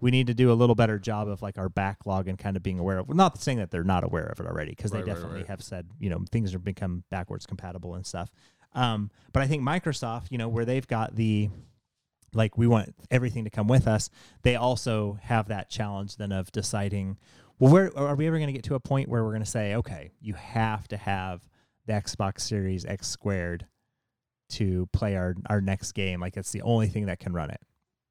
we 0.01 0.11
need 0.11 0.26
to 0.26 0.34
do 0.34 0.53
a 0.53 0.55
little 0.55 0.74
better 0.74 0.99
job 0.99 1.28
of 1.28 1.40
like 1.43 1.57
our 1.59 1.68
backlog 1.68 2.28
and 2.28 2.38
kind 2.38 2.57
of 2.57 2.62
being 2.62 2.78
aware 2.78 2.99
of. 2.99 3.09
Well, 3.09 3.16
not 3.16 3.40
saying 3.40 3.59
that 3.59 3.70
they're 3.70 3.84
not 3.84 4.05
aware 4.05 4.26
of 4.26 4.40
it 4.40 4.47
already 4.47 4.72
because 4.72 4.93
Right, 4.93 5.05
they 5.05 5.11
right, 5.11 5.16
definitely 5.16 5.40
right. 5.40 5.49
have 5.49 5.62
said 5.62 5.86
you 5.99 6.11
know 6.11 6.24
things 6.30 6.53
have 6.53 6.64
become 6.64 7.05
backwards 7.11 7.47
compatible 7.47 7.95
and 7.95 8.05
stuff. 8.05 8.30
Um, 8.74 9.11
but 9.32 9.43
I 9.43 9.47
think 9.47 9.62
Microsoft, 9.62 10.30
you 10.30 10.38
know, 10.38 10.49
where 10.49 10.64
they've 10.64 10.86
got 10.86 11.14
the 11.14 11.51
like 12.34 12.57
we 12.57 12.66
want 12.66 12.95
everything 13.11 13.45
to 13.45 13.51
come 13.51 13.68
with 13.68 13.86
us, 13.86 14.09
they 14.43 14.57
also 14.57 15.18
have 15.22 15.49
that 15.49 15.68
challenge 15.68 16.16
then 16.16 16.32
of 16.32 16.51
deciding, 16.51 17.18
well, 17.59 17.70
where 17.72 17.97
are 17.97 18.14
we 18.16 18.26
ever 18.26 18.38
going 18.38 18.47
to 18.47 18.53
get 18.53 18.64
to 18.64 18.74
a 18.74 18.80
point 18.80 19.09
where 19.09 19.22
we're 19.22 19.32
going 19.32 19.45
to 19.45 19.51
say, 19.51 19.74
okay, 19.74 20.12
you 20.20 20.34
have 20.34 20.88
to 20.88 20.97
have 20.97 21.43
the 21.86 21.93
Xbox 21.93 22.40
Series 22.40 22.84
X 22.86 23.07
squared 23.07 23.66
to 24.53 24.88
play 24.92 25.16
our 25.16 25.34
our 25.48 25.61
next 25.61 25.92
game. 25.92 26.20
Like 26.20 26.36
it's 26.36 26.53
the 26.53 26.62
only 26.62 26.88
thing 26.88 27.07
that 27.07 27.18
can 27.20 27.32
run 27.32 27.50
it. 27.50 27.61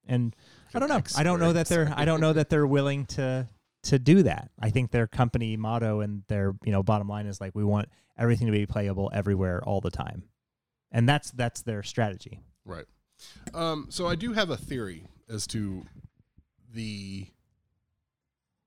And 0.07 0.35
I 0.73 0.79
don't 0.79 0.89
know. 0.89 1.01
I 1.15 1.23
don't 1.23 1.39
know 1.39 1.53
that 1.53 1.67
they're 1.67 1.93
I 1.95 2.05
don't 2.05 2.21
know 2.21 2.33
that 2.33 2.49
they're 2.49 2.67
willing 2.67 3.05
to 3.07 3.47
to 3.83 3.99
do 3.99 4.23
that. 4.23 4.51
I 4.59 4.69
think 4.69 4.91
their 4.91 5.07
company 5.07 5.57
motto 5.57 6.01
and 6.01 6.23
their, 6.27 6.53
you 6.63 6.71
know, 6.71 6.83
bottom 6.83 7.07
line 7.07 7.25
is 7.25 7.41
like 7.41 7.55
we 7.55 7.63
want 7.63 7.89
everything 8.17 8.47
to 8.47 8.53
be 8.53 8.65
playable 8.65 9.09
everywhere 9.13 9.63
all 9.63 9.81
the 9.81 9.91
time. 9.91 10.23
And 10.91 11.07
that's 11.07 11.31
that's 11.31 11.61
their 11.61 11.83
strategy. 11.83 12.41
Right. 12.65 12.85
Um, 13.53 13.87
so 13.89 14.07
I 14.07 14.15
do 14.15 14.33
have 14.33 14.49
a 14.49 14.57
theory 14.57 15.05
as 15.29 15.47
to 15.47 15.85
the. 16.73 17.27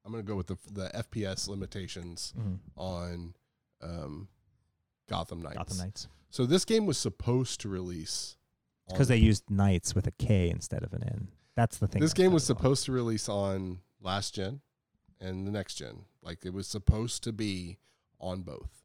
I'm 0.04 0.12
going 0.12 0.22
to 0.22 0.28
go 0.28 0.36
with 0.36 0.48
the 0.48 0.56
the 0.70 0.90
FPS 0.94 1.48
limitations 1.48 2.34
on 2.76 3.34
um, 3.82 4.28
Gotham 5.08 5.42
Knights. 5.42 5.56
Gotham 5.56 5.76
Knights. 5.78 6.08
So 6.34 6.46
this 6.46 6.64
game 6.64 6.84
was 6.84 6.98
supposed 6.98 7.60
to 7.60 7.68
release 7.68 8.36
Because 8.88 9.06
they 9.06 9.16
used 9.18 9.48
Knights 9.48 9.94
with 9.94 10.08
a 10.08 10.10
K 10.10 10.50
instead 10.50 10.82
of 10.82 10.92
an 10.92 11.04
N. 11.04 11.28
That's 11.54 11.78
the 11.78 11.86
thing. 11.86 12.02
this 12.02 12.12
game 12.12 12.32
was 12.32 12.42
supposed 12.42 12.84
to 12.86 12.92
release 12.92 13.28
on 13.28 13.78
last 14.02 14.34
gen 14.34 14.60
and 15.20 15.46
the 15.46 15.52
next 15.52 15.76
gen. 15.76 16.06
Like 16.24 16.44
it 16.44 16.52
was 16.52 16.66
supposed 16.66 17.22
to 17.22 17.32
be 17.32 17.78
on 18.18 18.42
both. 18.42 18.82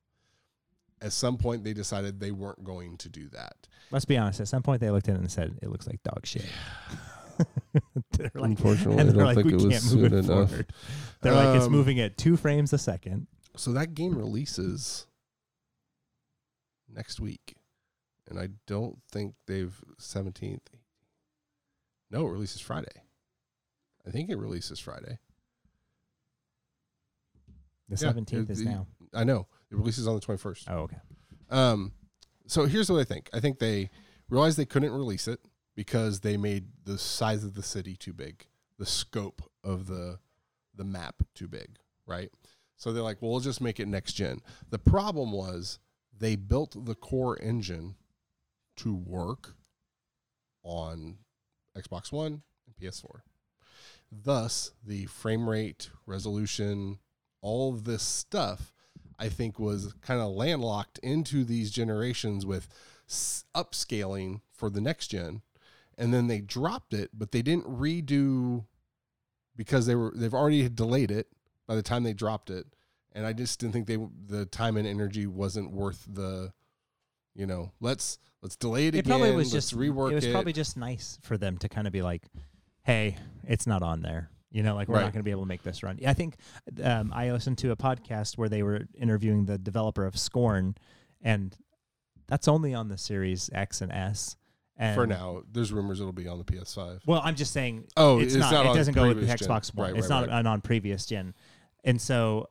At 1.01 1.11
some 1.11 1.39
point, 1.39 1.63
they 1.63 1.73
decided 1.73 2.19
they 2.19 2.29
weren't 2.29 2.63
going 2.63 2.97
to 2.97 3.09
do 3.09 3.27
that. 3.29 3.67
Let's 3.89 4.05
be 4.05 4.15
honest. 4.15 4.39
At 4.41 4.47
some 4.47 4.61
point, 4.61 4.79
they 4.79 4.91
looked 4.91 5.09
at 5.09 5.15
it 5.15 5.19
and 5.21 5.31
said, 5.31 5.57
"It 5.63 5.69
looks 5.71 5.87
like 5.87 6.03
dog 6.03 6.27
shit." 6.27 6.45
they're 8.11 8.29
like, 8.35 8.43
Unfortunately, 8.51 8.99
and 8.99 9.09
they're 9.09 9.15
don't 9.15 9.25
like, 9.25 9.35
think 9.37 9.47
"We 9.47 9.53
it 9.53 9.61
was 9.65 9.73
can't 9.73 9.83
move 9.85 9.91
soon 9.91 10.05
it 10.05 10.13
enough. 10.25 10.49
forward." 10.49 10.73
They're 11.21 11.33
like, 11.33 11.55
"It's 11.55 11.65
Um, 11.65 11.71
moving 11.71 11.99
at 11.99 12.15
two 12.15 12.37
frames 12.37 12.73
a 12.73 12.77
second. 12.77 13.25
So 13.55 13.71
that 13.71 13.95
game 13.95 14.15
releases 14.15 15.07
next 16.93 17.19
week, 17.19 17.55
and 18.29 18.39
I 18.39 18.49
don't 18.67 18.99
think 19.11 19.35
they've 19.47 19.75
seventeenth. 19.97 20.69
No, 22.11 22.27
it 22.27 22.31
releases 22.31 22.61
Friday. 22.61 23.03
I 24.07 24.11
think 24.11 24.29
it 24.29 24.37
releases 24.37 24.79
Friday. 24.79 25.19
The 27.89 27.97
seventeenth 27.97 28.49
is 28.49 28.61
now. 28.63 28.87
I 29.13 29.23
know 29.23 29.47
it 29.71 29.75
releases 29.75 30.07
on 30.07 30.15
the 30.15 30.21
twenty 30.21 30.39
first. 30.39 30.67
Oh, 30.69 30.79
okay. 30.79 30.97
Um, 31.49 31.91
so 32.47 32.65
here's 32.65 32.91
what 32.91 32.99
I 32.99 33.03
think. 33.03 33.29
I 33.33 33.39
think 33.39 33.59
they 33.59 33.89
realized 34.29 34.57
they 34.57 34.65
couldn't 34.65 34.91
release 34.91 35.27
it 35.27 35.39
because 35.75 36.19
they 36.19 36.37
made 36.37 36.67
the 36.85 36.97
size 36.97 37.43
of 37.43 37.55
the 37.55 37.63
city 37.63 37.95
too 37.95 38.13
big, 38.13 38.45
the 38.77 38.85
scope 38.85 39.41
of 39.63 39.87
the 39.87 40.19
the 40.75 40.83
map 40.83 41.15
too 41.35 41.47
big, 41.47 41.77
right? 42.05 42.31
So 42.77 42.93
they're 42.93 43.03
like, 43.03 43.21
well, 43.21 43.31
we'll 43.31 43.39
just 43.41 43.59
make 43.59 43.79
it 43.79 43.87
next 43.87 44.13
gen. 44.13 44.39
The 44.69 44.79
problem 44.79 45.31
was 45.31 45.79
they 46.19 46.35
built 46.35 46.85
the 46.85 46.95
core 46.95 47.41
engine 47.41 47.95
to 48.77 48.93
work 48.93 49.55
on 50.63 51.17
Xbox 51.77 52.11
One 52.11 52.43
and 52.67 52.75
PS4. 52.79 53.21
Thus, 54.11 54.71
the 54.85 55.05
frame 55.05 55.49
rate, 55.49 55.89
resolution, 56.05 56.99
all 57.41 57.73
of 57.73 57.83
this 57.83 58.03
stuff, 58.03 58.73
I 59.17 59.29
think, 59.29 59.59
was 59.59 59.93
kind 60.01 60.19
of 60.19 60.31
landlocked 60.31 60.99
into 60.99 61.43
these 61.43 61.71
generations 61.71 62.45
with 62.45 62.67
upscaling 63.55 64.41
for 64.51 64.69
the 64.69 64.81
next 64.81 65.09
gen, 65.09 65.41
and 65.97 66.13
then 66.13 66.27
they 66.27 66.41
dropped 66.41 66.93
it, 66.93 67.11
but 67.13 67.31
they 67.31 67.41
didn't 67.41 67.65
redo 67.65 68.65
because 69.55 69.85
they 69.85 69.95
were 69.95 70.13
they've 70.15 70.33
already 70.33 70.67
delayed 70.69 71.11
it 71.11 71.27
by 71.67 71.75
the 71.75 71.83
time 71.83 72.03
they 72.03 72.13
dropped 72.13 72.49
it, 72.49 72.65
and 73.13 73.25
I 73.25 73.33
just 73.33 73.59
didn't 73.59 73.73
think 73.73 73.87
they 73.87 73.97
the 74.27 74.45
time 74.45 74.77
and 74.77 74.87
energy 74.87 75.27
wasn't 75.27 75.71
worth 75.71 76.05
the, 76.07 76.53
you 77.35 77.45
know, 77.45 77.71
let's 77.79 78.19
let's 78.41 78.55
delay 78.55 78.87
it, 78.87 78.95
It 78.95 78.99
again. 78.99 79.09
probably 79.19 79.35
was 79.35 79.53
let's 79.53 79.67
just 79.69 79.77
rework 79.79 80.11
It 80.11 80.15
was 80.15 80.25
it. 80.25 80.31
probably 80.31 80.53
just 80.53 80.77
nice 80.77 81.17
for 81.21 81.37
them 81.37 81.57
to 81.57 81.69
kind 81.69 81.87
of 81.87 81.93
be 81.93 82.01
like, 82.01 82.23
"Hey, 82.83 83.17
it's 83.43 83.67
not 83.67 83.81
on 83.83 84.01
there." 84.01 84.29
You 84.51 84.63
know, 84.63 84.73
like 84.75 84.87
we're 84.87 84.95
Right. 84.95 85.01
not 85.03 85.13
going 85.13 85.19
to 85.19 85.23
be 85.23 85.31
able 85.31 85.43
to 85.43 85.47
make 85.47 85.61
this 85.61 85.83
run. 85.83 85.99
I 86.07 86.13
think 86.13 86.35
um, 86.83 87.11
I 87.13 87.31
listened 87.31 87.59
to 87.59 87.71
a 87.71 87.75
podcast 87.75 88.37
where 88.37 88.49
they 88.49 88.63
were 88.63 88.81
interviewing 88.97 89.45
the 89.45 89.57
developer 89.59 90.05
of 90.05 90.17
Scorn, 90.17 90.73
and 91.21 91.55
that's 92.27 92.47
only 92.47 92.73
on 92.73 92.87
the 92.87 92.97
Series 92.97 93.49
X 93.53 93.81
and 93.81 93.91
S. 93.91 94.35
And 94.75 94.95
for 94.95 95.05
now. 95.05 95.43
There's 95.51 95.71
rumors 95.73 95.99
it'll 95.99 96.13
be 96.13 96.27
on 96.27 96.37
the 96.37 96.45
PS5. 96.45 97.01
Well, 97.05 97.21
I'm 97.23 97.35
just 97.35 97.51
saying. 97.53 97.85
Oh, 97.97 98.19
it's, 98.19 98.33
it's 98.33 98.39
not. 98.41 98.51
not 98.51 98.73
it 98.73 98.77
doesn't 98.77 98.93
go 98.93 99.07
with 99.09 99.19
the 99.19 99.25
gen. 99.27 99.37
Xbox 99.37 99.75
One. 99.75 99.91
Right, 99.91 99.97
it's 99.99 100.09
right, 100.09 100.21
not 100.21 100.29
right. 100.29 100.37
on, 100.39 100.47
on 100.47 100.61
previous 100.61 101.05
gen, 101.05 101.33
and 101.83 102.01
so. 102.01 102.47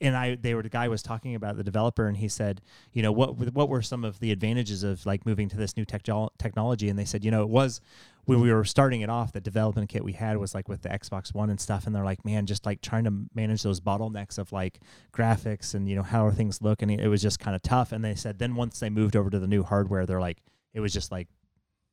And 0.00 0.16
I, 0.16 0.36
they 0.36 0.54
were 0.54 0.62
the 0.62 0.68
guy 0.68 0.88
was 0.88 1.02
talking 1.02 1.34
about 1.34 1.56
the 1.56 1.64
developer, 1.64 2.06
and 2.06 2.16
he 2.16 2.28
said, 2.28 2.60
you 2.92 3.02
know, 3.02 3.12
what 3.12 3.36
what 3.52 3.68
were 3.68 3.82
some 3.82 4.04
of 4.04 4.20
the 4.20 4.32
advantages 4.32 4.82
of 4.82 5.04
like 5.06 5.24
moving 5.26 5.48
to 5.48 5.56
this 5.56 5.76
new 5.76 5.84
techno- 5.84 6.30
technology? 6.38 6.88
And 6.88 6.98
they 6.98 7.04
said, 7.04 7.24
you 7.24 7.30
know, 7.30 7.42
it 7.42 7.48
was 7.48 7.80
when 8.24 8.40
we 8.40 8.52
were 8.52 8.64
starting 8.64 9.02
it 9.02 9.10
off, 9.10 9.32
the 9.32 9.40
development 9.40 9.88
kit 9.88 10.02
we 10.04 10.12
had 10.12 10.38
was 10.38 10.54
like 10.54 10.68
with 10.68 10.82
the 10.82 10.88
Xbox 10.88 11.34
One 11.34 11.50
and 11.50 11.60
stuff, 11.60 11.86
and 11.86 11.94
they're 11.94 12.04
like, 12.04 12.24
man, 12.24 12.46
just 12.46 12.66
like 12.66 12.80
trying 12.80 13.04
to 13.04 13.26
manage 13.34 13.62
those 13.62 13.80
bottlenecks 13.80 14.38
of 14.38 14.52
like 14.52 14.80
graphics 15.12 15.74
and 15.74 15.88
you 15.88 15.96
know 15.96 16.02
how 16.02 16.30
things 16.30 16.62
look, 16.62 16.82
and 16.82 16.90
it 16.90 17.08
was 17.08 17.22
just 17.22 17.38
kind 17.38 17.54
of 17.54 17.62
tough. 17.62 17.92
And 17.92 18.04
they 18.04 18.14
said, 18.14 18.38
then 18.38 18.54
once 18.54 18.80
they 18.80 18.90
moved 18.90 19.16
over 19.16 19.30
to 19.30 19.38
the 19.38 19.46
new 19.46 19.62
hardware, 19.62 20.06
they're 20.06 20.20
like, 20.20 20.42
it 20.72 20.80
was 20.80 20.92
just 20.92 21.12
like, 21.12 21.28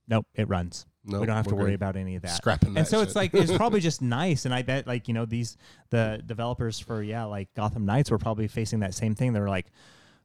nope, 0.07 0.25
it 0.35 0.47
runs. 0.47 0.85
No, 1.03 1.19
we 1.19 1.25
don't 1.25 1.35
have 1.35 1.47
to 1.47 1.55
worry 1.55 1.71
good. 1.71 1.75
about 1.75 1.95
any 1.95 2.15
of 2.15 2.21
that. 2.21 2.35
Scrapping 2.35 2.73
that. 2.75 2.79
And 2.81 2.87
so 2.87 3.01
it's 3.01 3.15
like 3.15 3.33
it's 3.33 3.51
probably 3.55 3.79
just 3.79 4.01
nice, 4.01 4.45
and 4.45 4.53
I 4.53 4.61
bet 4.61 4.85
like 4.87 5.07
you 5.07 5.13
know 5.13 5.25
these 5.25 5.57
the 5.89 6.21
developers 6.25 6.79
for 6.79 7.01
yeah 7.01 7.23
like 7.25 7.53
Gotham 7.55 7.85
Knights 7.85 8.11
were 8.11 8.19
probably 8.19 8.47
facing 8.47 8.81
that 8.81 8.93
same 8.93 9.15
thing. 9.15 9.33
They're 9.33 9.49
like, 9.49 9.65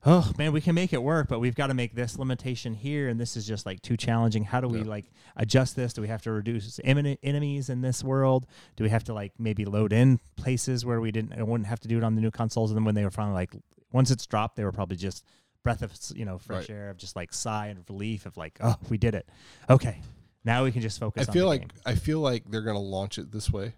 oh 0.05 0.31
man, 0.37 0.53
we 0.53 0.61
can 0.61 0.75
make 0.75 0.93
it 0.93 1.03
work, 1.03 1.29
but 1.29 1.41
we've 1.41 1.55
got 1.55 1.69
to 1.69 1.75
make 1.75 1.95
this 1.95 2.19
limitation 2.19 2.75
here, 2.75 3.09
and 3.09 3.19
this 3.19 3.37
is 3.39 3.47
just 3.47 3.65
like 3.65 3.81
too 3.81 3.97
challenging. 3.97 4.45
How 4.45 4.61
do 4.61 4.69
we 4.69 4.81
Yeah. 4.81 4.85
like 4.85 5.07
adjust 5.37 5.77
this? 5.77 5.95
Do 5.95 6.03
we 6.03 6.09
have 6.09 6.21
to 6.23 6.31
reduce 6.33 6.79
imminent 6.85 7.21
enemies 7.23 7.71
in 7.71 7.81
this 7.81 8.05
world? 8.05 8.47
Do 8.77 8.85
we 8.85 8.91
have 8.91 9.05
to 9.05 9.15
like 9.15 9.33
maybe 9.39 9.65
load 9.65 9.95
in 9.95 10.21
places 10.37 10.85
where 10.85 11.01
we 11.01 11.11
didn't 11.11 11.35
wouldn't 11.47 11.69
have 11.69 11.81
to 11.81 11.89
do 11.89 11.97
it 11.97 12.05
on 12.05 12.17
the 12.17 12.21
new 12.21 12.31
consoles? 12.31 12.71
And 12.71 12.77
then 12.77 12.85
when 12.85 12.95
they 12.95 13.05
were 13.05 13.11
finally 13.11 13.35
like 13.35 13.55
once 13.93 14.11
it's 14.11 14.27
dropped, 14.27 14.57
they 14.57 14.65
were 14.65 14.73
probably 14.73 14.99
just 14.99 15.25
breath 15.63 15.81
of 15.81 15.93
you 16.15 16.27
know 16.27 16.37
fresh 16.39 16.69
Right. 16.69 16.77
air 16.77 16.91
of 16.91 16.99
just 16.99 17.17
like 17.17 17.33
sigh 17.33 17.69
and 17.69 17.83
relief 17.89 18.27
of 18.27 18.37
like, 18.37 18.59
oh, 18.61 18.77
we 18.91 18.99
did 18.99 19.15
it. 19.15 19.27
Okay, 19.71 20.01
now 20.47 20.65
we 20.65 20.73
can 20.73 20.81
just 20.81 20.99
I 20.99 21.01
focus. 21.01 21.29
on 21.29 21.35
feel 21.35 21.45
the 21.45 21.49
like 21.49 21.61
game. 21.61 21.71
I 21.85 21.95
feel 21.95 22.21
like 22.21 22.51
they're 22.51 22.63
gonna 22.63 22.79
launch 22.79 23.19
it 23.19 23.33
this 23.33 23.51
way, 23.51 23.75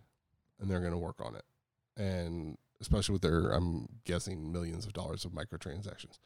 and 0.61 0.71
they're 0.71 0.81
gonna 0.81 0.99
work 0.99 1.21
on 1.25 1.35
it, 1.35 1.45
and 1.97 2.57
especially 2.81 3.15
with 3.15 3.23
their 3.23 3.51
I'm 3.51 3.89
guessing 4.05 4.53
millions 4.53 4.87
of 4.87 4.93
dollars 4.93 5.25
of 5.25 5.33
microtransactions. 5.33 6.19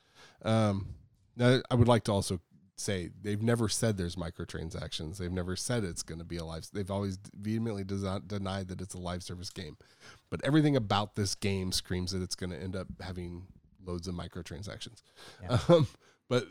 Um, 0.43 0.89
now 1.37 1.61
I 1.71 1.75
would 1.75 1.89
like 1.89 2.05
to 2.05 2.13
also 2.13 2.41
say 2.77 3.11
they've 3.23 3.43
never 3.43 3.69
said 3.69 3.97
there's 3.97 4.17
microtransactions. 4.17 5.19
They've 5.19 5.31
never 5.33 5.57
said 5.57 5.85
it's 5.85 6.03
going 6.03 6.19
to 6.19 6.25
be 6.25 6.37
a 6.39 6.45
live. 6.45 6.67
They've 6.73 6.91
always 6.91 7.19
vehemently 7.39 7.85
desi- 7.85 8.27
denied 8.27 8.69
that 8.69 8.81
it's 8.81 8.95
a 8.95 8.99
live 8.99 9.23
service 9.23 9.51
game, 9.51 9.77
but 10.31 10.41
everything 10.45 10.75
about 10.75 11.15
this 11.15 11.35
game 11.35 11.71
screams 11.71 12.13
that 12.13 12.23
it's 12.23 12.35
going 12.35 12.51
to 12.51 12.61
end 12.61 12.75
up 12.75 12.89
having 13.01 13.47
loads 13.85 14.09
of 14.09 14.15
microtransactions. 14.15 15.03
Yeah. 15.43 15.59
Um, 15.69 15.87
but 16.29 16.47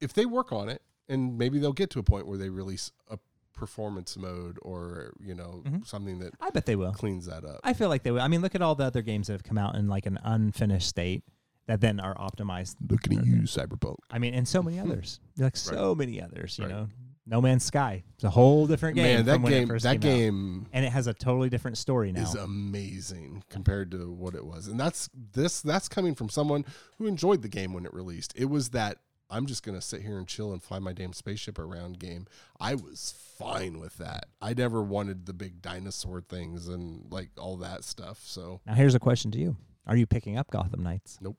if 0.00 0.12
they 0.12 0.26
work 0.26 0.52
on 0.52 0.68
it, 0.68 0.80
and 1.08 1.36
maybe 1.36 1.58
they'll 1.58 1.72
get 1.72 1.90
to 1.90 1.98
a 1.98 2.02
point 2.02 2.26
where 2.26 2.38
they 2.38 2.48
release 2.48 2.90
a 3.10 3.18
performance 3.54 4.16
mode 4.16 4.58
or 4.62 5.12
you 5.20 5.34
know 5.34 5.62
Mhm. 5.66 5.86
something 5.86 6.18
that 6.18 6.34
I 6.40 6.50
bet 6.50 6.66
they 6.66 6.76
will. 6.76 6.92
cleans 6.92 7.26
that 7.26 7.44
up. 7.44 7.60
I 7.64 7.72
feel 7.72 7.88
like 7.88 8.02
they 8.02 8.10
will. 8.10 8.20
I 8.20 8.28
mean, 8.28 8.42
look 8.42 8.54
at 8.54 8.62
all 8.62 8.74
the 8.74 8.84
other 8.84 9.02
games 9.02 9.28
that 9.28 9.34
have 9.34 9.44
come 9.44 9.58
out 9.58 9.76
in 9.76 9.88
like 9.88 10.06
an 10.06 10.18
unfinished 10.22 10.88
state 10.88 11.24
that 11.66 11.80
then 11.80 11.98
are 12.00 12.14
optimized. 12.16 12.76
Looking 12.88 13.18
at 13.18 13.24
you, 13.26 13.36
Cyberpunk. 13.42 13.96
I 14.10 14.18
mean, 14.18 14.34
and 14.34 14.46
so 14.46 14.62
many 14.62 14.78
others, 14.78 15.20
like 15.38 15.56
so 15.56 15.94
many 15.94 16.20
others. 16.20 16.58
You 16.58 16.64
Right. 16.66 16.70
know, 16.74 16.88
No 17.26 17.40
Man's 17.40 17.64
Sky. 17.64 18.04
It's 18.16 18.24
a 18.24 18.28
whole 18.28 18.66
different 18.66 18.96
game. 18.96 19.04
Man, 19.16 19.24
that 19.24 19.32
from 19.36 19.42
when 19.44 19.52
it 19.54 19.58
game, 19.66 19.68
that 19.68 19.82
came 19.82 19.94
out. 19.96 20.00
game 20.02 20.66
and 20.74 20.84
it 20.84 20.90
has 20.90 21.06
a 21.06 21.14
totally 21.14 21.48
different 21.48 21.78
story 21.78 22.12
now. 22.12 22.20
is 22.22 22.34
amazing 22.34 23.42
compared 23.48 23.90
to 23.92 24.12
what 24.12 24.34
it 24.34 24.44
was. 24.44 24.68
And 24.68 24.78
that's 24.78 25.08
this 25.32 25.62
that's 25.62 25.88
coming 25.88 26.14
from 26.14 26.28
someone 26.28 26.66
who 26.98 27.06
enjoyed 27.06 27.40
the 27.40 27.48
game 27.48 27.72
when 27.72 27.86
it 27.86 27.94
released. 27.94 28.34
It 28.36 28.46
was 28.50 28.70
that 28.70 28.98
I'm 29.30 29.46
just 29.46 29.62
gonna 29.62 29.80
sit 29.80 30.02
here 30.02 30.18
and 30.18 30.26
chill 30.26 30.52
and 30.52 30.62
fly 30.62 30.78
my 30.78 30.92
damn 30.92 31.12
spaceship 31.12 31.58
around 31.58 31.98
game. 31.98 32.26
I 32.60 32.74
was 32.74 33.14
fine 33.38 33.80
with 33.80 33.96
that. 33.98 34.26
I 34.40 34.54
never 34.54 34.82
wanted 34.82 35.26
the 35.26 35.32
big 35.32 35.62
dinosaur 35.62 36.20
things 36.20 36.68
and 36.68 37.10
like 37.10 37.30
all 37.38 37.56
that 37.58 37.84
stuff. 37.84 38.20
So 38.24 38.60
now, 38.66 38.74
here's 38.74 38.94
a 38.94 39.00
question 39.00 39.30
to 39.32 39.38
you: 39.38 39.56
Are 39.86 39.96
you 39.96 40.06
picking 40.06 40.36
up 40.38 40.50
Gotham 40.50 40.82
Knights? 40.82 41.18
Nope. 41.20 41.36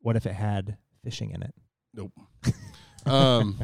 What 0.00 0.16
if 0.16 0.26
it 0.26 0.34
had 0.34 0.78
fishing 1.04 1.30
in 1.30 1.42
it? 1.42 1.54
Nope. 1.94 2.12
um 3.06 3.58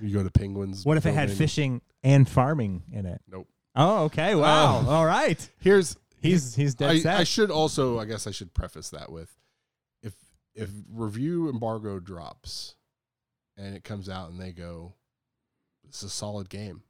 you 0.00 0.12
go 0.12 0.22
to 0.22 0.30
penguins. 0.30 0.84
What 0.84 0.96
if 0.96 1.06
it 1.06 1.14
had 1.14 1.30
fishing 1.30 1.80
and 2.02 2.28
farming 2.28 2.82
in 2.92 3.06
it? 3.06 3.20
Nope. 3.28 3.48
Oh, 3.74 4.04
okay. 4.04 4.34
Wow. 4.34 4.78
Um, 4.78 4.88
All 4.88 5.06
right. 5.06 5.48
Here's 5.60 5.96
He's 6.20 6.54
he's 6.54 6.76
dead 6.76 7.04
I. 7.04 7.18
I 7.18 7.24
should 7.24 7.50
also 7.50 7.98
I 7.98 8.04
guess 8.04 8.26
I 8.26 8.30
should 8.30 8.54
preface 8.54 8.90
that 8.90 9.10
with 9.10 9.34
if 10.54 10.70
review 10.90 11.48
embargo 11.48 11.98
drops 11.98 12.74
and 13.56 13.74
it 13.74 13.84
comes 13.84 14.08
out 14.08 14.30
and 14.30 14.40
they 14.40 14.52
go 14.52 14.94
it's 15.92 16.02
a 16.02 16.08
solid 16.08 16.48
game. 16.48 16.82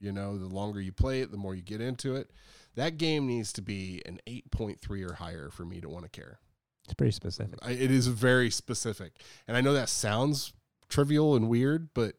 You 0.00 0.12
know, 0.12 0.38
the 0.38 0.46
longer 0.46 0.80
you 0.80 0.92
play 0.92 1.20
it, 1.22 1.30
the 1.30 1.36
more 1.36 1.54
you 1.54 1.62
get 1.62 1.80
into 1.80 2.14
it. 2.14 2.30
That 2.76 2.98
game 2.98 3.26
needs 3.26 3.52
to 3.54 3.62
be 3.62 4.02
an 4.06 4.20
8.3 4.28 5.08
or 5.08 5.14
higher 5.14 5.50
for 5.50 5.64
me 5.64 5.80
to 5.80 5.88
want 5.88 6.04
to 6.04 6.10
care. 6.10 6.38
it's 6.84 6.94
pretty 6.94 7.12
specific. 7.12 7.58
I, 7.62 7.72
it 7.72 7.90
is 7.90 8.06
very 8.08 8.50
specific. 8.50 9.20
And 9.48 9.56
I 9.56 9.60
know 9.60 9.72
that 9.72 9.88
sounds 9.88 10.52
trivial 10.88 11.34
and 11.34 11.48
weird, 11.48 11.88
but 11.94 12.16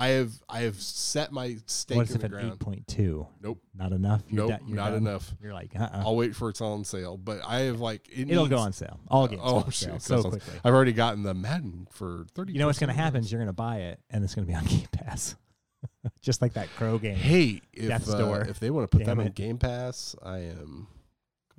I 0.00 0.08
have 0.08 0.32
I 0.48 0.60
have 0.60 0.80
set 0.80 1.30
my 1.30 1.58
stake 1.66 1.98
What 1.98 2.08
in 2.08 2.14
if 2.14 2.20
the 2.22 2.26
an 2.28 2.32
ground. 2.32 2.58
point 2.60 2.88
two? 2.88 3.26
Nope. 3.42 3.60
Not 3.76 3.92
enough. 3.92 4.22
You're 4.30 4.48
Nope, 4.48 4.60
da- 4.60 4.66
you're 4.66 4.76
not 4.76 4.90
done? 4.92 5.06
enough. 5.06 5.34
You're 5.42 5.52
like, 5.52 5.78
uh, 5.78 5.82
uh 5.92 6.02
I'll 6.06 6.16
wait 6.16 6.34
for 6.34 6.48
it's 6.48 6.62
on 6.62 6.84
sale, 6.84 7.18
but 7.18 7.42
I 7.46 7.60
have 7.60 7.80
like 7.80 8.08
it 8.10 8.30
it'll 8.30 8.48
go 8.48 8.56
on 8.56 8.72
sale. 8.72 8.98
All 9.08 9.28
games 9.28 9.42
oh, 9.44 9.56
on 9.56 9.70
shit, 9.70 10.00
sale 10.00 10.22
so 10.22 10.24
on- 10.24 10.30
quickly. 10.30 10.54
I've 10.64 10.72
already 10.72 10.94
gotten 10.94 11.22
the 11.22 11.34
Madden 11.34 11.86
for 11.90 12.24
thirty. 12.34 12.54
You 12.54 12.60
know 12.60 12.66
what's 12.66 12.78
going 12.78 12.88
to 12.88 12.94
happen 12.96 13.20
is 13.20 13.30
you're 13.30 13.40
going 13.40 13.50
to 13.50 13.52
buy 13.52 13.80
it, 13.80 14.00
and 14.08 14.24
it's 14.24 14.34
going 14.34 14.46
to 14.46 14.50
be 14.50 14.56
on 14.56 14.64
Game 14.64 14.88
Pass, 14.90 15.36
just 16.22 16.40
like 16.40 16.54
that 16.54 16.70
Crow 16.76 16.96
game. 16.96 17.16
Hey, 17.16 17.60
if 17.74 17.88
Death's 17.88 18.08
uh, 18.08 18.16
Door. 18.16 18.46
if 18.48 18.58
they 18.58 18.70
want 18.70 18.90
to 18.90 18.96
put 18.96 19.04
Damn 19.04 19.18
that 19.18 19.22
on 19.24 19.26
it. 19.28 19.34
Game 19.34 19.58
Pass, 19.58 20.16
I 20.22 20.38
am 20.38 20.86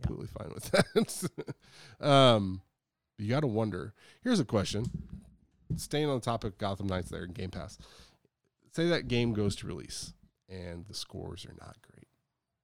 completely 0.01 0.29
fine 0.35 0.49
with 0.51 0.71
that. 1.99 2.07
um, 2.07 2.61
you 3.19 3.29
got 3.29 3.41
to 3.41 3.47
wonder. 3.47 3.93
Here's 4.23 4.39
a 4.39 4.45
question: 4.45 4.85
Staying 5.75 6.09
on 6.09 6.15
the 6.15 6.25
topic 6.25 6.53
of 6.53 6.57
Gotham 6.57 6.87
Knights, 6.87 7.09
there 7.09 7.23
in 7.23 7.33
Game 7.33 7.51
Pass. 7.51 7.77
Say 8.73 8.87
that 8.89 9.07
game 9.07 9.33
goes 9.33 9.55
to 9.57 9.67
release 9.67 10.13
and 10.49 10.85
the 10.87 10.93
scores 10.93 11.45
are 11.45 11.55
not 11.59 11.77
great, 11.81 12.07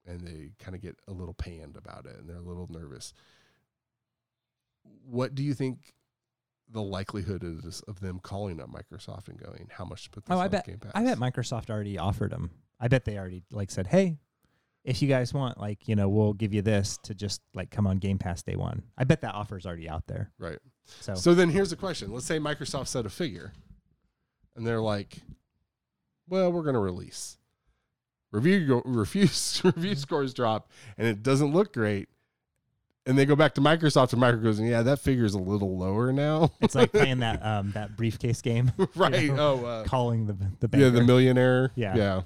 and 0.06 0.22
they 0.28 0.52
kind 0.60 0.76
of 0.76 0.82
get 0.82 0.98
a 1.08 1.14
little 1.14 1.34
panned 1.34 1.76
about 1.78 2.06
it, 2.06 2.18
and 2.18 2.30
they're 2.30 2.38
a 2.38 2.42
little 2.42 2.68
nervous. 2.70 3.14
What 5.06 5.36
do 5.36 5.44
you 5.44 5.54
think? 5.54 5.94
The 6.70 6.82
likelihood 6.82 7.44
is 7.46 7.80
of 7.88 8.02
them 8.02 8.20
calling 8.22 8.60
up 8.60 8.70
Microsoft 8.70 9.30
and 9.30 9.38
going, 9.42 9.70
"How 9.72 9.86
much 9.86 10.04
to 10.04 10.10
put 10.10 10.26
this 10.26 10.36
Oh, 10.36 10.40
I 10.40 10.46
on 10.46 10.52
bet- 10.52 10.66
Game 10.66 10.80
Pass?" 10.80 10.92
I 10.96 11.04
bet 11.04 11.18
Microsoft 11.18 11.70
already 11.70 11.98
offered 11.98 12.32
them. 12.32 12.52
I 12.80 12.90
bet 12.90 13.06
they 13.06 13.18
already 13.18 13.44
like 13.52 13.72
said, 13.72 13.88
"Hey, 13.88 14.20
if 14.84 15.02
you 15.02 15.08
guys 15.08 15.34
want, 15.34 15.58
like, 15.60 15.88
you 15.88 15.96
know, 15.96 16.10
we'll 16.10 16.34
give 16.34 16.54
you 16.54 16.62
this 16.62 16.98
to 17.04 17.16
just 17.16 17.42
like 17.54 17.70
come 17.72 17.88
on 17.88 18.00
Game 18.00 18.18
Pass 18.18 18.44
day 18.44 18.58
one." 18.58 18.84
I 18.98 19.06
bet 19.06 19.22
that 19.22 19.34
offer 19.34 19.58
is 19.58 19.66
already 19.66 19.88
out 19.88 20.08
there. 20.08 20.34
Right. 20.38 20.60
So, 20.86 21.16
So 21.16 21.34
then 21.34 21.50
here's 21.50 21.70
the 21.70 21.78
question. 21.78 22.12
Let's 22.12 22.26
say 22.26 22.38
Microsoft 22.38 22.88
set 22.88 23.06
a 23.06 23.10
figure 23.10 23.54
and 24.58 24.68
they're 24.68 24.82
like, 24.82 25.22
well, 26.28 26.52
we're 26.52 26.64
going 26.64 26.76
to 26.76 26.80
release. 26.80 27.38
Review 28.32 28.68
go, 28.68 28.82
reviews 28.86 29.62
review 29.64 29.96
scores 29.96 30.34
drop 30.34 30.70
and 30.98 31.08
it 31.08 31.24
doesn't 31.24 31.54
look 31.54 31.74
great. 31.74 32.10
And 33.06 33.18
they 33.18 33.26
go 33.26 33.38
back 33.38 33.56
to 33.56 33.62
Microsoft 33.62 34.12
and 34.12 34.22
Microsoft 34.22 34.44
goes, 34.44 34.60
yeah, 34.60 34.82
that 34.82 35.00
figure 35.00 35.24
is 35.24 35.34
a 35.34 35.40
little 35.40 35.78
lower 35.78 36.12
now. 36.12 36.52
it's 36.60 36.76
like 36.76 36.92
playing 36.92 37.20
that 37.20 37.44
um 37.46 37.72
that 37.72 37.96
briefcase 37.96 38.42
game, 38.42 38.72
right. 38.96 39.22
you 39.22 39.34
know, 39.34 39.62
oh, 39.64 39.66
uh, 39.66 39.84
calling 39.86 40.28
the 40.28 40.34
the 40.60 40.78
yeah, 40.78 40.90
the 40.90 41.04
millionaire. 41.04 41.72
Yeah. 41.76 41.96
Yeah. 41.96 42.22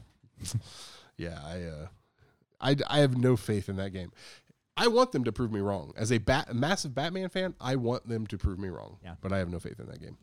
yeah. 1.18 1.39
I, 1.45 1.62
uh, 1.64 1.88
I, 2.60 2.76
I 2.88 2.99
have 2.99 3.18
no 3.18 3.38
faith 3.38 3.70
in 3.70 3.76
that 3.76 3.91
game. 3.91 4.12
I 4.76 4.88
want 4.88 5.12
them 5.12 5.24
to 5.26 5.32
prove 5.32 5.52
me 5.52 5.60
wrong. 5.60 5.93
As 5.95 6.12
a 6.12 6.18
bat, 6.18 6.56
massive 6.56 6.95
Batman 6.95 7.30
fan, 7.30 7.54
I 7.62 7.76
want 7.76 8.08
them 8.08 8.26
to 8.28 8.38
prove 8.38 8.58
me 8.58 8.70
wrong. 8.70 8.97
Yeah. 9.04 9.16
But 9.22 9.32
I 9.32 9.38
have 9.38 9.49
no 9.49 9.60
faith 9.60 9.80
in 9.80 9.86
that 9.88 10.02
game. 10.02 10.18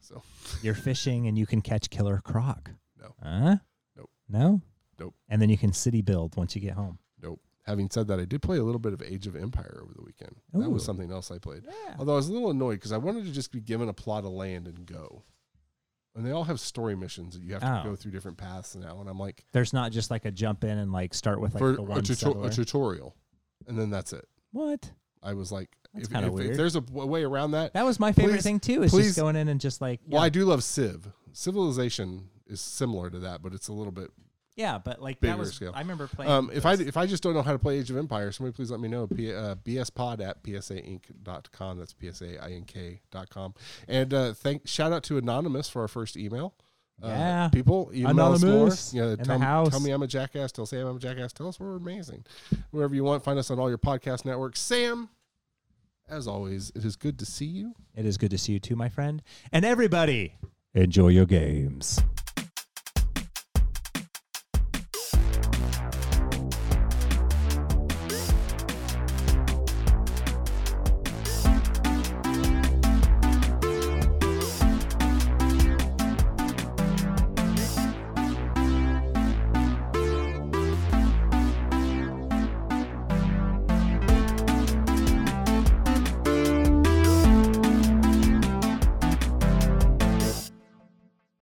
So 0.00 0.22
You're 0.62 0.74
fishing 0.74 1.26
and 1.26 1.36
you 1.36 1.46
can 1.46 1.60
catch 1.60 1.90
Killer 1.90 2.20
Croc. 2.24 2.70
No. 3.00 3.14
Huh? 3.22 3.56
Nope. 3.96 4.10
No. 4.28 4.60
Nope. 4.98 5.14
And 5.28 5.40
then 5.40 5.48
you 5.50 5.56
can 5.58 5.72
city 5.72 6.02
build 6.02 6.36
once 6.36 6.54
you 6.54 6.60
get 6.60 6.74
home. 6.74 6.98
Nope. 7.22 7.40
Having 7.66 7.90
said 7.90 8.08
that, 8.08 8.18
I 8.20 8.24
did 8.24 8.42
play 8.42 8.58
a 8.58 8.62
little 8.62 8.78
bit 8.80 8.92
of 8.92 9.02
Age 9.02 9.26
of 9.26 9.36
Empire 9.36 9.80
over 9.82 9.92
the 9.94 10.02
weekend. 10.02 10.36
That 10.54 10.70
was 10.70 10.84
something 10.84 11.10
else 11.12 11.30
I 11.30 11.38
played. 11.38 11.62
Yeah. 11.66 11.94
Although 11.98 12.14
I 12.14 12.16
was 12.16 12.28
a 12.28 12.32
little 12.32 12.50
annoyed 12.50 12.74
because 12.74 12.92
I 12.92 12.96
wanted 12.98 13.24
to 13.24 13.32
just 13.32 13.52
be 13.52 13.60
given 13.60 13.88
a 13.88 13.92
plot 13.92 14.24
of 14.24 14.30
land 14.30 14.66
and 14.66 14.84
go. 14.86 15.22
And 16.16 16.26
they 16.26 16.32
all 16.32 16.44
have 16.44 16.58
story 16.58 16.96
missions 16.96 17.34
that 17.34 17.42
you 17.44 17.52
have 17.52 17.62
to 17.62 17.80
Oh. 17.82 17.90
go 17.90 17.96
through 17.96 18.10
different 18.10 18.36
paths 18.36 18.74
now. 18.74 19.00
And 19.00 19.08
I'm 19.08 19.18
like, 19.18 19.44
There's 19.52 19.72
not 19.72 19.92
just 19.92 20.10
like 20.10 20.24
a 20.24 20.30
jump 20.30 20.64
in 20.64 20.76
and 20.76 20.90
like 20.92 21.14
start 21.14 21.40
with 21.40 21.54
like 21.54 21.60
for 21.60 21.72
a, 21.74 22.02
tuto- 22.02 22.42
a 22.42 22.50
tutorial. 22.50 23.14
And 23.68 23.78
then 23.78 23.90
that's 23.90 24.12
it. 24.12 24.26
what? 24.52 24.90
I 25.22 25.34
was 25.34 25.52
like, 25.52 25.68
That's 25.94 26.08
if, 26.08 26.12
kinda 26.12 26.26
if, 26.28 26.32
if 26.32 26.38
weird. 26.38 26.56
there's 26.58 26.76
a 26.76 26.80
way 26.80 27.22
around 27.22 27.52
that, 27.52 27.74
That 27.74 27.84
was 27.84 28.00
my 28.00 28.10
favorite 28.12 28.36
Please- 28.36 28.42
thing 28.42 28.58
too. 28.58 28.82
Is 28.82 28.90
please- 28.90 29.06
just 29.08 29.18
going 29.18 29.36
in 29.36 29.48
and 29.48 29.60
just 29.60 29.80
like 29.80 30.00
well, 30.08 30.22
I 30.22 30.30
do 30.30 30.44
love 30.46 30.64
Civ. 30.64 31.08
Civilization 31.32 32.28
is 32.50 32.60
similar 32.60 33.08
to 33.10 33.18
that, 33.20 33.42
but 33.42 33.52
it's 33.54 33.68
a 33.68 33.72
little 33.72 33.92
bit. 33.92 34.10
yeah, 34.56 34.78
but 34.78 35.00
like 35.00 35.20
bigger 35.20 35.34
that 35.34 35.38
was 35.38 35.52
scale. 35.54 35.72
I 35.74 35.78
remember 35.80 36.06
playing. 36.08 36.30
Um, 36.30 36.50
if 36.52 36.66
I 36.66 36.74
if 36.74 36.96
I 36.96 37.06
just 37.06 37.22
don't 37.22 37.34
know 37.34 37.42
how 37.42 37.52
to 37.52 37.58
play 37.58 37.78
Age 37.78 37.90
of 37.90 37.96
Empire, 37.96 38.30
somebody 38.32 38.54
please 38.54 38.70
let 38.70 38.80
me 38.80 38.88
know. 38.88 39.06
P, 39.06 39.32
uh, 39.34 39.54
bspod 39.56 40.20
at 40.20 40.42
psaink.com. 40.42 41.78
That's 41.78 41.94
psaink.com. 41.94 43.54
And 43.88 44.14
uh, 44.14 44.32
thank 44.34 44.66
shout 44.68 44.92
out 44.92 45.02
to 45.04 45.16
Anonymous 45.18 45.68
for 45.68 45.82
our 45.82 45.88
first 45.88 46.16
email. 46.16 46.54
Uh, 47.02 47.06
Yeah. 47.08 47.48
people 47.50 47.90
email 47.94 48.10
us 48.32 48.42
more. 48.42 48.50
Anonymous 48.50 48.92
Yeah, 48.92 49.16
tell, 49.16 49.66
tell 49.70 49.80
me 49.80 49.90
I'm 49.90 50.02
a 50.02 50.06
jackass. 50.06 50.52
Tell 50.52 50.66
Sam 50.66 50.86
I'm 50.86 50.96
a 50.96 51.00
jackass. 51.00 51.32
Tell 51.32 51.48
us 51.48 51.58
we're 51.58 51.76
amazing. 51.76 52.26
Wherever 52.72 52.94
you 52.94 53.04
want, 53.04 53.24
find 53.24 53.38
us 53.38 53.50
on 53.50 53.58
all 53.58 53.70
your 53.70 53.78
podcast 53.78 54.26
networks. 54.26 54.60
Sam, 54.60 55.08
as 56.08 56.26
always, 56.28 56.70
it 56.74 56.84
is 56.84 56.96
good 56.96 57.18
to 57.20 57.24
see 57.24 57.46
you. 57.46 57.74
it 57.96 58.04
is 58.04 58.18
good 58.18 58.30
to 58.32 58.38
see 58.38 58.52
you 58.52 58.60
too, 58.60 58.76
my 58.76 58.90
friend, 58.90 59.22
and 59.50 59.64
everybody. 59.64 60.34
Enjoy 60.74 61.08
your 61.08 61.24
games. 61.26 62.00